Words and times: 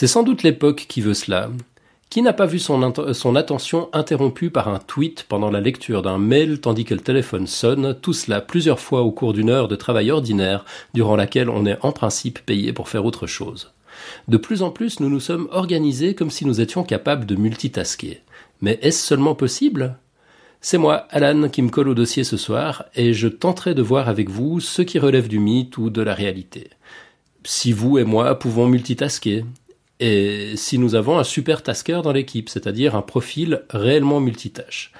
C'est 0.00 0.06
sans 0.06 0.22
doute 0.22 0.44
l'époque 0.44 0.86
qui 0.88 1.00
veut 1.00 1.12
cela. 1.12 1.50
Qui 2.08 2.22
n'a 2.22 2.32
pas 2.32 2.46
vu 2.46 2.60
son, 2.60 2.84
attention 3.34 3.88
interrompue 3.92 4.48
par 4.48 4.68
un 4.68 4.78
tweet 4.78 5.26
pendant 5.28 5.50
la 5.50 5.60
lecture 5.60 6.02
d'un 6.02 6.18
mail 6.18 6.60
tandis 6.60 6.84
que 6.84 6.94
le 6.94 7.00
téléphone 7.00 7.48
sonne, 7.48 7.98
tout 8.00 8.12
cela 8.12 8.40
plusieurs 8.40 8.78
fois 8.78 9.02
au 9.02 9.10
cours 9.10 9.32
d'une 9.32 9.50
heure 9.50 9.66
de 9.66 9.74
travail 9.74 10.12
ordinaire 10.12 10.64
durant 10.94 11.16
laquelle 11.16 11.50
on 11.50 11.66
est 11.66 11.78
en 11.82 11.90
principe 11.90 12.38
payé 12.46 12.72
pour 12.72 12.88
faire 12.88 13.04
autre 13.04 13.26
chose. 13.26 13.72
De 14.28 14.36
plus 14.36 14.62
en 14.62 14.70
plus, 14.70 15.00
nous 15.00 15.10
nous 15.10 15.18
sommes 15.18 15.48
organisés 15.50 16.14
comme 16.14 16.30
si 16.30 16.44
nous 16.44 16.60
étions 16.60 16.84
capables 16.84 17.26
de 17.26 17.34
multitasker. 17.34 18.20
Mais 18.60 18.78
est-ce 18.80 19.04
seulement 19.04 19.34
possible? 19.34 19.98
C'est 20.60 20.78
moi, 20.78 21.08
Alan, 21.10 21.48
qui 21.48 21.60
me 21.60 21.70
colle 21.70 21.88
au 21.88 21.94
dossier 21.94 22.22
ce 22.22 22.36
soir, 22.36 22.84
et 22.94 23.14
je 23.14 23.26
tenterai 23.26 23.74
de 23.74 23.82
voir 23.82 24.08
avec 24.08 24.30
vous 24.30 24.60
ce 24.60 24.82
qui 24.82 25.00
relève 25.00 25.26
du 25.26 25.40
mythe 25.40 25.76
ou 25.76 25.90
de 25.90 26.02
la 26.02 26.14
réalité. 26.14 26.70
Si 27.42 27.72
vous 27.72 27.98
et 27.98 28.04
moi 28.04 28.38
pouvons 28.38 28.68
multitasker, 28.68 29.42
et 30.00 30.56
si 30.56 30.78
nous 30.78 30.94
avons 30.94 31.18
un 31.18 31.24
super 31.24 31.62
tasker 31.62 32.00
dans 32.02 32.12
l'équipe, 32.12 32.48
c'est-à-dire 32.48 32.94
un 32.94 33.02
profil 33.02 33.62
réellement 33.70 34.20
multitâche. 34.20 34.92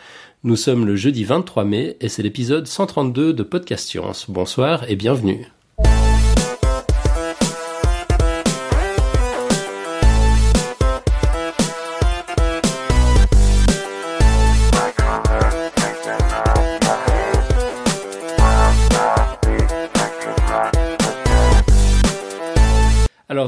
Nous 0.44 0.56
sommes 0.56 0.86
le 0.86 0.96
jeudi 0.96 1.24
23 1.24 1.64
mai 1.64 1.96
et 2.00 2.08
c'est 2.08 2.22
l'épisode 2.22 2.66
132 2.66 3.32
de 3.32 3.42
Podcast 3.42 3.88
Science. 3.88 4.26
Bonsoir 4.28 4.88
et 4.88 4.96
bienvenue. 4.96 5.48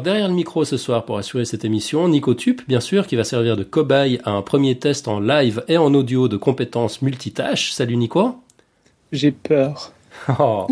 Alors 0.00 0.14
derrière 0.14 0.28
le 0.28 0.34
micro 0.34 0.64
ce 0.64 0.78
soir 0.78 1.04
pour 1.04 1.18
assurer 1.18 1.44
cette 1.44 1.66
émission, 1.66 2.08
Nico 2.08 2.32
Tup, 2.32 2.62
bien 2.66 2.80
sûr, 2.80 3.06
qui 3.06 3.16
va 3.16 3.24
servir 3.24 3.58
de 3.58 3.64
cobaye 3.64 4.18
à 4.24 4.30
un 4.30 4.40
premier 4.40 4.78
test 4.78 5.08
en 5.08 5.20
live 5.20 5.62
et 5.68 5.76
en 5.76 5.92
audio 5.92 6.26
de 6.26 6.38
compétences 6.38 7.02
multitâches. 7.02 7.72
Salut 7.72 7.98
Nico. 7.98 8.36
J'ai 9.12 9.30
peur. 9.30 9.92
Oh. 10.38 10.66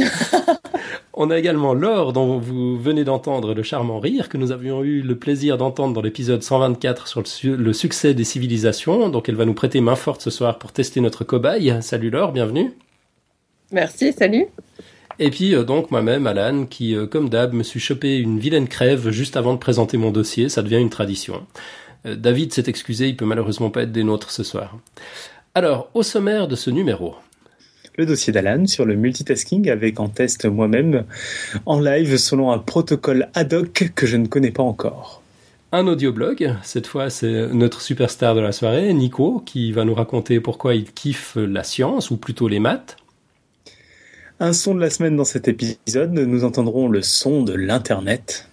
On 1.12 1.28
a 1.28 1.38
également 1.38 1.74
Laure, 1.74 2.14
dont 2.14 2.38
vous 2.38 2.78
venez 2.78 3.04
d'entendre 3.04 3.52
le 3.52 3.62
charmant 3.62 4.00
rire, 4.00 4.30
que 4.30 4.38
nous 4.38 4.50
avions 4.50 4.82
eu 4.82 5.02
le 5.02 5.18
plaisir 5.18 5.58
d'entendre 5.58 5.92
dans 5.92 6.00
l'épisode 6.00 6.42
124 6.42 7.06
sur 7.06 7.20
le, 7.20 7.56
le, 7.56 7.72
succès 7.74 8.14
des 8.14 8.24
civilisations. 8.24 9.10
Donc 9.10 9.28
elle 9.28 9.36
va 9.36 9.44
nous 9.44 9.52
prêter 9.52 9.82
main 9.82 9.96
forte 9.96 10.22
ce 10.22 10.30
soir 10.30 10.58
pour 10.58 10.72
tester 10.72 11.02
notre 11.02 11.24
cobaye. 11.24 11.76
Salut 11.82 12.08
Laure, 12.08 12.32
bienvenue. 12.32 12.72
Merci, 13.72 14.14
salut. 14.14 14.46
Et 15.18 15.30
puis 15.30 15.54
euh, 15.54 15.64
donc 15.64 15.90
moi-même, 15.90 16.26
Alan, 16.26 16.66
qui 16.66 16.94
euh, 16.94 17.06
comme 17.06 17.28
d'hab 17.28 17.52
me 17.52 17.62
suis 17.62 17.80
chopé 17.80 18.18
une 18.18 18.38
vilaine 18.38 18.68
crève 18.68 19.10
juste 19.10 19.36
avant 19.36 19.52
de 19.52 19.58
présenter 19.58 19.96
mon 19.96 20.10
dossier, 20.10 20.48
ça 20.48 20.62
devient 20.62 20.78
une 20.78 20.90
tradition. 20.90 21.46
Euh, 22.06 22.14
David 22.14 22.52
s'est 22.52 22.68
excusé, 22.68 23.08
il 23.08 23.16
peut 23.16 23.24
malheureusement 23.24 23.70
pas 23.70 23.82
être 23.82 23.92
des 23.92 24.04
nôtres 24.04 24.30
ce 24.30 24.44
soir. 24.44 24.78
Alors, 25.54 25.90
au 25.94 26.02
sommaire 26.02 26.46
de 26.46 26.54
ce 26.54 26.70
numéro. 26.70 27.16
Le 27.96 28.06
dossier 28.06 28.32
d'Alan 28.32 28.66
sur 28.66 28.84
le 28.84 28.94
multitasking 28.94 29.68
avec 29.70 29.98
en 29.98 30.08
test 30.08 30.44
moi-même 30.44 31.04
en 31.66 31.80
live 31.80 32.16
selon 32.16 32.52
un 32.52 32.58
protocole 32.58 33.28
ad 33.34 33.52
hoc 33.52 33.90
que 33.96 34.06
je 34.06 34.16
ne 34.16 34.28
connais 34.28 34.52
pas 34.52 34.62
encore. 34.62 35.20
Un 35.72 35.88
audioblog, 35.88 36.54
cette 36.62 36.86
fois 36.86 37.10
c'est 37.10 37.48
notre 37.48 37.80
superstar 37.80 38.36
de 38.36 38.40
la 38.40 38.52
soirée, 38.52 38.94
Nico, 38.94 39.42
qui 39.44 39.72
va 39.72 39.84
nous 39.84 39.94
raconter 39.94 40.38
pourquoi 40.38 40.76
il 40.76 40.92
kiffe 40.92 41.34
la 41.34 41.64
science, 41.64 42.12
ou 42.12 42.16
plutôt 42.16 42.46
les 42.46 42.60
maths. 42.60 42.97
Un 44.40 44.52
son 44.52 44.74
de 44.74 44.80
la 44.80 44.90
semaine 44.90 45.16
dans 45.16 45.24
cet 45.24 45.48
épisode, 45.48 46.12
nous 46.12 46.44
entendrons 46.44 46.88
le 46.88 47.02
son 47.02 47.42
de 47.42 47.54
l'Internet. 47.54 48.48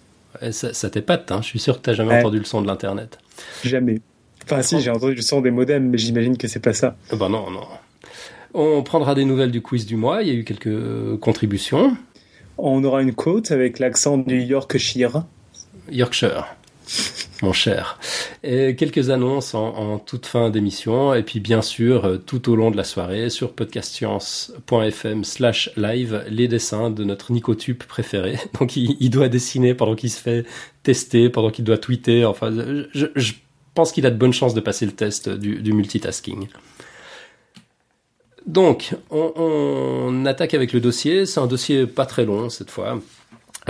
Ça, 0.50 0.74
ça 0.74 0.90
t'épate, 0.90 1.30
hein 1.32 1.40
je 1.42 1.46
suis 1.46 1.58
sûr 1.58 1.78
que 1.78 1.82
tu 1.82 1.90
n'as 1.90 1.96
jamais 1.96 2.18
entendu 2.18 2.38
le 2.38 2.44
son 2.44 2.60
de 2.60 2.66
l'Internet. 2.66 3.18
Jamais. 3.64 4.00
Enfin 4.44 4.62
si, 4.62 4.80
j'ai 4.80 4.90
entendu 4.90 5.14
le 5.14 5.22
son 5.22 5.40
des 5.40 5.50
modems, 5.50 5.88
mais 5.88 5.98
j'imagine 5.98 6.36
que 6.36 6.48
c'est 6.48 6.60
pas 6.60 6.72
ça. 6.72 6.96
Euh, 7.12 7.16
ben 7.16 7.28
non, 7.28 7.50
non. 7.50 7.66
On 8.54 8.82
prendra 8.82 9.14
des 9.14 9.24
nouvelles 9.24 9.50
du 9.50 9.62
quiz 9.62 9.86
du 9.86 9.96
mois, 9.96 10.22
il 10.22 10.28
y 10.28 10.30
a 10.30 10.34
eu 10.34 10.44
quelques 10.44 11.18
contributions. 11.20 11.96
On 12.58 12.82
aura 12.84 13.02
une 13.02 13.14
quote 13.14 13.50
avec 13.52 13.78
l'accent 13.78 14.18
du 14.18 14.40
Yorkshire. 14.40 15.24
Yorkshire 15.90 16.46
mon 17.42 17.52
cher. 17.52 17.98
Et 18.42 18.76
quelques 18.76 19.10
annonces 19.10 19.54
en, 19.54 19.98
toute 19.98 20.26
fin 20.26 20.50
d'émission, 20.50 21.14
et 21.14 21.22
puis 21.22 21.40
bien 21.40 21.62
sûr, 21.62 22.04
euh, 22.04 22.16
tout 22.18 22.50
au 22.50 22.56
long 22.56 22.70
de 22.70 22.76
la 22.76 22.84
soirée, 22.84 23.30
sur 23.30 23.52
podcastscience.fm 23.52 25.24
slash 25.24 25.70
live, 25.76 26.24
les 26.28 26.48
dessins 26.48 26.90
de 26.90 27.04
notre 27.04 27.32
Nicotube 27.32 27.82
préféré. 27.82 28.38
Donc 28.58 28.76
il, 28.76 29.10
doit 29.10 29.28
dessiner 29.28 29.74
pendant 29.74 29.94
qu'il 29.94 30.10
se 30.10 30.20
fait 30.20 30.44
tester, 30.82 31.28
pendant 31.28 31.50
qu'il 31.50 31.64
doit 31.64 31.78
tweeter. 31.78 32.24
Enfin, 32.24 32.50
je, 32.92 33.32
pense 33.74 33.92
qu'il 33.92 34.06
a 34.06 34.10
de 34.10 34.16
bonnes 34.16 34.32
chances 34.32 34.54
de 34.54 34.60
passer 34.60 34.86
le 34.86 34.92
test 34.92 35.28
du, 35.28 35.72
multitasking. 35.72 36.48
Donc, 38.46 38.94
on, 39.10 39.32
on 39.36 40.24
attaque 40.24 40.54
avec 40.54 40.72
le 40.72 40.80
dossier. 40.80 41.26
C'est 41.26 41.40
un 41.40 41.46
dossier 41.46 41.86
pas 41.86 42.06
très 42.06 42.24
long 42.24 42.48
cette 42.48 42.70
fois 42.70 43.00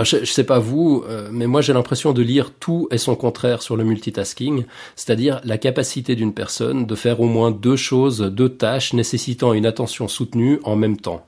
je, 0.03 0.19
je 0.19 0.31
sais 0.31 0.43
pas 0.43 0.59
vous, 0.59 1.03
euh, 1.07 1.29
mais 1.31 1.47
moi 1.47 1.61
j'ai 1.61 1.73
l'impression 1.73 2.13
de 2.13 2.21
lire 2.21 2.51
tout 2.53 2.87
et 2.91 2.97
son 2.97 3.15
contraire 3.15 3.61
sur 3.61 3.75
le 3.75 3.83
multitasking, 3.83 4.65
c'est-à-dire 4.95 5.41
la 5.43 5.57
capacité 5.57 6.15
d'une 6.15 6.33
personne 6.33 6.85
de 6.85 6.95
faire 6.95 7.19
au 7.19 7.25
moins 7.25 7.51
deux 7.51 7.75
choses, 7.75 8.19
deux 8.19 8.49
tâches 8.49 8.93
nécessitant 8.93 9.53
une 9.53 9.65
attention 9.65 10.07
soutenue 10.07 10.59
en 10.63 10.75
même 10.75 10.97
temps, 10.97 11.27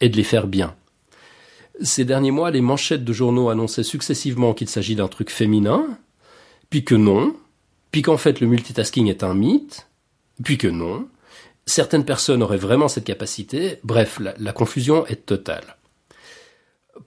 et 0.00 0.10
de 0.10 0.16
les 0.16 0.24
faire 0.24 0.46
bien. 0.46 0.74
Ces 1.80 2.04
derniers 2.04 2.30
mois, 2.30 2.50
les 2.50 2.60
manchettes 2.60 3.04
de 3.04 3.12
journaux 3.14 3.48
annonçaient 3.48 3.82
successivement 3.82 4.52
qu'il 4.52 4.68
s'agit 4.68 4.94
d'un 4.94 5.08
truc 5.08 5.30
féminin, 5.30 5.86
puis 6.68 6.84
que 6.84 6.94
non, 6.94 7.34
puis 7.92 8.02
qu'en 8.02 8.18
fait 8.18 8.40
le 8.40 8.46
multitasking 8.46 9.08
est 9.08 9.22
un 9.22 9.34
mythe, 9.34 9.88
puis 10.44 10.58
que 10.58 10.68
non. 10.68 11.08
Certaines 11.64 12.04
personnes 12.04 12.42
auraient 12.42 12.56
vraiment 12.58 12.88
cette 12.88 13.04
capacité, 13.04 13.78
bref, 13.84 14.20
la 14.20 14.52
confusion 14.52 15.06
est 15.06 15.24
totale. 15.24 15.76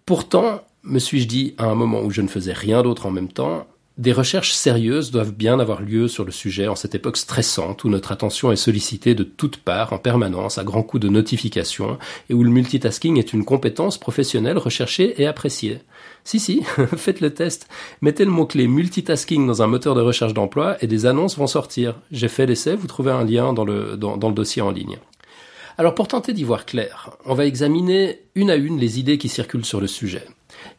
Pourtant, 0.05 0.61
me 0.85 0.99
suis-je 0.99 1.27
dit 1.27 1.55
à 1.57 1.65
un 1.65 1.75
moment 1.75 2.01
où 2.01 2.11
je 2.11 2.21
ne 2.21 2.27
faisais 2.27 2.53
rien 2.53 2.83
d'autre 2.83 3.05
en 3.05 3.11
même 3.11 3.31
temps, 3.31 3.67
des 3.97 4.11
recherches 4.11 4.51
sérieuses 4.51 5.09
doivent 5.09 5.31
bien 5.31 5.57
avoir 5.57 5.81
lieu 5.81 6.09
sur 6.09 6.25
le 6.25 6.31
sujet 6.31 6.67
en 6.67 6.75
cette 6.75 6.95
époque 6.95 7.15
stressante 7.15 7.85
où 7.85 7.89
notre 7.89 8.11
attention 8.11 8.51
est 8.51 8.57
sollicitée 8.57 9.15
de 9.15 9.23
toutes 9.23 9.55
parts 9.55 9.93
en 9.93 9.99
permanence 9.99 10.57
à 10.57 10.65
grands 10.65 10.83
coups 10.83 11.01
de 11.01 11.07
notifications 11.07 11.97
et 12.29 12.33
où 12.33 12.43
le 12.43 12.49
multitasking 12.49 13.17
est 13.17 13.31
une 13.31 13.45
compétence 13.45 13.97
professionnelle 13.97 14.57
recherchée 14.57 15.21
et 15.21 15.27
appréciée. 15.27 15.79
Si, 16.25 16.41
si, 16.41 16.63
faites 16.97 17.21
le 17.21 17.33
test. 17.33 17.69
Mettez 18.01 18.25
le 18.25 18.31
mot-clé 18.31 18.67
multitasking 18.67 19.47
dans 19.47 19.61
un 19.61 19.67
moteur 19.67 19.95
de 19.95 20.01
recherche 20.01 20.33
d'emploi 20.33 20.75
et 20.81 20.87
des 20.87 21.05
annonces 21.05 21.37
vont 21.37 21.47
sortir. 21.47 21.95
J'ai 22.11 22.27
fait 22.27 22.45
l'essai, 22.45 22.75
vous 22.75 22.87
trouvez 22.87 23.11
un 23.11 23.23
lien 23.23 23.53
dans 23.53 23.63
le, 23.63 23.95
dans, 23.95 24.17
dans 24.17 24.27
le 24.27 24.35
dossier 24.35 24.61
en 24.61 24.71
ligne. 24.71 24.97
Alors 25.77 25.95
pour 25.95 26.09
tenter 26.09 26.33
d'y 26.33 26.43
voir 26.43 26.65
clair, 26.65 27.11
on 27.25 27.33
va 27.33 27.45
examiner 27.45 28.19
une 28.35 28.49
à 28.49 28.55
une 28.55 28.77
les 28.77 28.99
idées 28.99 29.17
qui 29.17 29.29
circulent 29.29 29.65
sur 29.65 29.79
le 29.79 29.87
sujet. 29.87 30.23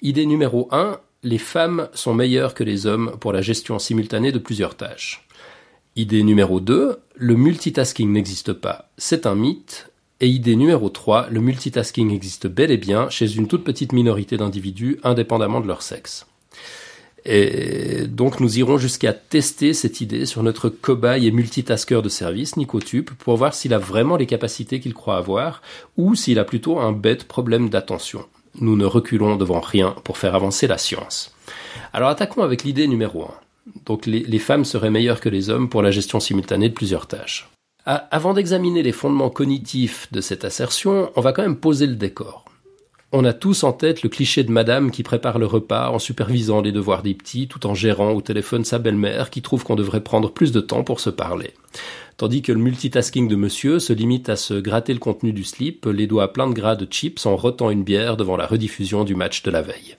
Idée 0.02 0.26
numéro 0.26 0.68
1, 0.70 1.00
les 1.22 1.38
femmes 1.38 1.88
sont 1.92 2.14
meilleures 2.14 2.54
que 2.54 2.64
les 2.64 2.86
hommes 2.86 3.16
pour 3.20 3.32
la 3.32 3.42
gestion 3.42 3.78
simultanée 3.78 4.32
de 4.32 4.38
plusieurs 4.38 4.76
tâches. 4.76 5.26
Idée 5.96 6.22
numéro 6.22 6.60
2, 6.60 6.98
le 7.14 7.36
multitasking 7.36 8.12
n'existe 8.12 8.52
pas, 8.52 8.90
c'est 8.98 9.26
un 9.26 9.34
mythe. 9.34 9.90
Et 10.20 10.28
idée 10.28 10.56
numéro 10.56 10.88
3, 10.88 11.28
le 11.30 11.40
multitasking 11.40 12.10
existe 12.10 12.46
bel 12.46 12.70
et 12.70 12.78
bien 12.78 13.10
chez 13.10 13.34
une 13.36 13.48
toute 13.48 13.64
petite 13.64 13.92
minorité 13.92 14.38
d'individus 14.38 14.98
indépendamment 15.02 15.60
de 15.60 15.66
leur 15.66 15.82
sexe. 15.82 16.26
Et 17.26 18.06
donc 18.06 18.38
nous 18.38 18.58
irons 18.58 18.78
jusqu'à 18.78 19.12
tester 19.12 19.74
cette 19.74 20.00
idée 20.00 20.24
sur 20.26 20.42
notre 20.42 20.68
cobaye 20.68 21.26
et 21.26 21.32
multitasker 21.32 22.00
de 22.02 22.08
service, 22.08 22.56
Nicotube, 22.56 23.10
pour 23.18 23.36
voir 23.36 23.52
s'il 23.52 23.74
a 23.74 23.78
vraiment 23.78 24.16
les 24.16 24.26
capacités 24.26 24.80
qu'il 24.80 24.94
croit 24.94 25.16
avoir, 25.16 25.60
ou 25.96 26.14
s'il 26.14 26.38
a 26.38 26.44
plutôt 26.44 26.78
un 26.78 26.92
bête 26.92 27.24
problème 27.24 27.68
d'attention 27.68 28.24
nous 28.60 28.76
ne 28.76 28.84
reculons 28.84 29.36
devant 29.36 29.60
rien 29.60 29.94
pour 30.04 30.18
faire 30.18 30.34
avancer 30.34 30.66
la 30.66 30.78
science. 30.78 31.34
Alors 31.92 32.08
attaquons 32.08 32.42
avec 32.42 32.64
l'idée 32.64 32.88
numéro 32.88 33.24
1. 33.24 33.28
Donc 33.84 34.06
les, 34.06 34.38
femmes 34.38 34.64
seraient 34.64 34.90
meilleures 34.90 35.20
que 35.20 35.28
les 35.28 35.50
hommes 35.50 35.68
pour 35.68 35.82
la 35.82 35.90
gestion 35.90 36.20
simultanée 36.20 36.68
de 36.68 36.74
plusieurs 36.74 37.06
tâches. 37.06 37.48
avant 37.84 38.32
d'examiner 38.32 38.82
les 38.82 38.92
fondements 38.92 39.30
cognitifs 39.30 40.08
de 40.12 40.20
cette 40.20 40.44
assertion, 40.44 41.10
on 41.16 41.20
va 41.20 41.32
quand 41.32 41.42
même 41.42 41.56
poser 41.56 41.86
le 41.86 41.96
décor. 41.96 42.44
On 43.12 43.24
a 43.24 43.32
tous 43.32 43.62
en 43.62 43.72
tête 43.72 44.02
le 44.02 44.08
cliché 44.08 44.42
de 44.42 44.50
madame 44.50 44.90
qui 44.90 45.04
prépare 45.04 45.38
le 45.38 45.46
repas 45.46 45.90
en 45.90 45.98
supervisant 45.98 46.60
les 46.60 46.72
devoirs 46.72 47.02
des 47.02 47.14
petits 47.14 47.46
tout 47.46 47.66
en 47.66 47.74
gérant 47.74 48.10
au 48.10 48.20
téléphone 48.20 48.64
sa 48.64 48.78
belle-mère 48.78 49.30
qui 49.30 49.42
trouve 49.42 49.62
qu'on 49.64 49.76
devrait 49.76 50.02
prendre 50.02 50.30
plus 50.30 50.50
de 50.50 50.60
temps 50.60 50.82
pour 50.82 50.98
se 51.00 51.10
parler 51.10 51.54
tandis 52.16 52.42
que 52.42 52.52
le 52.52 52.58
multitasking 52.58 53.28
de 53.28 53.36
monsieur 53.36 53.78
se 53.78 53.92
limite 53.92 54.28
à 54.28 54.36
se 54.36 54.54
gratter 54.54 54.92
le 54.92 54.98
contenu 54.98 55.32
du 55.32 55.44
slip, 55.44 55.86
les 55.86 56.06
doigts 56.06 56.32
pleins 56.32 56.48
de 56.48 56.54
gras 56.54 56.76
de 56.76 56.86
chips 56.90 57.26
en 57.26 57.36
rotant 57.36 57.70
une 57.70 57.84
bière 57.84 58.16
devant 58.16 58.36
la 58.36 58.46
rediffusion 58.46 59.04
du 59.04 59.14
match 59.14 59.42
de 59.42 59.50
la 59.50 59.62
veille. 59.62 59.96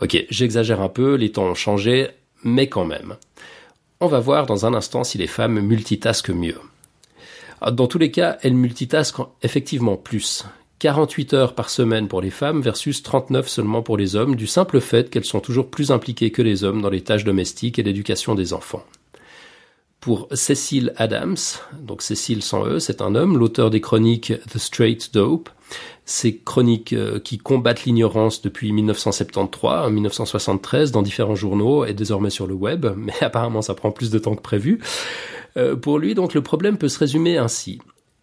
Ok, 0.00 0.24
j'exagère 0.30 0.80
un 0.80 0.88
peu, 0.88 1.14
les 1.14 1.32
temps 1.32 1.44
ont 1.44 1.54
changé, 1.54 2.08
mais 2.42 2.68
quand 2.68 2.84
même. 2.84 3.16
On 4.00 4.06
va 4.06 4.20
voir 4.20 4.46
dans 4.46 4.64
un 4.64 4.74
instant 4.74 5.04
si 5.04 5.18
les 5.18 5.26
femmes 5.26 5.60
multitaskent 5.60 6.30
mieux. 6.30 6.58
Dans 7.70 7.86
tous 7.86 7.98
les 7.98 8.10
cas, 8.10 8.38
elles 8.42 8.54
multitaskent 8.54 9.20
effectivement 9.42 9.96
plus, 9.96 10.46
48 10.78 11.34
heures 11.34 11.54
par 11.54 11.68
semaine 11.68 12.08
pour 12.08 12.22
les 12.22 12.30
femmes 12.30 12.62
versus 12.62 13.02
39 13.02 13.46
seulement 13.46 13.82
pour 13.82 13.98
les 13.98 14.16
hommes, 14.16 14.34
du 14.34 14.46
simple 14.46 14.80
fait 14.80 15.10
qu'elles 15.10 15.26
sont 15.26 15.40
toujours 15.40 15.68
plus 15.68 15.90
impliquées 15.90 16.30
que 16.30 16.40
les 16.40 16.64
hommes 16.64 16.80
dans 16.80 16.88
les 16.88 17.02
tâches 17.02 17.24
domestiques 17.24 17.78
et 17.78 17.82
l'éducation 17.82 18.34
des 18.34 18.54
enfants. 18.54 18.82
Pour 20.00 20.28
Cecil 20.32 20.94
Adams, 20.96 21.36
donc 21.78 22.00
Cecil 22.00 22.42
sans 22.42 22.64
E, 22.66 22.78
c'est 22.78 23.02
un 23.02 23.14
homme, 23.14 23.36
l'auteur 23.36 23.68
des 23.68 23.82
chroniques 23.82 24.32
The 24.50 24.56
Straight 24.56 25.12
Dope, 25.12 25.50
ces 26.06 26.38
chroniques 26.38 26.94
euh, 26.94 27.20
qui 27.20 27.36
combattent 27.36 27.84
l'ignorance 27.84 28.40
depuis 28.40 28.72
1973, 28.72 29.90
1973 29.92 30.90
dans 30.90 31.02
différents 31.02 31.34
journaux 31.34 31.84
et 31.84 31.92
désormais 31.92 32.30
sur 32.30 32.46
le 32.46 32.54
web, 32.54 32.86
mais 32.96 33.12
apparemment 33.20 33.60
ça 33.60 33.74
prend 33.74 33.90
plus 33.90 34.10
de 34.10 34.18
temps 34.18 34.34
que 34.34 34.40
prévu. 34.40 34.80
Euh, 35.56 35.76
pour 35.76 35.98
lui, 35.98 36.14
donc, 36.14 36.32
le 36.32 36.42
problème 36.42 36.78
peut 36.78 36.88
se 36.88 36.98
résumer 36.98 37.36
ainsi. 37.36 37.80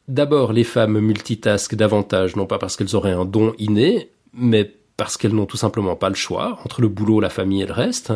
D'abord, 0.07 0.53
les 0.53 0.63
femmes 0.63 1.00
multitaskent 1.00 1.75
davantage, 1.75 2.35
non 2.35 2.47
pas 2.47 2.57
parce 2.57 2.75
qu'elles 2.75 2.95
auraient 2.95 3.12
un 3.12 3.25
don 3.25 3.53
inné, 3.59 4.09
mais 4.33 4.74
parce 4.95 5.15
qu'elles 5.15 5.33
n'ont 5.33 5.45
tout 5.45 5.57
simplement 5.57 5.95
pas 5.95 6.09
le 6.09 6.15
choix 6.15 6.59
entre 6.65 6.81
le 6.81 6.88
boulot, 6.88 7.19
la 7.19 7.29
famille 7.29 7.62
et 7.62 7.68
le 7.68 7.74
reste. 7.74 8.13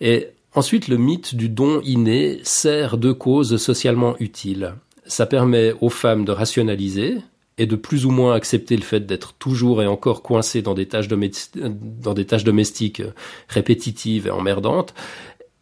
Et 0.00 0.28
ensuite, 0.54 0.88
le 0.88 0.96
mythe 0.96 1.34
du 1.34 1.48
don 1.48 1.80
inné 1.82 2.40
sert 2.42 2.96
deux 2.96 3.14
causes 3.14 3.56
socialement 3.56 4.16
utiles. 4.18 4.74
Ça 5.06 5.26
permet 5.26 5.74
aux 5.80 5.90
femmes 5.90 6.24
de 6.24 6.32
rationaliser 6.32 7.18
et 7.58 7.66
de 7.66 7.76
plus 7.76 8.06
ou 8.06 8.10
moins 8.10 8.34
accepter 8.34 8.76
le 8.76 8.82
fait 8.82 9.06
d'être 9.06 9.34
toujours 9.34 9.82
et 9.82 9.86
encore 9.86 10.22
coincées 10.22 10.62
dans 10.62 10.74
des 10.74 10.86
tâches, 10.86 11.08
dans 11.08 12.14
des 12.14 12.26
tâches 12.26 12.44
domestiques 12.44 13.02
répétitives 13.48 14.26
et 14.26 14.30
emmerdantes, 14.30 14.94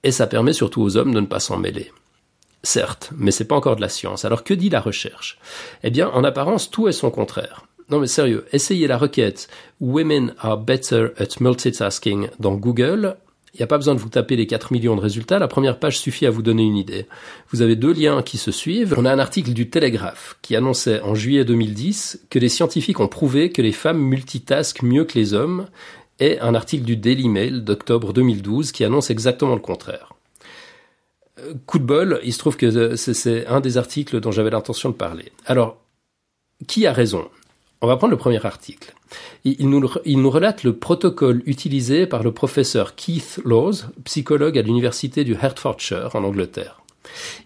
et 0.02 0.10
ça 0.10 0.26
permet 0.26 0.52
surtout 0.52 0.82
aux 0.82 0.96
hommes 0.96 1.12
de 1.12 1.20
ne 1.20 1.26
pas 1.26 1.40
s'en 1.40 1.58
mêler. 1.58 1.92
Certes, 2.62 3.10
mais 3.16 3.30
c'est 3.32 3.44
pas 3.44 3.56
encore 3.56 3.76
de 3.76 3.80
la 3.80 3.88
science. 3.88 4.24
Alors 4.24 4.44
que 4.44 4.54
dit 4.54 4.70
la 4.70 4.80
recherche? 4.80 5.38
Eh 5.82 5.90
bien, 5.90 6.08
en 6.10 6.24
apparence, 6.24 6.70
tout 6.70 6.88
est 6.88 6.92
son 6.92 7.10
contraire. 7.10 7.66
Non 7.90 7.98
mais 7.98 8.06
sérieux, 8.06 8.46
essayez 8.52 8.86
la 8.86 8.96
requête 8.96 9.48
Women 9.80 10.34
are 10.38 10.56
better 10.56 11.08
at 11.18 11.40
multitasking 11.40 12.28
dans 12.38 12.54
Google. 12.54 13.16
Il 13.54 13.58
n'y 13.58 13.64
a 13.64 13.66
pas 13.66 13.76
besoin 13.76 13.94
de 13.94 14.00
vous 14.00 14.08
taper 14.08 14.36
les 14.36 14.46
4 14.46 14.72
millions 14.72 14.96
de 14.96 15.00
résultats, 15.00 15.38
la 15.38 15.48
première 15.48 15.78
page 15.78 15.98
suffit 15.98 16.24
à 16.24 16.30
vous 16.30 16.42
donner 16.42 16.62
une 16.62 16.76
idée. 16.76 17.06
Vous 17.50 17.60
avez 17.60 17.76
deux 17.76 17.92
liens 17.92 18.22
qui 18.22 18.38
se 18.38 18.50
suivent. 18.50 18.94
On 18.96 19.04
a 19.04 19.12
un 19.12 19.18
article 19.18 19.52
du 19.52 19.68
Télégraphe 19.68 20.38
qui 20.40 20.56
annonçait 20.56 21.00
en 21.00 21.14
juillet 21.14 21.44
2010 21.44 22.26
que 22.30 22.38
les 22.38 22.48
scientifiques 22.48 23.00
ont 23.00 23.08
prouvé 23.08 23.50
que 23.50 23.60
les 23.60 23.72
femmes 23.72 24.00
multitaskent 24.00 24.82
mieux 24.82 25.04
que 25.04 25.18
les 25.18 25.34
hommes, 25.34 25.66
et 26.18 26.38
un 26.40 26.54
article 26.54 26.84
du 26.84 26.96
Daily 26.96 27.28
Mail 27.28 27.64
d'octobre 27.64 28.12
2012 28.12 28.72
qui 28.72 28.84
annonce 28.84 29.10
exactement 29.10 29.54
le 29.54 29.60
contraire 29.60 30.12
coup 31.66 31.78
de 31.78 31.84
bol, 31.84 32.20
il 32.24 32.32
se 32.32 32.38
trouve 32.38 32.56
que 32.56 32.96
c'est 32.96 33.46
un 33.46 33.60
des 33.60 33.78
articles 33.78 34.20
dont 34.20 34.30
j'avais 34.30 34.50
l'intention 34.50 34.90
de 34.90 34.94
parler. 34.94 35.32
Alors, 35.46 35.78
qui 36.66 36.86
a 36.86 36.92
raison? 36.92 37.28
On 37.84 37.88
va 37.88 37.96
prendre 37.96 38.12
le 38.12 38.16
premier 38.16 38.46
article. 38.46 38.94
Il 39.44 39.68
nous, 39.68 40.30
relate 40.30 40.62
le 40.62 40.76
protocole 40.76 41.42
utilisé 41.46 42.06
par 42.06 42.22
le 42.22 42.30
professeur 42.30 42.94
Keith 42.94 43.40
Laws, 43.44 43.86
psychologue 44.04 44.56
à 44.56 44.62
l'université 44.62 45.24
du 45.24 45.34
Hertfordshire 45.34 46.14
en 46.14 46.22
Angleterre. 46.22 46.80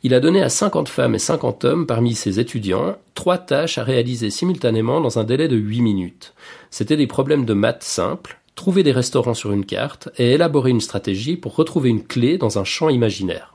Il 0.03 0.13
a 0.13 0.21
donné 0.21 0.43
à 0.43 0.51
50 0.51 0.91
femmes 0.91 1.15
et 1.15 1.19
50 1.19 1.65
hommes 1.65 1.87
parmi 1.87 2.15
ses 2.15 2.39
étudiants 2.39 2.99
trois 3.15 3.39
tâches 3.39 3.79
à 3.79 3.83
réaliser 3.83 4.29
simultanément 4.29 5.01
dans 5.01 5.19
un 5.19 5.25
délai 5.25 5.49
de 5.49 5.57
8 5.57 5.81
minutes. 5.81 6.35
C'était 6.71 6.99
des 6.99 7.07
problèmes 7.07 7.47
de 7.47 7.55
maths 7.55 7.83
simples, 7.83 8.39
trouver 8.57 8.83
des 8.83 8.93
restaurants 8.93 9.33
sur 9.33 9.53
une 9.53 9.65
carte 9.65 10.11
et 10.19 10.33
élaborer 10.33 10.69
une 10.69 10.83
stratégie 10.83 11.39
pour 11.39 11.57
retrouver 11.57 11.89
une 11.89 12.05
clé 12.05 12.37
dans 12.37 12.59
un 12.59 12.65
champ 12.65 12.91
imaginaire. 12.91 13.55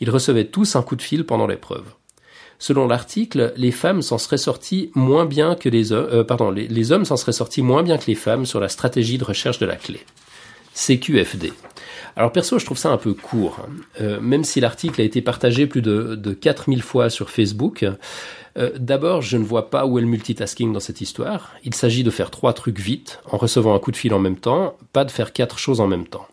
Ils 0.00 0.10
recevaient 0.10 0.44
tous 0.44 0.76
un 0.76 0.82
coup 0.82 0.96
de 0.96 1.02
fil 1.02 1.24
pendant 1.24 1.46
l'épreuve. 1.46 1.94
Selon 2.60 2.86
l'article, 2.86 3.54
les 3.56 3.72
femmes 3.72 4.02
s'en 4.02 4.18
seraient 4.18 4.36
sorties 4.36 4.90
moins 4.94 5.24
bien 5.24 5.54
que 5.54 5.70
les 5.70 5.92
hommes, 5.92 6.08
euh, 6.12 6.24
pardon, 6.24 6.50
les, 6.50 6.92
hommes 6.92 7.06
s'en 7.06 7.16
seraient 7.16 7.32
sortis 7.32 7.62
moins 7.62 7.82
bien 7.82 7.96
que 7.96 8.06
les 8.06 8.14
femmes 8.14 8.44
sur 8.44 8.60
la 8.60 8.68
stratégie 8.68 9.16
de 9.16 9.24
recherche 9.24 9.58
de 9.58 9.64
la 9.64 9.76
clé. 9.76 10.00
CQFD. 10.74 11.54
Alors 12.16 12.32
perso, 12.32 12.58
je 12.58 12.66
trouve 12.66 12.76
ça 12.76 12.90
un 12.90 12.98
peu 12.98 13.14
court, 13.14 13.60
hein. 13.60 13.70
euh, 14.02 14.20
même 14.20 14.44
si 14.44 14.60
l'article 14.60 15.00
a 15.00 15.04
été 15.04 15.22
partagé 15.22 15.66
plus 15.66 15.80
de, 15.80 16.14
de 16.16 16.32
4000 16.34 16.82
fois 16.82 17.08
sur 17.08 17.30
Facebook. 17.30 17.86
Euh, 18.58 18.70
D'abord, 18.78 19.22
je 19.22 19.38
ne 19.38 19.44
vois 19.44 19.70
pas 19.70 19.86
où 19.86 19.98
est 19.98 20.02
le 20.02 20.08
multitasking 20.08 20.72
dans 20.74 20.80
cette 20.80 21.00
histoire. 21.00 21.52
Il 21.64 21.74
s'agit 21.74 22.04
de 22.04 22.10
faire 22.10 22.30
trois 22.30 22.52
trucs 22.52 22.78
vite, 22.78 23.20
en 23.30 23.38
recevant 23.38 23.74
un 23.74 23.78
coup 23.78 23.90
de 23.90 23.96
fil 23.96 24.12
en 24.12 24.18
même 24.18 24.36
temps, 24.36 24.76
pas 24.92 25.06
de 25.06 25.10
faire 25.10 25.32
quatre 25.32 25.58
choses 25.58 25.80
en 25.80 25.86
même 25.86 26.06
temps. 26.06 26.26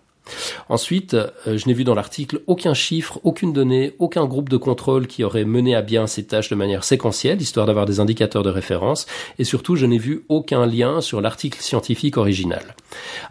Ensuite, 0.70 1.14
euh, 1.14 1.30
je 1.46 1.68
n'ai 1.68 1.74
vu 1.74 1.84
dans 1.84 1.96
l'article 1.96 2.42
aucun 2.48 2.74
chiffre, 2.74 3.20
aucune 3.24 3.54
donnée, 3.54 3.96
aucun 4.00 4.26
groupe 4.26 4.50
de 4.50 4.58
contrôle 4.58 5.08
qui 5.08 5.24
aurait 5.24 5.46
mené 5.46 5.76
à 5.76 5.82
bien 5.82 6.08
ces 6.08 6.26
tâches 6.26 6.50
de 6.50 6.56
manière 6.56 6.84
séquentielle, 6.84 7.42
histoire 7.42 7.66
d'avoir 7.66 7.86
des 7.86 8.00
indicateurs 8.00 8.44
de 8.44 8.50
référence, 8.50 9.06
et 9.40 9.44
surtout, 9.44 9.76
je 9.76 9.86
n'ai 9.86 9.98
vu 9.98 10.26
aucun 10.30 10.66
lien 10.66 11.02
sur 11.02 11.22
l'article 11.22 11.62
scientifique 11.62 12.18
original. 12.18 12.76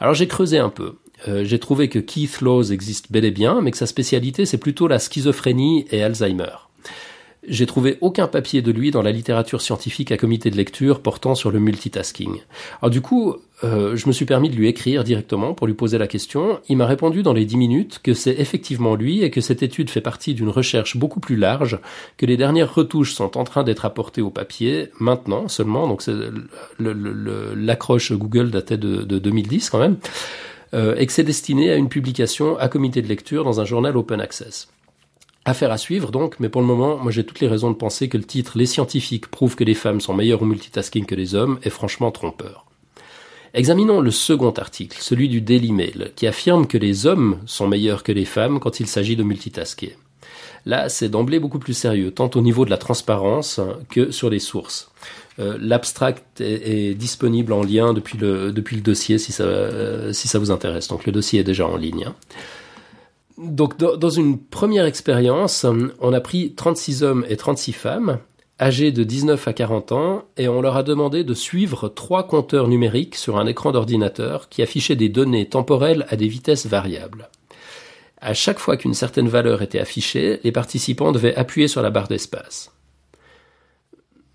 Alors 0.01 0.15
j'ai 0.15 0.29
creusé 0.29 0.59
un 0.59 0.71
peu. 0.71 0.95
Euh, 1.29 1.45
j'ai 1.45 1.59
trouvé 1.59 1.89
que 1.89 1.99
Keith 1.99 2.41
Laws 2.41 2.71
existe 2.73 3.11
bel 3.11 3.25
et 3.25 3.31
bien, 3.31 3.61
mais 3.63 3.71
que 3.71 3.79
sa 3.79 3.87
spécialité 3.87 4.47
c'est 4.47 4.59
plutôt 4.59 4.89
la 4.89 4.99
schizophrénie 4.99 5.87
et 5.91 6.03
Alzheimer 6.03 6.66
j'ai 7.49 7.67
trouvé 7.67 7.99
aucun 8.01 8.27
papier 8.27 8.63
de 8.63 8.71
lui 8.73 8.91
dans 8.91 9.03
la 9.03 9.13
littérature 9.13 9.61
scientifique 9.61 10.13
à 10.13 10.17
comité 10.17 10.51
de 10.51 10.57
lecture 10.57 11.01
portant 11.01 11.35
sur 11.35 11.51
le 11.51 11.59
multitasking. 11.59 12.41
Alors 12.81 12.91
du 12.91 13.01
coup, 13.01 13.37
euh, 13.65 13.97
je 13.97 14.07
me 14.07 14.13
suis 14.13 14.27
permis 14.27 14.51
de 14.51 14.57
lui 14.57 14.69
écrire 14.69 15.05
directement 15.05 15.55
pour 15.55 15.67
lui 15.67 15.75
poser 15.75 15.97
la 15.99 16.07
question. 16.07 16.61
Il 16.69 16.77
m'a 16.77 16.87
répondu 16.87 17.23
dans 17.23 17.33
les 17.33 17.45
dix 17.45 17.57
minutes 17.57 18.01
que 18.03 18.15
c'est 18.15 18.35
effectivement 18.39 18.95
lui 18.95 19.23
et 19.23 19.31
que 19.31 19.41
cette 19.41 19.63
étude 19.63 19.91
fait 19.91 20.01
partie 20.01 20.35
d'une 20.35 20.51
recherche 20.51 20.97
beaucoup 20.97 21.21
plus 21.21 21.37
large, 21.37 21.79
que 22.19 22.27
les 22.27 22.37
dernières 22.37 22.75
retouches 22.75 23.15
sont 23.15 23.37
en 23.39 23.45
train 23.45 23.65
d'être 23.65 23.85
apportées 23.85 24.23
au 24.23 24.31
papier 24.31 24.91
maintenant 25.01 25.49
seulement, 25.49 25.89
donc 25.89 26.03
l'accroche 26.79 28.13
Google 28.13 28.51
datait 28.51 28.77
de, 28.77 29.03
de 29.03 29.19
2010 29.19 29.71
quand 29.71 29.79
même, 29.79 29.97
euh, 30.75 30.97
et 30.97 31.07
que 31.07 31.13
c'est 31.13 31.25
destiné 31.25 31.71
à 31.71 31.77
une 31.77 31.89
publication 31.89 32.59
à 32.59 32.69
comité 32.69 33.01
de 33.01 33.09
lecture 33.09 33.45
dans 33.45 33.61
un 33.61 33.65
journal 33.65 33.97
open 33.97 34.21
access. 34.21 34.69
Affaire 35.49 35.71
à 35.71 35.79
suivre 35.79 36.11
donc, 36.11 36.41
mais 36.41 36.49
pour 36.49 36.61
le 36.61 36.67
moment, 36.67 36.97
moi 36.97 37.13
j'ai 37.13 37.25
toutes 37.25 37.39
les 37.39 37.47
raisons 37.47 37.71
de 37.71 37.77
penser 37.77 38.09
que 38.09 38.19
le 38.19 38.25
titre 38.25 38.59
Les 38.59 38.67
scientifiques 38.67 39.29
prouvent 39.29 39.55
que 39.55 39.63
les 39.63 39.75
femmes 39.75 40.01
sont 40.01 40.13
meilleures 40.13 40.43
au 40.43 40.45
multitasking 40.45 41.07
que 41.07 41.15
les 41.15 41.37
hommes 41.37 41.61
est 41.63 41.71
franchement 41.71 42.11
trompeur. 42.11 42.67
Examinons 43.55 44.01
le 44.01 44.11
second 44.11 44.51
article, 44.51 44.99
celui 45.01 45.29
du 45.29 45.41
Daily 45.41 45.71
Mail, 45.71 46.11
qui 46.17 46.27
affirme 46.27 46.67
que 46.67 46.77
les 46.77 47.07
hommes 47.07 47.39
sont 47.47 47.69
meilleurs 47.69 48.03
que 48.03 48.11
les 48.11 48.25
femmes 48.25 48.59
quand 48.59 48.81
il 48.81 48.89
s'agit 48.89 49.15
de 49.15 49.23
multitasker. 49.23 49.97
Là, 50.67 50.89
c'est 50.89 51.09
d'emblée 51.09 51.39
beaucoup 51.39 51.61
plus 51.61 51.75
sérieux, 51.75 52.11
tant 52.11 52.29
au 52.35 52.41
niveau 52.41 52.65
de 52.65 52.71
la 52.71 52.77
transparence 52.77 53.61
que 53.89 54.11
sur 54.11 54.31
les 54.31 54.41
sources. 54.41 54.91
Euh, 55.39 55.57
l'abstract 55.61 56.41
est, 56.41 56.95
disponible 56.95 57.53
en 57.53 57.63
lien 57.63 57.93
depuis 57.93 58.19
le, 58.19 58.51
dossier 58.51 59.19
si 59.19 59.31
ça, 59.31 59.45
euh, 59.45 60.13
si 60.13 60.27
ça 60.27 60.41
vous 60.41 60.51
intéresse. 60.51 60.89
Donc 60.89 61.07
le 61.07 61.13
dossier 61.13 61.39
est 61.39 61.45
déjà 61.45 61.69
en 61.69 61.77
ligne. 61.77 62.07
Hein. 62.09 62.15
Donc, 63.39 63.77
dans 63.77 64.11
une 64.11 64.39
première 64.39 64.87
expérience, 64.87 65.67
on 66.01 66.13
a 66.13 66.21
pris 66.21 66.55
36 66.55 67.03
hommes 67.03 67.27
et 67.29 67.37
36 67.37 67.73
femmes, 67.73 68.19
âgés 68.61 68.93
de 68.93 69.05
19 69.05 69.47
à 69.47 69.53
40 69.53 69.93
ans, 69.93 70.25
et 70.39 70.49
on 70.49 70.63
leur 70.63 70.77
a 70.77 70.83
demandé 70.83 71.23
de 71.23 71.35
suivre 71.35 71.89
trois 71.89 72.27
compteurs 72.27 72.69
numériques 72.69 73.15
sur 73.17 73.37
un 73.37 73.47
écran 73.47 73.73
d'ordinateur 73.73 74.49
qui 74.49 74.63
affichaient 74.63 74.97
des 74.97 75.11
données 75.11 75.49
temporelles 75.49 76.07
à 76.09 76.17
des 76.17 76.29
vitesses 76.29 76.67
variables. 76.67 77.29
À 78.19 78.33
chaque 78.33 78.59
fois 78.59 78.79
qu'une 78.79 78.95
certaine 78.95 79.29
valeur 79.29 79.61
était 79.61 79.81
affichée, 79.81 80.41
les 80.43 80.53
participants 80.53 81.13
devaient 81.13 81.37
appuyer 81.37 81.69
sur 81.69 81.83
la 81.83 81.91
barre 81.91 82.09
d'espace. 82.09 82.73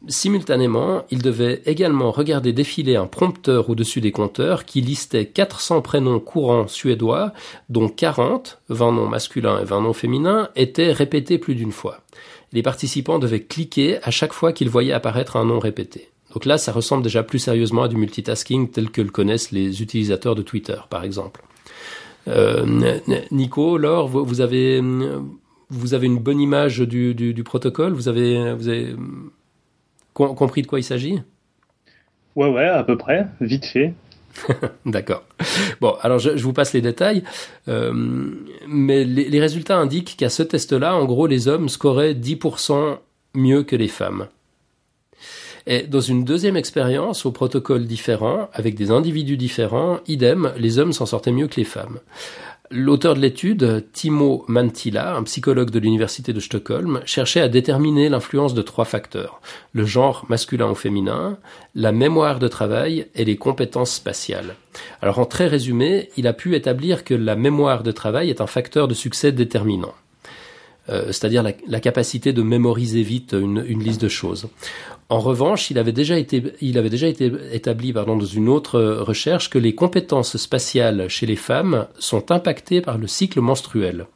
Simultanément, 0.07 1.05
il 1.11 1.21
devait 1.21 1.61
également 1.67 2.09
regarder 2.09 2.53
défiler 2.53 2.95
un 2.95 3.05
prompteur 3.05 3.69
au-dessus 3.69 4.01
des 4.01 4.11
compteurs 4.11 4.65
qui 4.65 4.81
listait 4.81 5.27
400 5.27 5.81
prénoms 5.81 6.19
courants 6.19 6.67
suédois, 6.67 7.33
dont 7.69 7.87
40, 7.87 8.61
20 8.69 8.91
noms 8.93 9.07
masculins 9.07 9.59
et 9.59 9.63
20 9.63 9.81
noms 9.81 9.93
féminins, 9.93 10.49
étaient 10.55 10.91
répétés 10.91 11.37
plus 11.37 11.53
d'une 11.53 11.71
fois. 11.71 11.99
Les 12.51 12.63
participants 12.63 13.19
devaient 13.19 13.43
cliquer 13.43 13.99
à 14.01 14.09
chaque 14.09 14.33
fois 14.33 14.53
qu'ils 14.53 14.69
voyaient 14.69 14.91
apparaître 14.91 15.37
un 15.37 15.45
nom 15.45 15.59
répété. 15.59 16.09
Donc 16.33 16.45
là, 16.45 16.57
ça 16.57 16.71
ressemble 16.71 17.03
déjà 17.03 17.21
plus 17.21 17.39
sérieusement 17.39 17.83
à 17.83 17.87
du 17.87 17.95
multitasking 17.95 18.71
tel 18.71 18.89
que 18.89 19.01
le 19.01 19.09
connaissent 19.09 19.51
les 19.51 19.83
utilisateurs 19.83 20.33
de 20.33 20.41
Twitter, 20.41 20.77
par 20.89 21.03
exemple. 21.03 21.43
Euh, 22.27 22.99
Nico, 23.31 23.77
Laure, 23.77 24.07
vous 24.07 24.41
avez, 24.41 24.81
vous 25.69 25.93
avez 25.93 26.07
une 26.07 26.19
bonne 26.19 26.39
image 26.39 26.79
du, 26.79 27.13
du, 27.13 27.43
protocole? 27.43 27.93
Vous 27.93 28.07
avez, 28.07 28.53
vous 28.53 28.67
avez 28.67 28.95
compris 30.27 30.61
de 30.61 30.67
quoi 30.67 30.79
il 30.79 30.83
s'agit? 30.83 31.21
Ouais, 32.35 32.49
ouais, 32.49 32.67
à 32.67 32.83
peu 32.83 32.97
près, 32.97 33.27
vite 33.41 33.65
fait. 33.65 33.93
D'accord. 34.85 35.23
Bon, 35.81 35.95
alors 36.01 36.19
je, 36.19 36.29
vous 36.31 36.53
passe 36.53 36.73
les 36.73 36.81
détails, 36.81 37.23
euh, 37.67 37.91
mais 38.67 39.03
les, 39.03 39.39
résultats 39.39 39.77
indiquent 39.77 40.15
qu'à 40.17 40.29
ce 40.29 40.43
test-là, 40.43 40.95
en 40.95 41.05
gros, 41.05 41.27
les 41.27 41.47
hommes 41.47 41.69
scoraient 41.69 42.13
10% 42.13 42.97
mieux 43.33 43.63
que 43.63 43.75
les 43.75 43.87
femmes. 43.87 44.27
Et 45.67 45.83
dans 45.83 46.01
une 46.01 46.23
deuxième 46.23 46.57
expérience, 46.57 47.25
au 47.25 47.31
protocole 47.31 47.85
différent, 47.85 48.49
avec 48.53 48.75
des 48.75 48.89
individus 48.89 49.37
différents, 49.37 49.99
idem, 50.07 50.53
les 50.57 50.79
hommes 50.79 50.93
s'en 50.93 51.05
sortaient 51.05 51.31
mieux 51.31 51.47
que 51.47 51.57
les 51.57 51.65
femmes. 51.65 51.99
L'auteur 52.73 53.15
de 53.15 53.19
l'étude, 53.19 53.83
Timo 53.91 54.45
Mantila, 54.47 55.17
un 55.17 55.23
psychologue 55.23 55.71
de 55.71 55.79
l'université 55.79 56.31
de 56.31 56.39
Stockholm, 56.39 57.01
cherchait 57.03 57.41
à 57.41 57.49
déterminer 57.49 58.07
l'influence 58.07 58.53
de 58.53 58.61
trois 58.61 58.85
facteurs. 58.85 59.41
Le 59.73 59.83
genre 59.83 60.25
masculin 60.29 60.71
ou 60.71 60.75
féminin, 60.75 61.37
la 61.75 61.91
mémoire 61.91 62.39
de 62.39 62.47
travail 62.47 63.07
et 63.13 63.25
les 63.25 63.35
compétences 63.35 63.91
spatiales. 63.91 64.55
Alors 65.01 65.19
en 65.19 65.25
très 65.25 65.47
résumé, 65.47 66.11
il 66.15 66.27
a 66.27 66.33
pu 66.33 66.55
établir 66.55 67.03
que 67.03 67.13
la 67.13 67.35
mémoire 67.35 67.83
de 67.83 67.91
travail 67.91 68.29
est 68.29 68.39
un 68.39 68.47
facteur 68.47 68.87
de 68.87 68.93
succès 68.93 69.33
déterminant. 69.33 69.93
Euh, 70.89 71.07
c'est-à-dire 71.07 71.43
la, 71.43 71.79
capacité 71.79 72.33
de 72.33 72.41
mémoriser 72.41 73.03
vite 73.03 73.33
une, 73.33 73.61
liste 73.61 74.01
de 74.01 74.09
choses. 74.09 74.47
En 75.11 75.19
revanche, 75.19 75.69
il 75.71 75.77
avait 75.77 75.91
déjà 75.91 76.17
été, 76.17 76.41
établi 77.51 77.91
dans 77.91 78.21
une 78.21 78.47
autre 78.47 78.79
recherche 78.81 79.49
que 79.49 79.57
les 79.57 79.75
compétences 79.75 80.37
spatiales 80.37 81.09
chez 81.09 81.25
les 81.25 81.35
femmes 81.35 81.87
sont 81.99 82.31
impactées 82.31 82.79
par 82.79 82.97
le 82.97 83.07
cycle 83.07 83.41
menstruel. 83.41 84.07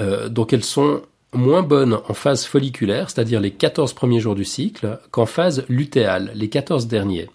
Euh, 0.00 0.30
donc 0.30 0.54
elles 0.54 0.64
sont 0.64 1.02
moins 1.34 1.60
bonnes 1.60 1.98
en 2.08 2.14
phase 2.14 2.46
folliculaire, 2.46 3.10
c'est-à-dire 3.10 3.40
les 3.40 3.50
14 3.50 3.92
premiers 3.92 4.20
jours 4.20 4.34
du 4.34 4.46
cycle, 4.46 5.00
qu'en 5.10 5.26
phase 5.26 5.66
lutéale, 5.68 6.32
les 6.34 6.48
14 6.48 6.86
derniers. 6.86 7.28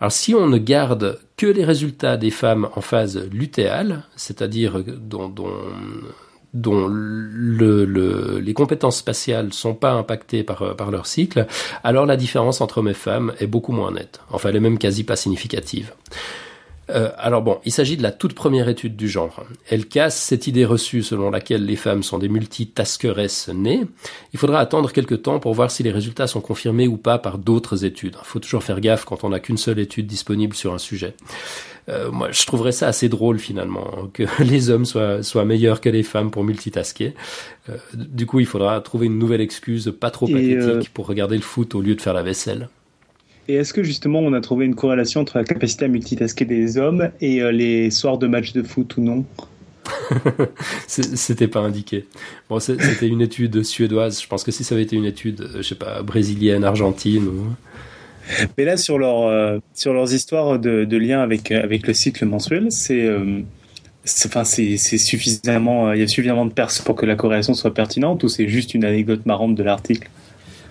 Alors 0.00 0.12
si 0.12 0.34
on 0.34 0.48
ne 0.48 0.58
garde 0.58 1.18
que 1.38 1.46
les 1.46 1.64
résultats 1.64 2.18
des 2.18 2.30
femmes 2.30 2.68
en 2.76 2.82
phase 2.82 3.26
lutéale, 3.32 4.04
c'est-à-dire 4.16 4.84
dont, 4.84 5.30
dont 5.30 5.54
dont 6.52 6.88
le, 6.88 8.38
les 8.38 8.54
compétences 8.54 8.98
spatiales 8.98 9.52
sont 9.52 9.74
pas 9.74 9.92
impactées 9.92 10.42
par, 10.42 10.76
par 10.76 10.90
leur 10.90 11.06
cycle, 11.06 11.46
alors 11.84 12.06
la 12.06 12.16
différence 12.16 12.60
entre 12.60 12.78
hommes 12.78 12.88
et 12.88 12.94
femmes 12.94 13.32
est 13.38 13.46
beaucoup 13.46 13.72
moins 13.72 13.92
nette. 13.92 14.20
Enfin, 14.30 14.48
elle 14.48 14.56
est 14.56 14.60
même 14.60 14.78
quasi 14.78 15.04
pas 15.04 15.16
significative. 15.16 15.92
Euh, 16.90 17.10
alors 17.16 17.42
bon, 17.42 17.58
il 17.64 17.72
s'agit 17.72 17.96
de 17.96 18.02
la 18.02 18.12
toute 18.12 18.34
première 18.34 18.68
étude 18.68 18.96
du 18.96 19.08
genre. 19.08 19.44
Elle 19.68 19.86
casse 19.86 20.16
cette 20.16 20.46
idée 20.46 20.64
reçue 20.64 21.02
selon 21.02 21.30
laquelle 21.30 21.64
les 21.64 21.76
femmes 21.76 22.02
sont 22.02 22.18
des 22.18 22.28
multitaskeresses 22.28 23.48
nées. 23.48 23.82
Il 24.32 24.38
faudra 24.38 24.60
attendre 24.60 24.92
quelques 24.92 25.22
temps 25.22 25.38
pour 25.38 25.54
voir 25.54 25.70
si 25.70 25.82
les 25.82 25.90
résultats 25.90 26.26
sont 26.26 26.40
confirmés 26.40 26.88
ou 26.88 26.96
pas 26.96 27.18
par 27.18 27.38
d'autres 27.38 27.84
études. 27.84 28.16
Il 28.20 28.26
faut 28.26 28.40
toujours 28.40 28.62
faire 28.62 28.80
gaffe 28.80 29.04
quand 29.04 29.24
on 29.24 29.30
n'a 29.30 29.40
qu'une 29.40 29.58
seule 29.58 29.78
étude 29.78 30.06
disponible 30.06 30.54
sur 30.54 30.74
un 30.74 30.78
sujet. 30.78 31.14
Euh, 31.88 32.10
moi, 32.10 32.30
je 32.30 32.44
trouverais 32.46 32.72
ça 32.72 32.88
assez 32.88 33.08
drôle 33.08 33.38
finalement 33.38 34.08
que 34.12 34.24
les 34.42 34.70
hommes 34.70 34.84
soient, 34.84 35.22
soient 35.22 35.44
meilleurs 35.44 35.80
que 35.80 35.88
les 35.88 36.02
femmes 36.02 36.30
pour 36.30 36.44
multitasker. 36.44 37.14
Euh, 37.68 37.76
du 37.94 38.26
coup, 38.26 38.40
il 38.40 38.46
faudra 38.46 38.80
trouver 38.80 39.06
une 39.06 39.18
nouvelle 39.18 39.40
excuse 39.40 39.92
pas 39.98 40.10
trop 40.10 40.26
pathétique 40.26 40.56
euh, 40.58 40.82
pour 40.94 41.06
regarder 41.06 41.36
le 41.36 41.42
foot 41.42 41.74
au 41.74 41.80
lieu 41.80 41.94
de 41.94 42.00
faire 42.00 42.14
la 42.14 42.22
vaisselle. 42.22 42.68
Et 43.48 43.54
est-ce 43.54 43.72
que 43.72 43.82
justement 43.82 44.20
on 44.20 44.32
a 44.32 44.40
trouvé 44.40 44.64
une 44.66 44.74
corrélation 44.74 45.20
entre 45.20 45.38
la 45.38 45.44
capacité 45.44 45.86
à 45.86 45.88
multitasker 45.88 46.44
des 46.44 46.78
hommes 46.78 47.10
et 47.20 47.40
les 47.52 47.90
soirs 47.90 48.18
de 48.18 48.26
match 48.26 48.52
de 48.52 48.62
foot 48.62 48.96
ou 48.96 49.02
non? 49.02 49.24
C'était 50.86 51.48
pas 51.48 51.60
indiqué. 51.60 52.06
Bon, 52.48 52.60
c'était 52.60 53.08
une 53.08 53.22
étude 53.22 53.64
suédoise. 53.64 54.22
Je 54.22 54.28
pense 54.28 54.44
que 54.44 54.52
si 54.52 54.62
ça 54.62 54.74
avait 54.74 54.84
été 54.84 54.94
une 54.94 55.04
étude, 55.04 55.48
je 55.56 55.62
sais 55.62 55.74
pas, 55.74 56.02
brésilienne, 56.02 56.62
argentine 56.62 57.26
ou 57.26 57.46
mais 58.56 58.64
là, 58.64 58.76
sur, 58.76 58.98
leur, 58.98 59.26
euh, 59.26 59.58
sur 59.74 59.92
leurs 59.92 60.12
histoires 60.12 60.58
de, 60.58 60.84
de 60.84 60.96
lien 60.96 61.20
avec, 61.20 61.50
euh, 61.50 61.62
avec 61.62 61.86
le 61.86 61.94
cycle 61.94 62.24
mensuel, 62.26 62.70
c'est. 62.70 63.04
Euh, 63.04 63.40
enfin, 64.26 64.44
c'est 64.44 64.76
suffisamment, 64.76 65.92
il 65.92 66.00
y 66.00 66.02
a 66.02 66.08
suffisamment 66.08 66.46
de 66.46 66.52
pertes 66.52 66.82
pour 66.84 66.96
que 66.96 67.06
la 67.06 67.16
corrélation 67.16 67.54
soit 67.54 67.74
pertinente 67.74 68.24
ou 68.24 68.28
c'est 68.28 68.48
juste 68.48 68.74
une 68.74 68.84
anecdote 68.84 69.26
marrante 69.26 69.54
de 69.54 69.62
l'article? 69.62 70.08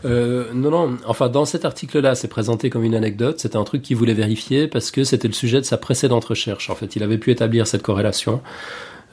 Euh, 0.06 0.53
non, 0.53 0.72
non. 0.72 0.98
Enfin, 1.06 1.29
dans 1.29 1.46
cet 1.46 1.65
article-là, 1.65 2.15
c'est 2.15 2.27
présenté 2.27 2.70
comme 2.70 2.84
une 2.84 2.96
anecdote. 2.96 3.39
C'était 3.39 3.58
un 3.58 3.63
truc 3.63 3.82
qu'il 3.82 3.98
voulait 3.98 4.13
vérifier 4.13 4.68
parce 4.68 4.91
que 4.91 5.03
c'était 5.03 5.27
le 5.27 5.34
sujet 5.34 5.60
de 5.60 5.65
sa 5.65 5.77
précédente 5.77 6.25
recherche. 6.25 6.70
En 6.70 6.75
fait, 6.75 6.96
il 6.96 7.03
avait 7.03 7.18
pu 7.18 7.32
établir 7.32 7.68
cette 7.68 7.84
corrélation. 7.84 8.41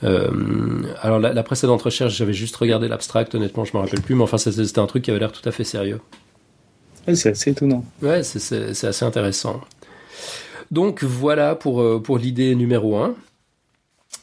Euh, 0.04 0.30
alors, 1.02 1.18
la, 1.18 1.32
la, 1.32 1.42
précédente 1.42 1.82
recherche, 1.82 2.16
j'avais 2.16 2.34
juste 2.34 2.54
regardé 2.56 2.88
l'abstract. 2.88 3.34
Honnêtement, 3.34 3.64
je 3.64 3.76
me 3.76 3.82
rappelle 3.82 4.02
plus, 4.02 4.14
mais 4.14 4.22
enfin, 4.22 4.38
c'était 4.38 4.78
un 4.78 4.86
truc 4.86 5.04
qui 5.04 5.10
avait 5.10 5.20
l'air 5.20 5.32
tout 5.32 5.48
à 5.48 5.52
fait 5.52 5.64
sérieux 5.64 6.00
c'est 7.14 7.30
assez 7.30 7.50
étonnant. 7.50 7.84
Ouais, 8.02 8.22
c'est 8.22 8.84
assez 8.84 9.04
intéressant. 9.04 9.60
Donc 10.72 11.04
voilà 11.04 11.54
pour, 11.54 11.80
euh, 11.80 12.00
pour 12.02 12.18
l'idée 12.18 12.54
numéro 12.56 12.96
un. 12.96 13.14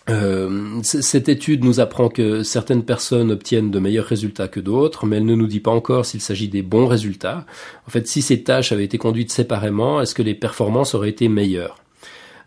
Euh, 0.10 0.81
cette 0.83 1.29
étude 1.29 1.63
nous 1.63 1.79
apprend 1.79 2.10
que 2.10 2.43
certaines 2.43 2.83
personnes 2.83 3.31
obtiennent 3.31 3.72
de 3.72 3.79
meilleurs 3.79 4.05
résultats 4.05 4.50
que 4.50 4.60
d'autres, 4.60 5.05
mais 5.05 5.17
elle 5.17 5.25
ne 5.25 5.36
nous 5.36 5.48
dit 5.48 5.62
pas 5.62 5.72
encore 5.72 6.05
s'il 6.05 6.19
s'agit 6.19 6.50
des 6.50 6.62
bons 6.62 6.88
résultats. 6.88 7.45
En 7.88 7.91
fait, 7.91 8.07
si 8.07 8.22
ces 8.22 8.43
tâches 8.43 8.72
avaient 8.72 8.83
été 8.83 8.98
conduites 8.98 9.31
séparément, 9.31 10.01
est-ce 10.01 10.13
que 10.13 10.22
les 10.22 10.36
performances 10.36 10.93
auraient 10.93 11.10
été 11.10 11.29
meilleures? 11.29 11.77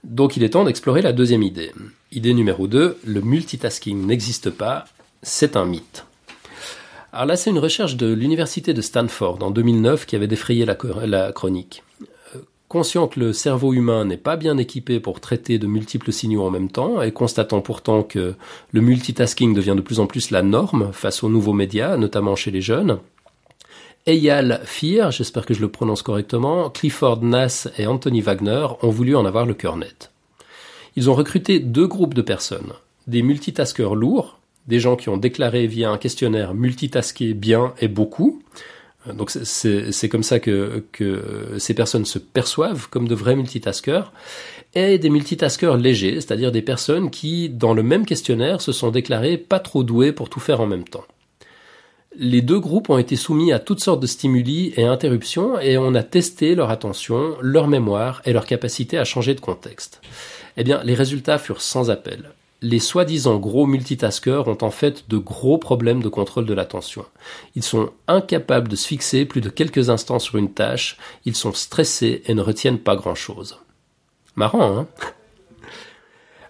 Donc 0.05 0.37
il 0.37 0.45
est 0.45 0.51
temps 0.51 0.65
d'explorer 0.65 1.03
la 1.03 1.13
deuxième 1.13 1.43
idée. 1.43 1.73
Idée 2.13 2.35
numéro 2.35 2.67
2, 2.67 2.99
le 3.05 3.21
multitasking 3.23 4.07
n'existe 4.07 4.51
pas, 4.51 4.85
c'est 5.23 5.57
un 5.57 5.65
mythe. 5.65 6.05
Alors 7.13 7.27
là, 7.27 7.37
c'est 7.37 7.51
une 7.51 7.59
recherche 7.59 7.97
de 7.97 8.13
l'université 8.13 8.75
de 8.75 8.83
Stanford 8.83 9.39
en 9.43 9.51
2009 9.51 10.05
qui 10.05 10.15
avait 10.15 10.27
défrayé 10.27 10.67
la, 10.67 10.77
la 11.07 11.33
chronique. 11.33 11.83
Conscient 12.77 13.09
que 13.09 13.21
le 13.21 13.33
cerveau 13.33 13.73
humain 13.73 14.05
n'est 14.05 14.19
pas 14.19 14.37
bien 14.37 14.59
équipé 14.59 15.01
pour 15.01 15.19
traiter 15.19 15.59
de 15.59 15.67
multiples 15.67 16.13
signaux 16.13 16.43
en 16.43 16.51
même 16.51 16.71
temps, 16.71 17.01
et 17.01 17.11
constatant 17.11 17.63
pourtant 17.63 18.03
que 18.03 18.35
le 18.71 18.81
multitasking 18.83 19.55
devient 19.55 19.73
de 19.75 19.81
plus 19.81 19.99
en 19.99 20.07
plus 20.07 20.31
la 20.31 20.43
norme 20.43 20.91
face 20.93 21.25
aux 21.25 21.31
nouveaux 21.31 21.55
médias, 21.55 21.97
notamment 21.97 22.37
chez 22.37 22.51
les 22.51 22.61
jeunes, 22.61 22.99
Eyal 24.05 24.61
Fear, 24.65 25.11
j'espère 25.11 25.47
que 25.47 25.55
je 25.55 25.63
le 25.63 25.71
prononce 25.71 26.03
correctement, 26.03 26.69
Clifford 26.69 27.23
Nass 27.23 27.67
et 27.79 27.87
Anthony 27.87 28.21
Wagner 28.21 28.67
ont 28.83 28.91
voulu 28.91 29.17
en 29.17 29.25
avoir 29.25 29.47
le 29.47 29.55
cœur 29.55 29.79
net. 29.79 30.13
Ils 30.97 31.09
ont 31.09 31.15
recruté 31.15 31.61
deux 31.61 31.87
groupes 31.87 32.13
de 32.13 32.21
personnes, 32.21 32.75
des 33.07 33.23
multitaskers 33.23 33.95
lourds, 33.95 34.39
des 34.67 34.81
gens 34.81 34.97
qui 34.97 35.09
ont 35.09 35.17
déclaré 35.17 35.67
via 35.67 35.89
un 35.89 35.97
questionnaire 35.97 36.53
multitasker 36.53 37.33
bien 37.33 37.73
et 37.81 37.89
beaucoup. 37.89 38.43
Donc 39.15 39.31
c'est 39.31 40.09
comme 40.09 40.23
ça 40.23 40.41
que, 40.41 40.85
que 40.93 41.57
ces 41.59 41.75
personnes 41.75 42.05
se 42.05 42.19
perçoivent 42.19 42.89
comme 42.89 43.09
de 43.09 43.15
vrais 43.15 43.37
multitaskers. 43.37 44.13
Et 44.75 44.99
des 44.99 45.11
multitaskers 45.11 45.77
légers, 45.77 46.15
c'est-à-dire 46.17 46.53
des 46.53 46.63
personnes 46.63 47.11
qui, 47.11 47.49
dans 47.49 47.73
le 47.73 47.83
même 47.83 48.05
questionnaire, 48.05 48.61
se 48.61 48.73
sont 48.73 48.91
déclarées 48.91 49.39
pas 49.39 49.61
trop 49.61 49.83
douées 49.83 50.13
pour 50.13 50.29
tout 50.29 50.41
faire 50.41 50.61
en 50.61 50.67
même 50.67 50.85
temps. 50.85 51.05
Les 52.19 52.41
deux 52.41 52.59
groupes 52.59 52.91
ont 52.91 52.99
été 52.99 53.15
soumis 53.17 53.53
à 53.53 53.59
toutes 53.59 53.81
sortes 53.81 54.01
de 54.01 54.07
stimuli 54.07 54.73
et 54.77 54.85
interruptions 54.85 55.59
et 55.61 55.77
on 55.77 55.95
a 55.95 56.03
testé 56.03 56.55
leur 56.55 56.71
attention, 56.71 57.37
leur 57.43 57.69
mémoire 57.69 58.23
et 58.25 58.33
leur 58.33 58.47
capacité 58.47 58.97
à 58.99 59.05
changer 59.05 59.35
de 59.35 59.41
contexte. 59.41 60.01
Eh 60.57 60.65
bien, 60.65 60.83
les 60.83 60.95
résultats 60.95 61.39
furent 61.39 61.61
sans 61.61 61.91
appel 61.91 62.31
les 62.63 62.79
soi-disant 62.79 63.39
gros 63.39 63.67
multitaskers 63.67 64.49
ont 64.49 64.59
en 64.63 64.71
fait 64.71 65.09
de 65.09 65.19
gros 65.19 65.59
problèmes 65.59 66.03
de 66.03 66.09
contrôle 66.09 66.47
de 66.47 66.55
l'attention. 66.55 67.05
Ils 67.55 67.63
sont 67.63 67.91
incapables 68.09 68.69
de 68.69 68.77
se 68.77 68.87
fixer 68.87 69.25
plus 69.25 69.41
de 69.41 69.51
quelques 69.51 69.91
instants 69.91 70.19
sur 70.19 70.37
une 70.37 70.53
tâche, 70.53 70.97
ils 71.25 71.37
sont 71.37 71.53
stressés 71.53 72.23
et 72.27 72.35
ne 72.35 72.43
retiennent 72.43 72.79
pas 72.79 72.97
grand-chose. 72.97 73.59
Marrant, 74.37 74.79
hein? 74.79 74.87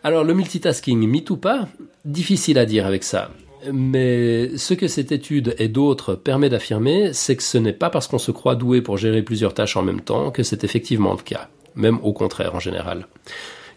Alors 0.03 0.23
le 0.23 0.35
multitasking, 0.35 1.07
mythe 1.07 1.31
ou 1.31 1.37
pas? 1.37 1.69
Difficile 2.05 2.59
à 2.59 2.67
dire 2.67 2.87
avec 2.87 3.03
ça. 3.03 3.31
Mais 3.73 4.57
ce 4.57 4.75
que 4.75 4.87
cette 4.87 5.11
étude 5.11 5.57
et 5.59 5.67
d'autres 5.67 6.15
permet 6.15 6.49
d'affirmer, 6.49 7.13
c'est 7.13 7.35
que 7.35 7.43
ce 7.43 7.59
n'est 7.59 7.73
pas 7.73 7.91
parce 7.91 8.07
qu'on 8.07 8.19
se 8.19 8.31
croit 8.31 8.55
doué 8.55 8.81
pour 8.81 8.97
gérer 8.97 9.23
plusieurs 9.23 9.55
tâches 9.55 9.77
en 9.77 9.83
même 9.83 10.01
temps 10.01 10.31
que 10.31 10.45
c'est 10.45 10.63
effectivement 10.63 11.13
le 11.13 11.23
cas, 11.23 11.49
même 11.75 11.99
au 12.05 12.13
contraire 12.13 12.55
en 12.55 12.61
général. 12.61 13.09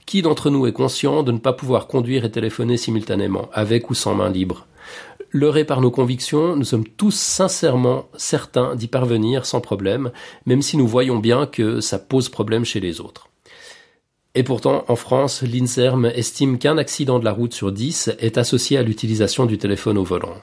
Qui 0.10 0.24
d'entre 0.24 0.50
nous 0.50 0.66
est 0.66 0.74
conscient 0.74 1.22
de 1.22 1.32
ne 1.32 1.38
pas 1.38 1.54
pouvoir 1.54 1.86
conduire 1.86 2.26
et 2.26 2.32
téléphoner 2.32 2.78
simultanément, 2.78 3.48
avec 3.54 3.92
ou 3.92 3.94
sans 3.94 4.16
main 4.16 4.32
libre? 4.32 4.66
Leurrés 5.30 5.66
par 5.66 5.82
nos 5.82 5.92
convictions, 5.92 6.56
nous 6.56 6.64
sommes 6.64 6.88
tous 6.88 7.14
sincèrement 7.14 8.08
certains 8.18 8.76
d'y 8.76 8.88
parvenir 8.88 9.46
sans 9.46 9.62
problème, 9.62 10.10
même 10.48 10.64
si 10.64 10.78
nous 10.78 10.88
voyons 10.88 11.20
bien 11.20 11.46
que 11.46 11.80
ça 11.80 12.00
pose 12.00 12.28
problème 12.28 12.66
chez 12.66 12.80
les 12.80 13.02
autres. 13.02 13.30
Et 14.34 14.42
pourtant, 14.42 14.84
en 14.88 14.96
France, 14.96 15.44
l'INSERM 15.44 16.08
estime 16.08 16.58
qu'un 16.58 16.80
accident 16.80 17.20
de 17.20 17.26
la 17.26 17.32
route 17.32 17.54
sur 17.54 17.72
dix 17.72 18.10
est 18.18 18.40
associé 18.40 18.80
à 18.80 18.82
l'utilisation 18.82 19.46
du 19.46 19.60
téléphone 19.60 20.00
au 20.00 20.04
volant. 20.04 20.38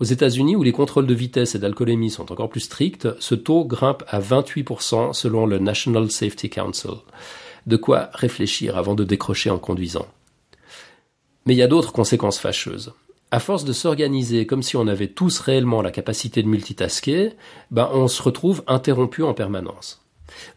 Aux 0.00 0.04
États-Unis, 0.06 0.56
où 0.56 0.64
les 0.64 0.72
contrôles 0.72 1.06
de 1.06 1.14
vitesse 1.14 1.54
et 1.54 1.60
d'alcoolémie 1.60 2.10
sont 2.10 2.32
encore 2.32 2.48
plus 2.48 2.62
stricts, 2.62 3.06
ce 3.20 3.36
taux 3.36 3.64
grimpe 3.64 4.02
à 4.08 4.18
28% 4.18 5.12
selon 5.12 5.46
le 5.46 5.60
National 5.60 6.10
Safety 6.10 6.50
Council 6.50 6.94
de 7.68 7.76
quoi 7.76 8.10
réfléchir 8.14 8.76
avant 8.76 8.94
de 8.94 9.04
décrocher 9.04 9.50
en 9.50 9.58
conduisant. 9.58 10.06
Mais 11.46 11.54
il 11.54 11.58
y 11.58 11.62
a 11.62 11.68
d'autres 11.68 11.92
conséquences 11.92 12.38
fâcheuses. 12.38 12.92
À 13.30 13.40
force 13.40 13.64
de 13.64 13.74
s'organiser 13.74 14.46
comme 14.46 14.62
si 14.62 14.76
on 14.76 14.88
avait 14.88 15.08
tous 15.08 15.38
réellement 15.38 15.82
la 15.82 15.90
capacité 15.90 16.42
de 16.42 16.48
multitasker, 16.48 17.34
ben 17.70 17.88
on 17.92 18.08
se 18.08 18.22
retrouve 18.22 18.64
interrompu 18.66 19.22
en 19.22 19.34
permanence. 19.34 20.02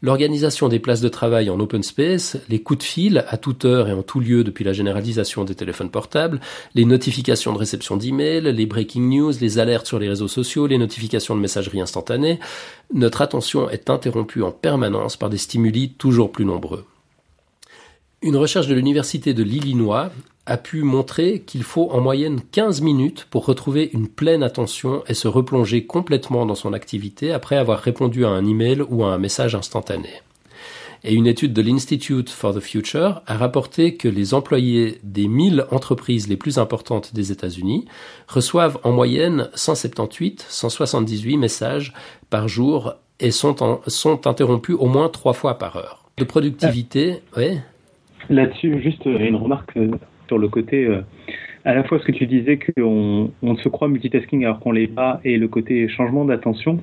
L'organisation 0.02 0.70
des 0.70 0.80
places 0.80 1.02
de 1.02 1.10
travail 1.10 1.50
en 1.50 1.60
open 1.60 1.84
space, 1.84 2.38
les 2.50 2.62
coups 2.62 2.80
de 2.80 2.84
fil 2.84 3.26
à 3.28 3.38
toute 3.38 3.66
heure 3.66 3.90
et 3.90 3.94
en 3.94 4.04
tout 4.04 4.20
lieu 4.20 4.44
depuis 4.44 4.64
la 4.64 4.74
généralisation 4.74 5.44
des 5.44 5.56
téléphones 5.56 5.90
portables, 5.90 6.40
les 6.76 6.86
notifications 6.86 7.54
de 7.54 7.58
réception 7.58 7.98
d'emails, 7.98 8.54
les 8.54 8.66
breaking 8.66 9.10
news, 9.10 9.34
les 9.40 9.60
alertes 9.60 9.88
sur 9.88 10.00
les 10.00 10.10
réseaux 10.10 10.28
sociaux, 10.28 10.68
les 10.68 10.78
notifications 10.78 11.36
de 11.36 11.42
messagerie 11.42 11.82
instantanée, 11.82 12.40
notre 12.94 13.22
attention 13.22 13.70
est 13.70 13.90
interrompue 13.90 14.44
en 14.44 14.52
permanence 14.52 15.18
par 15.18 15.30
des 15.30 15.38
stimuli 15.38 15.94
toujours 15.94 16.32
plus 16.32 16.46
nombreux. 16.46 16.86
Une 18.24 18.36
recherche 18.36 18.68
de 18.68 18.76
l'Université 18.76 19.34
de 19.34 19.42
l'Illinois 19.42 20.12
a 20.46 20.58
pu 20.58 20.84
montrer 20.84 21.42
qu'il 21.42 21.64
faut 21.64 21.90
en 21.90 22.02
moyenne 22.02 22.40
15 22.52 22.82
minutes 22.82 23.26
pour 23.32 23.48
retrouver 23.48 23.90
une 23.94 24.08
pleine 24.08 24.44
attention 24.44 25.02
et 25.08 25.16
se 25.16 25.28
replonger 25.28 25.88
complètement 25.88 26.46
dans 26.46 26.54
son 26.54 26.74
activité 26.74 27.32
après 27.32 27.58
avoir 27.58 27.80
répondu 27.80 28.24
à 28.24 28.30
un 28.30 28.46
email 28.46 28.84
ou 28.90 29.04
à 29.04 29.12
un 29.12 29.18
message 29.18 29.56
instantané. 29.56 30.10
Et 31.04 31.16
une 31.16 31.26
étude 31.26 31.54
de 31.54 31.64
l'Institute 31.64 32.30
for 32.30 32.54
the 32.54 32.60
Future 32.60 33.24
a 33.26 33.38
rapporté 33.38 33.96
que 33.96 34.08
les 34.08 34.36
employés 34.36 35.00
des 35.02 35.28
1000 35.28 35.66
entreprises 35.72 36.28
les 36.28 36.38
plus 36.38 36.60
importantes 36.60 37.16
des 37.16 37.32
États-Unis 37.32 37.86
reçoivent 38.28 38.78
en 38.84 38.92
moyenne 38.92 39.50
178, 39.56 40.46
178 40.48 41.38
messages 41.38 41.94
par 42.30 42.48
jour 42.48 42.94
et 43.20 43.32
sont, 43.32 43.82
sont 43.88 44.28
interrompus 44.28 44.76
au 44.78 44.86
moins 44.86 45.10
trois 45.10 45.34
fois 45.34 45.58
par 45.58 45.76
heure. 45.76 46.04
De 46.18 46.24
productivité, 46.24 47.24
ah. 47.36 47.40
Là-dessus, 48.30 48.82
juste 48.82 49.06
une 49.06 49.36
remarque 49.36 49.76
euh, 49.78 49.92
sur 50.28 50.38
le 50.38 50.48
côté 50.48 50.86
euh, 50.86 51.02
à 51.66 51.74
la 51.74 51.84
fois 51.84 52.00
ce 52.00 52.06
que 52.06 52.12
tu 52.12 52.26
disais 52.26 52.58
qu'on 52.58 53.32
on 53.42 53.56
se 53.56 53.70
croit 53.70 53.88
multitasking 53.88 54.44
alors 54.44 54.60
qu'on 54.60 54.72
l'est 54.72 54.88
pas 54.88 55.20
et 55.24 55.38
le 55.38 55.48
côté 55.48 55.88
changement 55.88 56.26
d'attention. 56.26 56.80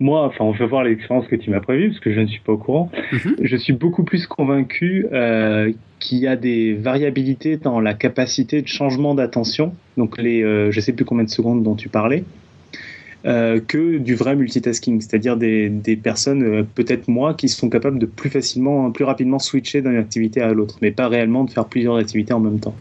Moi, 0.00 0.24
enfin, 0.24 0.44
on 0.44 0.52
va 0.52 0.66
voir 0.66 0.84
l'expérience 0.84 1.26
que 1.26 1.36
tu 1.36 1.50
m'as 1.50 1.60
prévue 1.60 1.88
parce 1.88 2.00
que 2.00 2.12
je 2.12 2.20
ne 2.20 2.26
suis 2.26 2.40
pas 2.40 2.52
au 2.52 2.58
courant. 2.58 2.90
Mhm. 3.12 3.36
Je 3.42 3.56
suis 3.56 3.72
beaucoup 3.72 4.04
plus 4.04 4.26
convaincu 4.26 5.06
euh, 5.12 5.72
qu'il 5.98 6.18
y 6.18 6.26
a 6.26 6.36
des 6.36 6.74
variabilités 6.74 7.56
dans 7.56 7.80
la 7.80 7.94
capacité 7.94 8.62
de 8.62 8.68
changement 8.68 9.14
d'attention. 9.14 9.74
Donc 9.96 10.18
les, 10.18 10.42
euh, 10.42 10.70
je 10.70 10.80
sais 10.80 10.92
plus 10.92 11.04
combien 11.04 11.24
de 11.24 11.30
secondes 11.30 11.62
dont 11.62 11.74
tu 11.74 11.88
parlais. 11.88 12.24
Euh, 13.26 13.58
que 13.58 13.98
du 13.98 14.14
vrai 14.14 14.36
multitasking, 14.36 15.00
c'est-à-dire 15.00 15.36
des, 15.36 15.68
des 15.68 15.96
personnes, 15.96 16.44
euh, 16.44 16.62
peut-être 16.62 17.08
moi, 17.08 17.34
qui 17.34 17.48
sont 17.48 17.68
capables 17.68 17.98
de 17.98 18.06
plus 18.06 18.30
facilement, 18.30 18.92
plus 18.92 19.04
rapidement 19.04 19.40
switcher 19.40 19.82
d'une 19.82 19.96
activité 19.96 20.42
à 20.42 20.52
l'autre, 20.52 20.76
mais 20.80 20.92
pas 20.92 21.08
réellement 21.08 21.42
de 21.42 21.50
faire 21.50 21.64
plusieurs 21.64 21.96
activités 21.96 22.32
en 22.32 22.38
même 22.38 22.60
temps. 22.60 22.76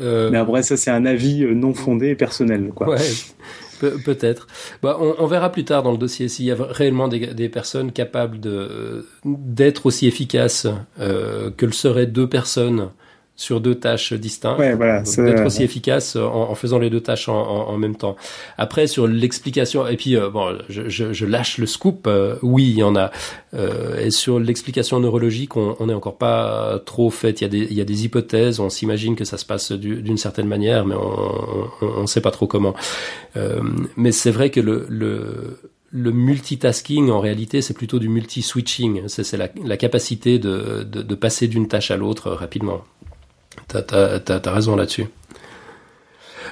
Euh, 0.00 0.30
mais 0.30 0.38
après, 0.38 0.62
ça, 0.62 0.78
c'est 0.78 0.90
un 0.90 1.04
avis 1.04 1.44
non 1.44 1.74
fondé 1.74 2.08
et 2.08 2.14
personnel. 2.14 2.70
Quoi. 2.74 2.88
Ouais, 2.88 3.90
peut-être. 4.02 4.46
Bah, 4.82 4.96
on, 4.98 5.14
on, 5.18 5.26
verra 5.26 5.52
plus 5.52 5.66
tard 5.66 5.82
dans 5.82 5.92
le 5.92 5.98
dossier 5.98 6.28
s'il 6.28 6.46
y 6.46 6.50
a 6.50 6.56
réellement 6.58 7.08
des, 7.08 7.34
des 7.34 7.50
personnes 7.50 7.92
capables 7.92 8.40
d'être 9.26 9.84
aussi 9.84 10.06
efficaces 10.06 10.66
que 10.98 11.66
le 11.66 11.72
seraient 11.72 12.06
deux 12.06 12.28
personnes 12.28 12.88
sur 13.42 13.60
deux 13.60 13.74
tâches 13.74 14.12
distinctes, 14.12 14.60
ouais, 14.60 14.74
voilà, 14.74 15.02
d'être 15.02 15.44
aussi 15.44 15.64
efficace 15.64 16.14
en, 16.14 16.54
faisant 16.54 16.78
les 16.78 16.90
deux 16.90 17.00
tâches 17.00 17.28
en, 17.28 17.34
en, 17.34 17.76
même 17.76 17.96
temps. 17.96 18.14
Après 18.56 18.86
sur 18.86 19.08
l'explication, 19.08 19.84
et 19.88 19.96
puis 19.96 20.16
euh, 20.16 20.30
bon, 20.30 20.56
je, 20.68 20.88
je, 20.88 21.12
je, 21.12 21.26
lâche 21.26 21.58
le 21.58 21.66
scoop. 21.66 22.06
Euh, 22.06 22.36
oui, 22.42 22.68
il 22.70 22.78
y 22.78 22.84
en 22.84 22.94
a. 22.94 23.10
Euh, 23.54 23.98
et 23.98 24.12
sur 24.12 24.38
l'explication 24.38 25.00
neurologique, 25.00 25.56
on 25.56 25.86
n'est 25.86 25.92
encore 25.92 26.18
pas 26.18 26.80
trop 26.86 27.10
fait. 27.10 27.40
Il 27.40 27.42
y 27.42 27.46
a 27.46 27.48
des, 27.48 27.66
il 27.68 27.76
y 27.76 27.80
a 27.80 27.84
des 27.84 28.04
hypothèses. 28.04 28.60
On 28.60 28.70
s'imagine 28.70 29.16
que 29.16 29.24
ça 29.24 29.38
se 29.38 29.44
passe 29.44 29.72
d'une 29.72 30.16
certaine 30.18 30.46
manière, 30.46 30.86
mais 30.86 30.94
on 30.94 32.02
ne 32.02 32.06
sait 32.06 32.20
pas 32.20 32.30
trop 32.30 32.46
comment. 32.46 32.74
mais 33.96 34.12
c'est 34.12 34.30
vrai 34.30 34.50
que 34.50 34.60
le, 34.60 34.86
le 34.88 35.58
le 35.94 36.10
multitasking, 36.10 37.10
en 37.10 37.20
réalité, 37.20 37.60
c'est 37.60 37.74
plutôt 37.74 37.98
du 37.98 38.08
multi-switching. 38.08 39.02
C'est 39.08 39.36
la, 39.36 39.48
la, 39.62 39.76
capacité 39.76 40.38
de, 40.38 40.86
de, 40.90 41.02
de 41.02 41.14
passer 41.14 41.48
d'une 41.48 41.68
tâche 41.68 41.90
à 41.90 41.98
l'autre 41.98 42.30
rapidement. 42.30 42.82
T'as 43.68 44.40
as, 44.44 44.52
raison 44.52 44.76
là-dessus. 44.76 45.06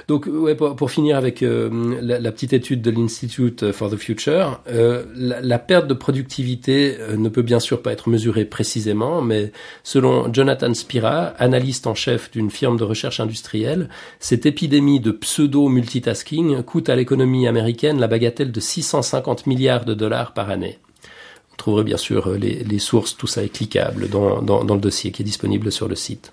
Donc, 0.07 0.25
ouais, 0.25 0.55
pour, 0.55 0.91
finir 0.91 1.15
avec 1.15 1.43
euh, 1.43 1.69
la, 2.01 2.31
petite 2.31 2.53
étude 2.53 2.81
de 2.81 2.91
l'Institute 2.91 3.71
for 3.71 3.89
the 3.89 3.97
Future, 3.97 4.59
euh, 4.67 5.03
la, 5.15 5.59
perte 5.59 5.87
de 5.87 5.93
productivité 5.93 6.97
euh, 6.99 7.17
ne 7.17 7.29
peut 7.29 7.43
bien 7.43 7.59
sûr 7.59 7.81
pas 7.81 7.91
être 7.91 8.09
mesurée 8.09 8.45
précisément, 8.45 9.21
mais 9.21 9.51
selon 9.83 10.31
Jonathan 10.33 10.73
Spira, 10.73 11.27
analyste 11.37 11.87
en 11.87 11.93
chef 11.93 12.31
d'une 12.31 12.49
firme 12.49 12.77
de 12.77 12.83
recherche 12.83 13.19
industrielle, 13.19 13.89
cette 14.19 14.45
épidémie 14.45 14.99
de 14.99 15.11
pseudo-multitasking 15.11 16.63
coûte 16.63 16.89
à 16.89 16.95
l'économie 16.95 17.47
américaine 17.47 17.99
la 17.99 18.07
bagatelle 18.07 18.51
de 18.51 18.59
650 18.59 19.45
milliards 19.45 19.85
de 19.85 19.93
dollars 19.93 20.33
par 20.33 20.49
année. 20.49 20.79
Vous 21.51 21.57
trouverez 21.57 21.83
bien 21.83 21.97
sûr 21.97 22.31
les, 22.31 22.63
les 22.63 22.79
sources, 22.79 23.15
tout 23.15 23.27
ça 23.27 23.43
est 23.43 23.49
cliquable 23.49 24.09
dans, 24.09 24.41
dans, 24.41 24.63
dans 24.63 24.75
le 24.75 24.81
dossier 24.81 25.11
qui 25.11 25.21
est 25.21 25.25
disponible 25.25 25.71
sur 25.71 25.87
le 25.87 25.95
site. 25.95 26.31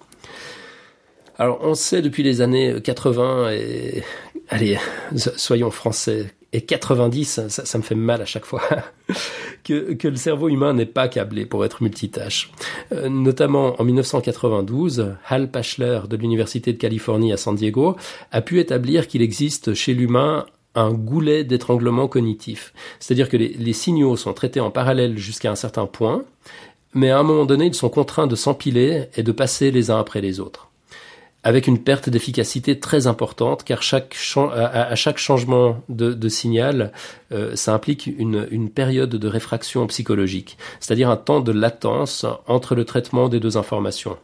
Alors, 1.38 1.60
on 1.62 1.74
sait 1.74 2.02
depuis 2.02 2.24
les 2.24 2.40
années 2.40 2.80
80 2.82 3.52
et, 3.52 4.02
allez, 4.48 4.76
soyons 5.36 5.70
français, 5.70 6.34
et 6.52 6.62
90, 6.62 7.42
ça, 7.48 7.64
ça 7.64 7.78
me 7.78 7.82
fait 7.82 7.94
mal 7.94 8.22
à 8.22 8.24
chaque 8.24 8.44
fois, 8.44 8.62
que, 9.64 9.92
que, 9.92 10.08
le 10.08 10.16
cerveau 10.16 10.48
humain 10.48 10.72
n'est 10.72 10.86
pas 10.86 11.06
câblé 11.06 11.46
pour 11.46 11.64
être 11.64 11.82
multitâche. 11.82 12.50
Euh, 12.92 13.08
notamment 13.08 13.80
en 13.80 13.84
1992, 13.84 15.14
Hal 15.28 15.50
Pachler 15.50 16.00
de 16.08 16.16
l'Université 16.16 16.72
de 16.72 16.78
Californie 16.78 17.32
à 17.32 17.36
San 17.36 17.54
Diego 17.54 17.96
a 18.32 18.40
pu 18.40 18.58
établir 18.58 19.06
qu'il 19.06 19.22
existe 19.22 19.74
chez 19.74 19.94
l'humain 19.94 20.46
un 20.74 20.92
goulet 20.92 21.44
d'étranglement 21.44 22.08
cognitif. 22.08 22.72
C'est-à-dire 22.98 23.28
que 23.28 23.36
les, 23.36 23.48
les 23.48 23.72
signaux 23.72 24.16
sont 24.16 24.32
traités 24.32 24.60
en 24.60 24.70
parallèle 24.70 25.18
jusqu'à 25.18 25.50
un 25.50 25.56
certain 25.56 25.86
point, 25.86 26.24
mais 26.94 27.10
à 27.10 27.18
un 27.18 27.22
moment 27.22 27.44
donné, 27.44 27.66
ils 27.66 27.74
sont 27.74 27.90
contraints 27.90 28.26
de 28.26 28.36
s'empiler 28.36 29.04
et 29.16 29.22
de 29.22 29.32
passer 29.32 29.70
les 29.70 29.90
uns 29.90 30.00
après 30.00 30.20
les 30.20 30.40
autres 30.40 30.67
avec 31.44 31.66
une 31.66 31.78
perte 31.78 32.10
d'efficacité 32.10 32.80
très 32.80 33.06
importante, 33.06 33.64
car 33.64 33.82
chaque 33.82 34.16
à, 34.36 34.94
chaque 34.96 35.18
changement 35.18 35.82
de, 35.88 36.28
signal, 36.28 36.92
euh, 37.32 37.54
ça 37.56 37.72
implique 37.72 38.06
une, 38.06 38.46
une, 38.50 38.70
période 38.70 39.10
de 39.10 39.28
réfraction 39.28 39.86
psychologique, 39.86 40.58
c'est-à-dire 40.80 41.10
un 41.10 41.16
temps 41.16 41.40
de 41.40 41.52
latence 41.52 42.26
entre 42.46 42.74
le 42.74 42.84
traitement 42.84 43.28
des 43.28 43.40
deux 43.40 43.56
informations 43.56 44.18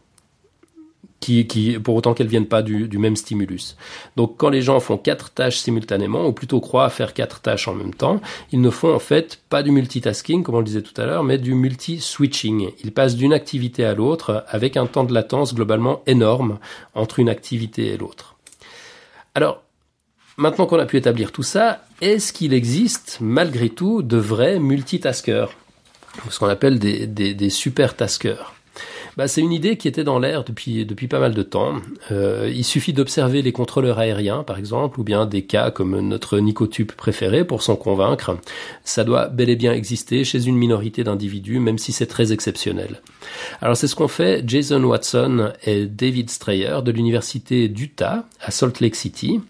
pour 1.83 1.95
autant 1.95 2.13
qu'elles 2.13 2.27
viennent 2.27 2.47
pas 2.47 2.61
du, 2.61 2.97
même 2.97 3.15
stimulus. 3.15 3.75
Donc 4.15 4.35
quand 4.37 4.49
les 4.49 4.61
gens 4.61 4.79
font 4.79 4.97
quatre 4.97 5.31
tâches 5.31 5.57
simultanément, 5.57 6.27
ou 6.27 6.33
plutôt 6.33 6.59
croient 6.59 6.89
faire 6.89 7.13
quatre 7.13 7.41
tâches 7.41 7.67
en 7.67 7.73
même 7.73 7.93
temps, 7.93 8.21
ils 8.51 8.61
ne 8.61 8.69
font 8.69 8.93
en 8.93 8.99
fait 8.99 9.41
pas 9.49 9.63
du 9.63 9.71
multitasking, 9.71 10.43
comme 10.43 10.55
on 10.55 10.59
le 10.59 10.65
disait 10.65 10.81
tout 10.81 10.99
à 10.99 11.05
l'heure, 11.05 11.23
mais 11.23 11.37
du 11.37 11.53
multi-switching. 11.53 12.71
Ils 12.83 12.91
passent 12.91 13.15
d'une 13.15 13.33
activité 13.33 13.85
à 13.85 13.93
l'autre 13.93 14.45
avec 14.47 14.77
un 14.77 14.85
temps 14.85 15.03
de 15.03 15.13
latence 15.13 15.53
globalement 15.53 16.01
énorme 16.07 16.59
entre 16.93 17.19
une 17.19 17.29
activité 17.29 17.87
et 17.87 17.97
l'autre. 17.97 18.35
Alors, 19.33 19.61
maintenant 20.37 20.65
qu'on 20.65 20.79
a 20.79 20.85
pu 20.85 20.97
établir 20.97 21.31
tout 21.31 21.43
ça, 21.43 21.83
est-ce 22.01 22.33
qu'il 22.33 22.53
existe 22.53 23.17
malgré 23.21 23.69
tout 23.69 24.01
de 24.01 24.17
vrais 24.17 24.59
multitaskers? 24.59 25.51
Ce 26.29 26.39
qu'on 26.39 26.47
appelle 26.47 26.79
des, 26.79 27.07
des, 27.07 27.33
des 27.33 27.49
super 27.49 27.95
taskers 27.95 28.54
bah, 29.17 29.27
C'est 29.27 29.41
une 29.41 29.51
idée 29.51 29.77
qui 29.77 29.87
était 29.87 30.03
dans 30.03 30.19
l'air 30.19 30.43
depuis, 30.43 30.85
depuis 30.85 31.07
pas 31.07 31.19
mal 31.19 31.33
de 31.33 31.43
temps. 31.43 31.75
Euh, 32.11 32.51
il 32.53 32.63
suffit 32.63 32.93
d'observer 32.93 33.41
les 33.41 33.51
contrôleurs 33.51 33.99
aériens, 33.99 34.43
par 34.43 34.57
exemple, 34.57 34.99
ou 34.99 35.03
bien 35.03 35.25
des 35.25 35.43
cas 35.43 35.71
comme 35.71 35.99
notre 35.99 36.39
nicotube 36.39 36.91
préféré 36.91 37.45
pour 37.45 37.61
s'en 37.61 37.75
convaincre. 37.75 38.37
Ça 38.83 39.03
doit 39.03 39.27
bel 39.27 39.49
et 39.49 39.55
bien 39.55 39.73
exister 39.73 40.23
chez 40.23 40.45
une 40.45 40.57
minorité 40.57 41.03
d'individus, 41.03 41.59
même 41.59 41.77
si 41.77 41.91
c'est 41.91 42.07
très 42.07 42.31
exceptionnel. 42.31 43.01
Alors 43.61 43.77
c'est 43.77 43.87
ce 43.87 43.95
qu'ont 43.95 44.07
fait 44.07 44.43
Jason 44.47 44.83
Watson 44.83 45.51
et 45.65 45.85
David 45.85 46.29
Strayer 46.29 46.79
de 46.83 46.91
l'université 46.91 47.67
d'Utah 47.67 48.25
à 48.41 48.51
Salt 48.51 48.79
Lake 48.79 48.95
City. 48.95 49.41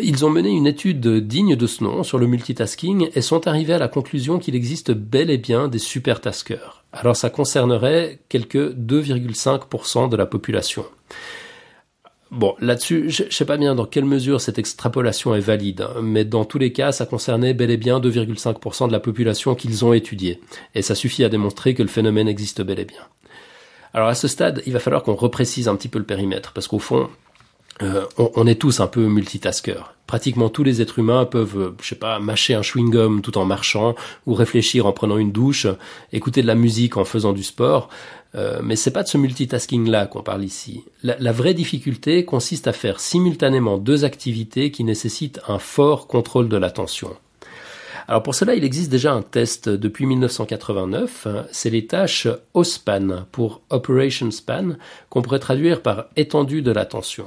Ils 0.00 0.24
ont 0.24 0.30
mené 0.30 0.50
une 0.50 0.66
étude 0.66 1.06
digne 1.26 1.56
de 1.56 1.66
ce 1.66 1.82
nom 1.82 2.02
sur 2.02 2.18
le 2.18 2.26
multitasking 2.26 3.08
et 3.14 3.22
sont 3.22 3.46
arrivés 3.46 3.74
à 3.74 3.78
la 3.78 3.88
conclusion 3.88 4.38
qu'il 4.38 4.54
existe 4.54 4.90
bel 4.90 5.30
et 5.30 5.38
bien 5.38 5.68
des 5.68 5.78
supertaskers. 5.78 6.84
Alors 6.98 7.14
ça 7.14 7.28
concernerait 7.28 8.20
quelques 8.30 8.72
2,5% 8.72 10.08
de 10.08 10.16
la 10.16 10.24
population. 10.24 10.86
Bon, 12.30 12.56
là-dessus, 12.58 13.10
je 13.10 13.24
ne 13.24 13.30
sais 13.30 13.44
pas 13.44 13.58
bien 13.58 13.74
dans 13.74 13.84
quelle 13.84 14.06
mesure 14.06 14.40
cette 14.40 14.58
extrapolation 14.58 15.34
est 15.34 15.40
valide, 15.40 15.82
hein, 15.82 16.00
mais 16.02 16.24
dans 16.24 16.46
tous 16.46 16.58
les 16.58 16.72
cas, 16.72 16.92
ça 16.92 17.06
concernait 17.06 17.54
bel 17.54 17.70
et 17.70 17.76
bien 17.76 18.00
2,5% 18.00 18.88
de 18.88 18.92
la 18.92 18.98
population 18.98 19.54
qu'ils 19.54 19.84
ont 19.84 19.92
étudiée, 19.92 20.40
et 20.74 20.82
ça 20.82 20.94
suffit 20.94 21.22
à 21.22 21.28
démontrer 21.28 21.74
que 21.74 21.82
le 21.82 21.88
phénomène 21.88 22.28
existe 22.28 22.62
bel 22.62 22.80
et 22.80 22.84
bien. 22.84 23.02
Alors 23.92 24.08
à 24.08 24.14
ce 24.14 24.26
stade, 24.26 24.62
il 24.66 24.72
va 24.72 24.80
falloir 24.80 25.02
qu'on 25.02 25.14
reprécise 25.14 25.68
un 25.68 25.76
petit 25.76 25.88
peu 25.88 25.98
le 25.98 26.04
périmètre, 26.04 26.52
parce 26.52 26.66
qu'au 26.66 26.80
fond, 26.80 27.10
euh, 27.82 28.06
on, 28.16 28.46
est 28.46 28.54
tous 28.54 28.80
un 28.80 28.86
peu 28.86 29.06
multitaskers. 29.06 29.94
Pratiquement 30.06 30.48
tous 30.48 30.62
les 30.62 30.80
êtres 30.80 30.98
humains 30.98 31.26
peuvent, 31.26 31.58
euh, 31.58 31.74
je 31.82 31.88
sais 31.88 31.94
pas, 31.94 32.18
mâcher 32.18 32.54
un 32.54 32.62
chewing-gum 32.62 33.20
tout 33.20 33.36
en 33.36 33.44
marchant, 33.44 33.94
ou 34.26 34.32
réfléchir 34.32 34.86
en 34.86 34.92
prenant 34.92 35.18
une 35.18 35.32
douche, 35.32 35.66
écouter 36.12 36.40
de 36.40 36.46
la 36.46 36.54
musique 36.54 36.96
en 36.96 37.04
faisant 37.04 37.34
du 37.34 37.42
sport. 37.42 37.90
Euh, 38.34 38.60
mais 38.62 38.76
c'est 38.76 38.90
pas 38.90 39.02
de 39.02 39.08
ce 39.08 39.18
multitasking-là 39.18 40.06
qu'on 40.06 40.22
parle 40.22 40.44
ici. 40.44 40.84
La, 41.02 41.16
la, 41.18 41.32
vraie 41.32 41.54
difficulté 41.54 42.24
consiste 42.24 42.66
à 42.66 42.72
faire 42.72 42.98
simultanément 42.98 43.78
deux 43.78 44.04
activités 44.04 44.70
qui 44.70 44.84
nécessitent 44.84 45.40
un 45.48 45.58
fort 45.58 46.06
contrôle 46.06 46.48
de 46.48 46.56
l'attention. 46.56 47.14
Alors 48.08 48.22
pour 48.22 48.34
cela, 48.34 48.54
il 48.54 48.64
existe 48.64 48.90
déjà 48.90 49.12
un 49.12 49.22
test 49.22 49.68
depuis 49.68 50.06
1989. 50.06 51.26
C'est 51.50 51.70
les 51.70 51.86
tâches 51.86 52.28
OSPAN 52.54 53.26
pour 53.32 53.62
Operation 53.70 54.30
Span 54.30 54.76
qu'on 55.10 55.22
pourrait 55.22 55.40
traduire 55.40 55.82
par 55.82 56.06
étendue 56.16 56.62
de 56.62 56.70
l'attention. 56.70 57.26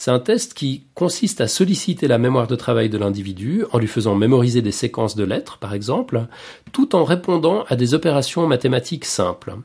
C'est 0.00 0.10
un 0.10 0.18
test 0.18 0.54
qui 0.54 0.84
consiste 0.94 1.42
à 1.42 1.46
solliciter 1.46 2.08
la 2.08 2.16
mémoire 2.16 2.46
de 2.46 2.56
travail 2.56 2.88
de 2.88 2.96
l'individu 2.96 3.66
en 3.70 3.78
lui 3.78 3.86
faisant 3.86 4.14
mémoriser 4.14 4.62
des 4.62 4.72
séquences 4.72 5.14
de 5.14 5.24
lettres, 5.24 5.58
par 5.58 5.74
exemple, 5.74 6.22
tout 6.72 6.96
en 6.96 7.04
répondant 7.04 7.64
à 7.68 7.76
des 7.76 7.92
opérations 7.92 8.46
mathématiques 8.46 9.04
simples. 9.04 9.56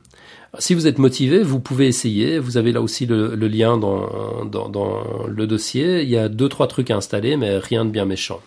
Si 0.59 0.73
vous 0.73 0.87
êtes 0.87 0.97
motivé, 0.97 1.41
vous 1.41 1.61
pouvez 1.61 1.87
essayer. 1.87 2.37
Vous 2.37 2.57
avez 2.57 2.73
là 2.73 2.81
aussi 2.81 3.05
le, 3.05 3.33
lien 3.47 3.77
dans, 3.77 4.43
dans, 4.43 5.25
le 5.25 5.47
dossier. 5.47 6.01
Il 6.01 6.09
y 6.09 6.17
a 6.17 6.27
deux, 6.27 6.49
trois 6.49 6.67
trucs 6.67 6.91
à 6.91 6.97
installer, 6.97 7.37
mais 7.37 7.57
rien 7.57 7.85
de 7.85 7.91
bien 7.91 8.03
méchant. 8.03 8.41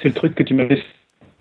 C'est 0.00 0.10
le 0.10 0.14
truc 0.14 0.36
que 0.36 0.44
tu 0.44 0.54
m'avais 0.54 0.76
fait. 0.76 0.84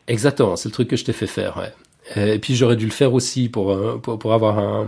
Exactement, 0.07 0.55
c'est 0.55 0.69
le 0.69 0.73
truc 0.73 0.87
que 0.87 0.95
je 0.95 1.05
t'ai 1.05 1.13
fait 1.13 1.27
faire. 1.27 1.55
Ouais. 1.55 2.33
Et 2.33 2.39
puis 2.39 2.55
j'aurais 2.55 2.77
dû 2.77 2.85
le 2.85 2.91
faire 2.91 3.13
aussi 3.13 3.47
pour, 3.47 3.71
euh, 3.71 3.99
pour, 4.01 4.17
pour 4.17 4.33
avoir 4.33 4.57
un, 4.57 4.87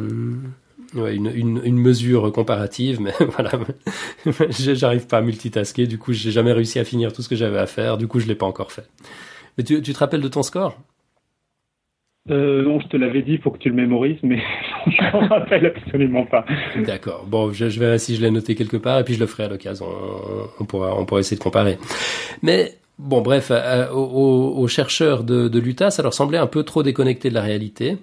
une, 0.94 1.32
une, 1.34 1.62
une, 1.64 1.78
mesure 1.78 2.32
comparative, 2.32 3.00
mais 3.02 3.14
voilà, 3.20 3.52
j'arrive 4.50 5.08
pas 5.08 5.18
à 5.18 5.22
multitasker, 5.22 5.88
du 5.88 5.98
coup 5.98 6.14
j'ai 6.14 6.32
jamais 6.32 6.52
réussi 6.52 6.80
à 6.80 6.84
finir 6.84 7.14
tout 7.14 7.22
ce 7.22 7.30
que 7.30 7.36
j'avais 7.36 7.60
à 7.60 7.68
faire, 7.68 7.98
du 7.98 8.08
coup 8.08 8.20
je 8.20 8.28
l'ai 8.28 8.36
pas 8.36 8.46
encore 8.46 8.72
fait. 8.72 8.90
Mais 9.58 9.64
tu, 9.64 9.82
tu 9.82 9.94
te 9.94 10.00
rappelles 10.00 10.22
de 10.22 10.28
ton 10.28 10.44
score? 10.44 10.78
Euh, 12.30 12.62
non, 12.64 12.80
je 12.80 12.88
te 12.88 12.98
l'avais 12.98 13.22
dit, 13.22 13.38
faut 13.38 13.50
que 13.50 13.58
tu 13.58 13.70
le 13.70 13.76
mémorises, 13.76 14.20
mais 14.24 14.42
je 14.88 15.18
m'en 15.18 15.28
rappelle 15.28 15.66
absolument 15.66 16.26
pas. 16.26 16.46
D'accord. 16.86 17.26
Bon, 17.28 17.52
je, 17.52 17.70
je 17.70 17.80
verrai 17.80 17.98
si 17.98 18.16
je 18.16 18.22
l'ai 18.22 18.30
noté 18.30 18.56
quelque 18.56 18.78
part, 18.78 19.00
et 19.00 19.04
puis 19.04 19.16
je 19.16 19.20
le 19.20 19.26
ferai 19.26 19.46
à 19.46 19.50
l'occasion. 19.50 19.88
On, 20.60 20.66
pourra, 20.66 21.00
on 21.00 21.06
pourra 21.06 21.22
essayer 21.22 21.38
de 21.38 21.44
comparer. 21.44 21.78
Mais 22.44 22.74
bon, 23.00 23.22
bref, 23.22 23.50
euh, 23.52 23.90
aux, 23.92 24.54
aux, 24.58 24.68
chercheurs 24.68 25.24
de, 25.24 25.48
de 25.48 25.60
l'UTA, 25.60 25.90
ça 25.90 26.04
leur 26.04 26.14
semblait 26.14 26.38
un 26.38 26.48
peu 26.48 26.64
trop 26.64 26.84
déconnecté 26.84 27.30
de 27.30 27.34
la 27.34 27.42
réalité. 27.42 27.98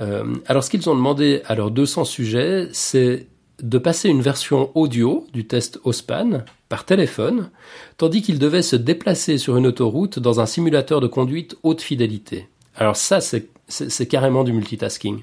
Euh, 0.00 0.34
alors, 0.46 0.62
ce 0.62 0.70
qu'ils 0.70 0.88
ont 0.88 0.94
demandé 0.94 1.42
à 1.46 1.54
leurs 1.54 1.70
200 1.70 2.04
sujets, 2.04 2.68
c'est 2.72 3.26
de 3.62 3.78
passer 3.78 4.08
une 4.08 4.22
version 4.22 4.70
audio 4.76 5.26
du 5.32 5.46
test 5.46 5.80
OSPAN 5.84 6.44
par 6.68 6.84
téléphone, 6.84 7.50
tandis 7.96 8.22
qu'ils 8.22 8.38
devaient 8.38 8.62
se 8.62 8.76
déplacer 8.76 9.38
sur 9.38 9.56
une 9.56 9.66
autoroute 9.66 10.18
dans 10.18 10.40
un 10.40 10.46
simulateur 10.46 11.00
de 11.00 11.08
conduite 11.08 11.56
haute 11.64 11.80
fidélité. 11.80 12.48
Alors 12.76 12.96
ça, 12.96 13.20
c'est 13.20 14.06
carrément 14.06 14.44
du 14.44 14.52
multitasking. 14.52 15.22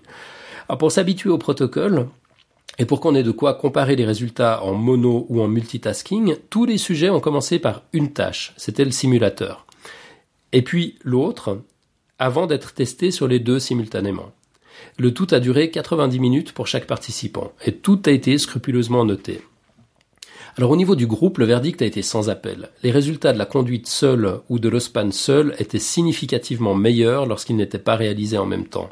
Pour 0.80 0.92
s'habituer 0.92 1.30
au 1.30 1.38
protocole, 1.38 2.08
et 2.78 2.86
pour 2.86 3.00
qu'on 3.00 3.16
ait 3.16 3.24
de 3.24 3.32
quoi 3.32 3.54
comparer 3.54 3.96
les 3.96 4.06
résultats 4.06 4.62
en 4.64 4.74
mono 4.74 5.26
ou 5.30 5.42
en 5.42 5.48
multitasking, 5.48 6.36
tous 6.50 6.66
les 6.66 6.78
sujets 6.78 7.10
ont 7.10 7.22
commencé 7.22 7.60
par 7.60 7.84
une 7.94 8.12
tâche, 8.12 8.54
c'était 8.58 8.84
le 8.84 8.92
simulateur. 8.92 9.66
Et 10.52 10.62
puis 10.62 10.98
l'autre, 11.04 11.62
avant 12.20 12.48
d'être 12.48 12.74
testé 12.74 13.12
sur 13.12 13.28
les 13.28 13.40
deux 13.40 13.60
simultanément. 13.60 14.32
Le 14.98 15.14
tout 15.14 15.28
a 15.32 15.42
duré 15.42 15.72
90 15.72 16.20
minutes 16.20 16.52
pour 16.54 16.68
chaque 16.68 16.88
participant, 16.88 17.52
et 17.66 17.74
tout 17.74 18.02
a 18.06 18.12
été 18.12 18.38
scrupuleusement 18.38 19.04
noté. 19.04 19.42
Alors 20.58 20.72
au 20.72 20.78
niveau 20.78 20.96
du 20.96 21.06
groupe, 21.06 21.38
le 21.38 21.46
verdict 21.46 21.82
a 21.82 21.86
été 21.86 22.02
sans 22.02 22.30
appel. 22.30 22.70
Les 22.82 22.92
résultats 22.92 23.34
de 23.34 23.38
la 23.38 23.46
conduite 23.46 23.88
seule 23.88 24.40
ou 24.48 24.58
de 24.58 24.70
l'OSPAN 24.70 25.12
seul 25.12 25.54
étaient 25.60 25.80
significativement 25.80 26.76
meilleurs 26.76 27.26
lorsqu'ils 27.26 27.58
n'étaient 27.58 27.78
pas 27.78 27.98
réalisés 27.98 28.38
en 28.38 28.46
même 28.46 28.68
temps. 28.68 28.90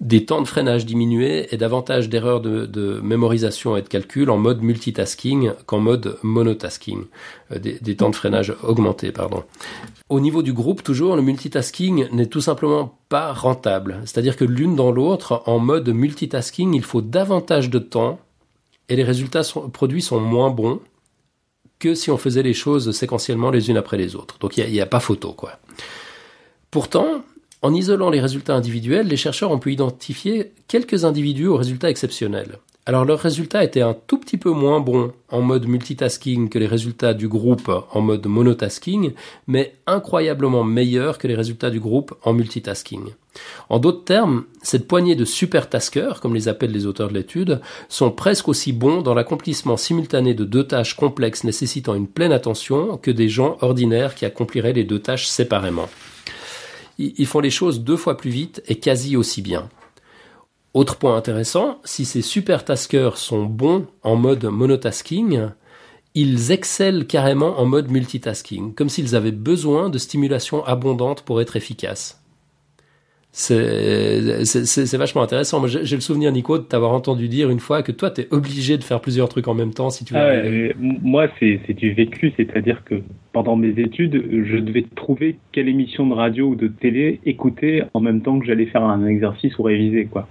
Des 0.00 0.26
temps 0.26 0.42
de 0.42 0.46
freinage 0.46 0.84
diminués 0.84 1.46
et 1.52 1.56
davantage 1.56 2.08
d'erreurs 2.08 2.40
de, 2.40 3.00
mémorisation 3.02 3.76
et 3.76 3.82
de 3.82 3.88
calcul 3.88 4.28
en 4.30 4.36
mode 4.36 4.62
multitasking 4.62 5.52
qu'en 5.64 5.78
mode 5.78 6.18
monotasking. 6.22 7.04
Euh, 7.52 7.58
des, 7.58 7.78
des, 7.80 7.96
temps 7.96 8.10
de 8.10 8.16
freinage 8.16 8.54
augmentés, 8.62 9.10
pardon. 9.10 9.44
Au 10.08 10.20
niveau 10.20 10.42
du 10.42 10.52
groupe, 10.52 10.82
toujours, 10.82 11.16
le 11.16 11.22
multitasking 11.22 12.08
n'est 12.12 12.26
tout 12.26 12.42
simplement 12.42 12.98
pas 13.08 13.32
rentable. 13.32 14.00
C'est-à-dire 14.04 14.36
que 14.36 14.44
l'une 14.44 14.76
dans 14.76 14.90
l'autre, 14.90 15.42
en 15.46 15.58
mode 15.58 15.88
multitasking, 15.88 16.74
il 16.74 16.84
faut 16.84 17.00
davantage 17.00 17.70
de 17.70 17.78
temps 17.78 18.20
et 18.88 18.96
les 18.96 19.04
résultats 19.04 19.42
produits 19.72 20.02
sont 20.02 20.20
moins 20.20 20.50
bons 20.50 20.80
que 21.78 21.94
si 21.94 22.10
on 22.10 22.16
faisait 22.16 22.42
les 22.42 22.54
choses 22.54 22.92
séquentiellement 22.92 23.50
les 23.50 23.70
unes 23.70 23.76
après 23.76 23.96
les 23.96 24.16
autres. 24.16 24.38
Donc 24.38 24.56
il 24.56 24.70
n'y 24.70 24.80
a, 24.80 24.84
a, 24.84 24.86
pas 24.86 25.00
photo, 25.00 25.32
quoi. 25.32 25.58
Pourtant, 26.70 27.22
en 27.62 27.74
isolant 27.74 28.10
les 28.10 28.20
résultats 28.20 28.54
individuels, 28.54 29.08
les 29.08 29.16
chercheurs 29.16 29.50
ont 29.50 29.58
pu 29.58 29.72
identifier 29.72 30.52
quelques 30.68 31.04
individus 31.04 31.46
aux 31.46 31.56
résultats 31.56 31.90
exceptionnels. 31.90 32.58
Alors 32.88 33.04
leurs 33.04 33.18
résultats 33.18 33.64
étaient 33.64 33.80
un 33.80 33.96
tout 34.06 34.18
petit 34.18 34.36
peu 34.36 34.50
moins 34.50 34.78
bons 34.78 35.12
en 35.28 35.42
mode 35.42 35.66
multitasking 35.66 36.48
que 36.48 36.60
les 36.60 36.68
résultats 36.68 37.14
du 37.14 37.26
groupe 37.26 37.68
en 37.90 38.00
mode 38.00 38.24
monotasking, 38.26 39.12
mais 39.48 39.74
incroyablement 39.88 40.62
meilleurs 40.62 41.18
que 41.18 41.26
les 41.26 41.34
résultats 41.34 41.70
du 41.70 41.80
groupe 41.80 42.14
en 42.22 42.32
multitasking. 42.32 43.06
En 43.68 43.80
d'autres 43.80 44.04
termes, 44.04 44.44
cette 44.62 44.86
poignée 44.86 45.16
de 45.16 45.24
supertaskers, 45.24 46.20
comme 46.20 46.34
les 46.34 46.46
appellent 46.46 46.70
les 46.70 46.86
auteurs 46.86 47.08
de 47.08 47.14
l'étude, 47.14 47.60
sont 47.88 48.12
presque 48.12 48.48
aussi 48.48 48.72
bons 48.72 49.02
dans 49.02 49.14
l'accomplissement 49.14 49.76
simultané 49.76 50.34
de 50.34 50.44
deux 50.44 50.64
tâches 50.64 50.94
complexes 50.94 51.42
nécessitant 51.42 51.96
une 51.96 52.06
pleine 52.06 52.32
attention 52.32 52.98
que 52.98 53.10
des 53.10 53.28
gens 53.28 53.56
ordinaires 53.62 54.14
qui 54.14 54.24
accompliraient 54.24 54.72
les 54.72 54.84
deux 54.84 55.00
tâches 55.00 55.26
séparément. 55.26 55.88
Ils 56.98 57.26
font 57.26 57.40
les 57.40 57.50
choses 57.50 57.80
deux 57.80 57.96
fois 57.96 58.16
plus 58.16 58.30
vite 58.30 58.62
et 58.66 58.78
quasi 58.78 59.16
aussi 59.16 59.42
bien. 59.42 59.68
Autre 60.74 60.96
point 60.96 61.16
intéressant, 61.16 61.80
si 61.84 62.04
ces 62.04 62.22
supertaskers 62.22 63.16
sont 63.16 63.44
bons 63.44 63.86
en 64.02 64.16
mode 64.16 64.44
monotasking, 64.44 65.48
ils 66.14 66.50
excellent 66.52 67.04
carrément 67.04 67.58
en 67.58 67.66
mode 67.66 67.90
multitasking, 67.90 68.74
comme 68.74 68.88
s'ils 68.88 69.14
avaient 69.16 69.32
besoin 69.32 69.90
de 69.90 69.98
stimulation 69.98 70.64
abondante 70.64 71.22
pour 71.22 71.40
être 71.40 71.56
efficaces. 71.56 72.22
C'est 73.38 74.96
vachement 74.96 75.20
intéressant. 75.20 75.60
Moi, 75.60 75.68
j'ai 75.68 75.94
le 75.94 76.00
souvenir, 76.00 76.32
Nico, 76.32 76.56
de 76.56 76.62
t'avoir 76.62 76.92
entendu 76.92 77.28
dire 77.28 77.50
une 77.50 77.60
fois 77.60 77.82
que 77.82 77.92
toi, 77.92 78.10
tu 78.10 78.22
es 78.22 78.28
obligé 78.30 78.78
de 78.78 78.82
faire 78.82 78.98
plusieurs 79.02 79.28
trucs 79.28 79.46
en 79.46 79.52
même 79.52 79.74
temps 79.74 79.90
si 79.90 80.06
tu 80.06 80.14
veux. 80.14 80.20
Ah 80.20 80.40
moi, 80.80 81.28
c'est 81.38 81.74
du 81.74 81.92
vécu, 81.92 82.32
c'est-à-dire 82.34 82.82
que 82.82 83.02
pendant 83.34 83.56
mes 83.56 83.78
études, 83.78 84.24
je 84.46 84.56
devais 84.56 84.86
trouver 84.94 85.36
quelle 85.52 85.68
émission 85.68 86.06
de 86.06 86.14
radio 86.14 86.46
ou 86.48 86.54
de 86.56 86.68
télé 86.68 87.20
écouter 87.26 87.82
en 87.92 88.00
même 88.00 88.22
temps 88.22 88.38
que 88.38 88.46
j'allais 88.46 88.66
faire 88.66 88.84
un 88.84 89.06
exercice 89.06 89.58
ou 89.58 89.64
réviser, 89.64 90.06
quoi. 90.06 90.26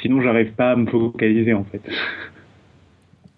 Sinon, 0.00 0.22
j'arrive 0.22 0.52
pas 0.52 0.70
à 0.70 0.76
me 0.76 0.86
focaliser 0.86 1.52
en 1.52 1.64
fait. 1.64 1.82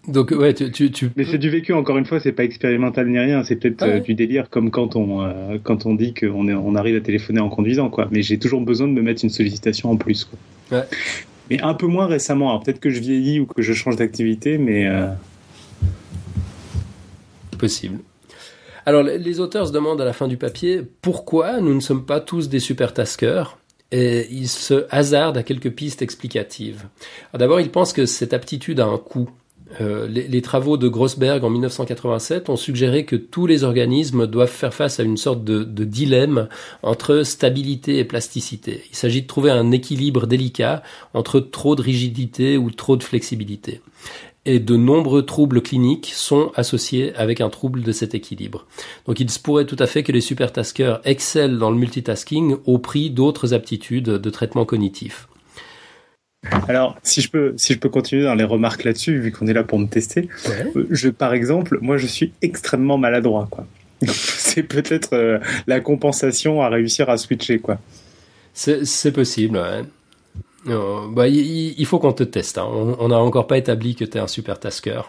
Donc 0.07 0.31
ouais, 0.31 0.53
tu, 0.53 0.91
tu, 0.91 1.11
Mais 1.15 1.25
c'est 1.25 1.37
du 1.37 1.49
vécu 1.49 1.73
encore 1.73 1.97
une 1.97 2.05
fois, 2.05 2.19
c'est 2.19 2.31
pas 2.31 2.43
expérimental 2.43 3.07
ni 3.07 3.19
rien, 3.19 3.43
c'est 3.43 3.55
peut-être 3.55 3.83
euh, 3.83 3.99
du 3.99 4.15
délire 4.15 4.49
comme 4.49 4.71
quand 4.71 4.95
on 4.95 5.21
euh, 5.21 5.57
quand 5.61 5.85
on 5.85 5.93
dit 5.93 6.15
qu'on 6.15 6.47
on 6.49 6.75
arrive 6.75 6.95
à 6.95 7.01
téléphoner 7.01 7.39
en 7.39 7.49
conduisant 7.49 7.89
quoi. 7.89 8.07
Mais 8.09 8.23
j'ai 8.23 8.39
toujours 8.39 8.61
besoin 8.61 8.87
de 8.87 8.93
me 8.93 9.01
mettre 9.01 9.23
une 9.23 9.29
sollicitation 9.29 9.91
en 9.91 9.97
plus 9.97 10.25
quoi. 10.25 10.79
Ouais. 10.79 10.85
Mais 11.51 11.61
un 11.61 11.75
peu 11.75 11.85
moins 11.85 12.07
récemment. 12.07 12.49
Alors 12.49 12.63
peut-être 12.63 12.79
que 12.79 12.89
je 12.89 12.99
vieillis 12.99 13.41
ou 13.41 13.45
que 13.45 13.61
je 13.61 13.73
change 13.73 13.95
d'activité, 13.95 14.57
mais 14.57 14.87
euh... 14.87 15.07
possible. 17.59 17.99
Alors 18.87 19.03
les 19.03 19.39
auteurs 19.39 19.67
se 19.67 19.71
demandent 19.71 20.01
à 20.01 20.05
la 20.05 20.13
fin 20.13 20.27
du 20.27 20.37
papier 20.37 20.81
pourquoi 21.03 21.61
nous 21.61 21.75
ne 21.75 21.79
sommes 21.79 22.07
pas 22.07 22.19
tous 22.19 22.49
des 22.49 22.59
super 22.59 22.95
taskers 22.95 23.59
et 23.91 24.27
il 24.31 24.47
se 24.47 24.85
hasarde 24.89 25.37
à 25.37 25.43
quelques 25.43 25.71
pistes 25.71 26.01
explicatives. 26.01 26.85
D'abord, 27.37 27.59
il 27.59 27.69
pense 27.69 27.93
que 27.93 28.05
cette 28.05 28.33
aptitude 28.33 28.79
a 28.79 28.85
un 28.85 28.97
coût. 28.97 29.29
Euh, 29.79 30.07
les, 30.07 30.41
travaux 30.41 30.75
de 30.75 30.89
Grossberg 30.89 31.43
en 31.43 31.49
1987 31.49 32.49
ont 32.49 32.57
suggéré 32.57 33.05
que 33.05 33.15
tous 33.15 33.47
les 33.47 33.63
organismes 33.63 34.27
doivent 34.27 34.49
faire 34.49 34.73
face 34.73 34.99
à 34.99 35.03
une 35.03 35.17
sorte 35.17 35.43
de, 35.43 35.63
de 35.63 35.85
dilemme 35.85 36.49
entre 36.83 37.23
stabilité 37.23 37.99
et 37.99 38.03
plasticité. 38.03 38.83
Il 38.91 38.95
s'agit 38.95 39.21
de 39.21 39.27
trouver 39.27 39.51
un 39.51 39.71
équilibre 39.71 40.27
délicat 40.27 40.83
entre 41.13 41.39
trop 41.39 41.75
de 41.75 41.81
rigidité 41.81 42.57
ou 42.57 42.71
trop 42.71 42.97
de 42.97 43.03
flexibilité 43.03 43.81
et 44.45 44.59
de 44.59 44.75
nombreux 44.75 45.23
troubles 45.23 45.61
cliniques 45.61 46.11
sont 46.15 46.51
associés 46.55 47.13
avec 47.15 47.41
un 47.41 47.49
trouble 47.49 47.83
de 47.83 47.91
cet 47.91 48.15
équilibre. 48.15 48.65
Donc 49.05 49.19
il 49.19 49.29
se 49.29 49.39
pourrait 49.39 49.65
tout 49.65 49.75
à 49.79 49.87
fait 49.87 50.03
que 50.03 50.11
les 50.11 50.21
supertaskers 50.21 50.99
excellent 51.05 51.57
dans 51.57 51.71
le 51.71 51.77
multitasking 51.77 52.55
au 52.65 52.79
prix 52.79 53.11
d'autres 53.11 53.53
aptitudes 53.53 54.09
de 54.09 54.29
traitement 54.29 54.65
cognitif. 54.65 55.27
Alors, 56.67 56.97
si 57.03 57.21
je 57.21 57.29
peux, 57.29 57.53
si 57.57 57.73
je 57.73 57.79
peux 57.79 57.89
continuer 57.89 58.23
dans 58.23 58.33
les 58.33 58.43
remarques 58.43 58.83
là-dessus, 58.83 59.19
vu 59.19 59.31
qu'on 59.31 59.47
est 59.47 59.53
là 59.53 59.63
pour 59.63 59.77
me 59.77 59.87
tester, 59.87 60.27
euh, 60.49 60.85
je, 60.89 61.09
par 61.09 61.33
exemple, 61.33 61.77
moi, 61.81 61.97
je 61.97 62.07
suis 62.07 62.33
extrêmement 62.41 62.97
maladroit, 62.97 63.47
quoi. 63.49 63.65
C'est 64.07 64.63
peut-être 64.63 65.13
euh, 65.13 65.39
la 65.67 65.79
compensation 65.79 66.61
à 66.63 66.69
réussir 66.69 67.09
à 67.09 67.17
switcher, 67.17 67.59
quoi. 67.59 67.77
C'est 68.53 69.11
possible, 69.11 69.57
ouais. 69.57 69.83
Bah, 71.13 71.27
il, 71.27 71.85
faut 71.85 71.99
qu'on 71.99 72.11
te 72.11 72.23
teste. 72.23 72.57
Hein. 72.57 72.67
On 72.99 73.07
n'a 73.07 73.17
encore 73.17 73.47
pas 73.47 73.57
établi 73.57 73.95
que 73.95 74.03
tu 74.03 74.17
es 74.17 74.21
un 74.21 74.27
super 74.27 74.59
tasker. 74.59 75.01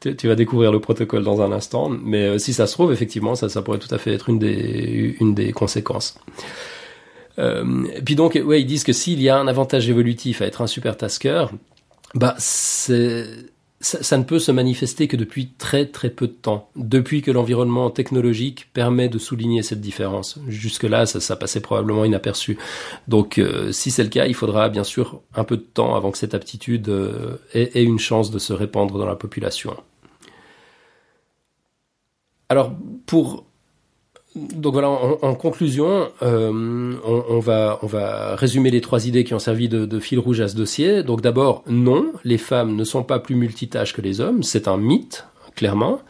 tu, 0.00 0.28
vas 0.28 0.34
découvrir 0.34 0.72
le 0.72 0.80
protocole 0.80 1.24
dans 1.24 1.42
un 1.42 1.52
instant, 1.52 1.88
mais 1.88 2.22
euh, 2.22 2.38
si 2.38 2.52
ça 2.52 2.66
se 2.66 2.72
trouve, 2.72 2.92
effectivement, 2.92 3.34
ça, 3.34 3.48
ça 3.48 3.60
pourrait 3.62 3.78
tout 3.78 3.92
à 3.92 3.98
fait 3.98 4.14
être 4.14 4.28
une 4.28 4.38
des, 4.38 5.16
une 5.20 5.34
des 5.34 5.52
conséquences. 5.52 6.18
Euh, 7.38 7.86
puis 8.04 8.14
donc, 8.14 8.40
ouais, 8.42 8.60
ils 8.60 8.66
disent 8.66 8.84
que 8.84 8.92
s'il 8.92 9.22
y 9.22 9.28
a 9.28 9.38
un 9.38 9.48
avantage 9.48 9.88
évolutif 9.88 10.42
à 10.42 10.46
être 10.46 10.60
un 10.60 10.66
super 10.66 10.96
tasker, 10.96 11.46
bah 12.14 12.34
c'est 12.38 13.26
ça, 13.80 14.18
ne 14.18 14.24
peut 14.24 14.40
se 14.40 14.50
manifester 14.50 15.06
que 15.06 15.16
depuis 15.16 15.50
très 15.56 15.86
très 15.86 16.10
peu 16.10 16.26
de 16.26 16.32
temps, 16.32 16.70
depuis 16.74 17.22
que 17.22 17.30
l'environnement 17.30 17.90
technologique 17.90 18.68
permet 18.72 19.08
de 19.08 19.18
souligner 19.18 19.62
cette 19.62 19.80
différence. 19.80 20.38
Jusque-là, 20.48 21.06
ça, 21.06 21.36
passait 21.36 21.60
probablement 21.60 22.04
inaperçu. 22.04 22.58
Donc, 23.06 23.38
euh, 23.38 23.70
si 23.70 23.90
c'est 23.92 24.02
le 24.02 24.08
cas, 24.08 24.26
il 24.26 24.34
faudra 24.34 24.68
bien 24.68 24.82
sûr 24.82 25.20
un 25.34 25.44
peu 25.44 25.56
de 25.56 25.62
temps 25.62 25.94
avant 25.94 26.10
que 26.10 26.18
cette 26.18 26.34
aptitude 26.34 26.88
euh, 26.88 27.36
ait, 27.54 27.84
une 27.84 28.00
chance 28.00 28.32
de 28.32 28.40
se 28.40 28.52
répandre 28.52 28.98
dans 28.98 29.06
la 29.06 29.16
population. 29.16 29.76
Alors, 32.48 32.72
pour 33.06 33.44
donc 34.54 34.72
voilà, 34.72 34.88
en, 34.88 35.34
conclusion, 35.34 36.08
euh, 36.22 36.94
on, 37.04 37.24
on, 37.28 37.38
va, 37.38 37.78
on 37.82 37.86
va 37.86 38.36
résumer 38.36 38.70
les 38.70 38.80
trois 38.80 39.06
idées 39.06 39.24
qui 39.24 39.34
ont 39.34 39.38
servi 39.38 39.68
de, 39.68 39.86
de 39.86 40.00
fil 40.00 40.18
rouge 40.18 40.40
à 40.40 40.48
ce 40.48 40.56
dossier. 40.56 41.02
Donc 41.02 41.20
d'abord, 41.20 41.62
non, 41.66 42.12
les 42.24 42.38
femmes 42.38 42.76
ne 42.76 42.84
sont 42.84 43.02
pas 43.02 43.18
plus 43.18 43.34
multitâches 43.34 43.92
que 43.92 44.00
les 44.00 44.20
hommes, 44.20 44.42
c'est 44.42 44.68
un 44.68 44.76
mythe, 44.76 45.26
clairement. 45.54 46.00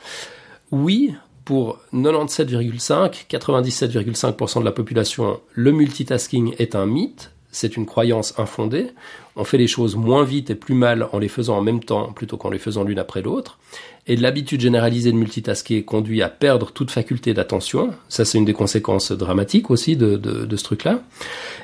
Oui, 0.70 1.14
pour 1.44 1.78
97,5, 1.94 3.26
97,5% 3.28 4.60
de 4.60 4.64
la 4.64 4.72
population, 4.72 5.40
le 5.54 5.72
multitasking 5.72 6.54
est 6.58 6.74
un 6.74 6.84
mythe, 6.84 7.32
c'est 7.50 7.76
une 7.76 7.86
croyance 7.86 8.38
infondée. 8.38 8.88
On 9.36 9.44
fait 9.44 9.58
les 9.58 9.66
choses 9.66 9.96
moins 9.96 10.24
vite 10.24 10.50
et 10.50 10.54
plus 10.54 10.74
mal 10.74 11.08
en 11.12 11.18
les 11.18 11.28
faisant 11.28 11.58
en 11.58 11.62
même 11.62 11.82
temps 11.82 12.12
plutôt 12.12 12.36
qu'en 12.36 12.50
les 12.50 12.58
faisant 12.58 12.84
l'une 12.84 12.98
après 12.98 13.22
l'autre. 13.22 13.58
Et 14.06 14.16
l'habitude 14.16 14.60
généralisée 14.60 15.12
de 15.12 15.16
multitasker 15.16 15.84
conduit 15.84 16.22
à 16.22 16.28
perdre 16.28 16.72
toute 16.72 16.90
faculté 16.90 17.34
d'attention. 17.34 17.92
Ça, 18.08 18.24
c'est 18.24 18.38
une 18.38 18.44
des 18.44 18.54
conséquences 18.54 19.12
dramatiques 19.12 19.70
aussi 19.70 19.96
de, 19.96 20.16
de, 20.16 20.46
de 20.46 20.56
ce 20.56 20.64
truc-là. 20.64 21.02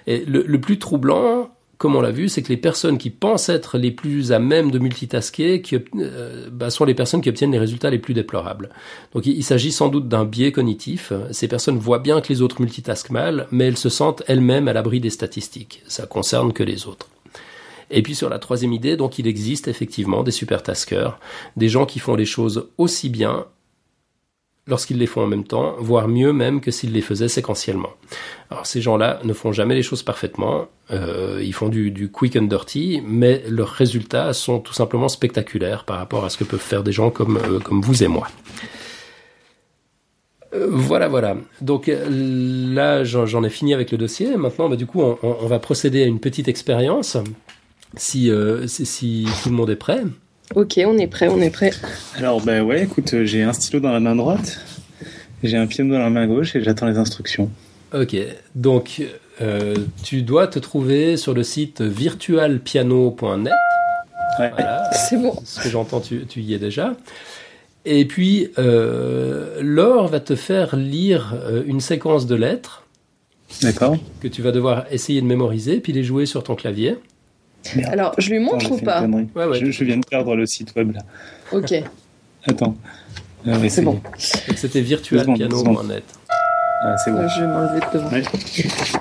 Et 0.07 0.25
le, 0.27 0.43
le 0.47 0.61
plus 0.61 0.79
troublant, 0.79 1.54
comme 1.79 1.97
on 1.97 2.01
l'a 2.01 2.11
vu, 2.11 2.29
c'est 2.29 2.43
que 2.43 2.49
les 2.49 2.57
personnes 2.57 2.99
qui 2.99 3.11
pensent 3.11 3.49
être 3.49 3.79
les 3.79 3.91
plus 3.91 4.33
à 4.33 4.39
même 4.39 4.71
de 4.71 4.79
multitasker 4.79 5.61
qui, 5.63 5.77
euh, 5.97 6.49
bah, 6.51 6.71
sont 6.71 6.85
les 6.85 6.95
personnes 6.95 7.21
qui 7.21 7.29
obtiennent 7.29 7.53
les 7.53 7.59
résultats 7.59 7.91
les 7.91 7.99
plus 7.99 8.15
déplorables. 8.15 8.71
Donc 9.13 9.27
il, 9.27 9.43
s'agit 9.43 9.73
sans 9.73 9.89
doute 9.89 10.09
d'un 10.09 10.25
biais 10.25 10.53
cognitif. 10.53 11.13
Ces 11.31 11.49
personnes 11.49 11.79
voient 11.79 11.99
bien 11.99 12.21
que 12.21 12.33
les 12.33 12.43
autres 12.43 12.61
multitaskent 12.61 13.11
mal, 13.11 13.47
mais 13.51 13.65
elles 13.65 13.77
se 13.77 13.89
sentent 13.89 14.23
elles-mêmes 14.27 14.69
à 14.69 14.73
l'abri 14.73 15.01
des 15.01 15.11
statistiques. 15.11 15.83
Ça 15.87 16.07
concerne 16.07 16.53
que 16.53 16.63
les 16.63 16.87
autres. 16.87 17.09
Et 17.91 18.03
puis 18.03 18.15
sur 18.15 18.29
la 18.29 18.39
troisième 18.39 18.73
idée, 18.73 18.97
donc 18.97 19.19
il 19.19 19.27
existe 19.27 19.69
effectivement 19.69 20.23
des 20.23 20.31
supertaskers, 20.31 21.19
des 21.57 21.69
gens 21.69 21.87
qui 21.87 21.99
font 21.99 22.15
les 22.15 22.25
choses 22.25 22.69
aussi 22.79 23.09
bien 23.09 23.47
lorsqu'ils 24.67 24.99
les 24.99 25.07
font 25.07 25.23
en 25.23 25.27
même 25.27 25.45
temps, 25.45 25.77
voire 25.79 26.09
mieux 26.09 26.33
même 26.33 26.61
que 26.61 26.71
s'ils 26.71 26.93
les 26.93 27.03
faisaient 27.03 27.29
séquentiellement. 27.29 27.91
Alors 28.55 28.67
ces 28.67 28.81
gens-là 28.81 29.19
ne 29.25 29.33
font 29.33 29.51
jamais 29.51 29.75
les 29.75 29.83
choses 29.83 30.05
parfaitement, 30.05 30.69
euh, 30.93 31.41
ils 31.43 31.53
font 31.53 31.69
du, 31.69 31.91
du, 31.91 32.09
quick 32.09 32.37
and 32.37 32.43
dirty, 32.43 33.03
mais 33.05 33.43
leurs 33.49 33.69
résultats 33.69 34.33
sont 34.33 34.61
tout 34.61 34.73
simplement 34.73 35.09
spectaculaires 35.09 35.83
par 35.83 35.99
rapport 35.99 36.25
à 36.25 36.31
ce 36.31 36.37
que 36.37 36.45
peuvent 36.45 36.61
faire 36.61 36.85
des 36.85 36.93
gens 36.93 37.11
comme, 37.11 37.37
euh, 37.37 37.59
comme 37.59 37.81
vous 37.83 38.05
et 38.05 38.07
moi. 38.07 38.29
Euh, 40.55 40.69
voilà, 40.71 41.09
voilà. 41.09 41.37
Donc 41.63 41.91
là, 41.91 43.03
j'en 43.03 43.43
ai 43.43 43.51
fini 43.51 43.75
avec 43.75 43.91
le 43.91 43.99
dossier. 43.99 44.37
Maintenant, 44.37 44.69
bah, 44.69 44.77
du 44.77 44.87
coup, 44.87 45.03
on, 45.03 45.19
on, 45.21 45.47
va 45.49 45.59
procéder 45.59 46.05
à 46.05 46.07
une 46.07 46.21
petite 46.21 46.47
expérience, 46.47 47.17
si, 47.97 48.31
euh, 48.31 48.69
si, 48.69 48.87
si 48.87 49.27
tout 49.43 49.49
le 49.49 49.57
monde 49.57 49.71
est 49.71 49.75
prêt. 49.75 50.05
Ok, 50.55 50.79
on 50.87 50.97
est 50.97 51.09
prêt, 51.09 51.27
on 51.27 51.41
est 51.41 51.51
prêt. 51.51 51.73
Alors, 52.19 52.41
ben 52.41 52.63
ouais, 52.63 52.85
écoute, 52.85 53.25
j'ai 53.25 53.43
un 53.43 53.53
stylo 53.53 53.81
dans 53.81 53.91
la 53.91 53.99
main 53.99 54.15
droite, 54.15 54.61
j'ai 55.43 55.57
un 55.57 55.67
piano 55.67 55.93
dans 55.93 56.01
la 56.01 56.11
main 56.11 56.29
gauche 56.29 56.55
et 56.55 56.63
j'attends 56.63 56.87
les 56.87 56.99
instructions. 56.99 57.51
Ok, 57.95 58.17
donc 58.57 59.03
euh, 59.41 59.77
tu 60.03 60.23
dois 60.23 60.49
te 60.49 60.59
trouver 60.59 61.17
sur 61.17 61.33
le 61.33 61.45
site 61.45 61.81
virtualpiano.net. 61.81 63.53
Ouais. 64.41 64.51
Voilà, 64.51 64.91
C'est 64.93 65.17
bon. 65.17 65.37
ce 65.45 65.61
que 65.61 65.69
j'entends, 65.69 66.01
tu, 66.01 66.27
tu, 66.27 66.41
y 66.41 66.55
es 66.55 66.59
déjà. 66.59 66.97
Et 67.85 68.05
puis, 68.05 68.51
euh, 68.59 69.61
Laure 69.63 70.09
va 70.09 70.19
te 70.19 70.35
faire 70.35 70.75
lire 70.75 71.35
euh, 71.45 71.63
une 71.67 71.81
séquence 71.81 72.27
de 72.27 72.35
lettres. 72.35 72.85
D'accord. 73.63 73.97
Que 74.21 74.27
tu 74.27 74.43
vas 74.43 74.51
devoir 74.51 74.87
essayer 74.91 75.21
de 75.21 75.27
mémoriser, 75.27 75.79
puis 75.79 75.93
les 75.93 76.03
jouer 76.03 76.27
sur 76.27 76.43
ton 76.43 76.57
clavier. 76.57 76.97
Merde. 77.77 77.93
Alors, 77.93 78.15
je 78.19 78.31
lui 78.31 78.41
montre 78.41 78.67
Attends, 78.67 78.75
ou 78.75 78.79
pas 78.79 79.03
ouais, 79.03 79.47
ouais, 79.47 79.61
je, 79.61 79.71
je, 79.71 79.85
viens 79.85 79.99
de 79.99 80.05
perdre 80.05 80.35
le 80.35 80.47
site 80.47 80.75
web 80.75 80.93
là. 80.93 81.03
Ok. 81.53 81.73
Attends. 82.45 82.77
C'est 83.69 83.83
bon. 83.83 84.01
C'était 84.19 84.81
virtualpiano.net. 84.81 86.05
Ah, 86.87 86.97
c'est 86.99 87.11
bon. 87.13 87.27
Je 87.29 87.41
vais 87.41 87.47
m'enlever 87.47 87.81
de 87.81 87.99
devant. 87.99 88.11
Ouais. 88.11 88.23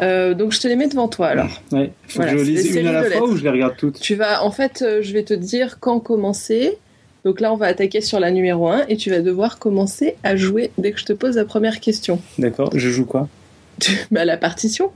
Euh, 0.01 0.33
donc 0.33 0.53
je 0.53 0.59
te 0.61 0.67
les 0.69 0.75
mets 0.77 0.87
devant 0.87 1.09
toi 1.09 1.27
alors. 1.27 1.61
Ouais. 1.73 1.91
Faut 2.07 2.15
Voilà, 2.17 2.31
que 2.31 2.37
je 2.39 2.43
des 2.45 2.79
une 2.79 2.87
à 2.87 2.91
la 2.93 2.99
fois 3.01 3.09
lettres. 3.09 3.23
ou 3.29 3.35
je 3.35 3.43
les 3.43 3.49
regarde 3.49 3.75
toutes 3.77 3.99
Tu 3.99 4.15
vas, 4.15 4.43
en 4.43 4.51
fait, 4.51 4.81
euh, 4.81 5.01
je 5.01 5.11
vais 5.11 5.23
te 5.23 5.33
dire 5.33 5.79
quand 5.81 5.99
commencer. 5.99 6.77
Donc 7.25 7.41
là, 7.41 7.51
on 7.51 7.57
va 7.57 7.67
attaquer 7.67 7.99
sur 8.01 8.19
la 8.21 8.31
numéro 8.31 8.67
1 8.69 8.85
et 8.87 8.95
tu 8.97 9.09
vas 9.09 9.19
devoir 9.19 9.59
commencer 9.59 10.15
à 10.23 10.35
jouer 10.37 10.71
dès 10.77 10.91
que 10.93 10.99
je 10.99 11.05
te 11.05 11.13
pose 11.13 11.35
la 11.35 11.43
première 11.45 11.79
question. 11.81 12.21
D'accord. 12.37 12.69
Je 12.73 12.89
joue 12.89 13.05
quoi? 13.05 13.27
Bah, 14.11 14.23
la 14.23 14.37
partition. 14.37 14.91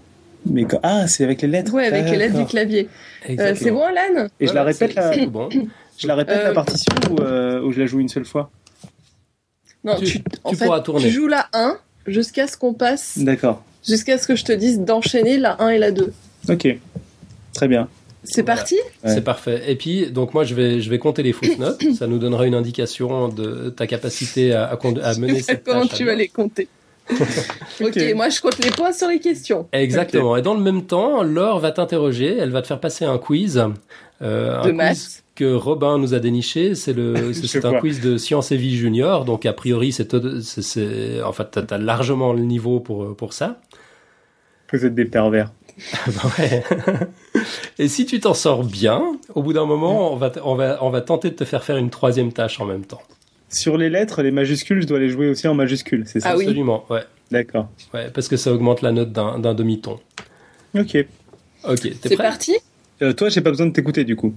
Mais 0.46 0.64
quand... 0.64 0.80
Ah, 0.84 1.08
c'est 1.08 1.24
avec 1.26 1.42
les 1.42 1.48
lettres 1.50 1.74
Ouais, 1.74 1.88
avec 1.88 2.10
les 2.10 2.16
lettres 2.18 2.38
du 2.38 2.46
clavier. 2.46 2.88
Euh, 3.30 3.54
c'est 3.56 3.72
bon, 3.72 3.84
Alan? 3.84 4.28
Et 4.40 4.48
je 4.48 4.54
la 4.54 4.64
répète, 4.64 4.96
la... 4.96 5.26
bon. 5.26 5.50
je 5.98 6.08
la, 6.08 6.16
répète 6.16 6.42
la 6.44 6.52
partition 6.54 6.94
ou, 7.12 7.22
euh, 7.22 7.62
ou 7.64 7.72
je 7.74 7.80
la 7.82 7.86
joue 7.86 8.00
une 8.00 8.08
seule 8.08 8.24
fois? 8.26 8.50
Non, 9.84 9.96
Tu- 9.98 10.06
tu, 10.06 10.22
en 10.44 10.50
tu 10.52 10.56
fait, 10.56 10.66
pourras 10.66 10.80
tourner. 10.82 11.04
tu 11.06 11.12
joues 11.12 11.28
la 11.28 11.48
1 11.54 11.78
jusqu'à 12.08 12.48
ce 12.48 12.58
qu'on 12.58 12.74
passe, 12.74 13.18
D'accord. 13.18 13.64
jusqu'à 13.88 14.18
ce 14.18 14.28
que 14.28 14.36
je 14.36 14.44
te 14.46 14.52
dise 14.52 14.80
d'enchaîner 14.80 15.38
la 15.38 15.62
1 15.62 15.70
et 15.70 15.78
la 15.78 15.92
2. 15.92 16.12
Ok. 16.50 16.68
Très 17.54 17.68
bien. 17.68 17.88
C'est 18.24 18.42
Voilà. 18.42 18.56
parti 18.58 18.76
Ouais. 19.04 19.14
C'est 19.14 19.22
parfait. 19.22 19.64
Et 19.68 19.76
puis, 19.76 20.12
donc 20.12 20.34
moi, 20.34 20.44
je 20.44 20.54
vais, 20.54 20.82
je 20.82 20.90
vais 20.90 21.00
compter 21.00 21.24
les 21.24 21.32
fausses 21.34 21.58
notes. 21.60 21.82
Ça 21.98 22.08
nous 22.08 22.18
donnera 22.20 22.46
une 22.46 22.56
indication 22.56 23.30
de 23.30 23.70
ta 23.70 23.88
capacité 23.88 24.54
à, 24.54 24.66
à, 24.66 24.74
à 25.04 25.16
mener 25.18 25.42
cette 25.42 25.64
Comment 25.64 25.82
tâche. 25.84 25.94
à 25.94 25.98
tu 25.98 26.06
vas 26.06 26.16
les 26.16 26.28
compter 26.28 26.68
ok, 27.82 27.98
moi 28.18 28.28
je 28.28 28.42
compte 28.42 28.58
les 28.62 28.70
points 28.70 28.92
sur 28.92 29.08
les 29.08 29.20
questions. 29.20 29.70
Exactement. 29.72 30.36
Et 30.36 30.42
dans 30.42 30.54
le 30.54 30.60
même 30.60 30.84
temps, 30.84 31.24
Laure 31.24 31.60
va 31.60 31.72
t'interroger. 31.72 32.36
Elle 32.38 32.50
va 32.52 32.62
te 32.62 32.68
faire 32.68 32.82
passer 32.82 33.06
un 33.06 33.18
quiz. 33.18 33.64
Euh, 34.22 34.58
un 34.60 34.64
De 34.64 34.68
quiz 34.72 34.76
maths. 34.76 35.24
Que 35.38 35.54
Robin 35.54 35.98
nous 35.98 36.14
a 36.14 36.20
déniché. 36.20 36.76
C'est 36.76 36.94
le, 36.94 37.32
c'est 37.34 37.48
c'est 37.48 37.66
un 37.66 37.80
quiz 37.80 38.02
de 38.02 38.18
Sciences 38.18 38.52
et 38.52 38.58
Vie 38.58 38.76
Junior. 38.76 39.24
Donc 39.26 39.46
a 39.46 39.54
priori, 39.54 39.92
c'est, 39.92 40.12
c'est, 40.42 40.62
c'est- 40.62 41.22
en 41.22 41.32
fait, 41.32 41.48
t'as, 41.52 41.62
t'as 41.62 41.78
largement 41.78 42.34
le 42.34 42.42
niveau 42.42 42.80
pour 42.80 43.16
pour 43.16 43.34
ça. 43.34 43.60
Vous 44.74 44.86
êtes 44.86 44.96
des 44.96 45.06
pervers. 45.06 45.52
Bah 46.08 46.30
ouais. 46.40 46.64
Et 47.80 47.88
si 47.88 48.06
tu 48.08 48.20
t'en 48.20 48.34
sors 48.34 48.64
bien, 48.64 49.04
au 49.36 49.44
bout 49.44 49.54
d'un 49.54 49.66
moment, 49.66 50.12
on 50.12 50.16
va, 50.16 50.32
on 50.44 50.56
va, 50.56 50.80
on 50.84 50.90
va 50.90 51.02
tenter 51.02 51.30
de 51.30 51.36
te 51.36 51.46
faire 51.46 51.64
faire 51.64 51.78
une 51.78 51.92
troisième 51.92 52.34
tâche 52.34 52.60
en 52.60 52.66
même 52.66 52.84
temps. 52.84 53.02
Sur 53.50 53.78
les 53.78 53.90
lettres, 53.90 54.24
les 54.24 54.32
majuscules, 54.32 54.82
je 54.82 54.88
dois 54.88 54.98
les 55.00 55.10
jouer 55.10 55.30
aussi 55.30 55.48
en 55.48 55.54
majuscules, 55.54 56.04
c'est 56.08 56.20
ça? 56.20 56.30
Ah 56.32 56.36
oui. 56.38 56.46
Absolument. 56.46 56.84
Ouais. 56.90 57.04
D'accord. 57.32 57.70
Ouais, 57.94 58.10
parce 58.12 58.28
que 58.28 58.38
ça 58.38 58.52
augmente 58.52 58.82
la 58.82 58.92
note 58.92 59.12
d'un, 59.12 59.38
d'un 59.40 59.54
demi-ton. 59.54 60.00
Ok. 60.76 61.06
Ok, 61.64 61.80
t'es 61.82 61.94
C'est 62.10 62.16
prêt? 62.16 62.24
parti? 62.28 62.56
Euh, 63.04 63.14
toi, 63.14 63.30
j'ai 63.30 63.42
pas 63.42 63.52
besoin 63.52 63.68
de 63.68 63.72
t'écouter 63.72 64.04
du 64.04 64.16
coup. 64.16 64.34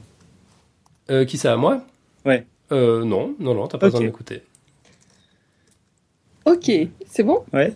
Euh, 1.10 1.24
Qui 1.24 1.38
ça, 1.38 1.56
moi? 1.56 1.82
Ouais. 2.24 2.46
Euh, 2.72 3.04
non, 3.04 3.34
non, 3.40 3.54
non, 3.54 3.66
t'as 3.66 3.78
pas 3.78 3.86
Ok. 3.86 3.92
besoin 3.92 4.00
de 4.02 4.06
m'écouter. 4.06 4.42
Ok, 6.44 6.70
c'est 7.08 7.22
bon? 7.22 7.44
Ouais. 7.52 7.72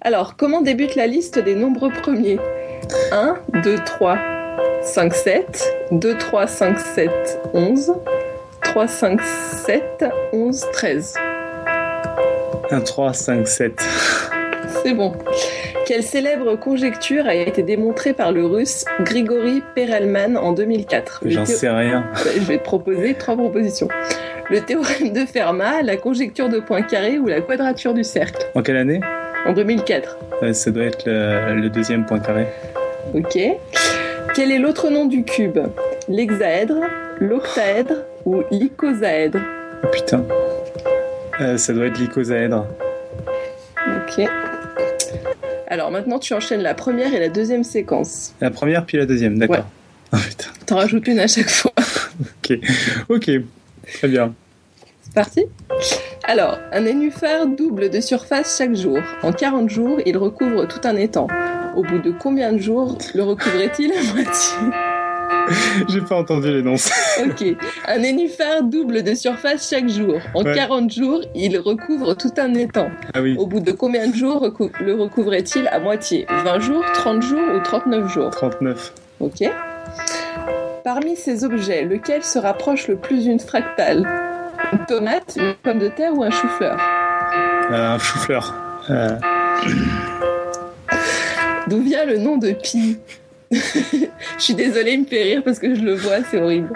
Alors, 0.00 0.36
comment 0.36 0.60
débute 0.60 0.94
la 0.94 1.06
liste 1.06 1.38
des 1.38 1.54
nombreux 1.54 1.90
premiers? 1.90 2.38
1, 3.12 3.36
2, 3.64 3.76
3, 3.84 4.18
5, 4.82 5.12
7, 5.12 5.68
2, 5.92 6.16
3, 6.18 6.46
5, 6.46 6.78
7, 6.78 7.10
11, 7.52 7.92
3, 8.62 8.86
5, 8.88 9.20
7, 9.22 10.04
11, 10.32 10.64
13. 10.72 11.14
1, 12.70 12.80
3, 12.80 13.12
5, 13.12 13.46
7. 13.48 13.80
C'est 14.82 14.94
bon. 14.94 15.14
Quelle 15.88 16.02
célèbre 16.02 16.54
conjecture 16.56 17.24
a 17.26 17.34
été 17.34 17.62
démontrée 17.62 18.12
par 18.12 18.30
le 18.30 18.44
russe 18.44 18.84
Grigory 19.00 19.62
Perelman 19.74 20.36
en 20.36 20.52
2004 20.52 21.20
Le 21.24 21.30
J'en 21.30 21.46
sais 21.46 21.70
rien. 21.70 22.04
Je 22.34 22.40
vais 22.40 22.58
te 22.58 22.62
proposer 22.62 23.14
trois 23.14 23.34
propositions. 23.34 23.88
Le 24.50 24.60
théorème 24.60 25.14
de 25.14 25.20
Fermat, 25.20 25.80
la 25.80 25.96
conjecture 25.96 26.50
de 26.50 26.60
Poincaré 26.60 27.18
ou 27.18 27.26
la 27.26 27.40
quadrature 27.40 27.94
du 27.94 28.04
cercle? 28.04 28.44
En 28.54 28.60
quelle 28.60 28.76
année? 28.76 29.00
En 29.46 29.54
2004. 29.54 30.18
Euh, 30.42 30.52
Ça 30.52 30.70
doit 30.70 30.84
être 30.84 31.06
le, 31.06 31.54
le 31.58 31.70
deuxième 31.70 32.04
point 32.04 32.18
carré. 32.18 32.46
Ok. 33.14 33.38
Quel 34.34 34.52
est 34.52 34.58
l'autre 34.58 34.90
nom 34.90 35.06
du 35.06 35.24
cube? 35.24 35.58
L'hexaèdre, 36.06 36.82
l'octaèdre 37.18 38.02
ou 38.26 38.42
l'icosaèdre? 38.50 39.38
Oh 39.82 39.86
putain. 39.90 40.22
Euh, 41.40 41.56
ça 41.56 41.72
doit 41.72 41.86
être 41.86 41.98
l'icosaèdre. 41.98 42.66
Ok. 43.86 44.28
Alors 45.70 45.90
maintenant, 45.90 46.18
tu 46.18 46.32
enchaînes 46.32 46.62
la 46.62 46.74
première 46.74 47.12
et 47.14 47.20
la 47.20 47.28
deuxième 47.28 47.62
séquence. 47.62 48.34
La 48.40 48.50
première 48.50 48.86
puis 48.86 48.96
la 48.96 49.06
deuxième, 49.06 49.38
d'accord. 49.38 49.56
Ouais. 49.56 49.62
Oh 50.10 50.16
putain. 50.26 50.48
T'en 50.64 50.76
rajoutes 50.76 51.06
une 51.06 51.18
à 51.18 51.26
chaque 51.26 51.50
fois. 51.50 51.72
Ok. 53.10 53.30
Très 53.92 54.08
bien. 54.08 54.34
C'est 55.02 55.12
parti 55.12 55.44
Alors, 56.24 56.58
un 56.72 56.80
nénuphar 56.80 57.46
double 57.46 57.90
de 57.90 58.00
surface 58.00 58.56
chaque 58.56 58.74
jour. 58.74 58.98
En 59.22 59.32
40 59.32 59.68
jours, 59.68 59.98
il 60.06 60.16
recouvre 60.16 60.66
tout 60.66 60.80
un 60.84 60.96
étang. 60.96 61.26
Au 61.76 61.82
bout 61.82 61.98
de 61.98 62.10
combien 62.10 62.54
de 62.54 62.58
jours 62.58 62.96
le 63.14 63.22
recouvrait-il 63.22 63.92
à 63.92 64.02
moitié? 64.14 64.87
J'ai 65.88 66.00
pas 66.00 66.16
entendu 66.16 66.50
l'énonce. 66.50 66.90
Ok. 67.24 67.44
Un 67.86 67.98
nénuphar 67.98 68.62
double 68.62 69.02
de 69.02 69.14
surface 69.14 69.68
chaque 69.68 69.88
jour. 69.88 70.20
En 70.34 70.44
Ouais. 70.44 70.54
40 70.54 70.92
jours, 70.92 71.20
il 71.34 71.58
recouvre 71.58 72.14
tout 72.14 72.30
un 72.38 72.54
étang. 72.54 72.90
Ah 73.14 73.20
oui. 73.20 73.34
Au 73.38 73.46
bout 73.46 73.60
de 73.60 73.72
combien 73.72 74.06
de 74.08 74.14
jours 74.14 74.40
recou- 74.42 74.70
le 74.80 74.94
recouvrait-il 74.94 75.66
à 75.68 75.80
moitié? 75.80 76.26
20 76.44 76.60
jours, 76.60 76.84
30 76.94 77.22
jours 77.22 77.40
ou 77.56 77.58
39 77.60 78.08
jours? 78.12 78.30
39. 78.30 78.92
Ok. 79.20 79.42
Parmi 80.84 81.16
ces 81.16 81.44
objets, 81.44 81.82
lequel 81.84 82.22
se 82.22 82.38
rapproche 82.38 82.86
le 82.88 82.96
plus 82.96 83.24
d'une 83.24 83.40
fractale? 83.40 84.08
Une 84.72 84.84
tomate, 84.86 85.36
une 85.40 85.54
pomme 85.54 85.78
de 85.80 85.88
terre 85.88 86.12
ou 86.16 86.22
un 86.22 86.30
chou-fleur? 86.30 86.78
Euh, 87.72 87.94
un 87.94 87.98
chou-fleur. 87.98 88.54
Euh, 88.90 89.16
D'où 91.68 91.82
vient 91.82 92.04
le 92.06 92.16
nom 92.18 92.36
de 92.38 92.52
pi? 92.52 92.98
Je 94.38 94.42
suis 94.44 94.54
désolée, 94.54 94.92
il 94.92 95.00
me 95.00 95.06
fait 95.06 95.22
rire 95.22 95.42
parce 95.44 95.58
que 95.58 95.74
je 95.74 95.80
le 95.80 95.94
vois, 95.94 96.16
c'est 96.30 96.40
horrible. 96.40 96.70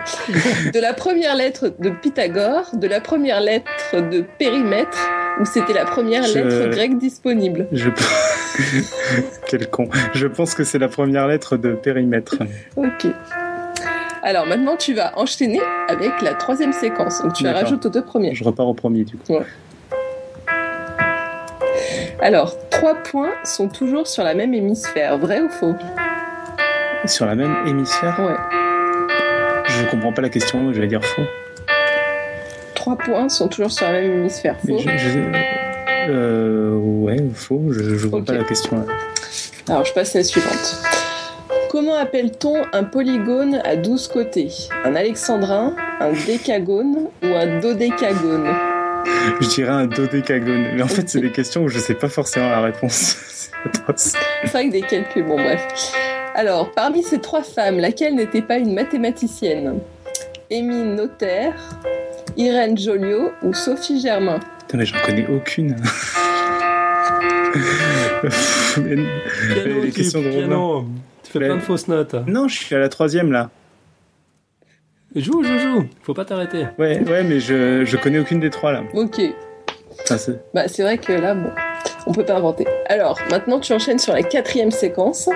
De 0.73 0.81
la 0.81 0.95
première 0.95 1.35
lettre 1.37 1.73
de 1.79 1.91
Pythagore, 1.91 2.71
de 2.73 2.87
la 2.87 3.01
première 3.01 3.41
lettre 3.41 3.95
de 4.11 4.25
périmètre, 4.39 4.99
ou 5.41 5.45
c'était 5.45 5.73
la 5.75 5.85
première 5.85 6.23
Je- 6.25 6.39
lettre 6.39 6.71
grecque 6.71 6.99
disponible? 6.99 7.67
Je... 7.73 7.91
Quel 9.49 9.69
con. 9.69 9.89
Je 10.15 10.27
pense 10.27 10.55
que 10.55 10.65
c'est 10.65 10.79
la 10.79 10.89
première 10.89 11.27
lettre 11.27 11.57
de 11.57 11.73
périmètre. 11.73 12.37
Ok. 12.77 13.07
Alors 14.23 14.47
maintenant, 14.47 14.77
tu 14.77 14.95
vas 14.95 15.19
enchaîner 15.19 15.61
avec 15.89 16.23
la 16.23 16.35
troisième 16.35 16.73
séquence. 16.73 17.23
Donc 17.23 17.35
tu 17.35 17.45
la 17.45 17.53
rajoutes 17.53 17.85
aux 17.87 17.91
deux 17.91 18.05
premières. 18.05 18.35
Je 18.35 18.45
repars 18.45 18.67
au 18.69 18.75
premier 18.75 19.05
du 19.05 19.17
coup. 19.17 19.37
Alors, 22.21 22.57
trois 22.71 22.95
points 22.95 23.33
sont 23.45 23.69
toujours 23.69 24.07
sur 24.07 24.23
la 24.23 24.35
même 24.35 24.55
hémisphère. 24.55 25.19
Vrai 25.19 25.41
ou 25.41 25.49
faux? 25.49 25.75
Sur 27.07 27.27
la 27.27 27.35
même 27.35 27.55
hémisphère 27.67 28.19
Ouais. 28.21 28.37
Je 29.67 29.91
comprends 29.91 30.13
pas 30.13 30.23
la 30.23 30.29
question, 30.29 30.73
je 30.73 30.81
vais 30.81 30.87
dire 30.87 31.05
faux. 31.05 31.23
Trois 32.75 32.97
points 32.97 33.29
sont 33.29 33.49
toujours 33.49 33.71
sur 33.71 33.87
la 33.87 33.93
même 33.93 34.13
hémisphère. 34.13 34.57
Faux. 34.67 34.79
je, 34.79 34.89
je- 34.97 35.19
euh, 36.11 36.75
ouais, 36.77 37.17
faux, 37.35 37.63
je, 37.71 37.97
je 37.97 38.09
vois 38.09 38.25
pas 38.25 38.33
la 38.35 38.45
question 38.45 38.77
là. 38.79 38.85
Alors, 39.69 39.85
je 39.85 39.93
passe 39.93 40.15
à 40.17 40.19
la 40.19 40.25
suivante. 40.25 40.83
Comment 41.71 41.95
appelle-t-on 41.97 42.63
un 42.73 42.85
polygone 42.85 43.61
à 43.65 43.77
12 43.77 44.09
côtés? 44.09 44.49
Un 44.85 44.95
alexandrin, 44.97 45.75
un 46.01 46.13
décagone 46.27 47.07
ou 47.23 47.27
un 47.27 47.61
dodécagone? 47.61 48.53
Je 49.41 49.49
dirais 49.49 49.71
un 49.71 49.87
dodécagone. 49.87 50.73
Mais 50.75 50.83
en 50.83 50.89
fait, 50.89 51.09
c'est 51.09 51.21
des 51.21 51.31
questions 51.31 51.63
où 51.63 51.69
je 51.69 51.79
sais 51.79 51.95
pas 51.95 52.09
forcément 52.09 52.51
la 52.51 52.61
réponse. 52.61 53.51
C'est 53.97 54.49
vrai 54.51 54.67
que 54.67 54.73
des 54.73 54.81
calculs, 54.83 55.25
bon 55.25 55.37
bref. 55.37 55.65
Alors, 56.35 56.71
parmi 56.73 57.03
ces 57.03 57.21
trois 57.21 57.43
femmes, 57.43 57.79
laquelle 57.79 58.15
n'était 58.15 58.43
pas 58.43 58.57
une 58.59 58.73
mathématicienne? 58.75 59.79
Émile 60.51 60.95
Notaire, 60.95 61.55
Irène 62.37 62.77
Joliot 62.79 63.33
ou 63.43 63.53
Sophie 63.55 64.01
Germain? 64.01 64.41
Putain, 64.61 64.79
mais 64.79 64.87
j'en 64.87 64.99
connais 65.05 65.27
aucune. 65.29 65.77
Mais- 68.79 68.97
Piano, 69.55 69.81
les 69.83 69.89
tu- 69.91 69.93
questions 69.93 70.23
de 70.23 70.29
piano. 70.31 70.87
Tu 71.23 71.33
fais 71.33 71.39
Mais- 71.41 71.47
plein 71.47 71.57
de 71.57 71.61
fausses 71.61 71.89
notes. 71.89 72.15
non, 72.27 72.49
je 72.49 72.57
suis 72.59 72.75
à 72.75 72.79
la 72.79 72.89
troisième 72.89 73.31
là. 73.33 73.51
Joue, 75.15 75.43
joue, 75.45 75.59
joue. 75.59 75.85
Faut 76.03 76.15
pas 76.15 76.25
t'arrêter. 76.25 76.67
Ouais, 76.79 77.01
ouais, 77.07 77.23
mais 77.25 77.41
je, 77.41 77.85
je 77.85 77.97
connais 77.99 78.19
aucune 78.19 78.41
des 78.41 78.49
trois 78.49 78.73
là. 78.73 78.83
Ok, 78.95 79.21
Enfin, 80.05 80.17
c'est- 80.17 80.41
bah 80.55 80.69
c'est 80.69 80.83
vrai 80.83 80.97
que 80.97 81.13
là, 81.13 81.35
bon, 81.35 81.51
on 82.07 82.13
peut 82.13 82.25
pas 82.25 82.37
inventer. 82.37 82.67
Alors, 82.87 83.19
maintenant 83.31 83.61
tu 83.61 83.75
enchaînes 83.75 83.99
sur 83.99 84.15
la 84.15 84.23
quatrième 84.23 84.71
séquence. 84.71 85.29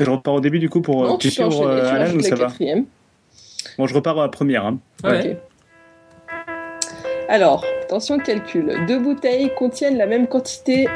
Je 0.00 0.10
repars 0.10 0.34
au 0.34 0.40
début 0.40 0.58
du 0.58 0.68
coup 0.68 0.80
pour 0.80 1.04
euh, 1.04 1.08
non, 1.08 1.18
tu 1.18 1.28
euh, 1.28 1.30
tu 1.30 1.42
Alan 1.42 1.50
rajoutes 1.50 2.14
ou 2.14 2.18
la 2.18 2.22
ça 2.22 2.34
va 2.34 2.46
quatrième. 2.46 2.84
Bon, 3.78 3.86
je 3.86 3.94
repars 3.94 4.18
à 4.18 4.22
la 4.22 4.28
première. 4.28 4.64
Hein. 4.64 4.78
Ouais. 5.04 5.38
Alors, 7.28 7.64
attention 7.82 8.18
calcul. 8.18 8.72
Deux 8.86 8.98
bouteilles 8.98 9.50
contiennent 9.56 9.98
la 9.98 10.06
même 10.06 10.28
quantité, 10.28 10.88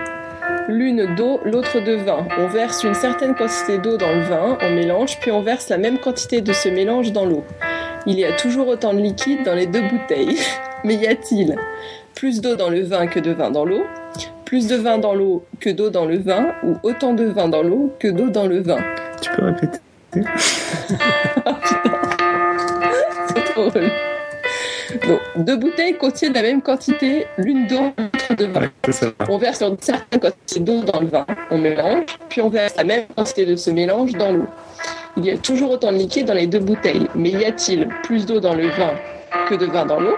l'une 0.68 1.14
d'eau, 1.16 1.40
l'autre 1.44 1.80
de 1.80 1.94
vin. 1.94 2.26
On 2.38 2.46
verse 2.46 2.84
une 2.84 2.94
certaine 2.94 3.34
quantité 3.34 3.78
d'eau 3.78 3.96
dans 3.96 4.12
le 4.12 4.22
vin, 4.22 4.56
on 4.62 4.70
mélange, 4.70 5.18
puis 5.20 5.32
on 5.32 5.42
verse 5.42 5.68
la 5.68 5.78
même 5.78 5.98
quantité 5.98 6.40
de 6.40 6.52
ce 6.52 6.68
mélange 6.68 7.12
dans 7.12 7.24
l'eau. 7.24 7.44
Il 8.06 8.18
y 8.18 8.24
a 8.24 8.32
toujours 8.32 8.68
autant 8.68 8.94
de 8.94 9.00
liquide 9.00 9.44
dans 9.44 9.54
les 9.54 9.66
deux 9.66 9.82
bouteilles. 9.82 10.38
Mais 10.84 10.94
y 10.94 11.06
a-t-il 11.06 11.56
plus 12.14 12.40
d'eau 12.40 12.56
dans 12.56 12.70
le 12.70 12.82
vin 12.82 13.06
que 13.06 13.20
de 13.20 13.32
vin 13.32 13.50
dans 13.50 13.64
l'eau? 13.64 13.84
Plus 14.50 14.66
de 14.66 14.74
vin 14.74 14.98
dans 14.98 15.14
l'eau 15.14 15.44
que 15.60 15.70
d'eau 15.70 15.90
dans 15.90 16.06
le 16.06 16.18
vin 16.18 16.48
Ou 16.64 16.74
autant 16.82 17.14
de 17.14 17.22
vin 17.22 17.46
dans 17.46 17.62
l'eau 17.62 17.94
que 18.00 18.08
d'eau 18.08 18.30
dans 18.30 18.48
le 18.48 18.60
vin 18.60 18.78
Tu 19.22 19.30
peux 19.30 19.44
répéter 19.44 19.78
C'est 23.28 23.44
trop. 23.54 23.70
Donc, 23.70 25.20
deux 25.36 25.56
bouteilles 25.56 25.96
contiennent 25.96 26.32
la 26.32 26.42
même 26.42 26.62
quantité, 26.62 27.28
l'une 27.38 27.68
d'eau, 27.68 27.92
l'autre 27.96 28.34
de 28.34 28.46
vin. 28.46 28.62
Ouais. 28.62 29.12
On 29.28 29.38
verse 29.38 29.62
une 29.62 29.78
certaine 29.78 30.18
quantité 30.18 30.58
d'eau 30.58 30.82
dans 30.82 30.98
le 30.98 31.06
vin, 31.06 31.24
on 31.52 31.58
mélange, 31.58 32.06
puis 32.28 32.40
on 32.40 32.48
verse 32.48 32.74
la 32.74 32.82
même 32.82 33.04
quantité 33.14 33.46
de 33.46 33.54
ce 33.54 33.70
mélange 33.70 34.14
dans 34.14 34.32
l'eau. 34.32 34.48
Il 35.16 35.26
y 35.26 35.30
a 35.30 35.38
toujours 35.38 35.70
autant 35.70 35.92
de 35.92 35.98
liquide 35.98 36.26
dans 36.26 36.34
les 36.34 36.48
deux 36.48 36.58
bouteilles, 36.58 37.06
mais 37.14 37.30
y 37.30 37.44
a-t-il 37.44 37.86
plus 38.02 38.26
d'eau 38.26 38.40
dans 38.40 38.56
le 38.56 38.66
vin 38.66 38.94
que 39.48 39.54
de 39.54 39.66
vin 39.66 39.86
dans 39.86 40.00
l'eau? 40.00 40.16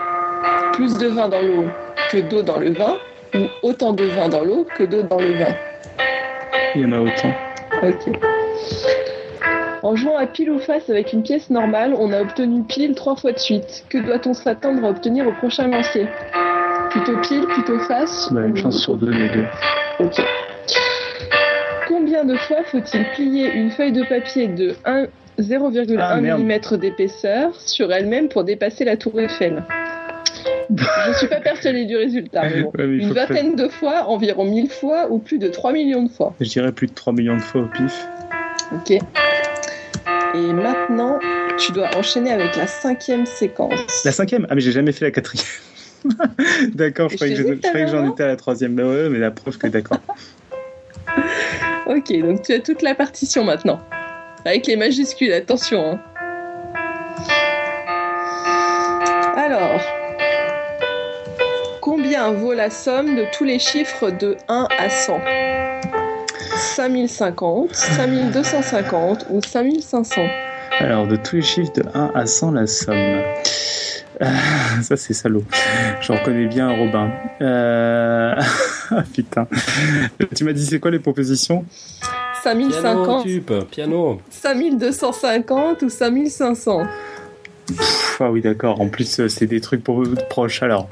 Plus 0.72 0.96
de 0.96 1.08
vin 1.08 1.28
dans 1.28 1.42
l'eau 1.42 1.66
que 2.10 2.16
d'eau 2.16 2.40
dans 2.40 2.58
le 2.58 2.72
vin 2.72 2.96
Ou 3.34 3.46
autant 3.62 3.92
de 3.92 4.04
vin 4.04 4.28
dans 4.28 4.44
l'eau 4.44 4.66
que 4.76 4.84
d'eau 4.84 5.02
dans 5.02 5.18
le 5.18 5.32
vin 5.32 5.54
Il 6.74 6.82
y 6.82 6.84
en 6.84 6.92
a 6.92 7.00
autant. 7.00 7.32
Ok. 7.82 8.14
En 9.82 9.96
jouant 9.96 10.16
à 10.16 10.26
pile 10.26 10.50
ou 10.50 10.58
face 10.60 10.88
avec 10.90 11.12
une 11.12 11.22
pièce 11.22 11.50
normale, 11.50 11.94
on 11.98 12.12
a 12.12 12.20
obtenu 12.20 12.62
pile 12.62 12.94
trois 12.94 13.16
fois 13.16 13.32
de 13.32 13.38
suite. 13.38 13.84
Que 13.88 13.98
doit-on 13.98 14.32
s'attendre 14.34 14.84
à 14.84 14.90
obtenir 14.90 15.26
au 15.26 15.32
prochain 15.32 15.66
lancier? 15.66 16.06
Plutôt 16.90 17.16
pile, 17.20 17.46
plutôt 17.46 17.78
face 17.80 18.28
Bah, 18.32 18.42
une 18.46 18.52
ou- 18.52 18.56
chance 18.56 18.78
sur 18.80 18.96
deux, 18.96 19.10
les 19.10 19.28
deux. 19.30 19.44
Ok. 19.98 20.22
Combien 21.88 22.24
de 22.24 22.36
fois 22.36 22.58
faut-il 22.70 23.04
plier 23.14 23.50
une 23.52 23.70
feuille 23.70 23.92
de 23.92 24.04
papier 24.04 24.46
de 24.48 24.74
1 24.84 25.06
0,1 25.38 25.96
Ah, 25.98 26.20
mm 26.20 26.76
d'épaisseur 26.78 27.54
sur 27.58 27.92
elle-même 27.92 28.28
pour 28.28 28.44
dépasser 28.44 28.84
la 28.84 28.96
tour 28.96 29.18
Eiffel? 29.20 29.64
Je 30.76 31.18
suis 31.18 31.28
pas 31.28 31.40
persuadée 31.40 31.84
du 31.84 31.96
résultat. 31.96 32.42
mais 32.44 32.62
bon. 32.62 32.72
Ouais, 32.76 32.86
mais 32.86 32.96
il 32.96 33.02
Une 33.02 33.08
que 33.10 33.14
vingtaine 33.14 33.56
de 33.56 33.68
fois, 33.68 34.08
environ 34.08 34.44
1000 34.44 34.70
fois 34.70 35.08
ou 35.10 35.18
plus 35.18 35.38
de 35.38 35.48
3 35.48 35.72
millions 35.72 36.02
de 36.02 36.10
fois. 36.10 36.34
Je 36.40 36.48
dirais 36.48 36.72
plus 36.72 36.86
de 36.86 36.94
3 36.94 37.12
millions 37.12 37.36
de 37.36 37.42
fois 37.42 37.62
au 37.62 37.66
pif. 37.66 38.06
Ok. 38.74 38.90
Et 38.90 40.52
maintenant, 40.52 41.18
tu 41.58 41.72
dois 41.72 41.88
enchaîner 41.96 42.32
avec 42.32 42.56
la 42.56 42.66
cinquième 42.66 43.26
séquence. 43.26 44.02
La 44.04 44.12
cinquième? 44.12 44.46
Ah, 44.48 44.54
mais 44.54 44.60
j'ai 44.62 44.72
jamais 44.72 44.92
fait 44.92 45.04
la 45.04 45.10
quatrième. 45.10 45.44
d'accord, 46.74 47.10
je 47.10 47.16
croyais 47.16 47.34
que 47.34 47.86
j'en 47.90 48.10
étais 48.10 48.22
à 48.24 48.28
la 48.28 48.36
troisième. 48.36 48.74
Bah 48.74 48.84
ouais, 48.84 49.08
mais 49.08 49.18
la 49.18 49.30
preuve 49.30 49.58
que 49.58 49.66
d'accord. 49.66 49.98
Ok, 51.84 52.16
donc 52.20 52.42
tu 52.42 52.52
as 52.54 52.60
toute 52.60 52.80
la 52.80 52.94
partition 52.94 53.44
maintenant. 53.44 53.80
Avec 54.44 54.66
les 54.66 54.76
majuscules, 54.76 55.32
attention. 55.32 55.92
hein. 55.92 56.00
Alors, 59.36 59.80
combien 61.82 62.30
vaut 62.30 62.54
la 62.54 62.70
somme 62.70 63.16
de 63.16 63.24
tous 63.36 63.42
les 63.42 63.58
chiffres 63.58 64.10
de 64.10 64.36
1 64.48 64.68
à 64.78 64.88
100 64.88 65.20
5050, 66.76 67.74
5250 67.74 69.26
ou 69.30 69.40
5500 69.44 70.22
Alors, 70.78 71.08
de 71.08 71.16
tous 71.16 71.36
les 71.36 71.42
chiffres 71.42 71.72
de 71.72 71.82
1 71.92 72.12
à 72.14 72.24
100, 72.24 72.52
la 72.52 72.66
somme. 72.68 73.22
Ah, 74.20 74.26
ça, 74.82 74.96
c'est 74.96 75.12
salaud. 75.12 75.42
J'en 76.02 76.14
reconnais 76.14 76.46
bien 76.46 76.68
un 76.68 76.76
Robin. 76.76 77.10
Euh... 77.40 78.34
ah, 78.90 79.02
Putain. 79.12 79.48
Tu 80.36 80.44
m'as 80.44 80.52
dit, 80.52 80.64
c'est 80.64 80.78
quoi 80.78 80.92
les 80.92 81.00
propositions? 81.00 81.64
Piano, 82.42 82.70
5050, 82.70 83.24
tup, 83.24 83.52
piano. 83.70 84.20
5250 84.30 85.82
ou 85.82 85.88
5500 85.88 86.82
Pff, 87.66 88.18
Ah 88.20 88.30
oui, 88.30 88.40
d'accord. 88.40 88.80
En 88.80 88.88
plus, 88.88 89.20
euh, 89.20 89.28
c'est 89.28 89.46
des 89.46 89.60
trucs 89.60 89.82
pour 89.82 90.02
proches. 90.28 90.62
Alors, 90.62 90.88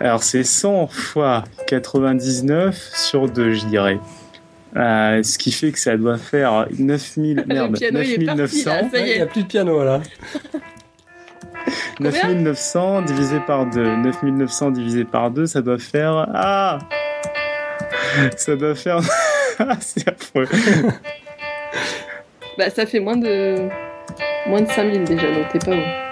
alors 0.00 0.22
c'est 0.22 0.44
100 0.44 0.88
fois 0.88 1.44
99 1.66 2.76
sur 2.94 3.28
2, 3.28 3.52
je 3.52 3.66
dirais. 3.66 3.98
Euh, 4.76 5.22
ce 5.22 5.38
qui 5.38 5.52
fait 5.52 5.72
que 5.72 5.78
ça 5.78 5.96
doit 5.96 6.18
faire 6.18 6.66
9000, 6.78 7.44
merde, 7.46 7.72
Le 7.72 7.78
piano, 7.78 8.00
il 8.02 8.22
est 8.22 8.26
parti, 8.26 8.64
9900. 8.64 8.70
là, 8.70 8.90
ça 8.90 8.98
y 8.98 9.10
Il 9.10 9.16
n'y 9.16 9.22
a 9.22 9.26
plus 9.26 9.42
de 9.42 9.46
piano 9.46 9.82
là. 9.82 10.00
9900 12.00 13.02
divisé 13.02 13.40
par 13.46 13.66
2. 13.66 13.96
9900 13.96 14.70
divisé 14.72 15.04
par 15.04 15.30
2, 15.30 15.46
ça 15.46 15.62
doit 15.62 15.78
faire. 15.78 16.28
Ah 16.34 16.78
Ça 18.36 18.56
doit 18.56 18.74
faire. 18.74 19.00
Ah, 19.58 19.78
c'est 19.80 20.06
affreux. 20.06 20.46
Bah 22.58 22.68
ça 22.68 22.84
fait 22.84 23.00
moins 23.00 23.16
de 23.16 23.70
moins 24.46 24.60
de 24.60 24.68
5000 24.68 25.04
déjà, 25.04 25.32
donc 25.32 25.48
t'es 25.50 25.58
pas 25.58 25.74
haut. 25.74 26.05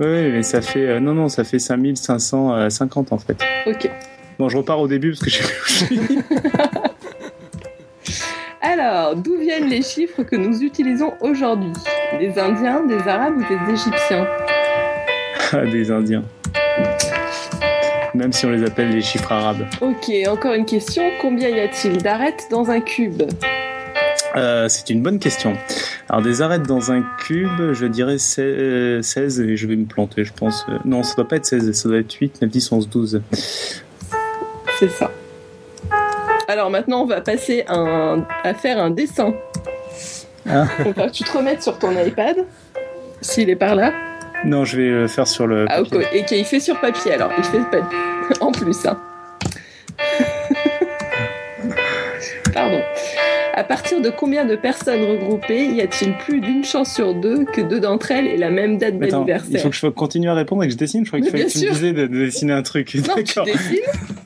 Oui, 0.00 0.30
mais 0.32 0.42
ça 0.42 0.62
fait. 0.62 0.86
euh, 0.86 1.00
non, 1.00 1.12
non, 1.14 1.28
ça 1.28 1.44
fait 1.44 1.58
5550 1.58 3.12
en 3.12 3.18
fait. 3.18 3.36
Ok. 3.66 3.90
Bon, 4.38 4.48
je 4.48 4.56
repars 4.56 4.80
au 4.80 4.88
début 4.88 5.10
parce 5.10 5.20
que 5.22 5.30
j'ai. 5.30 5.44
Alors, 8.62 9.16
d'où 9.16 9.36
viennent 9.38 9.68
les 9.68 9.82
chiffres 9.82 10.22
que 10.22 10.36
nous 10.36 10.62
utilisons 10.62 11.12
aujourd'hui? 11.20 11.72
Des 12.18 12.38
Indiens, 12.38 12.82
des 12.86 13.06
Arabes 13.08 13.36
ou 13.38 13.40
des 13.42 13.72
Égyptiens? 13.72 14.26
Ah, 15.52 15.66
des 15.66 15.90
Indiens. 15.90 16.22
Même 18.14 18.32
si 18.32 18.46
on 18.46 18.50
les 18.50 18.62
appelle 18.64 18.90
les 18.90 19.00
chiffres 19.02 19.32
arabes. 19.32 19.66
Ok, 19.80 20.08
encore 20.28 20.52
une 20.54 20.64
question. 20.64 21.02
Combien 21.20 21.48
y 21.48 21.58
a-t-il 21.58 21.98
d'arêtes 21.98 22.44
dans 22.52 22.70
un 22.70 22.80
cube? 22.80 23.22
Euh, 24.36 24.68
c'est 24.68 24.90
une 24.90 25.02
bonne 25.02 25.18
question. 25.18 25.54
Alors 26.10 26.22
des 26.22 26.42
arêtes 26.42 26.64
dans 26.64 26.90
un 26.90 27.02
cube, 27.20 27.72
je 27.72 27.86
dirais 27.86 28.18
16 28.18 29.40
et 29.40 29.56
je 29.56 29.66
vais 29.68 29.76
me 29.76 29.84
planter, 29.86 30.24
je 30.24 30.32
pense. 30.32 30.66
Non, 30.84 31.04
ça 31.04 31.14
doit 31.14 31.28
pas 31.28 31.36
être 31.36 31.46
16, 31.46 31.70
ça 31.70 31.88
doit 31.88 31.98
être 31.98 32.12
8, 32.12 32.42
9, 32.42 32.50
10, 32.50 32.72
11, 32.72 32.88
12. 32.88 33.22
C'est 34.80 34.90
ça. 34.90 35.08
Alors 36.48 36.68
maintenant, 36.68 37.02
on 37.02 37.06
va 37.06 37.20
passer 37.20 37.64
un- 37.68 38.24
à 38.42 38.54
faire 38.54 38.82
un 38.82 38.90
dessin. 38.90 39.34
Ah. 40.48 40.64
Donc, 40.96 41.12
tu 41.12 41.22
te 41.22 41.30
remettes 41.36 41.62
sur 41.62 41.78
ton 41.78 41.92
iPad, 41.92 42.38
s'il 43.20 43.48
est 43.48 43.54
par 43.56 43.76
là. 43.76 43.92
Non, 44.44 44.64
je 44.64 44.78
vais 44.78 44.88
le 44.88 45.06
faire 45.06 45.28
sur 45.28 45.46
le. 45.46 45.66
Ah, 45.68 45.80
ok. 45.80 45.94
Et 46.12 46.24
qu'il 46.24 46.44
fait 46.44 46.58
sur 46.58 46.80
papier, 46.80 47.12
alors. 47.12 47.30
Il 47.38 47.44
fait 47.44 47.60
en 48.40 48.50
plus, 48.50 48.84
hein. 48.84 48.98
Pardon. 52.52 52.80
À 53.54 53.64
partir 53.64 54.00
de 54.00 54.10
combien 54.10 54.44
de 54.44 54.56
personnes 54.56 55.02
regroupées 55.04 55.66
y 55.66 55.80
a-t-il 55.80 56.16
plus 56.18 56.40
d'une 56.40 56.64
chance 56.64 56.94
sur 56.94 57.14
deux 57.14 57.44
que 57.44 57.60
deux 57.60 57.80
d'entre 57.80 58.10
elles 58.12 58.26
aient 58.26 58.36
la 58.36 58.50
même 58.50 58.78
date 58.78 58.94
Attends, 58.94 59.06
il 59.06 59.10
d'anniversaire 59.10 59.62
faut 59.62 59.70
que 59.70 59.76
je 59.76 59.86
continue 59.88 60.28
à 60.28 60.34
répondre 60.34 60.62
et 60.62 60.66
que 60.68 60.72
je 60.72 60.78
dessine. 60.78 61.04
Je 61.04 61.10
crois 61.10 61.20
qu'il 61.20 61.30
fallait 61.30 61.44
que 61.44 61.52
bien 61.52 61.60
tu 61.60 61.66
me 61.68 61.72
sûr. 61.74 61.80
disais 61.80 61.92
de, 61.92 62.06
de 62.06 62.24
dessiner 62.24 62.52
un 62.52 62.62
truc. 62.62 62.94
Non, 62.94 63.14
tu 63.16 63.22
dessines 63.22 63.40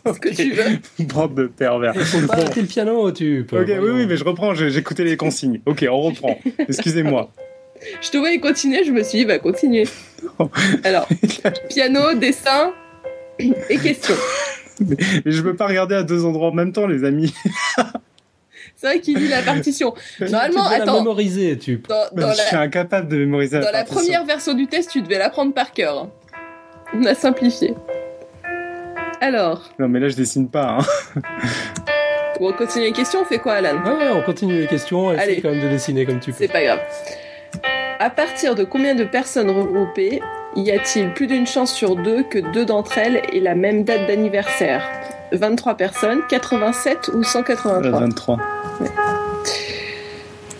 ce 0.06 0.18
que 0.18 0.28
tu 0.28 0.52
veux. 0.52 0.64
Bande 1.06 1.34
de 1.34 1.46
pervers. 1.46 1.92
Il 1.96 2.02
faut 2.02 2.26
pas 2.26 2.34
arrêter 2.34 2.60
le 2.60 2.66
piano, 2.66 3.10
tu 3.12 3.46
peux. 3.48 3.62
Ok, 3.62 3.68
oui, 3.68 3.90
oui, 3.94 4.06
mais 4.06 4.16
je 4.16 4.24
reprends. 4.24 4.54
J'écoutais 4.54 5.04
les 5.04 5.16
consignes. 5.16 5.60
Ok, 5.66 5.84
on 5.90 6.00
reprend. 6.02 6.38
Excusez-moi. 6.68 7.30
Je 8.00 8.10
te 8.10 8.16
voyais 8.16 8.38
continuer, 8.38 8.84
je 8.84 8.92
me 8.92 9.02
suis 9.02 9.18
dit, 9.18 9.24
va 9.24 9.38
continuer. 9.38 9.86
Alors, 10.84 11.08
piano, 11.68 12.14
dessin 12.14 12.72
et 13.38 13.76
question. 13.78 14.14
Mais 14.80 14.96
je 15.26 15.42
peux 15.42 15.54
pas 15.54 15.66
regarder 15.66 15.94
à 15.94 16.02
deux 16.02 16.24
endroits 16.24 16.48
en 16.48 16.54
même 16.54 16.72
temps, 16.72 16.86
les 16.86 17.04
amis. 17.04 17.34
C'est 18.76 18.86
vrai 18.86 19.00
qu'il 19.00 19.18
lit 19.18 19.28
la 19.28 19.42
partition. 19.42 19.94
Normalement, 20.20 20.62
tu 20.64 20.68
devais 20.68 20.78
la 20.78 20.82
attends, 20.82 20.98
mémoriser, 20.98 21.58
tu. 21.58 21.80
dans, 21.88 21.94
dans 22.12 22.32
je 22.32 22.40
suis 22.40 22.56
la, 22.56 22.62
incapable 22.62 23.08
de 23.08 23.16
mémoriser 23.18 23.60
dans 23.60 23.70
la 23.70 23.84
première 23.84 24.24
version 24.24 24.54
du 24.54 24.66
test, 24.66 24.90
tu 24.90 25.00
devais 25.02 25.18
l'apprendre 25.18 25.54
par 25.54 25.72
cœur. 25.72 26.08
On 26.92 27.04
a 27.04 27.14
simplifié. 27.14 27.74
Alors, 29.20 29.70
Non, 29.78 29.88
mais 29.88 30.00
là, 30.00 30.08
je 30.08 30.16
dessine 30.16 30.48
pas. 30.48 30.78
Hein. 30.80 31.22
on 32.40 32.52
continue 32.52 32.84
les 32.86 32.92
questions, 32.92 33.20
on 33.22 33.24
fait 33.24 33.38
quoi, 33.38 33.54
Alan? 33.54 33.82
Ouais, 33.82 34.04
ouais, 34.04 34.10
on 34.12 34.22
continue 34.22 34.60
les 34.60 34.66
questions. 34.66 35.12
Essaye 35.12 35.24
Allez. 35.24 35.40
quand 35.40 35.50
même 35.50 35.62
de 35.62 35.68
dessiner 35.68 36.04
comme 36.04 36.20
tu 36.20 36.30
peux. 36.32 36.36
C'est 36.38 36.48
pas 36.52 36.62
grave. 36.62 36.80
À 38.00 38.10
partir 38.10 38.54
de 38.54 38.64
combien 38.64 38.94
de 38.94 39.04
personnes 39.04 39.50
regroupées 39.50 40.20
y 40.56 40.70
a-t-il 40.70 41.12
plus 41.14 41.26
d'une 41.26 41.46
chance 41.46 41.72
sur 41.72 41.96
deux 41.96 42.22
que 42.22 42.38
deux 42.38 42.64
d'entre 42.66 42.98
elles 42.98 43.22
aient 43.32 43.40
la 43.40 43.54
même 43.54 43.84
date 43.84 44.06
d'anniversaire? 44.06 44.82
23 45.32 45.74
personnes, 45.76 46.20
87 46.28 47.08
ou 47.14 47.18
Euh, 47.20 47.22
183 47.22 48.00
23. 48.00 48.38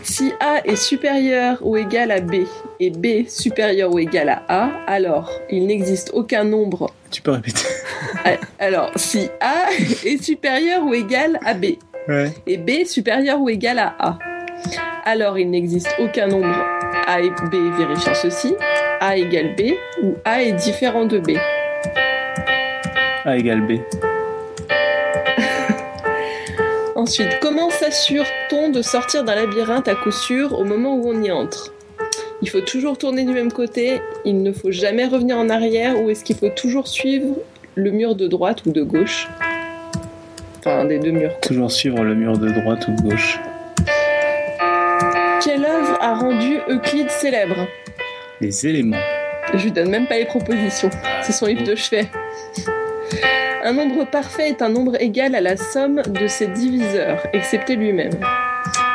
Si 0.03 0.33
A 0.39 0.61
est 0.65 0.77
supérieur 0.77 1.59
ou 1.63 1.77
égal 1.77 2.11
à 2.11 2.21
B 2.21 2.35
et 2.79 2.91
B 2.91 3.27
supérieur 3.27 3.93
ou 3.93 3.99
égal 3.99 4.29
à 4.29 4.43
A, 4.49 4.71
alors 4.87 5.31
il 5.51 5.67
n'existe 5.67 6.11
aucun 6.13 6.45
nombre. 6.45 6.93
Tu 7.11 7.23
peux 7.23 7.33
répéter. 7.33 7.65
Alors, 8.59 8.91
si 8.97 9.29
A 9.41 9.71
est 10.05 10.23
supérieur 10.23 10.85
ou 10.85 10.95
égal 10.95 11.39
à 11.45 11.55
B 11.55 11.77
Ouais. 12.07 12.31
et 12.47 12.59
B 12.59 12.85
supérieur 12.85 13.41
ou 13.41 13.49
égal 13.49 13.79
à 13.79 13.95
A, 13.99 14.19
alors 15.07 15.39
il 15.39 15.51
n'existe 15.51 15.89
aucun 15.99 16.27
nombre 16.27 16.55
A 17.07 17.21
et 17.23 17.31
B 17.31 17.55
vérifiant 17.79 18.15
ceci, 18.15 18.55
A 19.01 19.17
égale 19.17 19.55
B 19.57 19.73
ou 20.03 20.15
A 20.27 20.43
est 20.43 20.53
différent 20.53 21.07
de 21.07 21.19
B. 21.19 21.31
A 23.25 23.37
égale 23.39 23.63
B. 23.63 23.79
Ensuite, 27.05 27.39
comment 27.43 27.69
s'assure-t-on 27.69 28.71
de 28.71 28.81
sortir 28.81 29.25
d'un 29.25 29.35
labyrinthe 29.35 29.89
à 29.89 29.95
coup 29.95 30.11
sûr 30.11 30.59
au 30.59 30.65
moment 30.65 30.97
où 30.97 31.07
on 31.07 31.23
y 31.23 31.31
entre? 31.31 31.75
Il 32.41 32.49
faut 32.49 32.63
toujours 32.63 32.97
tourner 32.97 33.27
du 33.27 33.33
même 33.33 33.53
côté, 33.53 34.01
il 34.25 34.43
ne 34.43 34.53
faut 34.53 34.71
jamais 34.71 35.05
revenir 35.05 35.37
en 35.37 35.51
arrière 35.51 36.01
ou 36.01 36.09
est-ce 36.09 36.25
qu'il 36.25 36.35
faut 36.35 36.49
toujours 36.49 36.89
suivre 36.89 37.37
le 37.75 37.91
mur 37.91 38.15
de 38.15 38.27
droite 38.27 38.65
ou 38.65 38.73
de 38.73 38.83
gauche? 38.83 39.29
Enfin, 40.61 40.87
des 40.87 40.99
deux 40.99 41.11
murs. 41.11 41.39
Toujours 41.43 41.71
suivre 41.71 42.03
le 42.03 42.15
mur 42.15 42.39
de 42.39 42.49
droite 42.49 42.89
ou 42.89 42.93
de 42.93 43.11
gauche. 43.11 43.39
Quelle 45.45 45.63
œuvre 45.63 45.99
a 46.01 46.15
rendu 46.15 46.57
Euclide 46.71 47.11
célèbre? 47.11 47.69
Les 48.41 48.67
éléments. 48.67 48.97
Je 49.53 49.63
lui 49.63 49.73
donne 49.73 49.91
même 49.91 50.07
pas 50.07 50.17
les 50.17 50.25
propositions, 50.25 50.89
c'est 51.21 51.33
son 51.33 51.45
livre 51.45 51.65
de 51.65 51.75
chevet. 51.75 52.09
Un 53.67 53.73
nombre 53.73 54.05
parfait 54.05 54.51
est 54.51 54.61
un 54.61 54.69
nombre 54.69 55.01
égal 55.01 55.35
à 55.35 55.41
la 55.41 55.57
somme 55.57 56.03
de 56.03 56.27
ses 56.27 56.49
diviseurs, 56.49 57.19
excepté 57.33 57.77
lui-même. 57.77 58.13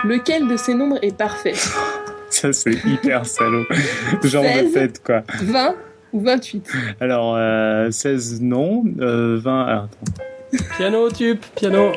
Lequel 0.03 0.47
de 0.47 0.57
ces 0.57 0.75
nombres 0.75 0.99
est 1.01 1.15
parfait? 1.17 1.55
Ça, 2.29 2.53
c'est 2.53 2.73
hyper 2.85 3.25
salaud. 3.25 3.65
Genre 4.23 4.43
de 4.43 4.47
16. 4.47 4.71
tête, 4.73 5.01
quoi. 5.03 5.23
20 5.41 5.75
ou 6.13 6.21
28 6.21 6.71
Alors, 7.01 7.35
euh, 7.35 7.89
16, 7.89 8.41
non. 8.41 8.83
Euh, 8.99 9.39
20, 9.41 9.65
alors, 9.65 9.83
attends. 9.85 10.67
Piano, 10.77 11.09
tube, 11.09 11.39
piano. 11.55 11.91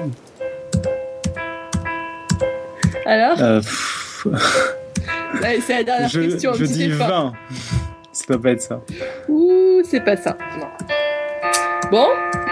Alors? 3.04 3.36
Euh, 3.42 3.60
C'est 5.60 5.74
la 5.74 5.82
dernière 5.82 6.08
je 6.08 6.20
question, 6.20 6.52
un 6.52 6.54
je 6.54 6.64
petit 6.64 6.72
dis 6.72 6.84
effort. 6.84 7.08
20. 7.08 7.32
Ça 8.12 8.24
doit 8.28 8.40
pas 8.42 8.50
être 8.52 8.62
ça. 8.62 8.80
Ouh, 9.28 9.82
c'est 9.84 10.00
pas 10.02 10.16
ça. 10.16 10.38
Non. 10.58 10.68
Bon, 11.90 12.06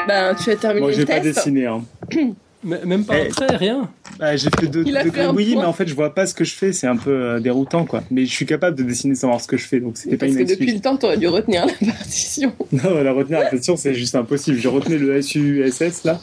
ben 0.08 0.34
tu 0.34 0.50
as 0.50 0.56
terminé 0.56 0.80
Bon, 0.80 0.86
le 0.88 0.92
j'ai 0.94 1.06
pas 1.06 1.20
dessiné. 1.20 1.66
Hein. 1.66 1.82
Même 2.62 3.06
pas 3.06 3.14
Eh. 3.18 3.26
un 3.28 3.30
trait, 3.30 3.56
rien. 3.56 3.88
Ah, 4.20 4.36
j'ai 4.36 4.50
fait 4.60 4.66
deux 4.66 4.82
Il 4.86 4.94
a 4.94 5.02
deux 5.02 5.10
fait 5.10 5.20
un 5.22 5.24
gribouillis, 5.28 5.54
point. 5.54 5.62
mais 5.62 5.68
en 5.68 5.72
fait, 5.72 5.86
je 5.88 5.94
vois 5.94 6.14
pas 6.14 6.26
ce 6.26 6.34
que 6.34 6.44
je 6.44 6.52
fais. 6.54 6.72
C'est 6.74 6.86
un 6.86 6.96
peu 6.98 7.10
euh, 7.10 7.40
déroutant, 7.40 7.86
quoi. 7.86 8.02
Mais 8.10 8.26
je 8.26 8.30
suis 8.30 8.44
capable 8.44 8.76
de 8.76 8.82
dessiner 8.82 9.14
sans 9.14 9.28
voir 9.28 9.40
ce 9.40 9.46
que 9.48 9.56
je 9.56 9.66
fais, 9.66 9.80
donc 9.80 9.96
c'était 9.96 10.18
pas 10.18 10.26
Parce 10.26 10.38
une 10.38 10.44
que 10.46 10.50
depuis 10.52 10.70
le 10.74 10.80
temps, 10.80 10.96
t'aurais 10.98 11.16
dû 11.16 11.26
retenir 11.26 11.64
la 11.64 11.72
partition. 11.92 12.52
Non, 12.72 13.02
la 13.02 13.12
retenir 13.12 13.38
la 13.40 13.46
question, 13.48 13.76
c'est 13.78 13.94
juste 13.94 14.14
impossible. 14.14 14.58
J'ai 14.58 14.68
retenu 14.68 14.98
le 14.98 15.22
SUSS, 15.22 16.04
là. 16.04 16.20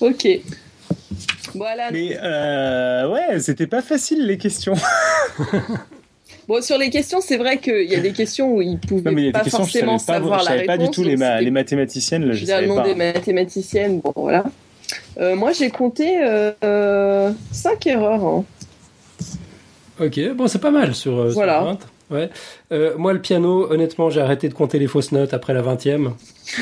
Ok. 0.00 0.28
Voilà. 1.56 1.90
Mais, 1.90 2.16
euh, 2.22 3.08
ouais, 3.10 3.40
c'était 3.40 3.66
pas 3.66 3.82
facile, 3.82 4.26
les 4.26 4.38
questions. 4.38 4.74
Bon, 6.48 6.62
sur 6.62 6.78
les 6.78 6.88
questions, 6.90 7.20
c'est 7.20 7.36
vrai 7.36 7.58
qu'il 7.58 7.84
y 7.84 7.94
a 7.94 8.00
des 8.00 8.12
questions 8.12 8.54
où 8.54 8.62
ils 8.62 8.78
pouvaient 8.88 9.02
Non, 9.10 9.12
mais 9.14 9.22
il 9.22 9.26
y 9.26 9.28
a 9.28 9.32
pas 9.32 9.40
des 9.40 9.44
questions, 9.50 9.64
je 9.64 9.70
savais 9.72 9.84
forcément 9.86 9.98
pas, 9.98 10.14
savoir 10.14 10.38
je 10.40 10.44
la 10.46 10.50
savais 10.52 10.64
pas 10.66 10.72
réponse. 10.72 10.88
du 10.90 10.94
tout 10.94 11.02
les, 11.04 11.16
ma- 11.16 11.40
les 11.40 11.50
mathématiciennes, 11.50 12.24
là, 12.24 12.32
Je 12.32 12.44
savais 12.46 12.66
pas. 12.66 12.82
des 12.88 12.94
mathématiciennes, 12.94 14.00
bon 14.00 14.12
voilà. 14.16 14.44
Euh, 15.20 15.36
moi, 15.36 15.52
j'ai 15.52 15.68
compté 15.70 16.06
5 17.52 17.86
erreurs. 17.86 18.24
hein. 18.24 18.44
Ok, 20.00 20.20
bon, 20.36 20.46
c'est 20.46 20.60
pas 20.60 20.70
mal 20.70 20.94
sur, 20.94 21.18
euh, 21.18 21.26
sur 21.30 21.34
Voilà. 21.34 21.60
20. 21.60 21.78
Ouais. 22.10 22.30
Euh, 22.72 22.96
moi, 22.96 23.12
le 23.12 23.20
piano, 23.20 23.70
honnêtement, 23.70 24.08
j'ai 24.10 24.20
arrêté 24.20 24.48
de 24.48 24.54
compter 24.54 24.78
les 24.78 24.86
fausses 24.86 25.12
notes 25.12 25.34
après 25.34 25.52
la 25.52 25.62
20e. 25.62 26.12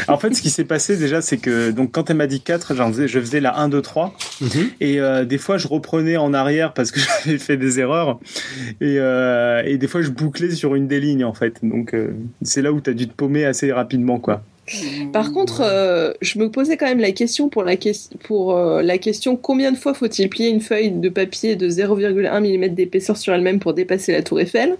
En 0.08 0.18
fait, 0.18 0.34
ce 0.34 0.42
qui 0.42 0.50
s'est 0.50 0.64
passé 0.64 0.96
déjà, 0.96 1.20
c'est 1.20 1.38
que 1.38 1.70
donc 1.70 1.92
quand 1.92 2.10
elle 2.10 2.16
m'a 2.16 2.26
dit 2.26 2.40
4, 2.40 2.74
j'en 2.74 2.88
faisais, 2.92 3.06
je 3.06 3.20
faisais 3.20 3.40
la 3.40 3.56
1, 3.58 3.68
2, 3.68 3.80
3. 3.80 4.14
Mhm. 4.40 4.48
Et 4.80 5.00
euh, 5.00 5.24
des 5.24 5.38
fois, 5.38 5.58
je 5.58 5.68
reprenais 5.68 6.16
en 6.16 6.34
arrière 6.34 6.72
parce 6.72 6.90
que 6.90 7.00
j'avais 7.24 7.38
fait 7.38 7.56
des 7.56 7.78
erreurs. 7.78 8.18
Et, 8.80 8.96
euh, 8.98 9.62
et 9.64 9.78
des 9.78 9.86
fois, 9.86 10.02
je 10.02 10.10
bouclais 10.10 10.50
sur 10.50 10.74
une 10.74 10.88
des 10.88 11.00
lignes, 11.00 11.24
en 11.24 11.34
fait. 11.34 11.58
Donc, 11.62 11.94
euh, 11.94 12.10
c'est 12.42 12.62
là 12.62 12.72
où 12.72 12.80
tu 12.80 12.90
as 12.90 12.94
dû 12.94 13.06
te 13.06 13.14
paumer 13.14 13.44
assez 13.44 13.72
rapidement, 13.72 14.18
quoi. 14.18 14.42
Par 15.12 15.32
contre, 15.32 15.62
euh, 15.64 16.12
je 16.20 16.38
me 16.38 16.50
posais 16.50 16.76
quand 16.76 16.86
même 16.86 16.98
la 16.98 17.12
question 17.12 17.48
pour 17.48 17.62
la, 17.62 17.74
pour, 18.24 18.56
euh, 18.56 18.82
la 18.82 18.98
question 18.98 19.36
combien 19.36 19.70
de 19.70 19.76
fois 19.76 19.94
faut-il 19.94 20.28
plier 20.28 20.48
une 20.48 20.60
feuille 20.60 20.90
de 20.90 21.08
papier 21.08 21.54
de 21.54 21.68
0,1 21.68 22.40
mm 22.40 22.74
d'épaisseur 22.74 23.16
sur 23.16 23.32
elle-même 23.32 23.60
pour 23.60 23.74
dépasser 23.74 24.12
la 24.12 24.22
tour 24.22 24.40
Eiffel? 24.40 24.76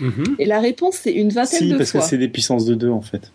Mhm. 0.00 0.36
Et 0.38 0.44
la 0.46 0.60
réponse, 0.60 0.96
c'est 1.02 1.12
une 1.12 1.30
vingtaine 1.30 1.58
Si, 1.58 1.68
de 1.72 1.76
parce 1.78 1.90
fois. 1.92 2.00
que 2.00 2.06
c'est 2.06 2.18
des 2.18 2.28
puissances 2.28 2.64
de 2.66 2.74
2, 2.74 2.90
en 2.90 3.00
fait. 3.00 3.32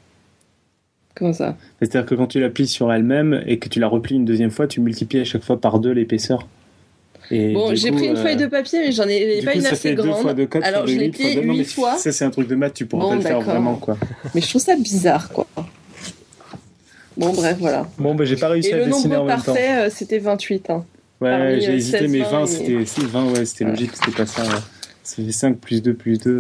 Comment 1.16 1.34
ça? 1.34 1.56
C'est-à-dire 1.80 2.06
que 2.06 2.16
quand 2.16 2.28
tu 2.28 2.40
la 2.40 2.50
plies 2.50 2.68
sur 2.68 2.92
elle-même 2.92 3.42
et 3.48 3.58
que 3.60 3.70
tu 3.70 3.80
la 3.80 3.88
replies 3.88 4.16
une 4.16 4.26
deuxième 4.26 4.52
fois, 4.52 4.68
tu 4.68 4.82
multiplies 4.82 5.22
à 5.22 5.24
chaque 5.26 5.44
fois 5.44 5.60
par 5.60 5.80
2 5.80 5.92
l'épaisseur. 5.92 6.48
Et 7.32 7.54
Bon, 7.54 7.74
j'ai 7.74 7.92
pris 7.92 8.06
une 8.08 8.18
euh, 8.18 8.22
feuille 8.22 8.36
de 8.36 8.46
papier, 8.46 8.80
mais 8.80 8.92
j'en 8.92 9.08
ai 9.08 9.40
du 9.40 9.46
pas 9.46 9.54
coup, 9.54 9.58
une 9.58 9.64
ça 9.64 9.70
assez 9.72 9.90
fait 9.90 9.96
2 9.96 10.04
grande. 10.04 10.22
fois 10.22 10.34
2, 10.34 10.46
4 10.46 10.64
Alors, 10.64 10.86
je 10.86 10.94
2, 10.94 11.00
l'ai 11.00 11.06
8 11.08 11.12
fois 11.16 11.26
plié 11.26 11.36
2. 11.36 11.42
Non, 11.48 11.54
mais 11.54 11.60
8 11.60 11.66
fois. 11.74 11.98
ça, 11.98 12.12
c'est 12.12 12.26
un 12.26 12.30
truc 12.30 12.48
de 12.48 12.56
maths, 12.56 12.74
tu 12.76 12.86
pourras 12.86 13.04
Bon, 13.06 13.10
pas 13.10 13.16
le 13.16 13.22
faire 13.22 13.42
vraiment, 13.42 13.76
quoi. 13.78 13.98
Mais 14.36 14.42
je 14.42 14.50
trouve 14.50 14.62
ça 14.62 14.76
bizarre, 14.76 15.30
quoi. 15.30 15.48
Bon, 17.18 17.32
bref, 17.34 17.56
voilà. 17.60 17.88
Bon, 17.98 18.14
bah, 18.14 18.26
j'ai 18.26 18.36
pas 18.36 18.50
réussi 18.50 18.70
Et 18.70 18.74
à 18.74 18.78
le 18.80 18.86
dessiner 18.88 19.16
en 19.16 19.20
nombre 19.20 19.30
même 19.32 19.38
temps. 19.40 19.54
parfait, 19.54 19.72
euh, 19.88 19.90
c'était 19.90 20.20
28. 20.20 20.70
hein. 20.70 20.86
Ouais, 21.22 21.60
j'ai 21.62 21.70
euh, 21.70 21.76
hésité, 21.76 22.00
16, 22.00 22.12
mais 22.12 22.20
20, 22.20 22.30
20, 22.30 22.44
et- 22.44 22.48
c'était 22.48 22.86
si, 22.86 23.06
20, 23.06 23.32
ouais, 23.32 23.46
c'était 23.46 23.64
Voilà. 23.64 23.80
logique, 23.80 23.92
c'était 23.96 24.12
pas 24.18 24.26
ça. 24.26 24.44
ouais. 24.44 24.50
C'était 25.06 25.32
5 25.32 25.60
plus 25.60 25.82
2 25.82 25.94
plus 25.94 26.18
2. 26.18 26.40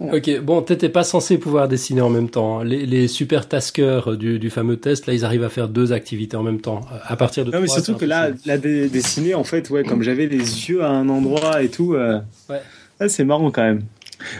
Ok, 0.00 0.40
bon, 0.40 0.60
t'étais 0.62 0.88
pas 0.88 1.04
censé 1.04 1.38
pouvoir 1.38 1.68
dessiner 1.68 2.00
en 2.00 2.10
même 2.10 2.28
temps. 2.28 2.64
Les, 2.64 2.84
les 2.86 3.06
super 3.06 3.48
taskers 3.48 4.16
du, 4.16 4.40
du 4.40 4.50
fameux 4.50 4.76
test, 4.76 5.06
là, 5.06 5.14
ils 5.14 5.24
arrivent 5.24 5.44
à 5.44 5.48
faire 5.48 5.68
deux 5.68 5.92
activités 5.92 6.36
en 6.36 6.42
même 6.42 6.60
temps. 6.60 6.80
À 7.04 7.14
partir 7.14 7.44
de 7.44 7.52
Non, 7.52 7.60
mais 7.60 7.68
surtout 7.68 7.92
c'est 7.92 7.98
que 7.98 8.04
là, 8.06 8.58
dé- 8.58 8.88
dessiner, 8.88 9.34
en 9.36 9.44
fait, 9.44 9.70
ouais, 9.70 9.84
comme 9.84 10.02
j'avais 10.02 10.26
les 10.26 10.38
yeux 10.68 10.82
à 10.82 10.88
un 10.90 11.08
endroit 11.08 11.62
et 11.62 11.68
tout, 11.68 11.94
euh, 11.94 12.18
Ouais. 12.50 12.60
ah, 12.98 13.08
c'est 13.08 13.22
marrant 13.24 13.52
quand 13.52 13.62
même. 13.62 13.82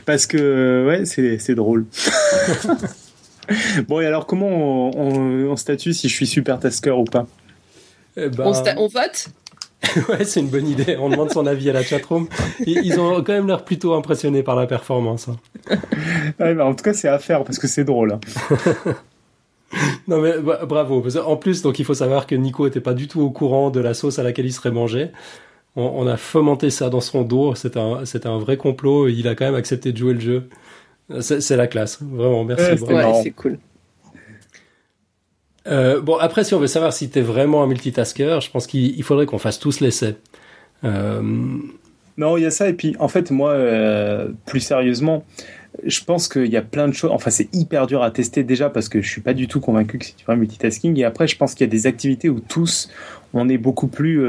Parce 0.05 0.27
que, 0.27 0.85
ouais, 0.89 1.05
c'est 1.05 1.39
c'est 1.39 1.55
drôle. 1.55 1.87
bon, 3.89 4.01
et 4.01 4.07
alors, 4.07 4.27
comment 4.27 4.49
on, 4.49 4.91
on- 4.97 5.51
on 5.53 5.57
statue 5.57 5.93
si 5.93 6.09
je 6.09 6.15
suis 6.15 6.27
super 6.27 6.59
tasker 6.59 6.91
ou 6.91 7.05
pas? 7.05 7.27
Eh 8.17 8.29
ben, 8.29 8.45
On, 8.47 8.83
on 8.83 8.87
vote? 8.89 9.29
ouais, 10.09 10.25
c'est 10.25 10.41
une 10.41 10.49
bonne 10.49 10.69
idée. 10.69 10.97
On 10.99 11.09
demande 11.09 11.31
son 11.31 11.47
avis 11.47 11.71
à 11.71 11.73
la 11.73 11.83
chatroom. 11.83 12.29
Ils 12.67 12.99
ont 13.01 13.23
quand 13.23 13.33
même 13.33 13.47
l'air 13.47 13.65
plutôt 13.65 13.95
impressionnés 13.95 14.43
par 14.43 14.57
la 14.57 14.67
performance. 14.67 15.29
Hein. 15.29 15.37
Ouais, 16.39 16.61
en 16.61 16.75
tout 16.75 16.85
cas, 16.85 16.95
c'est 16.95 17.09
à 17.09 17.19
faire 17.19 17.45
parce 17.45 17.59
que 17.59 17.67
c'est 17.67 17.85
drôle. 17.85 18.13
Hein. 18.13 18.21
non 20.09 20.21
mais 20.21 20.35
bravo. 20.39 21.03
En 21.27 21.37
plus, 21.37 21.63
donc 21.63 21.79
il 21.79 21.85
faut 21.85 21.95
savoir 21.95 22.27
que 22.27 22.35
Nico 22.35 22.67
était 22.67 22.81
pas 22.81 22.95
du 22.95 23.09
tout 23.09 23.21
au 23.21 23.31
courant 23.31 23.71
de 23.71 23.81
la 23.81 23.95
sauce 23.95 24.19
à 24.19 24.23
laquelle 24.23 24.47
il 24.47 24.53
serait 24.53 24.71
mangé. 24.71 25.11
On, 25.75 26.07
a 26.07 26.19
fomenté 26.19 26.69
ça 26.69 26.91
dans 26.91 27.01
son 27.01 27.23
dos. 27.23 27.55
C'était 27.55 27.81
un, 27.81 28.03
un 28.25 28.39
vrai 28.39 28.59
complot. 28.59 29.09
il 29.09 29.27
a 29.27 29.35
quand 29.35 29.47
même 29.47 29.55
accepté 29.55 29.93
de 29.93 29.97
jouer 29.97 30.13
le 30.13 30.21
jeu. 30.21 30.49
C'est 31.21 31.57
la 31.57 31.67
classe, 31.67 31.99
vraiment. 32.03 32.45
Merci. 32.45 32.83
Ouais, 32.83 33.23
c'est 33.23 33.31
cool. 33.31 33.59
Euh, 35.67 36.01
bon, 36.01 36.17
après, 36.17 36.45
si 36.45 36.55
on 36.55 36.59
veut 36.59 36.67
savoir 36.67 36.93
si 36.93 37.09
t'es 37.09 37.21
vraiment 37.21 37.63
un 37.63 37.67
multitasker, 37.67 38.39
je 38.41 38.51
pense 38.51 38.67
qu'il 38.67 39.03
faudrait 39.03 39.27
qu'on 39.27 39.39
fasse 39.39 39.59
tous 39.59 39.81
l'essai. 39.81 40.17
Euh... 40.85 41.23
Non, 42.19 42.37
il 42.37 42.43
y 42.43 42.47
a 42.47 42.51
ça. 42.51 42.69
Et 42.69 42.75
puis, 42.75 42.97
en 42.99 43.09
fait, 43.09 43.31
moi, 43.31 43.53
euh, 43.53 44.29
plus 44.45 44.61
sérieusement, 44.61 45.25
je 45.85 46.05
pense 46.05 46.29
qu'il 46.29 46.49
y 46.49 46.57
a 46.57 46.63
plein 46.63 46.89
de 46.89 46.93
choses. 46.93 47.11
Enfin, 47.13 47.31
c'est 47.31 47.49
hyper 47.55 47.87
dur 47.87 48.03
à 48.03 48.11
tester 48.11 48.43
déjà 48.43 48.69
parce 48.69 48.89
que 48.89 49.01
je 49.01 49.09
suis 49.09 49.23
pas 49.23 49.33
du 49.33 49.49
tout 49.49 49.61
convaincu 49.61 49.99
que 49.99 50.05
c'est 50.05 50.19
du 50.19 50.25
vrai 50.25 50.37
multitasking. 50.37 50.99
Et 50.99 51.05
après, 51.05 51.27
je 51.27 51.37
pense 51.37 51.55
qu'il 51.55 51.67
y 51.67 51.71
a 51.71 51.71
des 51.71 51.87
activités 51.87 52.29
où 52.29 52.41
tous, 52.41 52.91
on 53.33 53.49
est 53.49 53.57
beaucoup 53.57 53.87
plus, 53.87 54.23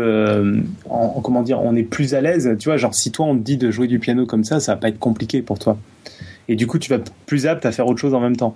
en, 0.90 1.22
comment 1.22 1.42
dire, 1.42 1.62
on 1.62 1.76
est 1.76 1.84
plus 1.84 2.14
à 2.14 2.22
l'aise. 2.22 2.56
Tu 2.58 2.70
vois, 2.70 2.78
genre 2.78 2.94
si 2.94 3.12
toi 3.12 3.26
on 3.26 3.36
te 3.36 3.42
dit 3.42 3.58
de 3.58 3.70
jouer 3.72 3.88
du 3.88 4.00
piano 4.00 4.26
comme 4.26 4.46
ça, 4.46 4.62
ça 4.62 4.76
va 4.76 4.80
pas 4.80 4.88
être 4.88 5.00
compliqué 5.00 5.42
pour 5.42 5.60
toi. 5.60 5.78
Et 6.48 6.56
du 6.56 6.68
coup, 6.68 6.80
tu 6.80 6.90
vas 6.90 7.00
plus 7.26 7.48
apte 7.48 7.66
à 7.66 7.74
faire 7.74 7.88
autre 7.88 8.00
chose 8.00 8.14
en 8.14 8.22
même 8.22 8.38
temps. 8.38 8.56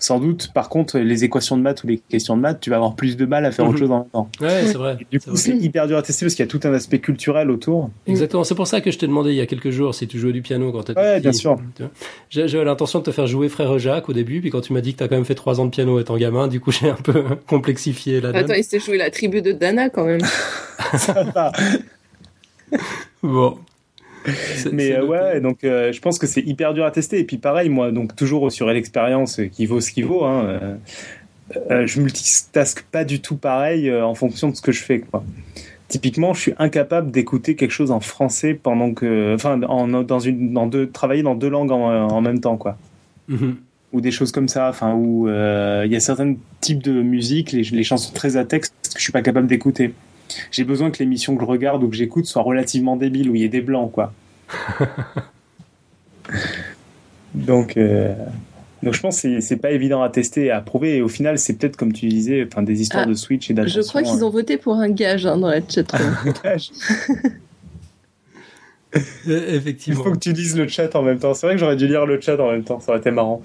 Sans 0.00 0.20
doute, 0.20 0.52
par 0.54 0.68
contre, 0.68 0.98
les 0.98 1.24
équations 1.24 1.56
de 1.56 1.62
maths 1.62 1.82
ou 1.82 1.88
les 1.88 1.98
questions 1.98 2.36
de 2.36 2.42
maths, 2.42 2.60
tu 2.60 2.70
vas 2.70 2.76
avoir 2.76 2.94
plus 2.94 3.16
de 3.16 3.26
mal 3.26 3.44
à 3.44 3.50
faire 3.50 3.64
autre 3.64 3.74
mhm. 3.74 3.80
chose 3.80 3.90
en 3.90 3.98
même 3.98 4.08
temps. 4.08 4.30
Ouais, 4.40 4.66
c'est 4.66 4.74
vrai. 4.74 4.96
du 5.10 5.18
coup, 5.18 5.34
c'est 5.34 5.56
hyper 5.56 5.88
dur 5.88 5.96
à 5.96 6.02
tester 6.02 6.24
parce 6.24 6.36
qu'il 6.36 6.44
y 6.44 6.48
a 6.48 6.50
tout 6.50 6.60
un 6.68 6.72
aspect 6.72 7.00
culturel 7.00 7.50
autour. 7.50 7.90
Exactement. 8.06 8.44
C'est 8.44 8.54
pour 8.54 8.68
ça 8.68 8.80
que 8.80 8.92
je 8.92 8.98
t'ai 8.98 9.08
demandé 9.08 9.30
il 9.30 9.36
y 9.36 9.40
a 9.40 9.46
quelques 9.46 9.70
jours 9.70 9.94
si 9.96 10.06
tu 10.06 10.20
jouais 10.20 10.32
du 10.32 10.40
piano 10.40 10.70
quand 10.70 10.84
t'étais 10.84 11.00
Ouais, 11.00 11.20
bien 11.20 11.32
sûr. 11.32 11.58
J'avais 12.30 12.64
l'intention 12.64 13.00
de 13.00 13.04
te 13.04 13.10
faire 13.10 13.26
jouer 13.26 13.48
Frère 13.48 13.76
Jacques 13.78 14.08
au 14.08 14.12
début, 14.12 14.40
puis 14.40 14.50
quand 14.50 14.60
tu 14.60 14.72
m'as 14.72 14.80
dit 14.80 14.92
que 14.92 14.98
t'as 14.98 15.08
quand 15.08 15.16
même 15.16 15.24
fait 15.24 15.34
trois 15.34 15.60
ans 15.60 15.64
de 15.64 15.70
piano 15.70 15.98
étant 15.98 16.16
gamin, 16.16 16.46
du 16.46 16.60
coup, 16.60 16.70
j'ai 16.70 16.90
un 16.90 16.94
peu 16.94 17.24
complexifié 17.48 18.20
la 18.20 18.28
Attends, 18.30 18.54
il 18.54 18.64
s'est 18.64 18.80
joué 18.80 18.98
la 18.98 19.10
tribu 19.10 19.42
de 19.42 19.50
Dana 19.50 19.90
quand 19.90 20.04
même. 20.04 20.20
ça 20.96 21.24
va. 21.24 21.52
bon. 23.22 23.58
Mais 24.72 24.92
euh, 24.92 25.04
ouais, 25.04 25.40
donc 25.40 25.64
euh, 25.64 25.92
je 25.92 26.00
pense 26.00 26.18
que 26.18 26.26
c'est 26.26 26.42
hyper 26.42 26.74
dur 26.74 26.84
à 26.84 26.90
tester. 26.90 27.18
Et 27.18 27.24
puis 27.24 27.38
pareil, 27.38 27.68
moi, 27.68 27.90
donc 27.90 28.16
toujours 28.16 28.50
sur 28.52 28.66
l'expérience 28.68 29.40
qui 29.52 29.66
vaut 29.66 29.80
ce 29.80 29.90
qui 29.90 30.02
vaut. 30.02 30.24
Hein, 30.24 30.78
euh, 31.70 31.86
je 31.86 32.00
multitask 32.00 32.82
pas 32.82 33.04
du 33.04 33.20
tout 33.20 33.36
pareil 33.36 33.92
en 33.92 34.14
fonction 34.14 34.50
de 34.50 34.56
ce 34.56 34.62
que 34.62 34.72
je 34.72 34.82
fais. 34.82 35.00
Quoi. 35.00 35.24
Typiquement, 35.88 36.34
je 36.34 36.40
suis 36.40 36.54
incapable 36.58 37.10
d'écouter 37.10 37.54
quelque 37.54 37.70
chose 37.70 37.90
en 37.90 38.00
français 38.00 38.52
pendant 38.54 38.92
que, 38.92 39.34
enfin, 39.34 39.62
en, 39.62 39.88
dans 40.02 40.20
une, 40.20 40.52
dans 40.52 40.66
deux, 40.66 40.88
travailler 40.90 41.22
dans 41.22 41.34
deux 41.34 41.48
langues 41.48 41.72
en, 41.72 42.20
même 42.20 42.40
temps, 42.40 42.58
quoi. 42.58 42.76
Mm-hmm. 43.30 43.54
Ou 43.92 44.02
des 44.02 44.10
choses 44.10 44.32
comme 44.32 44.48
ça, 44.48 44.68
enfin, 44.68 44.92
où 44.94 45.28
il 45.28 45.90
y 45.90 45.96
a 45.96 46.00
certains 46.00 46.34
types 46.60 46.82
de 46.82 47.00
musique, 47.02 47.52
les, 47.52 47.62
les 47.62 47.84
chansons 47.84 48.12
très 48.12 48.36
à 48.36 48.44
texte, 48.44 48.74
que 48.82 48.98
je 48.98 49.02
suis 49.02 49.12
pas 49.12 49.22
capable 49.22 49.46
d'écouter 49.46 49.94
j'ai 50.50 50.64
besoin 50.64 50.90
que 50.90 50.98
l'émission 50.98 51.36
que 51.36 51.42
je 51.42 51.46
regarde 51.46 51.82
ou 51.82 51.88
que 51.88 51.96
j'écoute 51.96 52.26
soit 52.26 52.42
relativement 52.42 52.96
débile, 52.96 53.30
où 53.30 53.34
il 53.34 53.42
y 53.42 53.44
ait 53.44 53.48
des 53.48 53.60
blancs, 53.60 53.92
quoi. 53.92 54.12
donc, 57.34 57.76
euh, 57.76 58.14
donc 58.82 58.94
je 58.94 59.00
pense 59.00 59.20
que 59.22 59.40
c'est 59.40 59.56
pas 59.56 59.70
évident 59.70 60.02
à 60.02 60.08
tester 60.08 60.46
et 60.46 60.50
à 60.50 60.60
prouver. 60.60 60.96
Et 60.96 61.02
au 61.02 61.08
final, 61.08 61.38
c'est 61.38 61.54
peut-être, 61.54 61.76
comme 61.76 61.92
tu 61.92 62.06
disais, 62.08 62.46
enfin, 62.50 62.62
des 62.62 62.80
histoires 62.80 63.04
ah, 63.06 63.08
de 63.08 63.14
Switch 63.14 63.50
et 63.50 63.54
d'attention. 63.54 63.82
Je 63.82 63.88
crois 63.88 64.02
qu'ils 64.02 64.24
ont 64.24 64.30
voté 64.30 64.56
pour 64.56 64.74
un 64.74 64.90
gage 64.90 65.26
hein, 65.26 65.36
dans 65.36 65.48
la 65.48 65.60
chat. 65.66 65.92
un 65.94 66.32
gage 66.42 66.70
Effectivement. 69.26 70.00
Il 70.00 70.04
faut 70.04 70.12
que 70.12 70.18
tu 70.18 70.32
lises 70.32 70.56
le 70.56 70.66
chat 70.66 70.94
en 70.96 71.02
même 71.02 71.18
temps. 71.18 71.34
C'est 71.34 71.46
vrai 71.46 71.56
que 71.56 71.60
j'aurais 71.60 71.76
dû 71.76 71.86
lire 71.86 72.06
le 72.06 72.18
chat 72.20 72.40
en 72.40 72.50
même 72.50 72.64
temps. 72.64 72.80
Ça 72.80 72.92
aurait 72.92 73.00
été 73.00 73.10
marrant. 73.10 73.42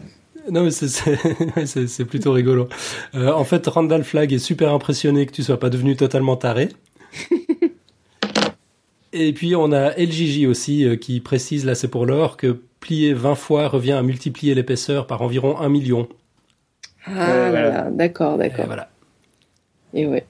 Non, 0.52 0.64
mais 0.64 0.72
c'est 1.66 2.06
plutôt 2.06 2.32
rigolo. 2.32 2.68
Euh, 3.16 3.32
en 3.32 3.44
fait, 3.44 3.66
Randall 3.68 4.04
Flag 4.04 4.34
est 4.34 4.40
super 4.40 4.74
impressionné 4.74 5.26
que 5.26 5.32
tu 5.32 5.44
sois 5.44 5.60
pas 5.60 5.70
devenu 5.70 5.96
totalement 5.96 6.36
taré. 6.36 6.70
Et 9.14 9.32
puis 9.32 9.56
on 9.56 9.72
a 9.72 9.92
LJJ 9.92 10.48
aussi 10.48 10.86
euh, 10.86 10.96
qui 10.96 11.20
précise, 11.20 11.66
là 11.66 11.76
c'est 11.76 11.88
pour 11.88 12.08
l'or, 12.08 12.36
que 12.36 12.64
plier 12.80 13.14
20 13.14 13.36
fois 13.36 13.68
revient 13.68 13.92
à 13.92 14.02
multiplier 14.02 14.56
l'épaisseur 14.56 15.06
par 15.06 15.22
environ 15.22 15.60
1 15.60 15.70
million. 15.70 16.08
Ah 17.06 17.50
voilà, 17.50 17.92
d'accord, 17.92 18.38
d'accord. 18.40 18.66
Et 18.66 18.68
voilà. 18.68 18.90
Et 19.94 20.08
ouais. 20.08 20.26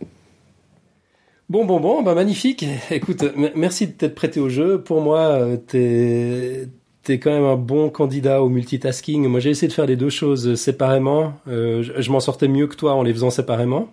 Bon, 1.50 1.66
bon, 1.66 1.80
bon, 1.80 2.02
bah 2.04 2.14
magnifique. 2.14 2.66
Écoute, 2.92 3.24
merci 3.56 3.88
de 3.88 3.94
t'être 3.94 4.16
prêté 4.16 4.40
au 4.40 4.50
jeu. 4.50 4.82
Pour 4.82 5.02
moi, 5.02 5.20
euh, 5.20 5.58
t'es 5.58 6.68
t'es 7.04 7.20
quand 7.20 7.32
même 7.32 7.44
un 7.44 7.56
bon 7.56 7.90
candidat 7.90 8.42
au 8.42 8.50
multitasking. 8.50 9.28
Moi, 9.28 9.40
j'ai 9.40 9.50
essayé 9.50 9.68
de 9.68 9.74
faire 9.74 9.86
les 9.86 9.96
deux 9.96 10.10
choses 10.10 10.56
séparément. 10.56 11.34
Euh, 11.48 11.84
je, 11.84 12.12
m'en 12.12 12.20
sortais 12.20 12.48
mieux 12.48 12.68
que 12.68 12.76
toi 12.76 12.94
en 12.94 13.04
les 13.04 13.14
faisant 13.14 13.30
séparément, 13.30 13.90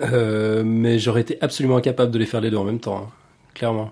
euh, 0.00 0.62
mais 0.64 0.98
j'aurais 0.98 1.22
été 1.22 1.38
absolument 1.40 1.76
incapable 1.76 2.12
de 2.12 2.18
les 2.18 2.26
faire 2.26 2.40
les 2.40 2.50
deux 2.50 2.58
en 2.58 2.64
même 2.64 2.80
temps, 2.80 2.98
hein, 2.98 3.08
clairement. 3.54 3.90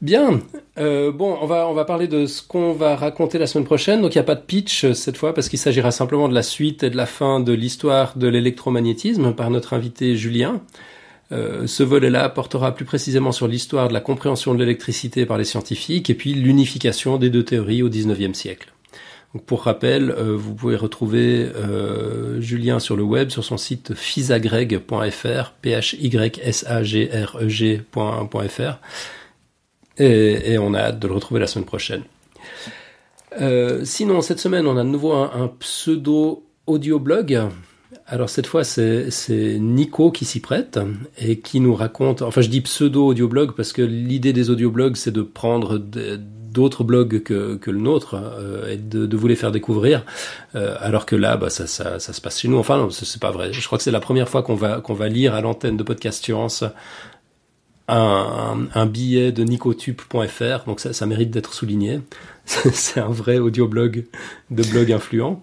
Bien. 0.00 0.38
Euh, 0.78 1.10
bon, 1.10 1.36
on 1.40 1.46
va 1.46 1.66
on 1.66 1.74
va 1.74 1.84
parler 1.84 2.06
de 2.06 2.26
ce 2.26 2.40
qu'on 2.40 2.72
va 2.72 2.94
raconter 2.94 3.36
la 3.36 3.48
semaine 3.48 3.64
prochaine. 3.64 4.00
Donc 4.00 4.14
il 4.14 4.18
n'y 4.18 4.22
a 4.22 4.24
pas 4.24 4.36
de 4.36 4.42
pitch 4.42 4.92
cette 4.92 5.16
fois 5.16 5.34
parce 5.34 5.48
qu'il 5.48 5.58
s'agira 5.58 5.90
simplement 5.90 6.28
de 6.28 6.34
la 6.34 6.44
suite 6.44 6.84
et 6.84 6.90
de 6.90 6.96
la 6.96 7.06
fin 7.06 7.40
de 7.40 7.52
l'histoire 7.52 8.16
de 8.16 8.28
l'électromagnétisme 8.28 9.32
par 9.32 9.50
notre 9.50 9.74
invité 9.74 10.14
Julien. 10.14 10.60
Euh, 11.30 11.66
ce 11.66 11.82
volet-là 11.82 12.28
portera 12.30 12.74
plus 12.74 12.84
précisément 12.84 13.32
sur 13.32 13.48
l'histoire 13.48 13.88
de 13.88 13.92
la 13.92 14.00
compréhension 14.00 14.54
de 14.54 14.58
l'électricité 14.58 15.26
par 15.26 15.36
les 15.36 15.44
scientifiques 15.44 16.08
et 16.08 16.14
puis 16.14 16.32
l'unification 16.32 17.18
des 17.18 17.28
deux 17.28 17.44
théories 17.44 17.82
au 17.82 17.90
XIXe 17.90 18.36
siècle. 18.36 18.72
Donc 19.34 19.44
pour 19.44 19.64
rappel, 19.64 20.10
euh, 20.10 20.34
vous 20.34 20.54
pouvez 20.54 20.76
retrouver 20.76 21.50
euh, 21.54 22.40
Julien 22.40 22.78
sur 22.78 22.96
le 22.96 23.02
web 23.02 23.28
sur 23.28 23.44
son 23.44 23.58
site 23.58 23.94
physagreg.fr, 23.94 25.52
p 25.60 25.70
h 25.70 25.96
y 25.98 26.40
s 26.42 26.64
a 26.66 26.82
g 26.82 27.10
r 27.12 27.36
e 27.38 27.48
et, 29.98 30.52
et, 30.52 30.58
on 30.58 30.72
a 30.72 30.78
hâte 30.78 30.98
de 30.98 31.08
le 31.08 31.12
retrouver 31.12 31.40
la 31.40 31.46
semaine 31.46 31.66
prochaine. 31.66 32.04
sinon, 33.84 34.22
cette 34.22 34.38
semaine, 34.38 34.66
on 34.66 34.78
a 34.78 34.84
de 34.84 34.88
nouveau 34.88 35.12
un, 35.12 35.52
pseudo 35.58 36.44
audioblog 36.66 37.50
alors 38.10 38.30
cette 38.30 38.46
fois, 38.46 38.64
c'est 38.64 39.58
Nico 39.60 40.10
qui 40.10 40.24
s'y 40.24 40.40
prête 40.40 40.80
et 41.18 41.40
qui 41.40 41.60
nous 41.60 41.74
raconte. 41.74 42.22
Enfin, 42.22 42.40
je 42.40 42.48
dis 42.48 42.62
pseudo 42.62 43.06
audioblog 43.06 43.52
parce 43.54 43.74
que 43.74 43.82
l'idée 43.82 44.32
des 44.32 44.48
audioblogs, 44.48 44.96
c'est 44.96 45.10
de 45.10 45.20
prendre 45.20 45.78
d'autres 45.78 46.84
blogs 46.84 47.22
que, 47.22 47.56
que, 47.56 47.70
le 47.70 47.78
nôtre 47.78 48.14
euh, 48.14 48.72
et 48.72 48.78
de, 48.78 49.14
vous 49.14 49.28
les 49.28 49.36
faire 49.36 49.52
découvrir. 49.52 50.06
Euh, 50.54 50.76
alors 50.80 51.04
que 51.04 51.16
là, 51.16 51.36
bah, 51.36 51.50
ça, 51.50 51.66
ça, 51.66 51.98
ça, 51.98 52.14
se 52.14 52.20
passe 52.22 52.40
chez 52.40 52.48
nous. 52.48 52.56
Enfin, 52.56 52.78
non, 52.78 52.88
c'est 52.88 53.20
pas 53.20 53.30
vrai. 53.30 53.52
Je 53.52 53.66
crois 53.66 53.76
que 53.76 53.84
c'est 53.84 53.90
la 53.90 54.00
première 54.00 54.28
fois 54.30 54.42
qu'on 54.42 54.54
va 54.54 54.80
qu'on 54.80 54.94
va 54.94 55.08
lire 55.08 55.34
à 55.34 55.42
l'antenne 55.42 55.76
de 55.76 55.82
Podcast 55.82 56.24
Science 56.24 56.64
un, 57.88 58.68
un, 58.74 58.86
billet 58.86 59.32
de 59.32 59.44
nicotube.fr. 59.44 60.64
Donc 60.66 60.80
ça, 60.80 60.94
ça 60.94 61.04
mérite 61.04 61.30
d'être 61.30 61.52
souligné. 61.52 62.00
c'est 62.46 63.00
un 63.00 63.10
vrai 63.10 63.38
audioblog 63.38 64.06
de 64.50 64.62
blog 64.62 64.92
influent. 64.92 65.42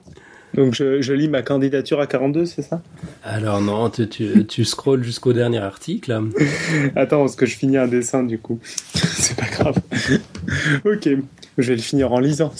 Donc 0.56 0.74
je, 0.74 1.14
lis 1.14 1.28
ma 1.28 1.42
candidature 1.42 2.00
à 2.00 2.08
42, 2.08 2.46
c'est 2.46 2.62
ça? 2.62 2.82
Alors 3.24 3.62
non, 3.62 3.90
tu, 3.90 4.08
tu, 4.08 4.46
tu 4.46 4.64
scrolles 4.64 5.04
jusqu'au 5.04 5.34
dernier 5.34 5.58
article. 5.58 6.12
Attends, 6.96 7.22
parce 7.22 7.36
que 7.36 7.46
je 7.46 7.58
finis 7.58 7.78
un 7.78 7.88
dessin 7.88 8.24
du 8.24 8.40
coup. 8.40 8.60
c'est 8.94 9.38
pas 9.38 9.48
grave. 9.48 9.76
ok, 10.86 11.10
je 11.58 11.68
vais 11.68 11.76
le 11.76 11.82
finir 11.82 12.14
en 12.14 12.20
lisant. 12.20 12.54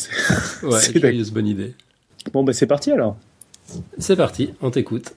Ouais, 0.64 0.80
c'est 0.80 0.96
une 0.96 1.24
bonne 1.32 1.48
idée. 1.48 1.74
Bon 2.34 2.44
bah 2.44 2.54
c'est 2.54 2.68
parti 2.68 2.92
alors. 2.92 3.18
C'est 3.98 4.16
parti, 4.16 4.54
on 4.62 4.72
t'écoute. 4.72 5.14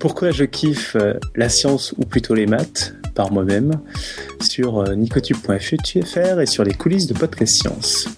Pourquoi 0.00 0.30
je 0.30 0.44
kiffe 0.44 0.96
euh, 0.96 1.14
la 1.36 1.48
science 1.48 1.94
ou 1.98 2.04
plutôt 2.04 2.34
les 2.34 2.46
maths? 2.46 2.94
Par 3.14 3.32
moi-même 3.32 3.80
sur 4.40 4.78
euh, 4.78 4.94
nicotube.fr 4.94 6.40
et 6.40 6.46
sur 6.46 6.64
les 6.64 6.74
coulisses 6.74 7.06
de 7.06 7.14
Podcast 7.14 7.54
Science. 7.56 8.08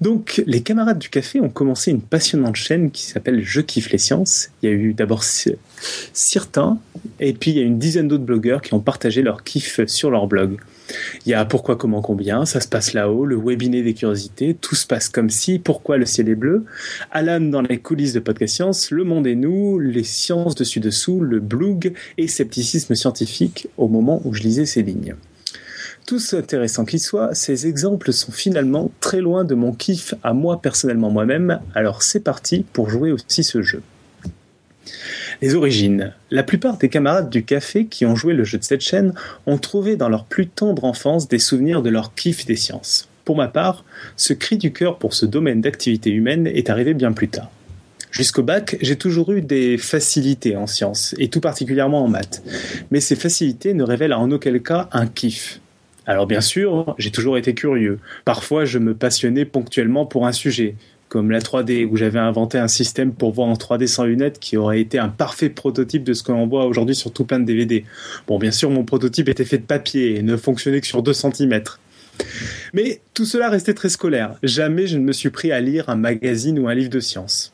Donc, 0.00 0.42
les 0.46 0.62
camarades 0.62 0.98
du 0.98 1.08
café 1.08 1.40
ont 1.40 1.48
commencé 1.48 1.90
une 1.90 2.02
passionnante 2.02 2.56
chaîne 2.56 2.90
qui 2.90 3.02
s'appelle 3.02 3.42
Je 3.42 3.60
kiffe 3.60 3.90
les 3.90 3.98
sciences. 3.98 4.50
Il 4.62 4.68
y 4.68 4.72
a 4.72 4.74
eu 4.74 4.94
d'abord 4.94 5.24
certains, 6.12 6.78
et 7.20 7.32
puis 7.32 7.52
il 7.52 7.56
y 7.56 7.60
a 7.60 7.64
une 7.64 7.78
dizaine 7.78 8.08
d'autres 8.08 8.24
blogueurs 8.24 8.62
qui 8.62 8.74
ont 8.74 8.80
partagé 8.80 9.22
leur 9.22 9.44
kiff 9.44 9.80
sur 9.86 10.10
leur 10.10 10.26
blog. 10.26 10.58
Il 11.26 11.30
y 11.30 11.34
a 11.34 11.44
pourquoi, 11.44 11.76
comment, 11.76 12.00
combien, 12.00 12.46
ça 12.46 12.60
se 12.60 12.68
passe 12.68 12.94
là-haut, 12.94 13.26
le 13.26 13.36
webiné 13.36 13.82
des 13.82 13.94
curiosités, 13.94 14.54
tout 14.54 14.74
se 14.74 14.86
passe 14.86 15.08
comme 15.08 15.30
si, 15.30 15.58
pourquoi 15.58 15.98
le 15.98 16.06
ciel 16.06 16.28
est 16.28 16.34
bleu, 16.34 16.64
Alan 17.10 17.40
dans 17.40 17.62
les 17.62 17.78
coulisses 17.78 18.14
de 18.14 18.20
Podcast 18.20 18.54
Science, 18.54 18.90
le 18.90 19.04
monde 19.04 19.26
est 19.26 19.34
nous, 19.34 19.78
les 19.78 20.04
sciences 20.04 20.54
dessus-dessous, 20.54 21.20
le 21.20 21.40
blog 21.40 21.92
et 22.16 22.28
scepticisme 22.28 22.94
scientifique 22.94 23.68
au 23.76 23.88
moment 23.88 24.22
où 24.24 24.32
je 24.34 24.42
lisais 24.42 24.66
ces 24.66 24.82
lignes. 24.82 25.14
tous 26.06 26.32
intéressants 26.32 26.86
qu'ils 26.86 27.00
soient, 27.00 27.34
ces 27.34 27.66
exemples 27.66 28.14
sont 28.14 28.32
finalement 28.32 28.90
très 29.00 29.20
loin 29.20 29.44
de 29.44 29.54
mon 29.54 29.72
kiff 29.72 30.14
à 30.22 30.32
moi 30.32 30.62
personnellement 30.62 31.10
moi-même, 31.10 31.60
alors 31.74 32.02
c'est 32.02 32.20
parti 32.20 32.64
pour 32.72 32.88
jouer 32.88 33.12
aussi 33.12 33.44
ce 33.44 33.60
jeu. 33.60 33.82
Les 35.40 35.54
origines. 35.54 36.12
La 36.32 36.42
plupart 36.42 36.78
des 36.78 36.88
camarades 36.88 37.30
du 37.30 37.44
café 37.44 37.86
qui 37.86 38.04
ont 38.04 38.16
joué 38.16 38.34
le 38.34 38.42
jeu 38.42 38.58
de 38.58 38.64
cette 38.64 38.80
chaîne 38.80 39.14
ont 39.46 39.58
trouvé 39.58 39.94
dans 39.94 40.08
leur 40.08 40.24
plus 40.24 40.48
tendre 40.48 40.84
enfance 40.84 41.28
des 41.28 41.38
souvenirs 41.38 41.80
de 41.80 41.90
leur 41.90 42.12
kiff 42.14 42.44
des 42.44 42.56
sciences. 42.56 43.08
Pour 43.24 43.36
ma 43.36 43.46
part, 43.46 43.84
ce 44.16 44.32
cri 44.32 44.56
du 44.56 44.72
cœur 44.72 44.98
pour 44.98 45.14
ce 45.14 45.26
domaine 45.26 45.60
d'activité 45.60 46.10
humaine 46.10 46.48
est 46.48 46.70
arrivé 46.70 46.92
bien 46.92 47.12
plus 47.12 47.28
tard. 47.28 47.50
Jusqu'au 48.10 48.42
bac, 48.42 48.78
j'ai 48.80 48.96
toujours 48.96 49.30
eu 49.30 49.40
des 49.40 49.78
facilités 49.78 50.56
en 50.56 50.66
sciences, 50.66 51.14
et 51.18 51.28
tout 51.28 51.40
particulièrement 51.40 52.02
en 52.02 52.08
maths. 52.08 52.42
Mais 52.90 53.00
ces 53.00 53.14
facilités 53.14 53.74
ne 53.74 53.84
révèlent 53.84 54.14
en 54.14 54.30
aucun 54.32 54.58
cas 54.58 54.88
un 54.92 55.06
kiff. 55.06 55.60
Alors 56.06 56.26
bien 56.26 56.40
sûr, 56.40 56.94
j'ai 56.98 57.10
toujours 57.10 57.36
été 57.36 57.54
curieux. 57.54 58.00
Parfois, 58.24 58.64
je 58.64 58.78
me 58.78 58.94
passionnais 58.94 59.44
ponctuellement 59.44 60.06
pour 60.06 60.26
un 60.26 60.32
sujet, 60.32 60.74
comme 61.08 61.30
la 61.30 61.40
3D, 61.40 61.86
où 61.86 61.96
j'avais 61.96 62.18
inventé 62.18 62.58
un 62.58 62.68
système 62.68 63.12
pour 63.12 63.32
voir 63.32 63.48
en 63.48 63.54
3D 63.54 63.86
sans 63.86 64.04
lunettes 64.04 64.38
qui 64.38 64.56
aurait 64.56 64.80
été 64.80 64.98
un 64.98 65.08
parfait 65.08 65.48
prototype 65.48 66.04
de 66.04 66.12
ce 66.12 66.22
que 66.22 66.32
l'on 66.32 66.46
voit 66.46 66.66
aujourd'hui 66.66 66.94
sur 66.94 67.12
tout 67.12 67.24
plein 67.24 67.40
de 67.40 67.44
DVD. 67.44 67.84
Bon, 68.26 68.38
bien 68.38 68.50
sûr, 68.50 68.70
mon 68.70 68.84
prototype 68.84 69.28
était 69.28 69.44
fait 69.44 69.58
de 69.58 69.64
papier 69.64 70.16
et 70.16 70.22
ne 70.22 70.36
fonctionnait 70.36 70.80
que 70.80 70.86
sur 70.86 71.02
2 71.02 71.12
cm. 71.12 71.62
Mais 72.74 73.00
tout 73.14 73.24
cela 73.24 73.48
restait 73.48 73.74
très 73.74 73.88
scolaire. 73.88 74.34
Jamais 74.42 74.86
je 74.86 74.98
ne 74.98 75.04
me 75.04 75.12
suis 75.12 75.30
pris 75.30 75.52
à 75.52 75.60
lire 75.60 75.88
un 75.88 75.96
magazine 75.96 76.58
ou 76.58 76.68
un 76.68 76.74
livre 76.74 76.90
de 76.90 77.00
science. 77.00 77.52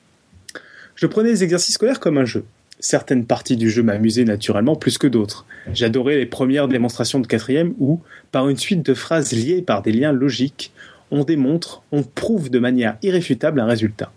Je 0.96 1.06
prenais 1.06 1.30
les 1.30 1.44
exercices 1.44 1.74
scolaires 1.74 2.00
comme 2.00 2.18
un 2.18 2.24
jeu. 2.24 2.44
Certaines 2.80 3.24
parties 3.24 3.56
du 3.56 3.70
jeu 3.70 3.82
m'amusaient 3.82 4.24
naturellement 4.24 4.76
plus 4.76 4.98
que 4.98 5.06
d'autres. 5.06 5.46
J'adorais 5.72 6.16
les 6.16 6.26
premières 6.26 6.68
démonstrations 6.68 7.20
de 7.20 7.26
quatrième 7.26 7.74
où, 7.78 8.00
par 8.30 8.48
une 8.48 8.56
suite 8.56 8.84
de 8.84 8.94
phrases 8.94 9.32
liées 9.32 9.62
par 9.62 9.82
des 9.82 9.92
liens 9.92 10.12
logiques, 10.12 10.72
on 11.14 11.22
démontre, 11.22 11.82
on 11.92 12.02
prouve 12.02 12.50
de 12.50 12.58
manière 12.58 12.96
irréfutable 13.02 13.60
un 13.60 13.66
résultat. 13.66 14.10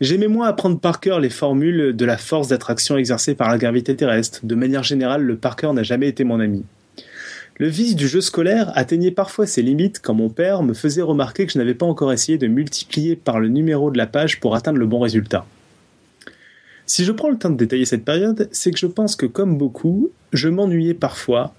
J'aimais 0.00 0.28
moins 0.28 0.46
apprendre 0.46 0.78
par 0.78 1.00
cœur 1.00 1.18
les 1.18 1.30
formules 1.30 1.94
de 1.96 2.04
la 2.04 2.16
force 2.16 2.48
d'attraction 2.48 2.96
exercée 2.96 3.34
par 3.34 3.50
la 3.50 3.58
gravité 3.58 3.96
terrestre. 3.96 4.40
De 4.44 4.54
manière 4.54 4.84
générale, 4.84 5.22
le 5.22 5.36
par 5.36 5.56
cœur 5.56 5.74
n'a 5.74 5.82
jamais 5.82 6.08
été 6.08 6.22
mon 6.22 6.38
ami. 6.38 6.64
Le 7.58 7.66
vice 7.66 7.96
du 7.96 8.06
jeu 8.06 8.20
scolaire 8.20 8.70
atteignait 8.76 9.10
parfois 9.10 9.46
ses 9.46 9.62
limites 9.62 10.00
quand 10.00 10.14
mon 10.14 10.28
père 10.28 10.62
me 10.62 10.74
faisait 10.74 11.02
remarquer 11.02 11.44
que 11.44 11.52
je 11.52 11.58
n'avais 11.58 11.74
pas 11.74 11.86
encore 11.86 12.12
essayé 12.12 12.38
de 12.38 12.46
multiplier 12.46 13.16
par 13.16 13.40
le 13.40 13.48
numéro 13.48 13.90
de 13.90 13.98
la 13.98 14.06
page 14.06 14.38
pour 14.38 14.54
atteindre 14.54 14.78
le 14.78 14.86
bon 14.86 15.00
résultat. 15.00 15.44
Si 16.86 17.04
je 17.04 17.10
prends 17.10 17.30
le 17.30 17.38
temps 17.38 17.50
de 17.50 17.56
détailler 17.56 17.84
cette 17.84 18.04
période, 18.04 18.48
c'est 18.52 18.70
que 18.70 18.78
je 18.78 18.86
pense 18.86 19.16
que 19.16 19.26
comme 19.26 19.58
beaucoup, 19.58 20.10
je 20.32 20.48
m'ennuyais 20.48 20.94
parfois, 20.94 21.52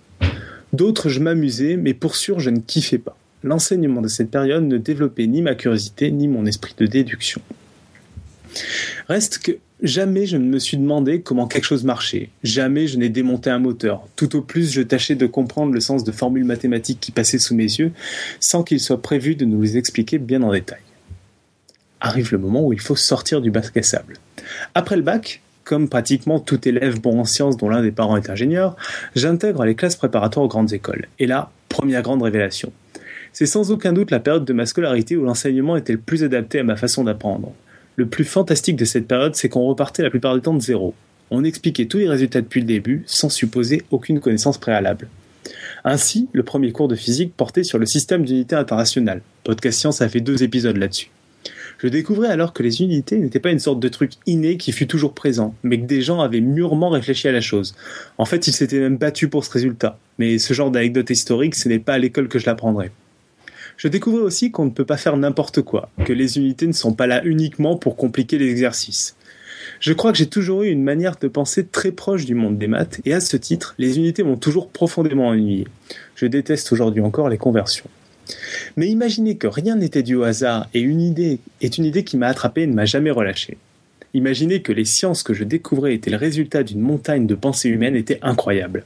d'autres 0.72 1.10
je 1.10 1.20
m'amusais, 1.20 1.76
mais 1.76 1.93
pour 1.93 2.16
sûr 2.16 2.39
je 2.39 2.50
ne 2.50 2.60
kiffais 2.60 2.98
pas. 2.98 3.18
L'enseignement 3.48 4.02
de 4.02 4.10
cette 4.10 4.30
période 4.30 4.66
ne 4.66 4.78
développait 4.78 5.26
ni 5.26 5.41
ma 5.41 5.56
curiosité 5.56 6.12
ni 6.12 6.28
mon 6.28 6.45
esprit 6.45 6.74
de 6.78 6.86
déduction. 6.86 7.41
Reste 9.08 9.38
que 9.38 9.58
Jamais 9.84 10.26
je 10.26 10.38
ne 10.38 10.43
me 10.43 10.58
suis 10.58 10.76
demandé 10.76 11.22
comment 11.22 11.45
quelque 11.45 11.66
chose 11.66 11.84
marchait. 11.84 12.30
Jamais 12.43 12.88
je 12.88 12.98
n'ai 12.98 13.10
démonté 13.10 13.52
un 13.52 13.60
moteur. 13.60 14.08
Tout 14.16 14.36
au 14.36 14.41
plus, 14.41 14.72
je 14.72 14.82
tâchais 14.82 15.14
de 15.14 15.28
comprendre 15.28 15.72
le 15.72 15.80
sens 15.80 16.04
de 16.04 16.12
formules 16.12 16.45
mathématiques 16.45 17.00
qui 17.00 17.12
passaient 17.12 17.38
sous 17.38 17.54
mes 17.54 17.64
yeux, 17.64 17.91
sans 18.39 18.64
qu'il 18.64 18.80
soit 18.80 19.04
prévu 19.04 19.36
de 19.36 19.45
nous 19.45 19.62
les 19.62 19.78
expliquer 19.78 20.18
bien 20.18 20.41
en 20.41 20.52
détail. 20.52 20.82
Arrive 22.02 22.32
le 22.32 22.39
moment 22.39 22.66
où 22.66 22.74
il 22.74 22.82
faut 22.82 22.95
sortir 22.95 23.39
du 23.39 23.52
bac 23.52 23.78
à 23.78 23.84
sable. 23.84 24.16
Après 24.74 24.95
le 24.95 25.04
bac, 25.04 25.43
comme 25.64 25.88
pratiquement 25.89 26.39
tout 26.39 26.68
élève 26.68 27.00
bon 27.00 27.20
en 27.20 27.26
sciences 27.26 27.56
dont 27.56 27.70
l'un 27.70 27.84
des 27.84 27.91
parents 27.91 28.18
est 28.18 28.32
ingénieur, 28.32 28.76
j'intègre 29.16 29.64
les 29.64 29.76
classes 29.76 29.95
préparatoires 29.95 30.45
aux 30.45 30.50
grandes 30.50 30.74
écoles. 30.74 31.08
Et 31.20 31.28
là, 31.28 31.52
première 31.70 32.02
grande 32.02 32.24
révélation. 32.24 32.74
C'est 33.39 33.45
sans 33.45 33.69
aucun 33.69 33.93
doute 33.93 34.09
la 34.09 34.19
période 34.19 34.45
de 34.45 34.53
ma 34.53 34.65
scolarité 34.65 35.15
où 35.15 35.23
l'enseignement 35.23 35.77
était 35.77 35.93
le 35.93 35.99
plus 35.99 36.23
adapté 36.23 36.57
à 36.57 36.63
ma 36.63 36.75
façon 36.75 37.03
d'apprendre. 37.03 37.53
Le 37.95 38.07
plus 38.07 38.23
fantastique 38.23 38.77
de 38.77 38.83
cette 38.83 39.07
période, 39.07 39.35
c'est 39.35 39.47
qu'on 39.47 39.67
repartait 39.67 40.01
la 40.01 40.09
plupart 40.09 40.33
du 40.33 40.41
temps 40.41 40.55
de 40.55 40.59
zéro. 40.59 40.95
On 41.29 41.43
expliquait 41.43 41.85
tous 41.85 41.99
les 41.99 42.09
résultats 42.09 42.41
depuis 42.41 42.61
le 42.61 42.65
début, 42.65 43.03
sans 43.05 43.29
supposer 43.29 43.83
aucune 43.91 44.21
connaissance 44.21 44.57
préalable. 44.57 45.07
Ainsi, 45.83 46.29
le 46.33 46.41
premier 46.41 46.71
cours 46.71 46.88
de 46.88 46.95
physique 46.95 47.31
portait 47.38 47.63
sur 47.63 47.77
le 47.77 47.85
système 47.85 48.25
d'unité 48.25 48.55
internationale. 48.55 49.21
Podcast 49.43 49.77
Science 49.77 50.01
a 50.01 50.09
fait 50.09 50.19
deux 50.19 50.41
épisodes 50.41 50.77
là-dessus. 50.77 51.11
Je 51.77 51.89
découvrais 51.89 52.29
alors 52.29 52.53
que 52.53 52.63
les 52.63 52.81
unités 52.81 53.19
n'étaient 53.19 53.39
pas 53.39 53.51
une 53.51 53.59
sorte 53.59 53.79
de 53.79 53.88
truc 53.88 54.13
inné 54.25 54.57
qui 54.57 54.71
fut 54.71 54.88
toujours 54.88 55.13
présent, 55.13 55.53
mais 55.61 55.79
que 55.79 55.85
des 55.85 56.01
gens 56.01 56.21
avaient 56.21 56.41
mûrement 56.41 56.89
réfléchi 56.89 57.27
à 57.27 57.33
la 57.33 57.41
chose. 57.41 57.75
En 58.17 58.25
fait, 58.25 58.47
ils 58.47 58.53
s'étaient 58.53 58.79
même 58.79 58.97
battus 58.97 59.29
pour 59.29 59.45
ce 59.45 59.51
résultat. 59.51 59.99
Mais 60.17 60.39
ce 60.39 60.55
genre 60.55 60.71
d'anecdote 60.71 61.11
historique, 61.11 61.53
ce 61.53 61.69
n'est 61.69 61.77
pas 61.77 61.93
à 61.93 61.99
l'école 61.99 62.29
que 62.29 62.39
je 62.39 62.47
l'apprendrai. 62.47 62.89
Je 63.78 63.88
découvrais 63.88 64.23
aussi 64.23 64.49
qu'on 64.49 64.65
ne 64.65 64.71
peut 64.71 64.86
pas 64.86 64.97
faire 64.97 65.17
n'importe 65.17 65.61
quoi, 65.61 65.89
que 66.03 66.11
les 66.11 66.39
unités 66.39 66.65
ne 66.65 66.73
sont 66.73 66.93
pas 66.93 67.05
là 67.05 67.23
uniquement 67.23 67.78
pour 67.78 67.95
compliquer 67.95 68.39
l'exercice. 68.39 69.15
Je 69.80 69.93
crois 69.93 70.11
que 70.11 70.17
j'ai 70.17 70.28
toujours 70.28 70.63
eu 70.63 70.69
une 70.69 70.84
manière 70.84 71.17
de 71.17 71.28
penser 71.28 71.63
très 71.63 71.91
proche 71.91 72.25
du 72.25 72.34
monde 72.34 72.57
des 72.57 72.65
maths, 72.65 72.99
et 73.05 73.13
à 73.13 73.19
ce 73.19 73.38
titre, 73.38 73.75
les 73.78 73.97
unités 73.97 74.23
m'ont 74.23 74.38
toujours 74.38 74.69
profondément 74.69 75.28
ennuyé. 75.28 75.67
Je 76.15 76.25
déteste 76.25 76.71
aujourd'hui 76.71 77.01
encore 77.01 77.30
les 77.30 77.38
conversions. 77.38 77.86
Mais 78.78 78.89
imaginez 78.89 79.38
que 79.38 79.47
rien 79.47 79.75
n'était 79.75 80.03
dû 80.03 80.15
au 80.15 80.23
hasard, 80.23 80.67
et 80.73 80.80
une 80.80 81.01
idée 81.01 81.39
est 81.61 81.78
une 81.78 81.86
idée 81.86 82.03
qui 82.03 82.17
m'a 82.17 82.28
attrapé 82.28 82.63
et 82.63 82.67
ne 82.67 82.73
m'a 82.73 82.86
jamais 82.86 83.11
relâché. 83.11 83.57
Imaginer 84.18 84.63
que 84.63 84.74
les 84.74 84.84
sciences 84.84 85.22
que 85.22 85.36
je 85.36 85.43
découvrais 85.43 85.93
étaient 85.93 86.09
le 86.09 86.18
résultat 86.18 86.63
d'une 86.63 86.82
montagne 86.82 87.28
de 87.28 87.36
pensée 87.36 87.70
humaine 87.70 87.95
était 87.95 88.18
incroyable. 88.24 88.84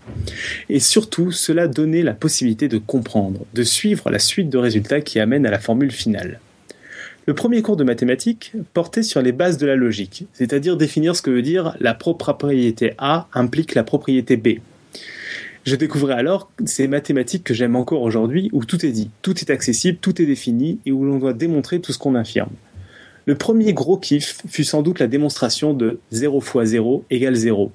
Et 0.67 0.81
surtout, 0.81 1.31
cela 1.31 1.69
donnait 1.69 2.01
la 2.01 2.13
possibilité 2.13 2.67
de 2.67 2.77
comprendre, 2.77 3.45
de 3.53 3.63
suivre 3.63 4.09
la 4.09 4.19
suite 4.19 4.49
de 4.49 4.57
résultats 4.57 4.99
qui 4.99 5.21
amène 5.21 5.45
à 5.45 5.49
la 5.49 5.59
formule 5.59 5.93
finale. 5.93 6.41
Le 7.27 7.33
premier 7.33 7.61
cours 7.61 7.77
de 7.77 7.85
mathématiques 7.85 8.51
portait 8.73 9.03
sur 9.03 9.21
les 9.21 9.31
bases 9.31 9.57
de 9.57 9.65
la 9.65 9.77
logique, 9.77 10.25
c'est-à-dire 10.33 10.75
définir 10.75 11.15
ce 11.15 11.21
que 11.21 11.31
veut 11.31 11.41
dire 11.41 11.77
la 11.79 11.93
propriété 11.93 12.91
A 12.97 13.29
implique 13.33 13.73
la 13.73 13.85
propriété 13.85 14.35
B. 14.35 14.59
Je 15.63 15.77
découvrais 15.77 16.15
alors 16.15 16.51
ces 16.65 16.89
mathématiques 16.89 17.45
que 17.45 17.53
j'aime 17.53 17.77
encore 17.77 18.01
aujourd'hui, 18.01 18.49
où 18.51 18.65
tout 18.65 18.85
est 18.85 18.91
dit, 18.91 19.09
tout 19.21 19.39
est 19.39 19.49
accessible, 19.49 19.97
tout 20.01 20.21
est 20.21 20.25
défini, 20.25 20.79
et 20.85 20.91
où 20.91 21.05
l'on 21.05 21.19
doit 21.19 21.31
démontrer 21.31 21.79
tout 21.79 21.93
ce 21.93 21.99
qu'on 21.99 22.15
affirme. 22.15 22.51
Le 23.25 23.35
premier 23.35 23.73
gros 23.73 23.97
kiff 23.97 24.41
fut 24.47 24.63
sans 24.63 24.81
doute 24.81 24.99
la 24.99 25.07
démonstration 25.07 25.73
de 25.73 25.99
0 26.11 26.41
fois 26.41 26.65
0 26.65 27.05
égale 27.09 27.35
0. 27.35 27.71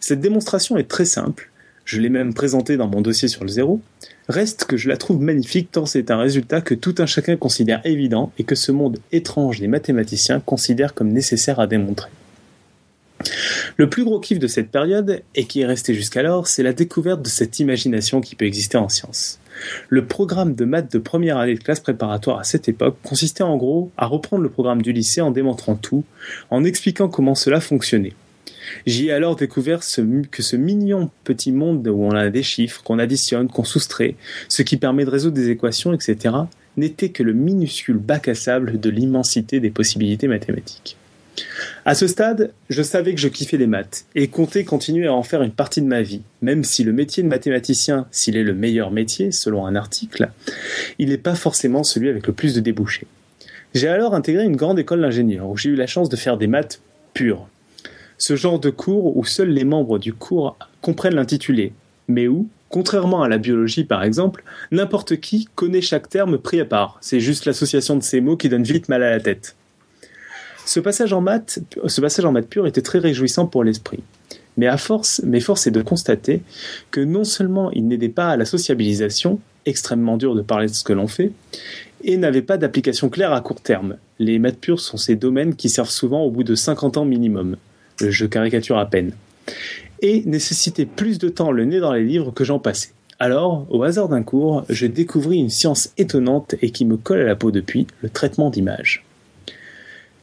Cette 0.00 0.20
démonstration 0.20 0.76
est 0.78 0.88
très 0.88 1.04
simple, 1.04 1.50
je 1.84 2.00
l'ai 2.00 2.08
même 2.08 2.34
présentée 2.34 2.76
dans 2.76 2.86
mon 2.86 3.00
dossier 3.00 3.26
sur 3.26 3.42
le 3.42 3.48
zéro, 3.48 3.80
reste 4.28 4.64
que 4.64 4.76
je 4.76 4.88
la 4.88 4.96
trouve 4.96 5.20
magnifique 5.20 5.72
tant 5.72 5.86
c'est 5.86 6.12
un 6.12 6.18
résultat 6.18 6.60
que 6.60 6.74
tout 6.74 6.94
un 6.98 7.06
chacun 7.06 7.36
considère 7.36 7.80
évident 7.84 8.32
et 8.38 8.44
que 8.44 8.54
ce 8.54 8.70
monde 8.70 8.98
étrange 9.10 9.58
des 9.58 9.66
mathématiciens 9.66 10.38
considère 10.38 10.94
comme 10.94 11.12
nécessaire 11.12 11.58
à 11.58 11.66
démontrer. 11.66 12.10
Le 13.76 13.90
plus 13.90 14.04
gros 14.04 14.20
kiff 14.20 14.38
de 14.38 14.46
cette 14.46 14.70
période, 14.70 15.22
et 15.34 15.46
qui 15.46 15.62
est 15.62 15.66
resté 15.66 15.92
jusqu'alors, 15.92 16.46
c'est 16.46 16.62
la 16.62 16.72
découverte 16.72 17.22
de 17.22 17.28
cette 17.28 17.58
imagination 17.58 18.20
qui 18.20 18.36
peut 18.36 18.44
exister 18.46 18.78
en 18.78 18.88
science. 18.88 19.39
Le 19.88 20.04
programme 20.04 20.54
de 20.54 20.64
maths 20.64 20.92
de 20.92 20.98
première 20.98 21.38
année 21.38 21.54
de 21.54 21.60
classe 21.62 21.80
préparatoire 21.80 22.38
à 22.38 22.44
cette 22.44 22.68
époque 22.68 22.96
consistait 23.02 23.42
en 23.42 23.56
gros 23.56 23.90
à 23.96 24.06
reprendre 24.06 24.42
le 24.42 24.48
programme 24.48 24.82
du 24.82 24.92
lycée 24.92 25.20
en 25.20 25.30
démontrant 25.30 25.76
tout, 25.76 26.04
en 26.50 26.64
expliquant 26.64 27.08
comment 27.08 27.34
cela 27.34 27.60
fonctionnait. 27.60 28.14
J'y 28.86 29.08
ai 29.08 29.12
alors 29.12 29.36
découvert 29.36 29.80
que 29.80 30.42
ce 30.42 30.56
mignon 30.56 31.10
petit 31.24 31.52
monde 31.52 31.86
où 31.88 32.04
on 32.04 32.12
a 32.12 32.28
des 32.30 32.42
chiffres, 32.42 32.82
qu'on 32.82 32.98
additionne, 32.98 33.48
qu'on 33.48 33.64
soustrait, 33.64 34.14
ce 34.48 34.62
qui 34.62 34.76
permet 34.76 35.04
de 35.04 35.10
résoudre 35.10 35.36
des 35.36 35.50
équations, 35.50 35.92
etc., 35.92 36.34
n'était 36.76 37.10
que 37.10 37.22
le 37.22 37.32
minuscule 37.32 37.96
bac 37.96 38.28
à 38.28 38.34
sable 38.34 38.78
de 38.78 38.90
l'immensité 38.90 39.60
des 39.60 39.70
possibilités 39.70 40.28
mathématiques. 40.28 40.96
À 41.84 41.94
ce 41.94 42.06
stade, 42.06 42.52
je 42.68 42.82
savais 42.82 43.14
que 43.14 43.20
je 43.20 43.28
kiffais 43.28 43.56
les 43.56 43.66
maths 43.66 44.04
et 44.14 44.28
comptais 44.28 44.64
continuer 44.64 45.06
à 45.06 45.14
en 45.14 45.22
faire 45.22 45.42
une 45.42 45.52
partie 45.52 45.80
de 45.80 45.86
ma 45.86 46.02
vie, 46.02 46.22
même 46.42 46.64
si 46.64 46.84
le 46.84 46.92
métier 46.92 47.22
de 47.22 47.28
mathématicien, 47.28 48.06
s'il 48.10 48.36
est 48.36 48.42
le 48.42 48.54
meilleur 48.54 48.90
métier, 48.90 49.32
selon 49.32 49.66
un 49.66 49.76
article, 49.76 50.30
il 50.98 51.08
n'est 51.08 51.18
pas 51.18 51.34
forcément 51.34 51.84
celui 51.84 52.08
avec 52.08 52.26
le 52.26 52.32
plus 52.32 52.54
de 52.54 52.60
débouchés. 52.60 53.06
J'ai 53.74 53.88
alors 53.88 54.14
intégré 54.14 54.44
une 54.44 54.56
grande 54.56 54.78
école 54.78 55.00
d'ingénieur 55.00 55.48
où 55.48 55.56
j'ai 55.56 55.70
eu 55.70 55.76
la 55.76 55.86
chance 55.86 56.08
de 56.08 56.16
faire 56.16 56.36
des 56.36 56.48
maths 56.48 56.80
pures. 57.14 57.46
Ce 58.18 58.36
genre 58.36 58.58
de 58.58 58.70
cours 58.70 59.16
où 59.16 59.24
seuls 59.24 59.50
les 59.50 59.64
membres 59.64 59.98
du 59.98 60.12
cours 60.12 60.56
comprennent 60.80 61.14
l'intitulé, 61.14 61.72
mais 62.08 62.28
où, 62.28 62.48
contrairement 62.68 63.22
à 63.22 63.28
la 63.28 63.38
biologie 63.38 63.84
par 63.84 64.02
exemple, 64.02 64.42
n'importe 64.72 65.20
qui 65.20 65.48
connaît 65.54 65.80
chaque 65.80 66.08
terme 66.08 66.38
pris 66.38 66.60
à 66.60 66.64
part. 66.64 66.98
C'est 67.00 67.20
juste 67.20 67.46
l'association 67.46 67.96
de 67.96 68.02
ces 68.02 68.20
mots 68.20 68.36
qui 68.36 68.48
donne 68.48 68.64
vite 68.64 68.88
mal 68.88 69.02
à 69.02 69.10
la 69.10 69.20
tête. 69.20 69.56
Ce 70.66 70.80
passage 70.80 71.12
en 71.12 71.20
maths, 71.20 71.60
ce 71.86 72.40
pur 72.42 72.66
était 72.66 72.82
très 72.82 72.98
réjouissant 72.98 73.46
pour 73.46 73.64
l'esprit. 73.64 74.00
Mais 74.56 74.66
à 74.66 74.76
force, 74.76 75.20
mais 75.24 75.40
force 75.40 75.66
est 75.66 75.70
de 75.70 75.82
constater 75.82 76.42
que 76.90 77.00
non 77.00 77.24
seulement 77.24 77.70
il 77.70 77.86
n'aidait 77.86 78.08
pas 78.08 78.28
à 78.28 78.36
la 78.36 78.44
sociabilisation, 78.44 79.40
extrêmement 79.66 80.16
dur 80.16 80.34
de 80.34 80.42
parler 80.42 80.66
de 80.66 80.74
ce 80.74 80.84
que 80.84 80.92
l'on 80.92 81.06
fait, 81.06 81.32
et 82.02 82.16
n'avait 82.16 82.42
pas 82.42 82.56
d'application 82.56 83.08
claire 83.08 83.32
à 83.32 83.40
court 83.40 83.60
terme. 83.60 83.96
Les 84.18 84.38
maths 84.38 84.58
purs 84.58 84.80
sont 84.80 84.96
ces 84.96 85.16
domaines 85.16 85.54
qui 85.54 85.68
servent 85.68 85.90
souvent 85.90 86.22
au 86.22 86.30
bout 86.30 86.44
de 86.44 86.54
50 86.54 86.96
ans 86.96 87.04
minimum. 87.04 87.56
Je 88.00 88.26
caricature 88.26 88.78
à 88.78 88.86
peine. 88.86 89.12
Et 90.02 90.22
nécessitait 90.24 90.86
plus 90.86 91.18
de 91.18 91.28
temps 91.28 91.52
le 91.52 91.64
nez 91.64 91.80
dans 91.80 91.92
les 91.92 92.04
livres 92.04 92.30
que 92.30 92.44
j'en 92.44 92.58
passais. 92.58 92.90
Alors, 93.18 93.66
au 93.68 93.82
hasard 93.82 94.08
d'un 94.08 94.22
cours, 94.22 94.64
je 94.70 94.86
découvris 94.86 95.36
une 95.36 95.50
science 95.50 95.92
étonnante 95.98 96.54
et 96.62 96.70
qui 96.70 96.86
me 96.86 96.96
colle 96.96 97.20
à 97.20 97.24
la 97.24 97.36
peau 97.36 97.50
depuis, 97.50 97.86
le 98.00 98.08
traitement 98.08 98.48
d'images. 98.48 99.04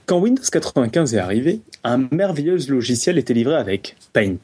Quand 0.07 0.19
Windows 0.19 0.41
95 0.49 1.15
est 1.15 1.17
arrivé, 1.17 1.59
un 1.83 2.07
merveilleux 2.13 2.59
logiciel 2.69 3.17
était 3.17 3.33
livré 3.33 3.55
avec 3.55 3.97
Paint. 4.13 4.37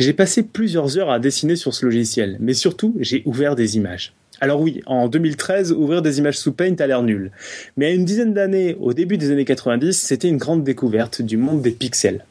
J'ai 0.00 0.12
passé 0.12 0.42
plusieurs 0.42 0.98
heures 0.98 1.10
à 1.10 1.20
dessiner 1.20 1.54
sur 1.54 1.74
ce 1.74 1.86
logiciel, 1.86 2.36
mais 2.40 2.54
surtout, 2.54 2.96
j'ai 2.98 3.22
ouvert 3.24 3.54
des 3.54 3.76
images. 3.76 4.14
Alors 4.40 4.60
oui, 4.60 4.82
en 4.86 5.06
2013, 5.06 5.70
ouvrir 5.70 6.02
des 6.02 6.18
images 6.18 6.38
sous 6.38 6.50
Paint 6.50 6.74
a 6.80 6.88
l'air 6.88 7.04
nul. 7.04 7.30
Mais 7.76 7.86
à 7.86 7.90
une 7.90 8.04
dizaine 8.04 8.34
d'années, 8.34 8.76
au 8.80 8.92
début 8.92 9.16
des 9.16 9.30
années 9.30 9.44
90, 9.44 9.92
c'était 9.92 10.28
une 10.28 10.38
grande 10.38 10.64
découverte 10.64 11.22
du 11.22 11.36
monde 11.36 11.62
des 11.62 11.70
pixels. 11.70 12.24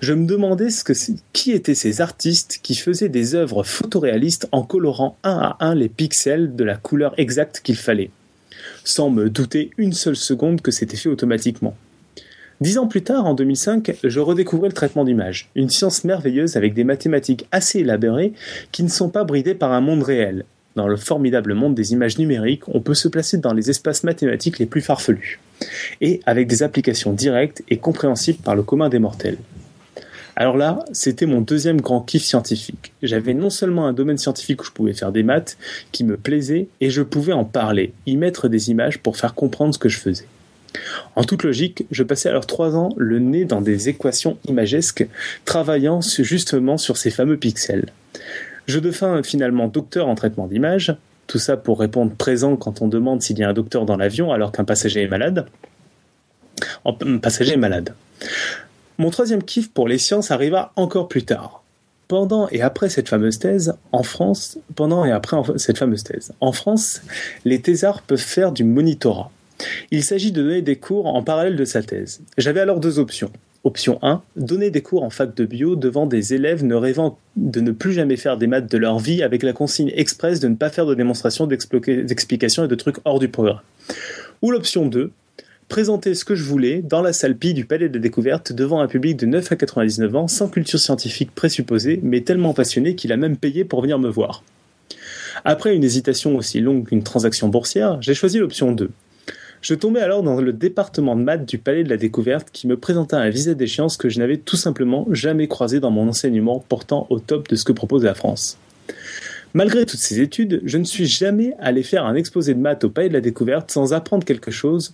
Je 0.00 0.12
me 0.12 0.26
demandais 0.26 0.68
qui 1.32 1.52
étaient 1.52 1.74
ces 1.74 2.02
artistes 2.02 2.60
qui 2.62 2.74
faisaient 2.74 3.08
des 3.08 3.34
œuvres 3.34 3.62
photoréalistes 3.62 4.46
en 4.52 4.62
colorant 4.62 5.16
un 5.24 5.38
à 5.38 5.56
un 5.60 5.74
les 5.74 5.88
pixels 5.88 6.54
de 6.54 6.64
la 6.64 6.76
couleur 6.76 7.14
exacte 7.16 7.62
qu'il 7.64 7.76
fallait, 7.76 8.10
sans 8.84 9.08
me 9.08 9.30
douter 9.30 9.70
une 9.78 9.94
seule 9.94 10.16
seconde 10.16 10.60
que 10.60 10.70
c'était 10.70 10.98
fait 10.98 11.08
automatiquement. 11.08 11.74
Dix 12.60 12.78
ans 12.78 12.86
plus 12.86 13.02
tard, 13.02 13.26
en 13.26 13.34
2005, 13.34 13.96
je 14.04 14.20
redécouvrais 14.20 14.68
le 14.68 14.74
traitement 14.74 15.04
d'image, 15.04 15.50
une 15.56 15.70
science 15.70 16.04
merveilleuse 16.04 16.56
avec 16.56 16.72
des 16.72 16.84
mathématiques 16.84 17.46
assez 17.50 17.80
élaborées 17.80 18.32
qui 18.70 18.84
ne 18.84 18.88
sont 18.88 19.08
pas 19.08 19.24
bridées 19.24 19.54
par 19.54 19.72
un 19.72 19.80
monde 19.80 20.04
réel. 20.04 20.44
Dans 20.76 20.86
le 20.86 20.96
formidable 20.96 21.54
monde 21.54 21.74
des 21.74 21.92
images 21.92 22.18
numériques, 22.18 22.68
on 22.68 22.80
peut 22.80 22.94
se 22.94 23.08
placer 23.08 23.38
dans 23.38 23.52
les 23.52 23.70
espaces 23.70 24.04
mathématiques 24.04 24.60
les 24.60 24.66
plus 24.66 24.82
farfelus, 24.82 25.40
et 26.00 26.20
avec 26.26 26.46
des 26.46 26.62
applications 26.62 27.12
directes 27.12 27.62
et 27.70 27.78
compréhensibles 27.78 28.42
par 28.42 28.54
le 28.54 28.62
commun 28.62 28.88
des 28.88 28.98
mortels. 29.00 29.38
Alors 30.36 30.56
là, 30.56 30.84
c'était 30.92 31.26
mon 31.26 31.40
deuxième 31.40 31.80
grand 31.80 32.00
kiff 32.00 32.24
scientifique. 32.24 32.92
J'avais 33.02 33.34
non 33.34 33.50
seulement 33.50 33.86
un 33.86 33.92
domaine 33.92 34.18
scientifique 34.18 34.62
où 34.62 34.64
je 34.64 34.72
pouvais 34.72 34.94
faire 34.94 35.12
des 35.12 35.22
maths, 35.22 35.56
qui 35.92 36.04
me 36.04 36.16
plaisait, 36.16 36.68
et 36.80 36.90
je 36.90 37.02
pouvais 37.02 37.32
en 37.32 37.44
parler, 37.44 37.92
y 38.06 38.16
mettre 38.16 38.48
des 38.48 38.70
images 38.70 38.98
pour 38.98 39.16
faire 39.16 39.34
comprendre 39.34 39.74
ce 39.74 39.78
que 39.78 39.88
je 39.88 39.98
faisais. 39.98 40.26
En 41.16 41.24
toute 41.24 41.42
logique, 41.42 41.86
je 41.90 42.02
passais 42.02 42.28
alors 42.28 42.46
trois 42.46 42.76
ans 42.76 42.90
le 42.96 43.18
nez 43.18 43.44
dans 43.44 43.60
des 43.60 43.88
équations 43.88 44.38
imagesques, 44.48 45.06
travaillant 45.44 46.00
justement 46.00 46.78
sur 46.78 46.96
ces 46.96 47.10
fameux 47.10 47.36
pixels. 47.36 47.86
Je 48.66 48.78
devins 48.80 49.22
finalement 49.22 49.68
docteur 49.68 50.08
en 50.08 50.14
traitement 50.14 50.46
d'image, 50.46 50.96
tout 51.26 51.38
ça 51.38 51.56
pour 51.56 51.80
répondre 51.80 52.12
présent 52.14 52.56
quand 52.56 52.82
on 52.82 52.88
demande 52.88 53.22
s'il 53.22 53.38
y 53.38 53.44
a 53.44 53.48
un 53.48 53.52
docteur 53.52 53.86
dans 53.86 53.96
l'avion 53.96 54.32
alors 54.32 54.52
qu'un 54.52 54.64
passager 54.64 55.02
est 55.02 55.08
malade. 55.08 55.46
Un 56.84 57.18
passager 57.18 57.54
est 57.54 57.58
malade. 57.58 57.94
Mon 58.98 59.10
troisième 59.10 59.42
kiff 59.42 59.72
pour 59.72 59.88
les 59.88 59.98
sciences 59.98 60.30
arriva 60.30 60.72
encore 60.76 61.08
plus 61.08 61.24
tard. 61.24 61.62
Pendant 62.06 62.48
et 62.50 62.60
après 62.60 62.90
cette 62.90 63.08
fameuse 63.08 63.38
thèse, 63.38 63.74
en 63.90 64.02
France, 64.02 64.58
pendant 64.76 65.04
et 65.04 65.10
après 65.10 65.36
cette 65.56 65.78
fameuse 65.78 66.04
thèse, 66.04 66.32
en 66.40 66.52
France, 66.52 67.00
les 67.44 67.60
thésards 67.60 68.02
peuvent 68.02 68.18
faire 68.18 68.52
du 68.52 68.62
monitorat. 68.62 69.30
Il 69.90 70.02
s'agit 70.02 70.32
de 70.32 70.42
donner 70.42 70.62
des 70.62 70.76
cours 70.76 71.06
en 71.06 71.22
parallèle 71.22 71.56
de 71.56 71.64
sa 71.64 71.82
thèse. 71.82 72.20
J'avais 72.38 72.60
alors 72.60 72.80
deux 72.80 72.98
options. 72.98 73.30
Option 73.64 73.98
1, 74.02 74.22
donner 74.36 74.70
des 74.70 74.82
cours 74.82 75.04
en 75.04 75.10
fac 75.10 75.34
de 75.34 75.46
bio 75.46 75.74
devant 75.74 76.06
des 76.06 76.34
élèves 76.34 76.62
ne 76.64 76.74
rêvant 76.74 77.18
de 77.36 77.60
ne 77.60 77.70
plus 77.70 77.94
jamais 77.94 78.16
faire 78.16 78.36
des 78.36 78.46
maths 78.46 78.70
de 78.70 78.76
leur 78.76 78.98
vie 78.98 79.22
avec 79.22 79.42
la 79.42 79.54
consigne 79.54 79.90
expresse 79.94 80.38
de 80.38 80.48
ne 80.48 80.54
pas 80.54 80.68
faire 80.68 80.84
de 80.84 80.94
démonstration, 80.94 81.46
d'explication 81.46 82.64
et 82.64 82.68
de 82.68 82.74
trucs 82.74 82.98
hors 83.06 83.18
du 83.18 83.28
programme. 83.28 83.60
Ou 84.42 84.50
l'option 84.50 84.84
2, 84.84 85.10
présenter 85.68 86.14
ce 86.14 86.26
que 86.26 86.34
je 86.34 86.44
voulais 86.44 86.82
dans 86.82 87.00
la 87.00 87.14
salle 87.14 87.36
Pi 87.36 87.54
du 87.54 87.64
Palais 87.64 87.88
de 87.88 87.98
Découverte 87.98 88.52
devant 88.52 88.80
un 88.80 88.86
public 88.86 89.16
de 89.16 89.24
9 89.24 89.52
à 89.52 89.56
99 89.56 90.14
ans 90.14 90.28
sans 90.28 90.48
culture 90.48 90.78
scientifique 90.78 91.34
présupposée 91.34 92.00
mais 92.02 92.20
tellement 92.20 92.52
passionné 92.52 92.94
qu'il 92.96 93.12
a 93.12 93.16
même 93.16 93.38
payé 93.38 93.64
pour 93.64 93.80
venir 93.80 93.98
me 93.98 94.10
voir. 94.10 94.44
Après 95.46 95.74
une 95.74 95.84
hésitation 95.84 96.36
aussi 96.36 96.60
longue 96.60 96.86
qu'une 96.88 97.02
transaction 97.02 97.48
boursière, 97.48 97.96
j'ai 98.02 98.14
choisi 98.14 98.38
l'option 98.38 98.72
2 98.72 98.90
je 99.64 99.74
tombais 99.74 100.00
alors 100.00 100.22
dans 100.22 100.42
le 100.42 100.52
département 100.52 101.16
de 101.16 101.22
maths 101.22 101.46
du 101.46 101.56
Palais 101.56 101.84
de 101.84 101.88
la 101.88 101.96
Découverte 101.96 102.48
qui 102.52 102.66
me 102.66 102.76
présentait 102.76 103.16
un 103.16 103.30
visa 103.30 103.54
d'échéance 103.54 103.96
que 103.96 104.10
je 104.10 104.18
n'avais 104.18 104.36
tout 104.36 104.56
simplement 104.56 105.06
jamais 105.10 105.48
croisé 105.48 105.80
dans 105.80 105.90
mon 105.90 106.06
enseignement 106.06 106.62
portant 106.68 107.06
au 107.08 107.18
top 107.18 107.48
de 107.48 107.56
ce 107.56 107.64
que 107.64 107.72
propose 107.72 108.04
la 108.04 108.12
France. 108.12 108.58
Malgré 109.54 109.86
toutes 109.86 110.00
ces 110.00 110.20
études, 110.20 110.60
je 110.66 110.76
ne 110.76 110.84
suis 110.84 111.06
jamais 111.06 111.54
allé 111.58 111.82
faire 111.82 112.04
un 112.04 112.14
exposé 112.14 112.52
de 112.52 112.60
maths 112.60 112.84
au 112.84 112.90
Palais 112.90 113.08
de 113.08 113.14
la 113.14 113.22
Découverte 113.22 113.70
sans 113.70 113.94
apprendre 113.94 114.26
quelque 114.26 114.50
chose 114.50 114.92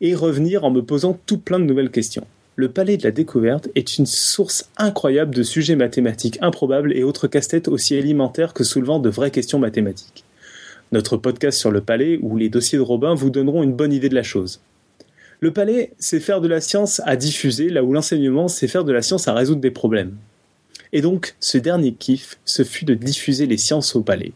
et 0.00 0.16
revenir 0.16 0.64
en 0.64 0.72
me 0.72 0.82
posant 0.82 1.16
tout 1.26 1.38
plein 1.38 1.60
de 1.60 1.64
nouvelles 1.64 1.92
questions. 1.92 2.26
Le 2.56 2.68
Palais 2.68 2.96
de 2.96 3.04
la 3.04 3.12
Découverte 3.12 3.68
est 3.76 3.96
une 3.96 4.06
source 4.06 4.68
incroyable 4.76 5.36
de 5.36 5.44
sujets 5.44 5.76
mathématiques 5.76 6.38
improbables 6.40 6.96
et 6.96 7.04
autres 7.04 7.28
casse-têtes 7.28 7.68
aussi 7.68 7.94
élémentaires 7.94 8.54
que 8.54 8.64
soulevant 8.64 8.98
de 8.98 9.08
vraies 9.08 9.30
questions 9.30 9.60
mathématiques. 9.60 10.24
Notre 10.92 11.16
podcast 11.16 11.56
sur 11.56 11.70
le 11.70 11.80
palais 11.80 12.18
ou 12.20 12.36
les 12.36 12.48
dossiers 12.48 12.76
de 12.76 12.82
Robin 12.82 13.14
vous 13.14 13.30
donneront 13.30 13.62
une 13.62 13.74
bonne 13.74 13.92
idée 13.92 14.08
de 14.08 14.14
la 14.16 14.24
chose. 14.24 14.60
Le 15.38 15.52
palais, 15.52 15.92
c'est 15.98 16.18
faire 16.18 16.40
de 16.40 16.48
la 16.48 16.60
science 16.60 17.00
à 17.06 17.14
diffuser, 17.14 17.68
là 17.68 17.84
où 17.84 17.92
l'enseignement, 17.92 18.48
c'est 18.48 18.66
faire 18.66 18.82
de 18.82 18.92
la 18.92 19.00
science 19.00 19.28
à 19.28 19.32
résoudre 19.32 19.60
des 19.60 19.70
problèmes. 19.70 20.16
Et 20.92 21.00
donc, 21.00 21.36
ce 21.38 21.58
dernier 21.58 21.92
kiff, 21.92 22.38
ce 22.44 22.64
fut 22.64 22.84
de 22.84 22.94
diffuser 22.94 23.46
les 23.46 23.56
sciences 23.56 23.94
au 23.94 24.02
palais. 24.02 24.32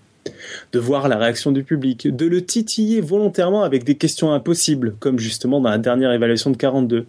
De 0.72 0.78
voir 0.78 1.08
la 1.08 1.18
réaction 1.18 1.50
du 1.50 1.64
public, 1.64 2.06
de 2.06 2.26
le 2.26 2.46
titiller 2.46 3.00
volontairement 3.00 3.64
avec 3.64 3.82
des 3.82 3.96
questions 3.96 4.32
impossibles, 4.32 4.94
comme 5.00 5.18
justement 5.18 5.60
dans 5.60 5.70
la 5.70 5.78
dernière 5.78 6.12
évaluation 6.12 6.50
de 6.50 6.56
42. 6.56 7.06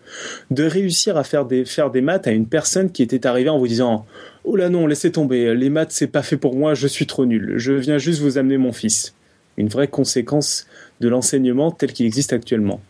De 0.49 0.63
réussir 0.63 1.17
à 1.17 1.23
faire 1.23 1.45
des, 1.45 1.65
faire 1.65 1.91
des 1.91 2.01
maths 2.01 2.25
à 2.25 2.31
une 2.31 2.47
personne 2.47 2.91
qui 2.91 3.03
était 3.03 3.27
arrivée 3.27 3.49
en 3.49 3.59
vous 3.59 3.67
disant 3.67 4.07
Oh 4.43 4.55
là 4.55 4.69
non, 4.69 4.87
laissez 4.87 5.11
tomber, 5.11 5.53
les 5.53 5.69
maths 5.69 5.91
c'est 5.91 6.07
pas 6.07 6.23
fait 6.23 6.37
pour 6.37 6.55
moi, 6.55 6.73
je 6.73 6.87
suis 6.87 7.05
trop 7.05 7.27
nul, 7.27 7.53
je 7.57 7.73
viens 7.73 7.99
juste 7.99 8.21
vous 8.21 8.39
amener 8.39 8.57
mon 8.57 8.73
fils 8.73 9.13
une 9.57 9.67
vraie 9.67 9.87
conséquence 9.87 10.67
de 11.01 11.07
l'enseignement 11.07 11.71
tel 11.71 11.93
qu'il 11.93 12.05
existe 12.05 12.33
actuellement. 12.33 12.81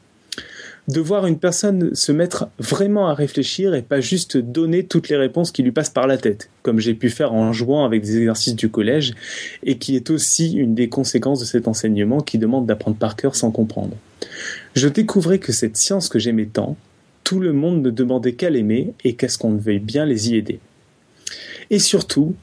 De 0.88 1.00
voir 1.00 1.26
une 1.26 1.40
personne 1.40 1.96
se 1.96 2.12
mettre 2.12 2.48
vraiment 2.60 3.08
à 3.08 3.16
réfléchir 3.16 3.74
et 3.74 3.82
pas 3.82 4.02
juste 4.02 4.38
donner 4.38 4.86
toutes 4.86 5.10
les 5.10 5.18
réponses 5.18 5.52
qui 5.52 5.64
lui 5.64 5.72
passent 5.72 5.90
par 5.90 6.06
la 6.06 6.18
tête, 6.18 6.50
comme 6.62 6.80
j'ai 6.80 6.94
pu 6.94 7.10
faire 7.10 7.34
en 7.34 7.54
jouant 7.54 7.86
avec 7.86 8.04
des 8.04 8.18
exercices 8.18 8.56
du 8.56 8.70
collège, 8.70 9.16
et 9.64 9.80
qui 9.80 9.96
est 9.96 10.12
aussi 10.12 10.54
une 10.54 10.76
des 10.76 10.88
conséquences 10.88 11.40
de 11.40 11.46
cet 11.46 11.68
enseignement 11.68 12.22
qui 12.22 12.38
demande 12.38 12.68
d'apprendre 12.68 12.98
par 12.98 13.16
cœur 13.16 13.36
sans 13.36 13.50
comprendre. 13.50 13.96
Je 14.76 14.88
découvrais 14.88 15.40
que 15.40 15.52
cette 15.52 15.76
science 15.76 16.08
que 16.08 16.20
j'aimais 16.20 16.46
tant, 16.46 16.78
tout 17.24 17.40
le 17.40 17.52
monde 17.52 17.82
ne 17.82 17.90
demandait 17.90 18.34
qu'à 18.34 18.52
l'aimer 18.52 18.94
et 19.04 19.16
qu'à 19.16 19.28
ce 19.28 19.40
qu'on 19.40 19.56
veuille 19.56 19.80
bien 19.80 20.06
les 20.06 20.30
y 20.30 20.36
aider. 20.36 20.60
Et 21.72 21.80
surtout, 21.80 22.36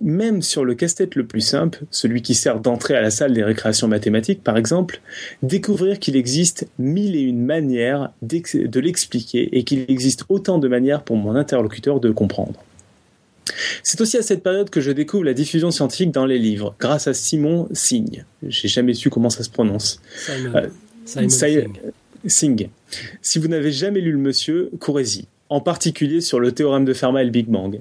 même 0.00 0.42
sur 0.42 0.64
le 0.64 0.74
casse-tête 0.74 1.14
le 1.14 1.26
plus 1.26 1.40
simple, 1.40 1.84
celui 1.90 2.22
qui 2.22 2.34
sert 2.34 2.60
d'entrée 2.60 2.94
à 2.94 3.00
la 3.00 3.10
salle 3.10 3.32
des 3.32 3.42
récréations 3.42 3.88
mathématiques 3.88 4.42
par 4.42 4.56
exemple, 4.56 5.00
découvrir 5.42 5.98
qu'il 5.98 6.16
existe 6.16 6.66
mille 6.78 7.16
et 7.16 7.20
une 7.20 7.44
manières 7.44 8.12
de 8.22 8.80
l'expliquer 8.80 9.56
et 9.56 9.64
qu'il 9.64 9.84
existe 9.88 10.24
autant 10.28 10.58
de 10.58 10.68
manières 10.68 11.02
pour 11.02 11.16
mon 11.16 11.34
interlocuteur 11.34 12.00
de 12.00 12.10
comprendre. 12.10 12.62
C'est 13.82 14.00
aussi 14.00 14.18
à 14.18 14.22
cette 14.22 14.42
période 14.42 14.70
que 14.70 14.80
je 14.80 14.90
découvre 14.90 15.24
la 15.24 15.34
diffusion 15.34 15.70
scientifique 15.70 16.10
dans 16.10 16.26
les 16.26 16.38
livres, 16.38 16.74
grâce 16.78 17.06
à 17.06 17.14
Simon 17.14 17.68
Singh. 17.72 18.24
J'ai 18.46 18.68
jamais 18.68 18.92
su 18.92 19.08
comment 19.08 19.30
ça 19.30 19.44
se 19.44 19.50
prononce. 19.50 20.00
Simon, 20.18 20.52
euh, 20.56 20.68
Singh. 22.26 22.68
Si 23.22 23.38
vous 23.38 23.48
n'avez 23.48 23.70
jamais 23.70 24.00
lu 24.00 24.10
le 24.12 24.18
monsieur, 24.18 24.70
courez-y 24.80 25.26
en 25.48 25.60
particulier 25.60 26.20
sur 26.20 26.40
le 26.40 26.52
théorème 26.52 26.84
de 26.84 26.92
Fermat 26.92 27.22
et 27.22 27.24
le 27.26 27.30
Big 27.30 27.46
Bang. 27.46 27.80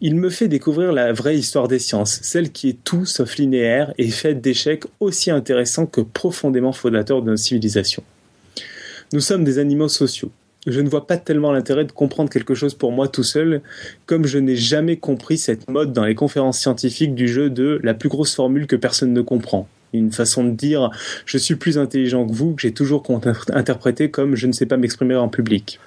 Il 0.00 0.16
me 0.16 0.30
fait 0.30 0.48
découvrir 0.48 0.92
la 0.92 1.12
vraie 1.12 1.36
histoire 1.36 1.68
des 1.68 1.78
sciences, 1.78 2.20
celle 2.22 2.50
qui 2.52 2.70
est 2.70 2.84
tout 2.84 3.04
sauf 3.04 3.36
linéaire 3.36 3.92
et 3.98 4.10
faite 4.10 4.40
d'échecs 4.40 4.84
aussi 5.00 5.30
intéressants 5.30 5.86
que 5.86 6.00
profondément 6.00 6.72
fondateurs 6.72 7.22
de 7.22 7.30
notre 7.30 7.42
civilisation. 7.42 8.02
Nous 9.12 9.20
sommes 9.20 9.44
des 9.44 9.58
animaux 9.58 9.88
sociaux. 9.88 10.30
Je 10.66 10.80
ne 10.80 10.88
vois 10.88 11.06
pas 11.06 11.16
tellement 11.16 11.50
l'intérêt 11.50 11.84
de 11.84 11.92
comprendre 11.92 12.30
quelque 12.30 12.54
chose 12.54 12.74
pour 12.74 12.92
moi 12.92 13.08
tout 13.08 13.24
seul, 13.24 13.62
comme 14.06 14.26
je 14.26 14.38
n'ai 14.38 14.56
jamais 14.56 14.96
compris 14.96 15.36
cette 15.36 15.68
mode 15.68 15.92
dans 15.92 16.04
les 16.04 16.14
conférences 16.14 16.60
scientifiques 16.60 17.14
du 17.14 17.26
jeu 17.26 17.50
de 17.50 17.80
la 17.82 17.94
plus 17.94 18.08
grosse 18.08 18.34
formule 18.34 18.68
que 18.68 18.76
personne 18.76 19.12
ne 19.12 19.22
comprend. 19.22 19.68
Une 19.92 20.12
façon 20.12 20.44
de 20.44 20.52
dire 20.52 20.90
je 21.26 21.36
suis 21.36 21.56
plus 21.56 21.78
intelligent 21.78 22.26
que 22.26 22.32
vous, 22.32 22.54
que 22.54 22.62
j'ai 22.62 22.72
toujours 22.72 23.02
interprété 23.52 24.10
comme 24.10 24.36
je 24.36 24.46
ne 24.46 24.52
sais 24.52 24.66
pas 24.66 24.76
m'exprimer 24.76 25.16
en 25.16 25.28
public. 25.28 25.80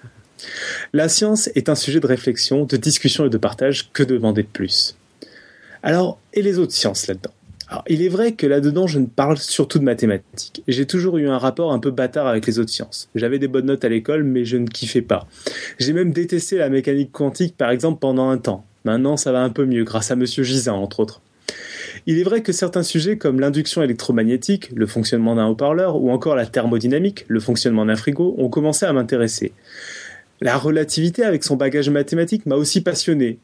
La 0.94 1.10
science 1.10 1.50
est 1.56 1.70
un 1.70 1.76
sujet 1.76 2.00
de 2.00 2.08
réflexion, 2.08 2.66
de 2.66 2.78
discussion 2.78 3.26
et 3.26 3.30
de 3.30 3.38
partage, 3.38 3.92
que 3.94 4.04
demander 4.04 4.44
de 4.44 4.48
plus 4.48 4.96
Alors, 5.84 6.20
et 6.34 6.42
les 6.42 6.60
autres 6.60 6.74
sciences 6.74 7.08
là-dedans? 7.08 7.32
Alors, 7.68 7.84
il 7.88 8.04
est 8.04 8.10
vrai 8.10 8.34
que 8.34 8.46
là-dedans, 8.46 8.86
je 8.86 9.00
ne 9.00 9.08
parle 9.08 9.38
surtout 9.38 9.80
de 9.80 9.84
mathématiques. 9.84 10.62
J'ai 10.68 10.86
toujours 10.86 11.18
eu 11.18 11.28
un 11.28 11.40
rapport 11.40 11.74
un 11.74 11.80
peu 11.80 11.90
bâtard 11.90 12.28
avec 12.28 12.46
les 12.46 12.60
autres 12.60 12.70
sciences. 12.70 13.10
J'avais 13.16 13.40
des 13.40 13.48
bonnes 13.48 13.66
notes 13.66 13.84
à 13.84 13.90
l'école, 13.90 14.24
mais 14.24 14.46
je 14.46 14.58
ne 14.58 14.68
kiffais 14.68 15.02
pas. 15.02 15.28
J'ai 15.80 15.94
même 15.94 16.12
détesté 16.12 16.58
la 16.58 16.70
mécanique 16.70 17.12
quantique, 17.12 17.58
par 17.58 17.72
exemple, 17.72 18.00
pendant 18.00 18.30
un 18.30 18.38
temps. 18.38 18.64
Maintenant, 18.84 19.18
ça 19.18 19.32
va 19.32 19.42
un 19.42 19.50
peu 19.50 19.66
mieux, 19.66 19.84
grâce 19.84 20.12
à 20.12 20.16
Monsieur 20.16 20.44
Gisin, 20.44 20.74
entre 20.74 21.00
autres. 21.00 21.22
Il 22.06 22.20
est 22.20 22.24
vrai 22.24 22.42
que 22.44 22.52
certains 22.52 22.84
sujets 22.84 23.18
comme 23.18 23.40
l'induction 23.40 23.82
électromagnétique, 23.82 24.70
le 24.76 24.86
fonctionnement 24.86 25.36
d'un 25.36 25.48
haut-parleur, 25.48 25.96
ou 25.96 26.12
encore 26.12 26.36
la 26.36 26.46
thermodynamique, 26.46 27.26
le 27.28 27.40
fonctionnement 27.40 27.86
d'un 27.86 27.96
frigo, 27.96 28.36
ont 28.38 28.50
commencé 28.50 28.86
à 28.86 28.94
m'intéresser. 28.94 29.54
La 30.42 30.58
relativité 30.58 31.24
avec 31.24 31.44
son 31.44 31.56
bagage 31.56 31.90
mathématique 31.90 32.46
m'a 32.46 32.56
aussi 32.56 32.82
passionné. 32.82 33.40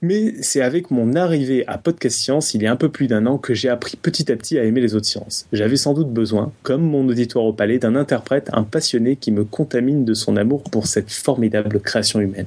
Mais 0.00 0.34
c'est 0.42 0.60
avec 0.60 0.92
mon 0.92 1.16
arrivée 1.16 1.66
à 1.66 1.76
Podcast 1.76 2.16
Science, 2.20 2.54
il 2.54 2.62
y 2.62 2.68
a 2.68 2.72
un 2.72 2.76
peu 2.76 2.88
plus 2.88 3.08
d'un 3.08 3.26
an, 3.26 3.36
que 3.36 3.52
j'ai 3.52 3.68
appris 3.68 3.96
petit 3.96 4.30
à 4.30 4.36
petit 4.36 4.56
à 4.56 4.62
aimer 4.62 4.80
les 4.80 4.94
autres 4.94 5.06
sciences. 5.06 5.46
J'avais 5.52 5.76
sans 5.76 5.92
doute 5.92 6.12
besoin, 6.12 6.52
comme 6.62 6.82
mon 6.82 7.08
auditoire 7.08 7.44
au 7.44 7.52
palais, 7.52 7.80
d'un 7.80 7.96
interprète, 7.96 8.48
un 8.52 8.62
passionné 8.62 9.16
qui 9.16 9.32
me 9.32 9.42
contamine 9.44 10.04
de 10.04 10.14
son 10.14 10.36
amour 10.36 10.62
pour 10.62 10.86
cette 10.86 11.10
formidable 11.10 11.80
création 11.80 12.20
humaine. 12.20 12.46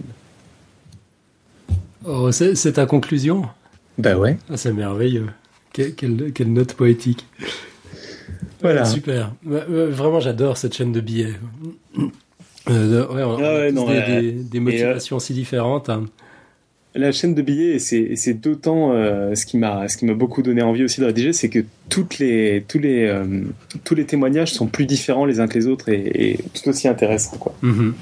Oh, 2.05 2.31
c'est 2.31 2.71
ta 2.73 2.85
conclusion? 2.85 3.43
Bah 3.97 4.17
ouais. 4.17 4.37
Ah, 4.49 4.55
C'est 4.55 4.71
merveilleux. 4.71 5.27
Que- 5.73 5.89
Quelle, 5.89 6.31
quelle 6.33 6.53
note 6.53 6.73
poétique. 6.73 7.25
Voilà. 8.61 8.85
Super. 8.85 9.33
Ouais, 9.45 9.65
ouais, 9.67 9.85
Vraiment, 9.87 10.19
j'adore 10.21 10.55
cette 10.57 10.73
chaîne 10.73 10.91
de 10.93 11.01
billets. 11.01 11.33
Euh, 12.69 13.07
ouais, 13.07 13.23
on, 13.23 13.37
Ah 13.37 13.53
ouais, 13.55 13.69
tous 13.69 13.75
non, 13.75 13.87
des, 13.87 13.93
ouais. 13.97 14.21
des- 14.21 14.31
des 14.33 14.59
motivations 14.59 15.19
si 15.19 15.33
différentes. 15.33 15.89
hein. 15.89 16.05
La 16.93 17.13
chaîne 17.13 17.33
de 17.33 17.41
billets, 17.41 17.75
et 17.75 17.79
c'est 17.79 18.33
d'autant 18.33 18.91
euh, 18.91 19.33
ce 19.33 19.45
qui 19.45 19.57
m'a 19.57 19.87
ce 19.87 19.95
qui 19.95 20.05
m'a 20.05 20.13
beaucoup 20.13 20.41
donné 20.41 20.61
envie 20.61 20.83
aussi 20.83 20.99
de 20.99 21.05
rédiger, 21.05 21.31
c'est 21.31 21.47
que 21.47 21.63
toutes 21.87 22.19
les 22.19 22.65
tous 22.67 22.79
les 22.79 23.05
euh, 23.05 23.23
tous 23.85 23.95
les 23.95 24.05
témoignages 24.05 24.51
sont 24.51 24.67
plus 24.67 24.85
différents 24.85 25.23
les 25.25 25.39
uns 25.39 25.47
que 25.47 25.57
les 25.57 25.67
autres 25.67 25.87
et, 25.87 26.31
et 26.33 26.39
tout 26.53 26.67
aussi 26.69 26.89
intéressants 26.89 27.37
quoi. 27.37 27.55
Mhm. 27.61 27.93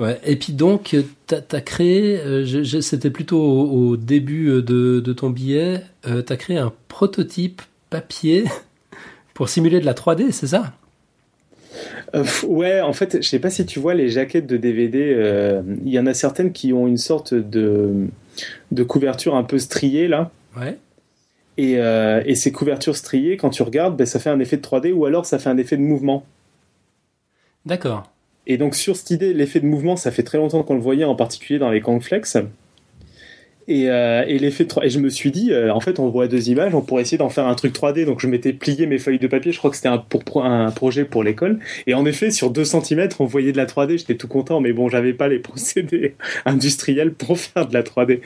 Ouais. 0.00 0.18
Et 0.24 0.34
puis 0.36 0.54
donc, 0.54 0.96
tu 1.28 1.34
as, 1.34 1.60
créé, 1.60 2.18
euh, 2.18 2.64
c'était 2.80 3.10
plutôt 3.10 3.38
au, 3.40 3.90
au 3.90 3.96
début 3.96 4.48
euh, 4.48 4.62
de, 4.62 4.98
de 5.00 5.12
ton 5.12 5.28
billet, 5.30 5.82
tu 6.04 6.32
as 6.32 6.36
créé 6.36 6.56
un 6.56 6.72
prototype 6.88 7.60
papier 7.90 8.44
pour 9.34 9.48
simuler 9.50 9.78
de 9.78 9.84
la 9.84 9.92
3D, 9.94 10.32
c'est 10.32 10.46
ça? 10.48 10.72
Euh, 12.14 12.24
ouais, 12.46 12.80
en 12.80 12.92
fait, 12.92 13.22
je 13.22 13.28
sais 13.28 13.38
pas 13.38 13.50
si 13.50 13.64
tu 13.66 13.78
vois 13.78 13.94
les 13.94 14.08
jaquettes 14.08 14.46
de 14.46 14.56
DVD. 14.56 15.14
euh, 15.16 15.62
Il 15.84 15.92
y 15.92 15.98
en 15.98 16.06
a 16.06 16.14
certaines 16.14 16.52
qui 16.52 16.72
ont 16.72 16.86
une 16.86 16.96
sorte 16.96 17.34
de 17.34 18.08
de 18.72 18.82
couverture 18.82 19.34
un 19.34 19.44
peu 19.44 19.58
striée 19.58 20.08
là. 20.08 20.30
Ouais. 20.56 20.78
Et, 21.58 21.78
euh, 21.78 22.22
et 22.24 22.34
ces 22.36 22.52
couvertures 22.52 22.96
striées, 22.96 23.36
quand 23.36 23.50
tu 23.50 23.62
regardes, 23.62 23.96
ben, 23.96 24.06
ça 24.06 24.18
fait 24.18 24.30
un 24.30 24.40
effet 24.40 24.56
de 24.56 24.62
3D 24.62 24.92
ou 24.92 25.04
alors 25.04 25.26
ça 25.26 25.38
fait 25.38 25.50
un 25.50 25.58
effet 25.58 25.76
de 25.76 25.82
mouvement. 25.82 26.24
D'accord. 27.66 28.10
Et 28.46 28.56
donc 28.56 28.74
sur 28.74 28.96
cette 28.96 29.10
idée, 29.10 29.34
l'effet 29.34 29.60
de 29.60 29.66
mouvement, 29.66 29.96
ça 29.96 30.10
fait 30.10 30.22
très 30.22 30.38
longtemps 30.38 30.62
qu'on 30.62 30.74
le 30.74 30.80
voyait, 30.80 31.04
en 31.04 31.14
particulier 31.14 31.58
dans 31.58 31.70
les 31.70 31.80
cornflakes. 31.82 32.38
Et, 33.72 33.88
euh, 33.88 34.24
et 34.26 34.38
l'effet 34.40 34.64
de 34.64 34.68
3 34.68 34.84
et 34.84 34.90
je 34.90 34.98
me 34.98 35.08
suis 35.08 35.30
dit, 35.30 35.52
euh, 35.52 35.72
en 35.72 35.78
fait, 35.78 36.00
on 36.00 36.08
voit 36.08 36.26
deux 36.26 36.48
images, 36.50 36.74
on 36.74 36.80
pourrait 36.80 37.02
essayer 37.02 37.18
d'en 37.18 37.28
faire 37.28 37.46
un 37.46 37.54
truc 37.54 37.72
3D. 37.72 38.04
Donc 38.04 38.18
je 38.20 38.26
m'étais 38.26 38.52
plié 38.52 38.86
mes 38.86 38.98
feuilles 38.98 39.20
de 39.20 39.28
papier, 39.28 39.52
je 39.52 39.58
crois 39.58 39.70
que 39.70 39.76
c'était 39.76 39.88
un, 39.88 39.98
pour, 39.98 40.24
pro- 40.24 40.42
un 40.42 40.70
projet 40.72 41.04
pour 41.04 41.22
l'école. 41.22 41.60
Et 41.86 41.94
en 41.94 42.04
effet, 42.04 42.32
sur 42.32 42.50
2 42.50 42.64
cm, 42.64 43.08
on 43.20 43.26
voyait 43.26 43.52
de 43.52 43.56
la 43.56 43.66
3D, 43.66 43.96
j'étais 43.98 44.16
tout 44.16 44.26
content, 44.26 44.60
mais 44.60 44.72
bon, 44.72 44.88
j'avais 44.88 45.12
pas 45.12 45.28
les 45.28 45.38
procédés 45.50 46.14
industriels 46.46 47.12
pour 47.12 47.38
faire 47.38 47.68
de 47.68 47.72
la 47.74 47.82
3D. 47.84 48.20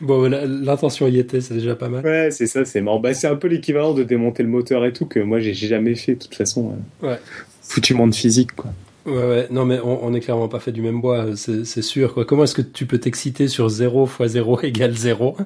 Bon, 0.00 0.28
l'intention 0.30 1.08
y 1.08 1.18
était, 1.18 1.40
c'est 1.40 1.54
déjà 1.54 1.74
pas 1.74 1.88
mal. 1.88 2.04
Ouais, 2.04 2.30
c'est 2.30 2.46
ça, 2.46 2.64
c'est 2.64 2.80
marrant. 2.80 3.00
Bah, 3.00 3.14
c'est 3.14 3.26
un 3.26 3.36
peu 3.36 3.48
l'équivalent 3.48 3.94
de 3.94 4.02
démonter 4.02 4.42
le 4.42 4.48
moteur 4.48 4.84
et 4.84 4.92
tout, 4.92 5.06
que 5.06 5.20
moi 5.20 5.40
j'ai 5.40 5.54
jamais 5.54 5.94
fait, 5.94 6.14
de 6.14 6.18
toute 6.20 6.34
façon. 6.34 6.72
euh, 7.02 7.08
Ouais. 7.12 7.18
Foutu 7.62 7.94
monde 7.94 8.14
physique, 8.14 8.52
quoi. 8.54 8.70
Ouais, 9.06 9.12
ouais. 9.12 9.46
Non, 9.50 9.64
mais 9.64 9.78
on, 9.80 10.04
on 10.04 10.12
est 10.14 10.20
clairement 10.20 10.48
pas 10.48 10.60
fait 10.60 10.72
du 10.72 10.82
même 10.82 11.00
bois, 11.00 11.36
c'est 11.36 11.64
c'est 11.64 11.82
sûr. 11.82 12.12
Quoi. 12.12 12.24
Comment 12.24 12.44
est-ce 12.44 12.54
que 12.54 12.62
tu 12.62 12.86
peux 12.86 12.98
t'exciter 12.98 13.48
sur 13.48 13.68
0 13.68 14.06
fois 14.06 14.28
0 14.28 14.60
égale 14.62 14.92
0, 14.94 15.36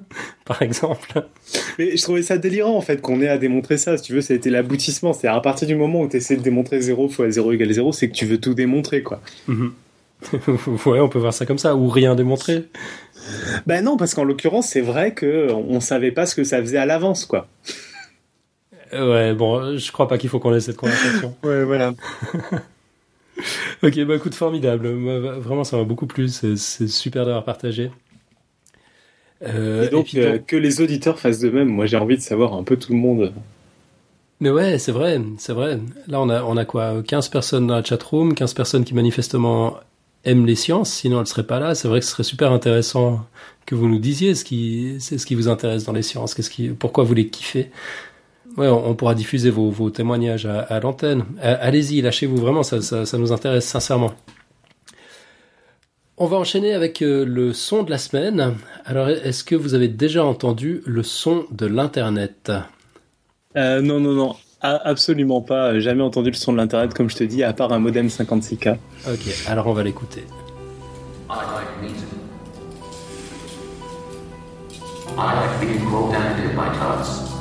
par 0.45 0.63
exemple? 0.63 1.25
Mais 1.79 1.97
je 1.97 2.03
trouvais 2.03 2.23
ça 2.23 2.37
délirant 2.39 2.77
en 2.77 2.81
fait 2.81 3.01
qu'on 3.01 3.21
ait 3.21 3.29
à 3.29 3.39
démontrer 3.39 3.79
ça. 3.79 3.97
Si 3.97 4.05
tu 4.05 4.13
veux, 4.13 4.21
ça 4.21 4.35
a 4.35 4.37
été 4.37 4.51
l'aboutissement. 4.51 5.13
C'est 5.13 5.29
à 5.29 5.39
partir 5.41 5.69
du 5.69 5.77
moment 5.77 6.01
où 6.01 6.09
tu 6.09 6.17
essaies 6.17 6.37
de 6.37 6.43
démontrer 6.43 6.81
0 6.81 7.09
fois 7.09 7.31
0 7.31 7.53
égale 7.53 7.73
0, 7.73 7.93
c'est 7.93 8.09
que 8.09 8.15
tu 8.15 8.27
veux 8.27 8.39
tout 8.39 8.55
démontrer 8.55 9.03
quoi. 9.03 9.21
Mhm. 9.47 9.73
Ouais, 10.87 11.01
on 11.01 11.09
peut 11.09 11.19
voir 11.19 11.35
ça 11.35 11.45
comme 11.45 11.59
ça, 11.59 11.77
ou 11.77 11.89
rien 11.89 12.15
démontrer. 12.15 12.65
Ben 13.67 13.85
non, 13.85 13.97
parce 13.97 14.15
qu'en 14.15 14.25
l'occurrence, 14.25 14.69
c'est 14.69 14.81
vrai 14.81 15.13
que 15.13 15.49
on 15.53 15.81
savait 15.81 16.13
pas 16.13 16.25
ce 16.27 16.35
que 16.35 16.45
ça 16.45 16.61
faisait 16.61 16.79
à 16.79 16.87
l'avance 16.87 17.27
quoi. 17.27 17.47
Ouais, 18.93 19.35
bon, 19.35 19.77
je 19.77 19.93
crois 19.93 20.09
pas 20.09 20.19
qu'il 20.19 20.31
faut 20.31 20.39
qu'on 20.39 20.55
ait 20.55 20.61
cette 20.61 20.77
conversation. 20.77 21.35
Ouais, 21.43 21.65
voilà. 21.65 21.95
ok, 23.83 24.05
bah 24.05 24.17
écoute, 24.17 24.35
formidable. 24.35 24.91
Moi, 24.91 25.19
vraiment, 25.39 25.65
ça 25.65 25.77
m'a 25.77 25.85
beaucoup 25.85 26.07
plu. 26.07 26.29
C'est 26.29 26.57
super 26.57 27.25
d'avoir 27.25 27.45
partagé. 27.45 27.91
Euh, 29.43 29.87
et 29.87 29.91
donc, 29.91 30.07
puis, 30.07 30.21
euh, 30.21 30.39
que 30.39 30.57
les 30.57 30.81
auditeurs 30.81 31.19
fassent 31.19 31.41
de 31.41 31.51
même. 31.51 31.69
Moi, 31.69 31.87
j'ai 31.87 31.97
envie 31.97 32.17
de 32.17 32.23
savoir 32.23 32.55
un 32.55 32.63
peu 32.63 32.77
tout 32.77 32.93
le 32.93 32.99
monde. 32.99 33.33
Mais 34.41 34.51
ouais, 34.51 34.79
c'est 34.79 34.93
vrai, 34.93 35.21
c'est 35.39 35.53
vrai. 35.53 35.79
Là, 36.07 36.21
on 36.21 36.29
a, 36.29 36.43
on 36.43 36.57
a 36.57 36.65
quoi 36.65 37.03
15 37.03 37.29
personnes 37.29 37.67
dans 37.67 37.77
la 37.77 37.85
chatroom, 37.85 38.35
15 38.35 38.55
personnes 38.55 38.85
qui 38.85 38.95
manifestement 38.95 39.79
aiment 40.25 40.47
les 40.47 40.55
sciences, 40.55 40.93
sinon 40.93 41.21
elles 41.21 41.27
seraient 41.27 41.47
pas 41.47 41.61
là. 41.61 41.75
C'est 41.75 41.89
vrai 41.89 42.01
que 42.01 42.07
ce 42.07 42.13
serait 42.13 42.25
super 42.25 42.53
intéressant 42.53 43.27
que 43.67 43.75
vous 43.75 43.89
nous 43.89 43.99
disiez 43.99 44.35
ce 44.35 44.45
qui, 44.45 44.97
ce 45.01 45.25
qui 45.25 45.35
vous 45.35 45.49
intéresse 45.49 45.85
dans 45.85 45.93
les 45.93 46.03
sciences, 46.03 46.35
qu'est-ce 46.35 46.51
qui, 46.51 46.69
pourquoi 46.69 47.05
vous 47.05 47.15
les 47.15 47.29
kiffez? 47.29 47.71
Ouais, 48.57 48.69
on, 48.69 48.89
on 48.91 48.95
pourra 48.95 49.15
diffuser 49.15 49.51
vos, 49.51 49.71
vos 49.71 49.91
témoignages 49.91 50.47
à, 50.47 50.61
à 50.61 50.81
l'antenne. 50.81 51.25
Euh, 51.43 51.57
Allez-y, 51.61 52.01
lâchez-vous, 52.03 52.37
vraiment, 52.37 52.63
ça, 52.63 52.81
ça, 52.83 53.05
ça 53.05 53.19
nous 53.19 53.33
intéresse 53.33 53.67
sincèrement. 53.67 54.13
On 56.17 56.27
va 56.27 56.37
enchaîner 56.37 56.73
avec 56.75 57.03
euh, 57.03 57.25
le 57.25 57.53
son 57.53 57.83
de 57.83 57.91
la 57.91 57.99
semaine. 57.99 58.55
Alors, 58.85 59.09
est-ce 59.09 59.43
que 59.43 59.57
vous 59.57 59.75
avez 59.75 59.89
déjà 59.89 60.25
entendu 60.25 60.83
le 60.87 61.03
son 61.03 61.47
de 61.51 61.67
l'Internet? 61.67 62.53
Euh, 63.57 63.81
non, 63.81 63.99
non, 63.99 64.13
non. 64.13 64.37
A- 64.61 64.89
absolument 64.89 65.41
pas. 65.41 65.79
Jamais 65.81 66.03
entendu 66.05 66.31
le 66.31 66.37
son 66.37 66.53
de 66.53 66.59
l'internet, 66.59 66.95
comme 66.95 67.11
je 67.11 67.17
te 67.17 67.25
dis, 67.25 67.43
à 67.43 67.53
part 67.53 67.73
un 67.73 67.81
modem 67.81 68.07
56K. 68.07 68.77
Ok, 69.09 69.21
alors 69.49 69.67
on 69.67 69.73
va 69.73 69.83
l'écouter. 69.83 70.23
I 71.29 71.35
like 71.35 71.83
meat. 71.83 71.97
I 75.19 75.35
like 75.35 75.61
being 75.61 75.85
cold 75.91 76.15
and 76.15 76.39
in 76.41 76.55
my 76.57 76.69
tubs. 76.79 77.34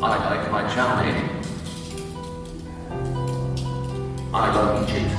I 0.00 0.16
like 0.30 0.52
my 0.52 0.62
chow. 0.72 1.02
I 4.32 4.54
love 4.54 4.88
Egypt. 4.88 5.10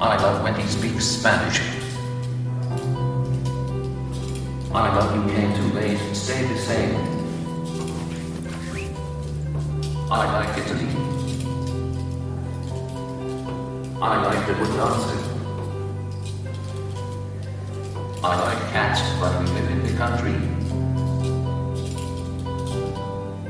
I 0.00 0.16
love 0.16 0.42
when 0.42 0.54
he 0.56 0.66
speaks 0.66 1.04
Spanish. 1.04 1.60
I 4.74 4.96
love 4.96 5.14
you 5.14 5.32
came 5.32 5.54
too 5.54 5.72
late, 5.78 6.00
stay 6.16 6.42
the 6.48 6.58
same. 6.58 6.96
I 10.10 10.24
like 10.34 10.58
Italy. 10.58 10.88
I 14.02 14.24
like 14.26 14.46
the 14.48 14.54
dancing. 14.74 15.24
I 18.24 18.40
like 18.40 18.72
cats, 18.72 19.00
but 19.20 19.40
we 19.40 19.46
live 19.50 19.70
in 19.70 19.86
the 19.86 19.96
country. 19.96 20.57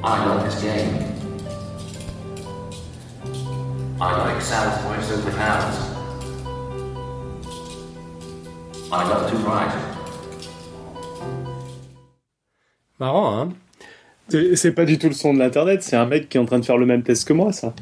I 0.04 0.24
love 0.24 0.44
this 0.44 0.62
game. 0.62 1.04
I 4.00 4.16
like 4.16 4.40
Sal's 4.40 4.80
voice 4.82 5.10
over 5.10 5.30
house. 5.30 5.98
I 8.92 9.08
love 9.08 9.30
to 9.30 9.36
write. 9.38 9.74
Marrant, 12.98 13.52
hein 13.52 13.67
C'est 14.28 14.72
pas 14.72 14.84
du 14.84 14.98
tout 14.98 15.08
le 15.08 15.14
son 15.14 15.32
de 15.32 15.38
l'internet, 15.38 15.82
c'est 15.82 15.96
un 15.96 16.04
mec 16.04 16.28
qui 16.28 16.36
est 16.36 16.40
en 16.40 16.44
train 16.44 16.58
de 16.58 16.64
faire 16.64 16.76
le 16.76 16.84
même 16.84 17.02
test 17.02 17.26
que 17.26 17.32
moi, 17.32 17.52
ça. 17.52 17.74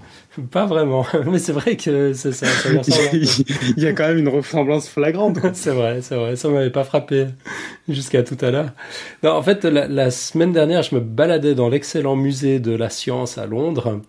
Pas 0.51 0.67
vraiment, 0.67 1.05
mais 1.27 1.39
c'est 1.39 1.53
vrai 1.53 1.77
que 1.77 2.13
ça, 2.13 2.31
ça 2.31 2.47
peu. 2.63 2.79
Il 3.77 3.83
y 3.83 3.87
a 3.87 3.93
quand 3.93 4.07
même 4.07 4.19
une 4.19 4.29
ressemblance 4.29 4.89
flagrante. 4.89 5.39
C'est 5.55 5.71
vrai, 5.71 6.03
c'est 6.03 6.15
vrai, 6.15 6.37
ça 6.37 6.49
m'avait 6.49 6.71
pas 6.71 6.85
frappé 6.85 7.27
jusqu'à 7.89 8.23
tout 8.23 8.37
à 8.41 8.51
l'heure. 8.51 8.71
Non, 9.23 9.31
en 9.33 9.43
fait, 9.43 9.65
la, 9.65 9.89
la 9.89 10.11
semaine 10.11 10.53
dernière, 10.53 10.83
je 10.83 10.95
me 10.95 11.01
baladais 11.01 11.55
dans 11.55 11.69
l'excellent 11.69 12.17
musée 12.17 12.61
de 12.61 12.77
la 12.77 12.91
science 12.91 13.39
à 13.39 13.47
Londres 13.47 14.01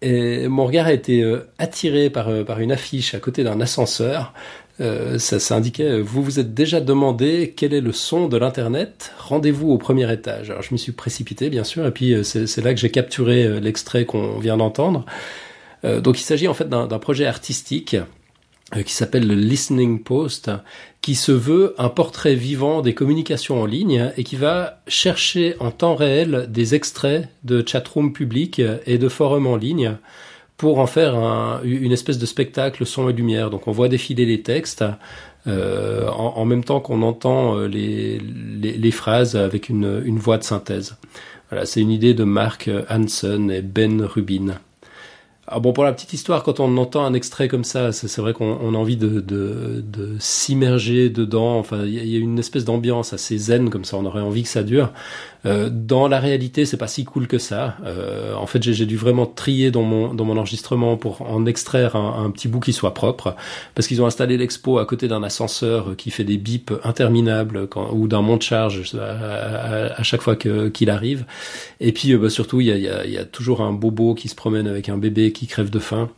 et 0.00 0.46
mon 0.46 0.66
regard 0.66 0.86
a 0.86 0.92
été 0.92 1.22
euh, 1.22 1.48
attiré 1.58 2.08
par, 2.08 2.28
euh, 2.28 2.44
par 2.44 2.60
une 2.60 2.70
affiche 2.70 3.14
à 3.14 3.18
côté 3.18 3.42
d'un 3.42 3.60
ascenseur. 3.60 4.32
Euh, 4.80 5.18
ça, 5.18 5.40
ça 5.40 5.56
indiquait 5.56 5.90
euh, 5.90 6.02
Vous 6.02 6.22
vous 6.22 6.38
êtes 6.38 6.54
déjà 6.54 6.80
demandé 6.80 7.52
quel 7.56 7.74
est 7.74 7.80
le 7.80 7.92
son 7.92 8.28
de 8.28 8.36
l'Internet 8.36 9.12
Rendez-vous 9.18 9.70
au 9.70 9.78
premier 9.78 10.10
étage. 10.12 10.50
Alors 10.50 10.62
je 10.62 10.72
m'y 10.72 10.78
suis 10.78 10.92
précipité, 10.92 11.50
bien 11.50 11.64
sûr, 11.64 11.86
et 11.86 11.90
puis 11.90 12.12
euh, 12.12 12.22
c'est 12.22 12.60
là 12.60 12.72
que 12.72 12.80
j'ai 12.80 12.90
capturé 12.90 13.60
l'extrait 13.60 14.04
qu'on 14.04 14.38
vient 14.38 14.56
d'entendre. 14.56 15.04
Donc 15.84 16.18
il 16.18 16.24
s'agit 16.24 16.48
en 16.48 16.54
fait 16.54 16.68
d'un 16.68 16.88
projet 16.98 17.24
artistique 17.26 17.96
qui 18.84 18.92
s'appelle 18.92 19.28
le 19.28 19.36
Listening 19.36 20.02
Post, 20.02 20.50
qui 21.02 21.14
se 21.14 21.30
veut 21.30 21.76
un 21.78 21.88
portrait 21.88 22.34
vivant 22.34 22.82
des 22.82 22.94
communications 22.94 23.62
en 23.62 23.64
ligne 23.64 24.10
et 24.16 24.24
qui 24.24 24.34
va 24.34 24.82
chercher 24.88 25.54
en 25.60 25.70
temps 25.70 25.94
réel 25.94 26.46
des 26.50 26.74
extraits 26.74 27.28
de 27.44 27.62
chatroom 27.64 28.12
publics 28.12 28.60
et 28.86 28.98
de 28.98 29.08
forums 29.08 29.46
en 29.46 29.54
ligne 29.54 29.96
pour 30.58 30.80
en 30.80 30.86
faire 30.86 31.14
un- 31.16 31.62
une 31.64 31.92
espèce 31.92 32.18
de 32.18 32.26
spectacle 32.26 32.84
son 32.84 33.08
et 33.08 33.14
lumière. 33.14 33.48
Donc 33.48 33.66
on 33.68 33.72
voit 33.72 33.88
défiler 33.88 34.26
les 34.26 34.42
textes 34.42 34.84
euh, 35.46 36.08
en, 36.08 36.34
en 36.36 36.44
même 36.44 36.64
temps 36.64 36.80
qu'on 36.80 37.00
entend 37.02 37.56
euh, 37.56 37.66
les, 37.68 38.18
les, 38.18 38.72
les 38.72 38.90
phrases 38.90 39.36
avec 39.36 39.70
une, 39.70 40.02
une 40.04 40.18
voix 40.18 40.36
de 40.36 40.44
synthèse. 40.44 40.96
Voilà, 41.48 41.64
c'est 41.64 41.80
une 41.80 41.90
idée 41.90 42.12
de 42.12 42.24
Mark 42.24 42.68
Hansen 42.90 43.50
et 43.50 43.62
Ben 43.62 44.02
Rubin. 44.02 44.58
Ah 45.50 45.60
bon, 45.60 45.72
pour 45.72 45.82
la 45.84 45.94
petite 45.94 46.12
histoire, 46.12 46.42
quand 46.42 46.60
on 46.60 46.76
entend 46.76 47.06
un 47.06 47.14
extrait 47.14 47.48
comme 47.48 47.64
ça, 47.64 47.90
c'est 47.90 48.20
vrai 48.20 48.34
qu'on 48.34 48.58
on 48.60 48.74
a 48.74 48.76
envie 48.76 48.98
de, 48.98 49.20
de, 49.20 49.82
de 49.82 50.16
s'immerger 50.18 51.08
dedans. 51.08 51.58
Enfin, 51.58 51.86
il 51.86 51.94
y 52.06 52.16
a 52.16 52.18
une 52.18 52.38
espèce 52.38 52.66
d'ambiance 52.66 53.14
assez 53.14 53.38
zen 53.38 53.70
comme 53.70 53.86
ça. 53.86 53.96
On 53.96 54.04
aurait 54.04 54.20
envie 54.20 54.42
que 54.42 54.48
ça 54.50 54.62
dure. 54.62 54.92
Euh, 55.46 55.70
dans 55.70 56.08
la 56.08 56.18
réalité, 56.18 56.64
c'est 56.64 56.76
pas 56.76 56.88
si 56.88 57.04
cool 57.04 57.26
que 57.26 57.38
ça. 57.38 57.76
Euh, 57.84 58.34
en 58.34 58.46
fait, 58.46 58.62
j'ai 58.62 58.86
dû 58.86 58.96
vraiment 58.96 59.26
trier 59.26 59.70
dans 59.70 59.82
mon 59.82 60.14
dans 60.14 60.24
mon 60.24 60.36
enregistrement 60.36 60.96
pour 60.96 61.22
en 61.22 61.46
extraire 61.46 61.96
un, 61.96 62.30
petit 62.30 62.48
bout 62.48 62.60
qui 62.60 62.72
soit 62.72 62.94
propre, 62.94 63.36
parce 63.74 63.86
qu'ils 63.86 64.02
ont 64.02 64.06
installé 64.06 64.36
l'expo 64.36 64.78
à 64.78 64.86
côté 64.86 65.08
d'un 65.08 65.22
ascenseur 65.22 65.96
qui 65.96 66.10
fait 66.10 66.24
des 66.24 66.36
bips 66.36 66.72
interminables 66.84 67.68
quand, 67.68 67.90
ou 67.92 68.08
d'un 68.08 68.22
monte 68.22 68.42
charge 68.42 68.94
à, 68.96 70.02
chaque 70.02 70.22
fois 70.22 70.36
qu'il 70.36 70.90
arrive. 70.90 71.24
Et 71.80 71.92
puis 71.92 72.12
euh, 72.12 72.18
bah, 72.18 72.30
surtout, 72.30 72.60
il 72.60 72.66
y 72.66 72.72
a, 72.72 72.76
y, 72.76 72.88
a, 72.88 73.04
il 73.04 73.12
y 73.12 73.18
a 73.18 73.24
toujours 73.24 73.62
un 73.62 73.72
bobo 73.72 74.14
qui 74.14 74.28
se 74.28 74.34
promène 74.34 74.66
avec 74.66 74.88
un 74.88 74.98
bébé 74.98 75.32
qui 75.32 75.46
crève 75.46 75.70
de 75.70 75.78
faim. 75.78 76.10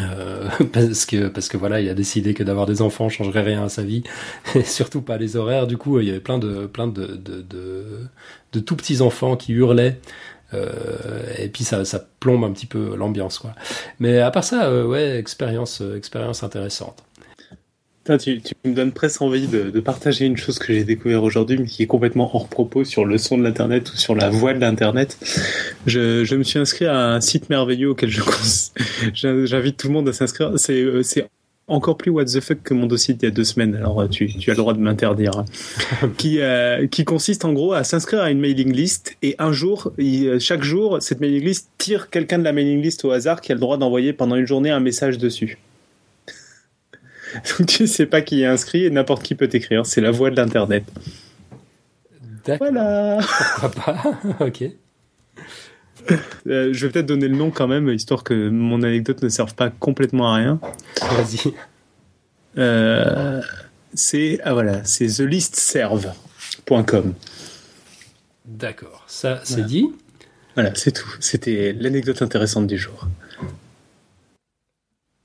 Euh, 0.00 0.48
parce 0.72 1.06
que 1.06 1.28
parce 1.28 1.48
que 1.48 1.56
voilà, 1.56 1.80
il 1.80 1.88
a 1.88 1.94
décidé 1.94 2.34
que 2.34 2.42
d'avoir 2.42 2.66
des 2.66 2.82
enfants 2.82 3.08
changerait 3.08 3.42
rien 3.42 3.64
à 3.64 3.68
sa 3.68 3.82
vie, 3.82 4.02
et 4.54 4.62
surtout 4.62 5.02
pas 5.02 5.16
les 5.16 5.36
horaires. 5.36 5.66
Du 5.66 5.76
coup, 5.76 6.00
il 6.00 6.06
y 6.06 6.10
avait 6.10 6.20
plein 6.20 6.38
de 6.38 6.66
plein 6.66 6.86
de 6.86 7.06
de, 7.06 7.42
de, 7.42 7.84
de 8.52 8.60
tout 8.60 8.76
petits 8.76 9.00
enfants 9.00 9.36
qui 9.36 9.52
hurlaient. 9.52 9.98
Euh, 10.54 11.34
et 11.36 11.48
puis 11.48 11.64
ça, 11.64 11.84
ça 11.84 12.00
plombe 12.20 12.44
un 12.44 12.52
petit 12.52 12.66
peu 12.66 12.96
l'ambiance 12.96 13.38
quoi. 13.38 13.54
Mais 13.98 14.20
à 14.20 14.30
part 14.30 14.44
ça, 14.44 14.66
euh, 14.68 14.86
ouais, 14.86 15.18
expérience 15.18 15.82
euh, 15.82 15.96
expérience 15.96 16.42
intéressante. 16.42 17.04
Putain, 18.08 18.16
tu, 18.16 18.40
tu 18.40 18.54
me 18.64 18.72
donnes 18.72 18.92
presque 18.92 19.20
envie 19.20 19.48
de, 19.48 19.64
de 19.68 19.80
partager 19.80 20.24
une 20.24 20.38
chose 20.38 20.58
que 20.58 20.72
j'ai 20.72 20.82
découvert 20.82 21.22
aujourd'hui, 21.22 21.58
mais 21.58 21.66
qui 21.66 21.82
est 21.82 21.86
complètement 21.86 22.34
hors 22.34 22.48
propos 22.48 22.82
sur 22.82 23.04
le 23.04 23.18
son 23.18 23.36
de 23.36 23.42
l'Internet 23.42 23.92
ou 23.92 23.98
sur 23.98 24.14
la 24.14 24.30
voix 24.30 24.54
de 24.54 24.60
l'Internet. 24.60 25.18
Je, 25.86 26.24
je 26.24 26.34
me 26.34 26.42
suis 26.42 26.58
inscrit 26.58 26.86
à 26.86 26.96
un 26.98 27.20
site 27.20 27.50
merveilleux 27.50 27.90
auquel 27.90 28.08
je 28.08 28.22
j'invite 29.12 29.76
tout 29.76 29.88
le 29.88 29.92
monde 29.92 30.08
à 30.08 30.14
s'inscrire. 30.14 30.52
C'est 30.56 30.80
euh, 30.80 31.02
c'est 31.02 31.26
encore 31.66 31.98
plus 31.98 32.10
what 32.10 32.24
the 32.24 32.40
fuck 32.40 32.62
que 32.62 32.72
mon 32.72 32.86
dossier 32.86 33.12
d'il 33.12 33.24
y 33.24 33.26
a 33.26 33.30
deux 33.30 33.44
semaines. 33.44 33.74
Alors 33.74 34.00
euh, 34.00 34.08
tu, 34.08 34.26
tu 34.26 34.50
as 34.50 34.54
le 34.54 34.58
droit 34.58 34.72
de 34.72 34.80
m'interdire. 34.80 35.44
qui, 36.16 36.40
euh, 36.40 36.86
qui 36.86 37.04
consiste 37.04 37.44
en 37.44 37.52
gros 37.52 37.74
à 37.74 37.84
s'inscrire 37.84 38.22
à 38.22 38.30
une 38.30 38.40
mailing 38.40 38.72
list 38.72 39.16
et 39.20 39.36
un 39.38 39.52
jour, 39.52 39.92
il- 39.98 40.40
chaque 40.40 40.62
jour, 40.62 40.96
cette 41.02 41.20
mailing 41.20 41.44
list 41.44 41.68
tire 41.76 42.08
quelqu'un 42.08 42.38
de 42.38 42.44
la 42.44 42.54
mailing 42.54 42.80
list 42.80 43.04
au 43.04 43.10
hasard 43.10 43.42
qui 43.42 43.52
a 43.52 43.54
le 43.54 43.60
droit 43.60 43.76
d'envoyer 43.76 44.14
pendant 44.14 44.36
une 44.36 44.46
journée 44.46 44.70
un 44.70 44.80
message 44.80 45.18
dessus. 45.18 45.58
Donc 47.58 47.68
tu 47.68 47.86
sais 47.86 48.06
pas 48.06 48.20
qui 48.20 48.42
est 48.42 48.46
inscrit 48.46 48.84
et 48.84 48.90
n'importe 48.90 49.22
qui 49.22 49.34
peut 49.34 49.48
t'écrire. 49.48 49.86
C'est 49.86 50.00
la 50.00 50.10
voix 50.10 50.30
de 50.30 50.36
l'internet. 50.36 50.84
D'accord. 52.44 52.68
Voilà. 52.70 53.18
Pourquoi 53.60 53.70
pas 53.70 54.02
Ok. 54.46 54.64
Euh, 56.46 56.70
je 56.72 56.86
vais 56.86 56.92
peut-être 56.92 57.06
donner 57.06 57.28
le 57.28 57.36
nom 57.36 57.50
quand 57.50 57.68
même, 57.68 57.88
histoire 57.90 58.24
que 58.24 58.48
mon 58.48 58.82
anecdote 58.82 59.22
ne 59.22 59.28
serve 59.28 59.54
pas 59.54 59.68
complètement 59.68 60.32
à 60.32 60.36
rien. 60.36 60.60
Vas-y. 61.02 61.52
Euh, 62.56 63.42
c'est 63.94 64.40
ah 64.44 64.54
voilà, 64.54 64.82
c'est 64.84 65.06
thelistserve.com. 65.06 67.14
D'accord. 68.46 69.04
Ça, 69.06 69.40
c'est 69.44 69.54
Voilà. 69.54 69.68
dit? 69.68 69.86
Voilà, 70.54 70.72
c'est 70.74 70.92
tout. 70.92 71.14
C'était 71.20 71.74
l'anecdote 71.78 72.22
intéressante 72.22 72.66
du 72.66 72.78
jour. 72.78 73.06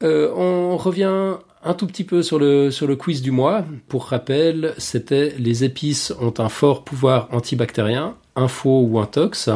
Euh, 0.02 0.32
on 0.36 0.76
revient 0.78 1.38
un 1.64 1.74
tout 1.74 1.88
petit 1.88 2.04
peu 2.04 2.24
sur 2.24 2.40
le, 2.40 2.72
sur 2.72 2.88
le 2.88 2.96
quiz 2.96 3.22
du 3.22 3.32
mois. 3.32 3.66
Pour 3.88 4.06
rappel, 4.06 4.74
c'était 4.78 5.34
les 5.38 5.64
épices 5.64 6.14
ont 6.20 6.34
un 6.38 6.50
fort 6.50 6.84
pouvoir 6.84 7.30
antibactérien, 7.32 8.16
info 8.36 8.82
ou 8.82 9.00
intox. 9.00 9.50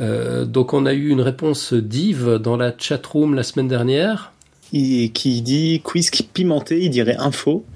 Euh, 0.00 0.44
donc 0.46 0.72
on 0.72 0.86
a 0.86 0.94
eu 0.94 1.10
une 1.10 1.20
réponse 1.20 1.74
d'Yves 1.74 2.38
dans 2.38 2.56
la 2.56 2.72
chatroom 2.76 3.34
la 3.34 3.42
semaine 3.42 3.68
dernière. 3.68 4.32
Et 4.72 5.10
qui 5.10 5.42
dit 5.42 5.82
quiz 5.84 6.10
pimenté, 6.32 6.82
il 6.82 6.90
dirait 6.90 7.16
info. 7.18 7.66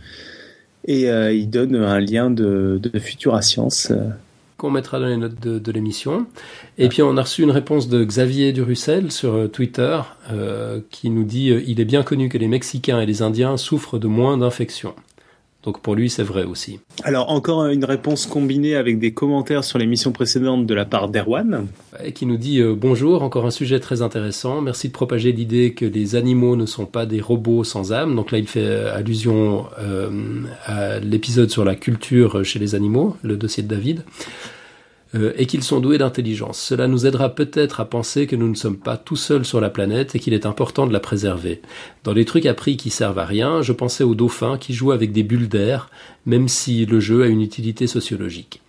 Et 0.87 1.11
euh, 1.11 1.33
il 1.33 1.51
donne 1.51 1.77
un 1.77 2.01
lien 2.01 2.31
de, 2.31 2.81
de 2.83 2.99
Futura 2.99 3.43
Science. 3.43 3.93
Qu'on 4.57 4.71
mettra 4.71 4.99
dans 4.99 5.07
les 5.07 5.17
notes 5.17 5.41
de, 5.41 5.59
de 5.59 5.73
l'émission. 5.73 6.27
Et 6.79 6.89
puis 6.89 7.03
on 7.03 7.17
a 7.17 7.23
reçu 7.23 7.43
une 7.43 7.51
réponse 7.51 7.89
de 7.89 8.05
Xavier 8.05 8.53
Durussel 8.53 9.13
sur 9.13 9.35
euh, 9.35 9.49
Twitter 9.49 10.01
euh, 10.31 10.81
qui 10.91 11.11
nous 11.11 11.25
dit 11.25 11.51
euh, 11.51 11.63
il 11.67 11.81
est 11.81 11.85
bien 11.85 12.03
connu 12.03 12.29
que 12.29 12.39
les 12.39 12.49
Mexicains 12.49 13.01
et 13.01 13.07
les 13.07 13.23
Indiens 13.23 13.57
souffrent 13.57 13.99
de 13.99 14.07
moins 14.07 14.39
d'infections. 14.39 14.95
Donc 15.67 15.81
pour 15.81 15.97
lui 15.97 16.09
c'est 16.09 16.23
vrai 16.23 16.45
aussi. 16.45 16.79
Alors 17.03 17.29
encore 17.31 17.67
une 17.67 17.85
réponse 17.85 18.25
combinée 18.27 18.77
avec 18.77 19.01
des 19.01 19.13
commentaires 19.13 19.65
sur 19.65 19.79
l'émission 19.79 20.13
précédente 20.13 20.65
de 20.65 20.75
la 20.75 20.85
part 20.85 21.09
d'Erwan. 21.09 21.67
Qui 22.15 22.25
nous 22.25 22.37
dit 22.37 22.61
euh, 22.61 22.75
bonjour, 22.77 23.23
encore 23.23 23.47
un 23.47 23.51
sujet 23.51 23.81
très 23.81 24.01
intéressant. 24.01 24.61
Merci 24.61 24.89
de 24.89 24.93
propager 24.93 25.33
l'idée 25.33 25.75
que 25.75 25.85
les 25.85 26.15
animaux 26.15 26.55
ne 26.55 26.67
sont 26.67 26.87
pas 26.87 27.05
des 27.05 27.21
robots 27.21 27.65
sans 27.65 27.93
âme. 27.93 28.15
Donc 28.15 28.31
là 28.31 28.39
il 28.39 28.47
fait 28.47 28.61
euh, 28.61 28.97
allusion 28.97 29.67
euh, 29.81 30.09
à 30.67 31.01
l'épisode 31.01 31.51
sur 31.51 31.65
la 31.65 31.75
culture 31.75 32.45
chez 32.45 32.61
les 32.61 32.77
animaux, 32.77 33.17
le 33.23 33.37
dossier 33.37 33.65
de 33.65 33.69
David. 33.69 34.05
Euh, 35.17 35.33
et 35.37 35.47
qu'ils 35.47 35.63
sont 35.63 35.81
doués 35.81 35.99
d'intelligence. 35.99 36.59
Cela 36.59 36.89
nous 36.89 37.07
aidera 37.07 37.35
peut-être 37.35 37.81
à 37.81 37.85
penser 37.85 38.27
que 38.27 38.37
nous 38.37 38.49
ne 38.49 38.55
sommes 38.55 38.77
pas 38.77 38.97
tout 38.97 39.17
seuls 39.17 39.45
sur 39.45 39.61
la 39.61 39.71
planète 39.71 40.15
et 40.15 40.19
qu'il 40.19 40.35
est 40.35 40.47
important 40.47 40.87
de 40.87 40.93
la 40.93 41.01
préserver. 41.01 41.61
Dans 42.05 42.13
les 42.13 42.25
trucs 42.25 42.47
appris 42.47 42.77
qui 42.77 42.91
servent 42.91 43.19
à 43.19 43.25
rien, 43.25 43.63
je 43.63 43.73
pensais 43.73 44.05
aux 44.05 44.15
dauphins 44.15 44.59
qui 44.59 44.75
jouent 44.75 44.93
avec 44.93 45.13
des 45.13 45.23
bulles 45.23 45.49
d'air, 45.49 45.91
même 46.25 46.49
si 46.49 46.87
le 46.87 47.01
jeu 47.01 47.23
a 47.23 47.27
une 47.27 47.43
utilité 47.43 47.87
sociologique. 47.87 48.63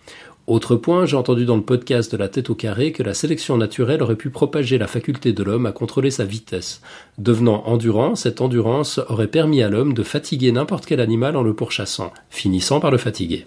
Autre 0.46 0.76
point, 0.76 1.04
j'ai 1.04 1.16
entendu 1.16 1.44
dans 1.44 1.56
le 1.56 1.62
podcast 1.62 2.10
de 2.10 2.16
la 2.16 2.28
tête 2.28 2.48
au 2.48 2.54
carré 2.54 2.92
que 2.92 3.02
la 3.02 3.12
sélection 3.12 3.58
naturelle 3.58 4.02
aurait 4.02 4.16
pu 4.16 4.30
propager 4.30 4.78
la 4.78 4.86
faculté 4.86 5.34
de 5.34 5.42
l'homme 5.42 5.66
à 5.66 5.72
contrôler 5.72 6.10
sa 6.10 6.24
vitesse. 6.24 6.80
Devenant 7.18 7.64
endurant, 7.66 8.14
cette 8.14 8.40
endurance 8.40 8.98
aurait 9.10 9.26
permis 9.26 9.62
à 9.62 9.68
l'homme 9.68 9.92
de 9.92 10.02
fatiguer 10.02 10.50
n'importe 10.50 10.86
quel 10.86 11.00
animal 11.00 11.36
en 11.36 11.42
le 11.42 11.52
pourchassant, 11.52 12.14
finissant 12.30 12.80
par 12.80 12.90
le 12.90 12.96
fatiguer. 12.96 13.44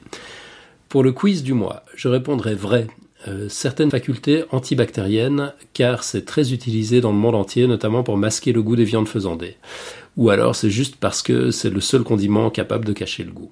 Pour 0.92 1.04
le 1.04 1.14
quiz 1.14 1.42
du 1.42 1.54
mois, 1.54 1.84
je 1.96 2.10
répondrai 2.10 2.54
vrai. 2.54 2.88
Euh, 3.26 3.48
certaines 3.48 3.92
facultés 3.92 4.44
antibactériennes, 4.52 5.54
car 5.72 6.04
c'est 6.04 6.26
très 6.26 6.52
utilisé 6.52 7.00
dans 7.00 7.14
le 7.14 7.18
monde 7.18 7.36
entier, 7.36 7.66
notamment 7.66 8.04
pour 8.04 8.18
masquer 8.18 8.52
le 8.52 8.62
goût 8.62 8.76
des 8.76 8.84
viandes 8.84 9.08
faisandées. 9.08 9.56
Ou 10.18 10.32
alors 10.32 10.54
c'est 10.54 10.70
juste 10.70 10.98
parce 10.98 11.22
que 11.22 11.50
c'est 11.50 11.70
le 11.70 11.80
seul 11.80 12.04
condiment 12.04 12.50
capable 12.50 12.84
de 12.84 12.92
cacher 12.92 13.24
le 13.24 13.32
goût. 13.32 13.52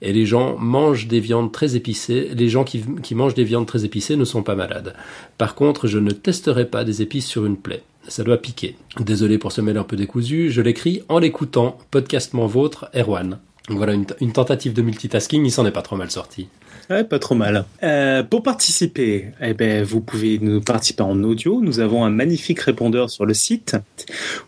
Et 0.00 0.14
les 0.14 0.24
gens 0.24 0.56
mangent 0.56 1.08
des 1.08 1.20
viandes 1.20 1.52
très 1.52 1.76
épicées. 1.76 2.30
Les 2.34 2.48
gens 2.48 2.64
qui, 2.64 2.82
mangent 3.14 3.34
des 3.34 3.44
viandes 3.44 3.66
très 3.66 3.84
épicées 3.84 4.16
ne 4.16 4.24
sont 4.24 4.42
pas 4.42 4.54
malades. 4.54 4.94
Par 5.36 5.54
contre, 5.54 5.88
je 5.88 5.98
ne 5.98 6.12
testerai 6.12 6.64
pas 6.64 6.84
des 6.84 7.02
épices 7.02 7.26
sur 7.26 7.44
une 7.44 7.58
plaie. 7.58 7.82
Ça 8.06 8.24
doit 8.24 8.38
piquer. 8.38 8.76
Désolé 8.98 9.36
pour 9.36 9.52
ce 9.52 9.60
mail 9.60 9.76
un 9.76 9.84
peu 9.84 9.96
décousu. 9.96 10.50
Je 10.50 10.62
l'écris 10.62 11.02
en 11.10 11.18
l'écoutant. 11.18 11.76
Podcastement 11.90 12.46
vôtre, 12.46 12.88
Erwan. 12.94 13.40
Voilà 13.68 13.92
une 13.92 14.32
tentative 14.32 14.72
de 14.72 14.80
multitasking. 14.80 15.44
Il 15.44 15.52
s'en 15.52 15.66
est 15.66 15.70
pas 15.70 15.82
trop 15.82 15.96
mal 15.96 16.10
sorti. 16.10 16.48
Ouais, 16.90 17.04
pas 17.04 17.18
trop 17.18 17.34
mal. 17.34 17.66
Euh, 17.82 18.22
pour 18.22 18.42
participer, 18.42 19.26
eh 19.42 19.52
ben, 19.52 19.84
vous 19.84 20.00
pouvez 20.00 20.38
nous 20.38 20.60
participer 20.60 21.02
en 21.02 21.22
audio. 21.22 21.60
Nous 21.60 21.80
avons 21.80 22.04
un 22.04 22.10
magnifique 22.10 22.60
répondeur 22.60 23.10
sur 23.10 23.26
le 23.26 23.34
site 23.34 23.76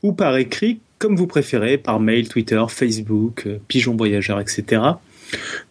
ou 0.03 0.13
par 0.13 0.37
écrit, 0.39 0.81
comme 0.99 1.17
vous 1.17 1.27
préférez, 1.27 1.77
par 1.77 2.01
mail, 2.01 2.29
Twitter, 2.29 2.63
Facebook, 2.69 3.45
euh, 3.47 3.59
Pigeon 3.69 3.95
Voyageur, 3.95 4.41
etc. 4.41 4.83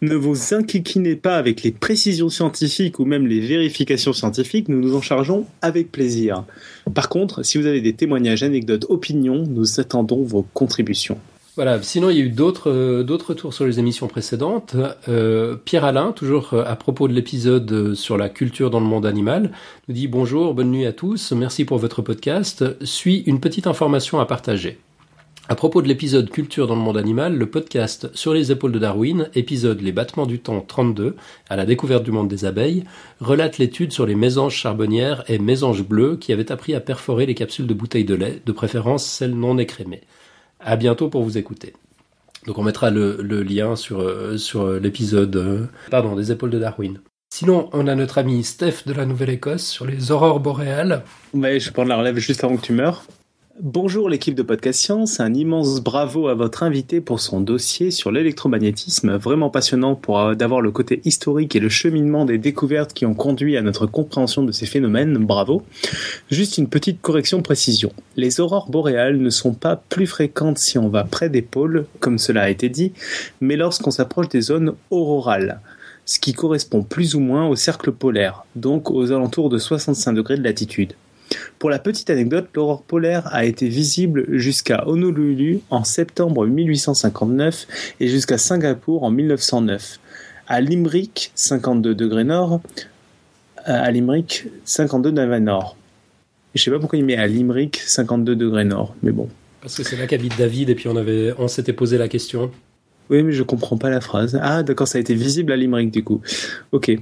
Ne 0.00 0.14
vous 0.14 0.54
inquiétez 0.54 1.16
pas 1.16 1.36
avec 1.36 1.62
les 1.62 1.72
précisions 1.72 2.28
scientifiques 2.28 2.98
ou 2.98 3.04
même 3.04 3.26
les 3.26 3.40
vérifications 3.40 4.12
scientifiques, 4.12 4.68
nous 4.68 4.80
nous 4.80 4.94
en 4.94 5.02
chargeons 5.02 5.46
avec 5.62 5.90
plaisir. 5.90 6.44
Par 6.94 7.08
contre, 7.08 7.44
si 7.44 7.58
vous 7.58 7.66
avez 7.66 7.80
des 7.80 7.92
témoignages, 7.92 8.42
anecdotes, 8.42 8.86
opinions, 8.88 9.44
nous 9.46 9.80
attendons 9.80 10.22
vos 10.22 10.46
contributions. 10.54 11.18
Voilà. 11.56 11.82
Sinon, 11.82 12.10
il 12.10 12.16
y 12.16 12.20
a 12.20 12.24
eu 12.24 12.30
d'autres 12.30 12.70
euh, 12.70 13.02
d'autres 13.02 13.34
tours 13.34 13.52
sur 13.52 13.66
les 13.66 13.80
émissions 13.80 14.06
précédentes. 14.06 14.76
Euh, 15.08 15.56
Pierre 15.56 15.84
Alain, 15.84 16.12
toujours 16.12 16.54
euh, 16.54 16.64
à 16.64 16.76
propos 16.76 17.08
de 17.08 17.12
l'épisode 17.12 17.94
sur 17.94 18.16
la 18.16 18.28
culture 18.28 18.70
dans 18.70 18.80
le 18.80 18.86
monde 18.86 19.04
animal, 19.04 19.50
nous 19.88 19.94
dit 19.94 20.06
bonjour, 20.06 20.54
bonne 20.54 20.70
nuit 20.70 20.86
à 20.86 20.92
tous. 20.92 21.32
Merci 21.32 21.64
pour 21.64 21.78
votre 21.78 22.02
podcast. 22.02 22.64
Suis 22.84 23.24
une 23.26 23.40
petite 23.40 23.66
information 23.66 24.20
à 24.20 24.26
partager. 24.26 24.78
À 25.48 25.56
propos 25.56 25.82
de 25.82 25.88
l'épisode 25.88 26.30
Culture 26.30 26.68
dans 26.68 26.76
le 26.76 26.80
monde 26.80 26.96
animal, 26.96 27.36
le 27.36 27.50
podcast 27.50 28.08
Sur 28.14 28.32
les 28.32 28.52
épaules 28.52 28.70
de 28.70 28.78
Darwin, 28.78 29.28
épisode 29.34 29.80
Les 29.80 29.90
battements 29.90 30.26
du 30.26 30.38
temps 30.38 30.60
32, 30.60 31.16
à 31.48 31.56
la 31.56 31.66
découverte 31.66 32.04
du 32.04 32.12
monde 32.12 32.28
des 32.28 32.44
abeilles, 32.44 32.84
relate 33.20 33.58
l'étude 33.58 33.90
sur 33.90 34.06
les 34.06 34.14
mésanges 34.14 34.54
charbonnières 34.54 35.24
et 35.26 35.40
mésanges 35.40 35.82
bleus 35.82 36.16
qui 36.16 36.32
avaient 36.32 36.52
appris 36.52 36.76
à 36.76 36.80
perforer 36.80 37.26
les 37.26 37.34
capsules 37.34 37.66
de 37.66 37.74
bouteilles 37.74 38.04
de 38.04 38.14
lait, 38.14 38.40
de 38.46 38.52
préférence 38.52 39.04
celles 39.04 39.34
non 39.34 39.58
écrémées. 39.58 40.02
À 40.60 40.76
bientôt 40.76 41.08
pour 41.08 41.22
vous 41.22 41.38
écouter. 41.38 41.74
Donc 42.46 42.58
on 42.58 42.62
mettra 42.62 42.90
le, 42.90 43.16
lien 43.42 43.76
sur, 43.76 44.00
euh, 44.00 44.36
sur 44.36 44.66
l'épisode 44.72 45.36
euh, 45.36 45.66
pardon, 45.90 46.16
des 46.16 46.32
épaules 46.32 46.50
de 46.50 46.58
Darwin. 46.58 47.00
Sinon, 47.32 47.70
on 47.72 47.86
a 47.86 47.94
notre 47.94 48.18
ami 48.18 48.42
Steph 48.42 48.82
de 48.86 48.92
la 48.92 49.06
Nouvelle-Écosse 49.06 49.64
sur 49.64 49.86
les 49.86 50.10
aurores 50.10 50.40
boréales. 50.40 51.04
Ouais, 51.32 51.60
je 51.60 51.70
prendre 51.70 51.88
la 51.88 51.96
relève 51.96 52.18
juste 52.18 52.42
avant 52.42 52.56
que 52.56 52.62
tu 52.62 52.72
meurs. 52.72 53.04
Bonjour 53.62 54.08
l'équipe 54.08 54.34
de 54.34 54.42
Podcast 54.42 54.80
Science, 54.80 55.20
un 55.20 55.34
immense 55.34 55.82
bravo 55.82 56.28
à 56.28 56.34
votre 56.34 56.62
invité 56.62 57.02
pour 57.02 57.20
son 57.20 57.42
dossier 57.42 57.90
sur 57.90 58.10
l'électromagnétisme, 58.10 59.16
vraiment 59.16 59.50
passionnant 59.50 59.96
pour 59.96 60.18
euh, 60.18 60.34
d'avoir 60.34 60.62
le 60.62 60.70
côté 60.70 61.02
historique 61.04 61.54
et 61.54 61.60
le 61.60 61.68
cheminement 61.68 62.24
des 62.24 62.38
découvertes 62.38 62.94
qui 62.94 63.04
ont 63.04 63.12
conduit 63.12 63.58
à 63.58 63.60
notre 63.60 63.84
compréhension 63.84 64.44
de 64.44 64.52
ces 64.52 64.64
phénomènes, 64.64 65.18
bravo. 65.18 65.62
Juste 66.30 66.56
une 66.56 66.70
petite 66.70 67.02
correction 67.02 67.42
précision. 67.42 67.92
Les 68.16 68.40
aurores 68.40 68.70
boréales 68.70 69.18
ne 69.18 69.28
sont 69.28 69.52
pas 69.52 69.76
plus 69.76 70.06
fréquentes 70.06 70.56
si 70.56 70.78
on 70.78 70.88
va 70.88 71.04
près 71.04 71.28
des 71.28 71.42
pôles, 71.42 71.84
comme 71.98 72.16
cela 72.16 72.44
a 72.44 72.48
été 72.48 72.70
dit, 72.70 72.94
mais 73.42 73.56
lorsqu'on 73.56 73.90
s'approche 73.90 74.30
des 74.30 74.40
zones 74.40 74.72
aurorales 74.90 75.60
ce 76.06 76.18
qui 76.18 76.32
correspond 76.32 76.82
plus 76.82 77.14
ou 77.14 77.20
moins 77.20 77.46
au 77.46 77.54
cercle 77.54 77.92
polaire, 77.92 78.44
donc 78.56 78.90
aux 78.90 79.12
alentours 79.12 79.48
de 79.48 79.58
65 79.58 80.14
degrés 80.14 80.38
de 80.38 80.42
latitude. 80.42 80.94
Pour 81.58 81.70
la 81.70 81.78
petite 81.78 82.10
anecdote, 82.10 82.48
l'aurore 82.54 82.82
polaire 82.82 83.28
a 83.32 83.44
été 83.44 83.68
visible 83.68 84.26
jusqu'à 84.38 84.86
Honolulu 84.88 85.60
en 85.70 85.84
septembre 85.84 86.46
1859 86.46 87.66
et 88.00 88.08
jusqu'à 88.08 88.38
Singapour 88.38 89.02
en 89.02 89.10
1909. 89.10 90.00
À 90.48 90.60
Limerick, 90.60 91.32
52 91.34 91.94
degrés 91.94 92.24
nord, 92.24 92.60
à 93.64 93.90
Limerick, 93.90 94.46
52 94.64 95.12
degrés 95.12 95.40
nord. 95.40 95.76
Je 96.54 96.62
sais 96.62 96.70
pas 96.70 96.78
pourquoi 96.78 96.98
il 96.98 97.04
met 97.04 97.16
à 97.16 97.26
Limerick 97.26 97.76
52 97.76 98.34
degrés 98.34 98.64
nord, 98.64 98.94
mais 99.02 99.12
bon. 99.12 99.28
Parce 99.60 99.76
que 99.76 99.84
c'est 99.84 99.96
là 99.96 100.06
qu'habite 100.06 100.36
David 100.38 100.70
et 100.70 100.74
puis 100.74 100.88
on 100.88 101.48
s'était 101.48 101.72
posé 101.72 101.98
la 101.98 102.08
question. 102.08 102.50
Oui, 103.10 103.24
mais 103.24 103.32
je 103.32 103.42
comprends 103.42 103.76
pas 103.76 103.90
la 103.90 104.00
phrase. 104.00 104.38
Ah, 104.40 104.62
d'accord, 104.62 104.86
ça 104.86 104.98
a 104.98 105.00
été 105.00 105.14
visible 105.14 105.50
à 105.50 105.56
Limerick 105.56 105.90
du 105.90 106.04
coup. 106.04 106.20
Ok. 106.70 106.92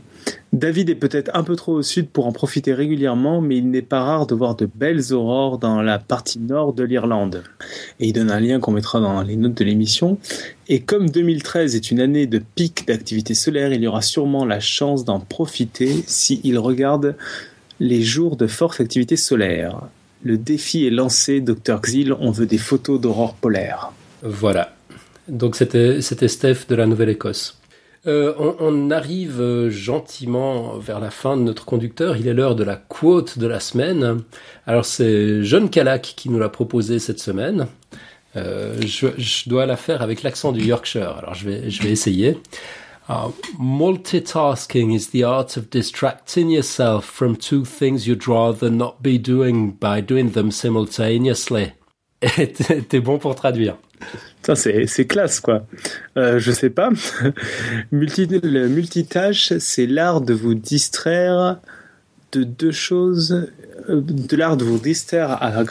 David 0.54 0.88
est 0.88 0.94
peut-être 0.94 1.30
un 1.34 1.42
peu 1.42 1.54
trop 1.54 1.74
au 1.74 1.82
sud 1.82 2.08
pour 2.08 2.26
en 2.26 2.32
profiter 2.32 2.72
régulièrement, 2.72 3.42
mais 3.42 3.58
il 3.58 3.70
n'est 3.70 3.82
pas 3.82 4.00
rare 4.00 4.26
de 4.26 4.34
voir 4.34 4.56
de 4.56 4.66
belles 4.74 5.12
aurores 5.12 5.58
dans 5.58 5.82
la 5.82 5.98
partie 5.98 6.38
nord 6.38 6.72
de 6.72 6.82
l'Irlande. 6.82 7.42
Et 8.00 8.06
il 8.08 8.12
donne 8.14 8.30
un 8.30 8.40
lien 8.40 8.58
qu'on 8.58 8.72
mettra 8.72 9.00
dans 9.00 9.20
les 9.22 9.36
notes 9.36 9.58
de 9.58 9.64
l'émission. 9.64 10.18
Et 10.68 10.80
comme 10.80 11.10
2013 11.10 11.76
est 11.76 11.90
une 11.90 12.00
année 12.00 12.26
de 12.26 12.40
pic 12.54 12.86
d'activité 12.88 13.34
solaire, 13.34 13.72
il 13.74 13.82
y 13.82 13.86
aura 13.86 14.00
sûrement 14.00 14.46
la 14.46 14.60
chance 14.60 15.04
d'en 15.04 15.20
profiter 15.20 16.02
s'il 16.06 16.58
regarde 16.58 17.16
les 17.80 18.00
jours 18.00 18.36
de 18.36 18.46
forte 18.46 18.80
activité 18.80 19.16
solaire. 19.16 19.82
Le 20.22 20.38
défi 20.38 20.86
est 20.86 20.90
lancé, 20.90 21.40
Dr 21.40 21.80
Xil, 21.82 22.14
on 22.14 22.30
veut 22.30 22.46
des 22.46 22.58
photos 22.58 22.98
d'aurore 22.98 23.34
polaire. 23.34 23.92
Voilà. 24.22 24.77
Donc 25.28 25.56
c'était 25.56 26.00
c'était 26.02 26.28
Steph 26.28 26.66
de 26.68 26.74
la 26.74 26.86
Nouvelle-Écosse. 26.86 27.58
Euh, 28.06 28.32
on, 28.38 28.56
on 28.60 28.90
arrive 28.90 29.40
euh, 29.40 29.70
gentiment 29.70 30.78
vers 30.78 31.00
la 31.00 31.10
fin 31.10 31.36
de 31.36 31.42
notre 31.42 31.64
conducteur. 31.64 32.16
Il 32.16 32.28
est 32.28 32.34
l'heure 32.34 32.54
de 32.54 32.64
la 32.64 32.76
quote 32.76 33.38
de 33.38 33.46
la 33.46 33.60
semaine. 33.60 34.22
Alors 34.66 34.84
c'est 34.84 35.42
John 35.42 35.68
Calac 35.68 36.14
qui 36.16 36.30
nous 36.30 36.38
l'a 36.38 36.48
proposé 36.48 36.98
cette 37.00 37.18
semaine. 37.18 37.66
Euh, 38.36 38.76
je, 38.80 39.08
je 39.18 39.48
dois 39.48 39.66
la 39.66 39.76
faire 39.76 40.00
avec 40.00 40.22
l'accent 40.22 40.52
du 40.52 40.64
Yorkshire. 40.64 41.16
Alors 41.18 41.34
je 41.34 41.48
vais 41.48 41.70
je 41.70 41.82
vais 41.82 41.90
essayer. 41.90 42.38
Uh, 43.08 43.32
multitasking 43.58 44.92
is 44.92 45.10
the 45.12 45.24
art 45.24 45.56
of 45.56 45.70
distracting 45.70 46.50
yourself 46.50 47.06
from 47.06 47.36
two 47.38 47.64
things 47.64 48.06
you'd 48.06 48.28
rather 48.28 48.70
not 48.70 48.96
be 49.02 49.18
doing 49.18 49.72
by 49.72 50.02
doing 50.02 50.30
them 50.30 50.50
simultaneously. 50.50 51.72
T'es 52.20 53.00
bon 53.00 53.18
pour 53.18 53.34
traduire. 53.34 53.78
Ça, 54.42 54.54
c'est, 54.54 54.86
c'est 54.86 55.06
classe, 55.06 55.40
quoi. 55.40 55.66
Euh, 56.16 56.38
je 56.38 56.52
sais 56.52 56.70
pas. 56.70 56.90
Multi, 57.92 58.26
le 58.26 58.68
multitâche, 58.68 59.52
c'est 59.58 59.86
l'art 59.86 60.20
de 60.20 60.32
vous 60.34 60.54
distraire 60.54 61.58
de 62.32 62.44
deux 62.44 62.72
choses. 62.72 63.48
euh, 63.88 64.00
De 64.00 64.36
l'art 64.36 64.56
de 64.56 64.64
vous 64.64 64.78
distraire. 64.78 65.30
à- 65.42 65.64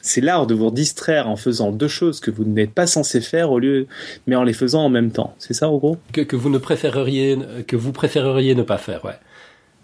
c'est 0.00 0.20
l'art 0.20 0.46
de 0.46 0.54
vous 0.54 0.70
distraire 0.70 1.28
en 1.28 1.36
faisant 1.36 1.70
deux 1.72 1.88
choses 1.88 2.20
que 2.20 2.30
vous 2.30 2.44
n'êtes 2.44 2.70
pas 2.72 2.86
censé 2.86 3.20
faire 3.20 3.50
au 3.50 3.58
lieu, 3.58 3.86
mais 4.26 4.36
en 4.36 4.44
les 4.44 4.52
faisant 4.54 4.84
en 4.84 4.88
même 4.88 5.10
temps. 5.10 5.34
C'est 5.38 5.54
ça, 5.54 5.68
en 5.68 5.76
gros? 5.76 5.98
Que, 6.12 6.20
que 6.22 6.36
vous 6.36 6.48
ne 6.50 6.58
préféreriez 6.58 7.36
que 7.66 7.76
vous 7.76 7.92
préféreriez 7.92 8.54
ne 8.54 8.62
pas 8.62 8.78
faire, 8.78 9.04
ouais. 9.04 9.18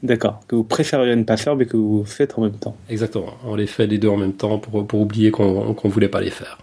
D'accord. 0.02 0.40
Que 0.48 0.54
vous 0.54 0.64
préféreriez 0.64 1.16
ne 1.16 1.24
pas 1.24 1.36
faire, 1.36 1.56
mais 1.56 1.66
que 1.66 1.76
vous 1.76 2.04
faites 2.04 2.38
en 2.38 2.42
même 2.42 2.56
temps. 2.58 2.76
Exactement. 2.88 3.34
On 3.44 3.54
les 3.56 3.66
fait 3.66 3.86
les 3.86 3.98
deux 3.98 4.08
en 4.08 4.16
même 4.16 4.34
temps 4.34 4.58
pour, 4.58 4.86
pour 4.86 5.00
oublier 5.00 5.30
qu'on 5.30 5.74
qu'on 5.74 5.88
voulait 5.88 6.08
pas 6.08 6.20
les 6.20 6.30
faire. 6.30 6.58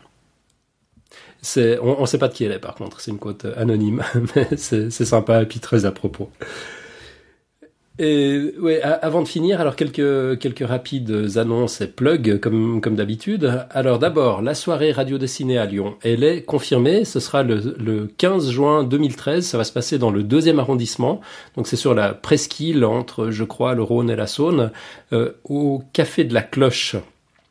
C'est, 1.42 1.80
on, 1.80 2.02
on 2.02 2.06
sait 2.06 2.20
pas 2.20 2.28
de 2.28 2.34
qui 2.34 2.44
elle 2.44 2.52
est 2.52 2.60
par 2.60 2.76
contre. 2.76 3.02
C'est 3.02 3.12
une 3.12 3.20
quote 3.20 3.46
anonyme, 3.58 4.04
mais 4.36 4.48
c'est 4.58 4.92
c'est 4.92 5.06
sympa 5.06 5.42
et 5.42 5.46
puis 5.46 5.60
très 5.60 5.86
à 5.86 5.92
propos. 5.92 6.30
Et 8.00 8.56
ouais, 8.60 8.82
avant 8.82 9.22
de 9.22 9.28
finir, 9.28 9.62
alors 9.62 9.76
quelques 9.76 10.40
quelques 10.40 10.66
rapides 10.66 11.28
annonces 11.36 11.82
et 11.82 11.88
plugs 11.88 12.40
comme 12.40 12.82
comme 12.82 12.96
d'habitude. 12.96 13.66
Alors 13.70 14.00
d'abord, 14.00 14.42
la 14.42 14.56
soirée 14.56 14.92
radio 14.92 15.18
dessinée 15.18 15.58
à 15.58 15.66
Lyon, 15.66 15.98
elle 16.02 16.24
est 16.24 16.42
confirmée. 16.42 17.06
Ce 17.06 17.20
sera 17.20 17.44
le, 17.44 17.76
le 17.78 18.08
15 18.08 18.50
juin 18.50 18.84
2013. 18.84 19.46
Ça 19.46 19.58
va 19.58 19.64
se 19.64 19.74
passer 19.74 20.00
dans 20.00 20.10
le 20.10 20.24
deuxième 20.24 20.58
arrondissement. 20.60 21.22
Donc 21.56 21.68
c'est 21.68 21.76
sur 21.76 21.94
la 21.94 22.14
presqu'île 22.14 22.86
entre, 22.86 23.30
je 23.30 23.44
crois, 23.44 23.76
le 23.76 23.84
Rhône 23.84 24.10
et 24.10 24.16
la 24.16 24.26
Saône, 24.26 24.72
euh, 25.14 25.34
au 25.44 25.84
café 25.94 26.24
de 26.24 26.34
la 26.34 26.42
Cloche. 26.42 26.96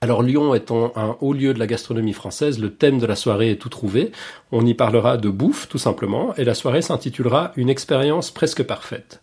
Alors 0.03 0.23
Lyon 0.23 0.55
étant 0.55 0.93
un 0.97 1.19
haut 1.21 1.35
lieu 1.35 1.53
de 1.53 1.59
la 1.59 1.67
gastronomie 1.67 2.15
française, 2.15 2.59
le 2.59 2.73
thème 2.73 2.99
de 2.99 3.05
la 3.05 3.17
soirée 3.17 3.51
est 3.51 3.57
tout 3.57 3.69
trouvé. 3.69 4.13
On 4.51 4.65
y 4.65 4.73
parlera 4.73 5.19
de 5.19 5.29
bouffe 5.29 5.69
tout 5.69 5.77
simplement 5.77 6.35
et 6.37 6.45
la 6.45 6.55
soirée 6.55 6.81
s'intitulera 6.81 7.53
Une 7.57 7.69
expérience 7.69 8.31
presque 8.31 8.63
parfaite. 8.63 9.21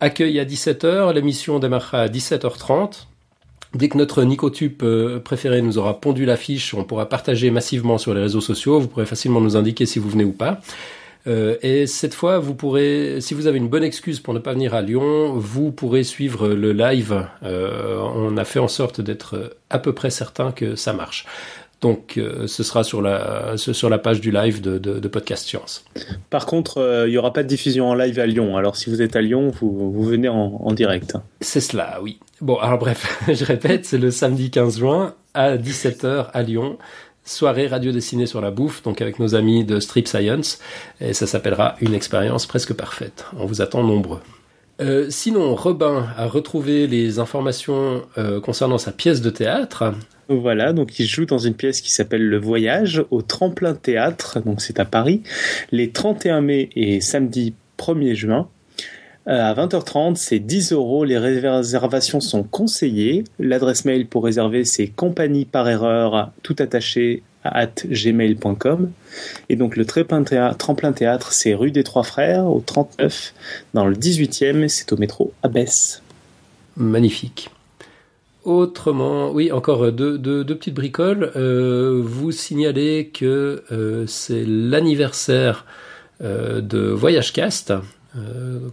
Accueil 0.00 0.38
à 0.40 0.44
17h, 0.44 1.14
l'émission 1.14 1.58
démarrera 1.58 2.02
à 2.02 2.08
17h30. 2.08 3.06
Dès 3.74 3.88
que 3.88 3.96
notre 3.96 4.24
Nicotube 4.24 4.82
euh, 4.82 5.20
préféré 5.20 5.62
nous 5.62 5.78
aura 5.78 6.00
pondu 6.00 6.26
l'affiche, 6.26 6.74
on 6.74 6.84
pourra 6.84 7.08
partager 7.08 7.50
massivement 7.50 7.96
sur 7.96 8.12
les 8.12 8.20
réseaux 8.20 8.42
sociaux. 8.42 8.80
Vous 8.80 8.88
pourrez 8.88 9.06
facilement 9.06 9.40
nous 9.40 9.56
indiquer 9.56 9.86
si 9.86 9.98
vous 9.98 10.10
venez 10.10 10.24
ou 10.24 10.32
pas. 10.32 10.60
Euh, 11.26 11.56
et 11.62 11.86
cette 11.86 12.14
fois, 12.14 12.38
vous 12.38 12.54
pourrez, 12.54 13.16
si 13.20 13.34
vous 13.34 13.46
avez 13.46 13.58
une 13.58 13.68
bonne 13.68 13.84
excuse 13.84 14.20
pour 14.20 14.32
ne 14.34 14.38
pas 14.38 14.52
venir 14.54 14.74
à 14.74 14.82
Lyon, 14.82 15.34
vous 15.34 15.72
pourrez 15.72 16.04
suivre 16.04 16.48
le 16.48 16.72
live. 16.72 17.26
Euh, 17.42 17.98
on 18.14 18.36
a 18.36 18.44
fait 18.44 18.60
en 18.60 18.68
sorte 18.68 19.00
d'être 19.00 19.56
à 19.70 19.78
peu 19.78 19.92
près 19.92 20.10
certain 20.10 20.52
que 20.52 20.74
ça 20.74 20.92
marche. 20.92 21.26
Donc, 21.80 22.14
euh, 22.18 22.48
ce 22.48 22.64
sera 22.64 22.82
sur 22.82 23.00
la 23.02 23.52
ce- 23.56 23.72
sur 23.72 23.88
la 23.88 23.98
page 23.98 24.20
du 24.20 24.32
live 24.32 24.60
de, 24.60 24.78
de, 24.78 24.98
de 24.98 25.08
Podcast 25.08 25.46
Science. 25.46 25.84
Par 26.28 26.44
contre, 26.44 26.78
euh, 26.78 27.06
il 27.06 27.12
n'y 27.12 27.18
aura 27.18 27.32
pas 27.32 27.44
de 27.44 27.48
diffusion 27.48 27.88
en 27.88 27.94
live 27.94 28.18
à 28.18 28.26
Lyon. 28.26 28.56
Alors, 28.56 28.74
si 28.74 28.90
vous 28.90 29.00
êtes 29.00 29.14
à 29.14 29.20
Lyon, 29.20 29.52
vous, 29.60 29.92
vous 29.92 30.02
venez 30.02 30.28
en, 30.28 30.60
en 30.64 30.72
direct. 30.72 31.14
C'est 31.40 31.60
cela, 31.60 32.00
oui. 32.02 32.18
Bon, 32.40 32.56
alors 32.56 32.78
bref, 32.78 33.22
je 33.32 33.44
répète, 33.44 33.84
c'est 33.84 33.98
le 33.98 34.10
samedi 34.10 34.50
15 34.50 34.78
juin 34.78 35.14
à 35.34 35.56
17h 35.56 36.26
à 36.32 36.42
Lyon. 36.42 36.78
Soirée 37.28 37.66
radio 37.66 37.92
dessinée 37.92 38.24
sur 38.24 38.40
la 38.40 38.50
bouffe, 38.50 38.82
donc 38.82 39.02
avec 39.02 39.18
nos 39.18 39.34
amis 39.34 39.62
de 39.62 39.80
Strip 39.80 40.08
Science, 40.08 40.58
et 40.98 41.12
ça 41.12 41.26
s'appellera 41.26 41.76
une 41.82 41.92
expérience 41.92 42.46
presque 42.46 42.72
parfaite. 42.72 43.26
On 43.38 43.44
vous 43.44 43.60
attend 43.60 43.82
nombreux. 43.82 44.20
Euh, 44.80 45.08
sinon, 45.10 45.54
Robin 45.54 46.06
a 46.16 46.26
retrouvé 46.26 46.86
les 46.86 47.18
informations 47.18 48.02
euh, 48.16 48.40
concernant 48.40 48.78
sa 48.78 48.92
pièce 48.92 49.20
de 49.20 49.28
théâtre. 49.28 49.92
Voilà, 50.30 50.72
donc 50.72 50.98
il 50.98 51.04
joue 51.04 51.26
dans 51.26 51.36
une 51.36 51.52
pièce 51.52 51.82
qui 51.82 51.92
s'appelle 51.92 52.26
Le 52.26 52.38
Voyage 52.38 53.04
au 53.10 53.20
Tremplin 53.20 53.74
Théâtre, 53.74 54.40
donc 54.40 54.62
c'est 54.62 54.80
à 54.80 54.86
Paris, 54.86 55.22
les 55.70 55.90
31 55.90 56.40
mai 56.40 56.70
et 56.76 57.02
samedi 57.02 57.52
1er 57.78 58.14
juin. 58.14 58.48
Euh, 59.28 59.42
à 59.42 59.54
20h30, 59.54 60.16
c'est 60.16 60.38
10 60.38 60.72
euros. 60.72 61.04
Les 61.04 61.18
réservations 61.18 62.20
sont 62.20 62.42
conseillées. 62.42 63.24
L'adresse 63.38 63.84
mail 63.84 64.06
pour 64.06 64.24
réserver, 64.24 64.64
c'est 64.64 64.88
compagnie 64.88 65.44
par 65.44 65.68
erreur, 65.68 66.30
tout 66.42 66.56
attaché 66.58 67.22
at 67.44 67.72
gmail.com. 67.84 68.90
Et 69.48 69.56
donc 69.56 69.76
le 69.76 69.84
Tremplin 69.84 70.92
Théâtre, 70.92 71.32
c'est 71.32 71.54
rue 71.54 71.70
des 71.70 71.84
Trois 71.84 72.02
Frères, 72.02 72.46
au 72.46 72.60
39, 72.60 73.34
dans 73.74 73.86
le 73.86 73.94
18e, 73.94 74.68
c'est 74.68 74.92
au 74.92 74.96
métro 74.96 75.32
Abbesse. 75.42 76.02
Magnifique. 76.76 77.50
Autrement, 78.44 79.30
oui, 79.30 79.52
encore 79.52 79.92
deux, 79.92 80.44
petites 80.44 80.74
bricoles. 80.74 81.32
Euh, 81.36 82.00
vous 82.02 82.32
signalez 82.32 83.10
que 83.12 83.62
euh, 83.72 84.06
c'est 84.06 84.44
l'anniversaire 84.46 85.66
de 86.20 86.90
Voyage 86.90 87.32
Cast, 87.32 87.72
euh, 88.16 88.70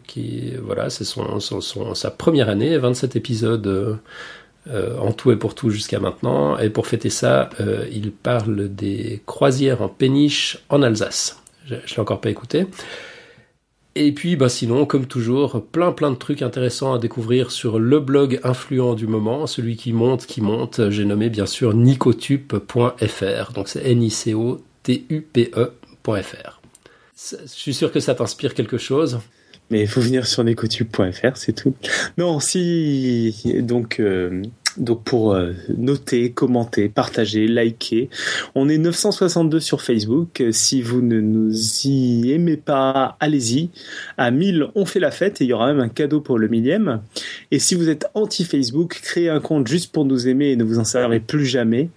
voilà, 0.64 0.90
c'est 0.90 1.04
son, 1.04 1.40
sa 1.40 2.12
première 2.12 2.50
année, 2.50 2.78
27 2.78 3.16
épisodes 3.16 4.00
euh, 4.68 4.98
en 4.98 5.12
tout 5.12 5.32
et 5.32 5.36
pour 5.36 5.56
tout 5.56 5.70
jusqu'à 5.70 6.00
maintenant. 6.00 6.58
Et 6.58 6.70
pour 6.70 6.88
fêter 6.88 7.10
ça, 7.10 7.50
euh, 7.60 7.86
il 7.92 8.12
parle 8.12 8.70
des 8.70 9.22
croisières 9.26 9.82
en 9.82 9.90
péniche 9.90 10.60
en 10.70 10.82
Alsace. 10.82 11.42
Je, 11.66 11.76
je 11.86 11.96
l'ai 11.96 12.00
encore 12.02 12.22
pas 12.22 12.30
écouté. 12.30 12.66
Et 13.98 14.12
puis, 14.12 14.36
bah 14.36 14.50
sinon, 14.50 14.86
comme 14.86 15.06
toujours, 15.06 15.64
plein 15.64 15.94
plein 15.94 16.12
de 16.12 16.18
trucs 16.18 16.42
intéressants 16.42 16.94
à 16.94 17.00
découvrir 17.00 17.50
sur 17.52 17.80
le 17.80 18.02
blog 18.02 18.42
influent 18.44 18.94
du 18.94 19.08
moment, 19.08 19.48
celui 19.48 19.78
qui 19.78 19.94
monte, 19.94 20.26
qui 20.26 20.42
monte. 20.42 20.90
J'ai 20.90 21.06
nommé 21.06 21.30
bien 21.30 21.46
sûr 21.46 21.74
nicotube.fr, 21.74 23.54
donc 23.54 23.70
c'est 23.70 23.90
N-I-C-O-T-U-P-E.fr. 23.90 24.66
Je 27.18 27.48
suis 27.48 27.74
sûr 27.74 27.92
que 27.92 28.00
ça 28.00 28.16
t'inspire 28.16 28.54
quelque 28.54 28.78
chose. 28.78 29.20
Mais 29.72 29.82
il 29.82 29.88
faut 29.88 30.02
venir 30.02 30.28
sur 30.28 30.44
necotube.fr, 30.44 31.36
c'est 31.36 31.54
tout. 31.54 31.74
Non, 32.18 32.40
si 32.40 33.34
donc 33.64 34.00
euh, 34.00 34.44
donc 34.78 35.04
pour 35.04 35.34
euh, 35.34 35.54
noter, 35.78 36.32
commenter, 36.32 36.90
partager, 36.90 37.48
liker. 37.48 38.10
On 38.54 38.70
est 38.70 38.78
962 38.78 39.60
sur 39.60 39.82
Facebook. 39.82 40.44
Si 40.52 40.82
vous 40.82 41.02
ne 41.02 41.20
nous 41.20 41.52
y 41.86 42.32
aimez 42.32 42.58
pas, 42.58 43.18
allez-y. 43.20 43.70
À 44.18 44.32
1000, 44.32 44.68
on 44.76 44.86
fait 44.86 45.00
la 45.00 45.12
fête 45.12 45.42
et 45.42 45.46
il 45.46 45.48
y 45.48 45.54
aura 45.54 45.68
même 45.68 45.80
un 45.80 45.90
cadeau 45.90 46.22
pour 46.22 46.38
le 46.38 46.48
millième. 46.48 47.02
Et 47.52 47.60
si 47.60 47.76
vous 47.76 47.90
êtes 47.90 48.08
anti-Facebook, 48.14 49.00
créez 49.02 49.30
un 49.30 49.40
compte 49.40 49.68
juste 49.68 49.92
pour 49.92 50.06
nous 50.06 50.28
aimer 50.28 50.52
et 50.52 50.56
ne 50.56 50.64
vous 50.64 50.80
en 50.80 50.86
servez 50.86 51.20
plus 51.20 51.46
jamais. 51.46 51.90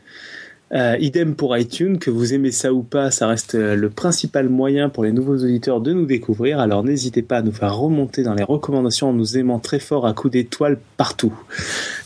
Euh, 0.72 0.96
idem 1.00 1.34
pour 1.34 1.56
iTunes, 1.56 1.98
que 1.98 2.10
vous 2.10 2.34
aimez 2.34 2.50
ça 2.50 2.72
ou 2.72 2.82
pas, 2.82 3.10
ça 3.10 3.26
reste 3.26 3.54
euh, 3.54 3.74
le 3.74 3.88
principal 3.88 4.50
moyen 4.50 4.90
pour 4.90 5.02
les 5.02 5.12
nouveaux 5.12 5.36
auditeurs 5.36 5.80
de 5.80 5.92
nous 5.92 6.04
découvrir. 6.04 6.60
Alors 6.60 6.84
n'hésitez 6.84 7.22
pas 7.22 7.38
à 7.38 7.42
nous 7.42 7.52
faire 7.52 7.76
remonter 7.76 8.22
dans 8.22 8.34
les 8.34 8.42
recommandations 8.42 9.08
en 9.08 9.12
nous 9.14 9.38
aimant 9.38 9.60
très 9.60 9.78
fort 9.78 10.06
à 10.06 10.12
coups 10.12 10.32
d'étoiles 10.32 10.78
partout. 10.98 11.32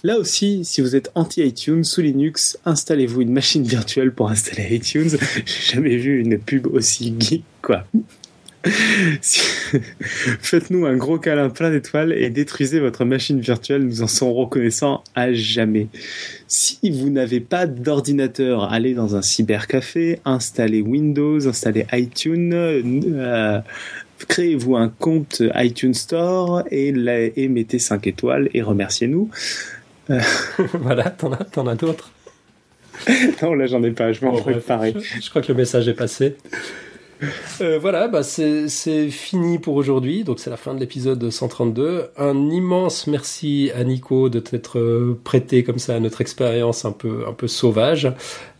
Là 0.04 0.16
aussi, 0.16 0.64
si 0.64 0.80
vous 0.80 0.94
êtes 0.94 1.10
anti-iTunes 1.16 1.82
sous 1.82 2.02
Linux, 2.02 2.58
installez-vous 2.64 3.22
une 3.22 3.32
machine 3.32 3.64
virtuelle 3.64 4.12
pour 4.12 4.30
installer 4.30 4.76
iTunes. 4.76 5.10
J'ai 5.44 5.74
jamais 5.74 5.96
vu 5.96 6.20
une 6.20 6.38
pub 6.38 6.68
aussi 6.68 7.14
geek, 7.18 7.42
quoi. 7.62 7.84
Faites-nous 10.40 10.86
un 10.86 10.96
gros 10.96 11.18
câlin 11.18 11.50
plein 11.50 11.70
d'étoiles 11.70 12.12
et 12.12 12.30
détruisez 12.30 12.78
votre 12.78 13.04
machine 13.04 13.40
virtuelle, 13.40 13.82
nous 13.82 14.02
en 14.02 14.06
serons 14.06 14.34
reconnaissants 14.34 15.02
à 15.14 15.32
jamais. 15.32 15.88
Si 16.46 16.78
vous 16.90 17.10
n'avez 17.10 17.40
pas 17.40 17.66
d'ordinateur, 17.66 18.72
allez 18.72 18.94
dans 18.94 19.16
un 19.16 19.22
cybercafé, 19.22 20.20
installez 20.24 20.80
Windows, 20.80 21.48
installez 21.48 21.86
iTunes, 21.92 22.52
euh, 22.54 23.60
créez-vous 24.28 24.76
un 24.76 24.88
compte 24.88 25.42
iTunes 25.56 25.94
Store 25.94 26.62
et, 26.70 26.94
et 27.36 27.48
mettez 27.48 27.80
5 27.80 28.06
étoiles 28.06 28.48
et 28.54 28.62
remerciez-nous. 28.62 29.28
Euh... 30.10 30.20
voilà, 30.74 31.10
t'en 31.10 31.32
as, 31.32 31.44
t'en 31.44 31.66
as 31.66 31.74
d'autres? 31.74 32.12
Non, 33.42 33.54
là 33.54 33.66
j'en 33.66 33.82
ai 33.82 33.90
pas, 33.90 34.12
je 34.12 34.24
m'en 34.24 34.32
bon, 34.32 34.42
préparer. 34.42 34.94
Je, 34.94 35.20
je 35.22 35.30
crois 35.30 35.42
que 35.42 35.50
le 35.50 35.58
message 35.58 35.88
est 35.88 35.94
passé. 35.94 36.36
Euh, 37.60 37.78
voilà, 37.78 38.08
bah 38.08 38.22
c'est 38.22 39.10
fini 39.10 39.58
pour 39.58 39.76
aujourd'hui. 39.76 40.24
Donc 40.24 40.40
c'est 40.40 40.50
la 40.50 40.56
fin 40.56 40.74
de 40.74 40.80
l'épisode 40.80 41.30
132. 41.30 42.10
Un 42.16 42.50
immense 42.50 43.06
merci 43.06 43.70
à 43.74 43.84
Nico 43.84 44.28
de 44.28 44.40
t'être 44.40 44.78
euh, 44.78 45.18
prêté 45.22 45.62
comme 45.62 45.78
ça 45.78 45.94
à 45.94 46.00
notre 46.00 46.20
expérience 46.20 46.84
un 46.84 46.92
peu 46.92 47.24
un 47.28 47.32
peu 47.32 47.48
sauvage. 47.48 48.12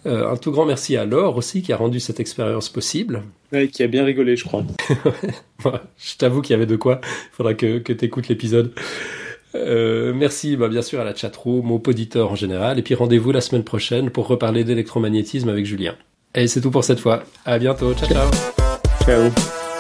Euh, 0.07 0.31
un 0.31 0.37
tout 0.37 0.51
grand 0.51 0.65
merci 0.65 0.97
à 0.97 1.05
Laure 1.05 1.37
aussi 1.37 1.63
qui 1.63 1.73
a 1.73 1.77
rendu 1.77 2.01
cette 2.01 2.21
expérience 2.21 2.69
possible. 2.69 3.23
Ouais, 3.53 3.69
qui 3.69 3.83
a 3.83 3.87
bien 3.87 4.05
rigolé, 4.05 4.37
je 4.37 4.45
crois. 4.45 4.65
je 5.99 6.17
t'avoue 6.17 6.43
qu'il 6.43 6.53
y 6.53 6.57
avait 6.57 6.67
de 6.67 6.77
quoi. 6.77 7.01
Il 7.05 7.37
faudra 7.37 7.55
que 7.55 7.79
que 7.79 7.93
t'écoutes 7.93 8.29
l'épisode. 8.29 8.73
Euh, 9.55 10.13
merci 10.15 10.57
bah, 10.57 10.69
bien 10.69 10.83
sûr 10.83 11.01
à 11.01 11.05
la 11.05 11.15
chatroom, 11.15 11.71
aux 11.71 11.83
auditeurs 11.87 12.33
en 12.33 12.37
général, 12.37 12.79
et 12.79 12.83
puis 12.83 12.95
rendez-vous 12.95 13.33
la 13.33 13.41
semaine 13.41 13.65
prochaine 13.65 14.11
pour 14.11 14.27
reparler 14.27 14.65
d'électromagnétisme 14.65 15.49
avec 15.49 15.67
Julien. 15.67 15.95
Et 16.35 16.47
c'est 16.47 16.61
tout 16.61 16.71
pour 16.71 16.85
cette 16.85 17.01
fois. 17.01 17.25
À 17.45 17.59
bientôt. 17.59 17.93
Ciao, 17.95 18.09
ciao. 18.09 18.31
Ciao. 19.05 19.72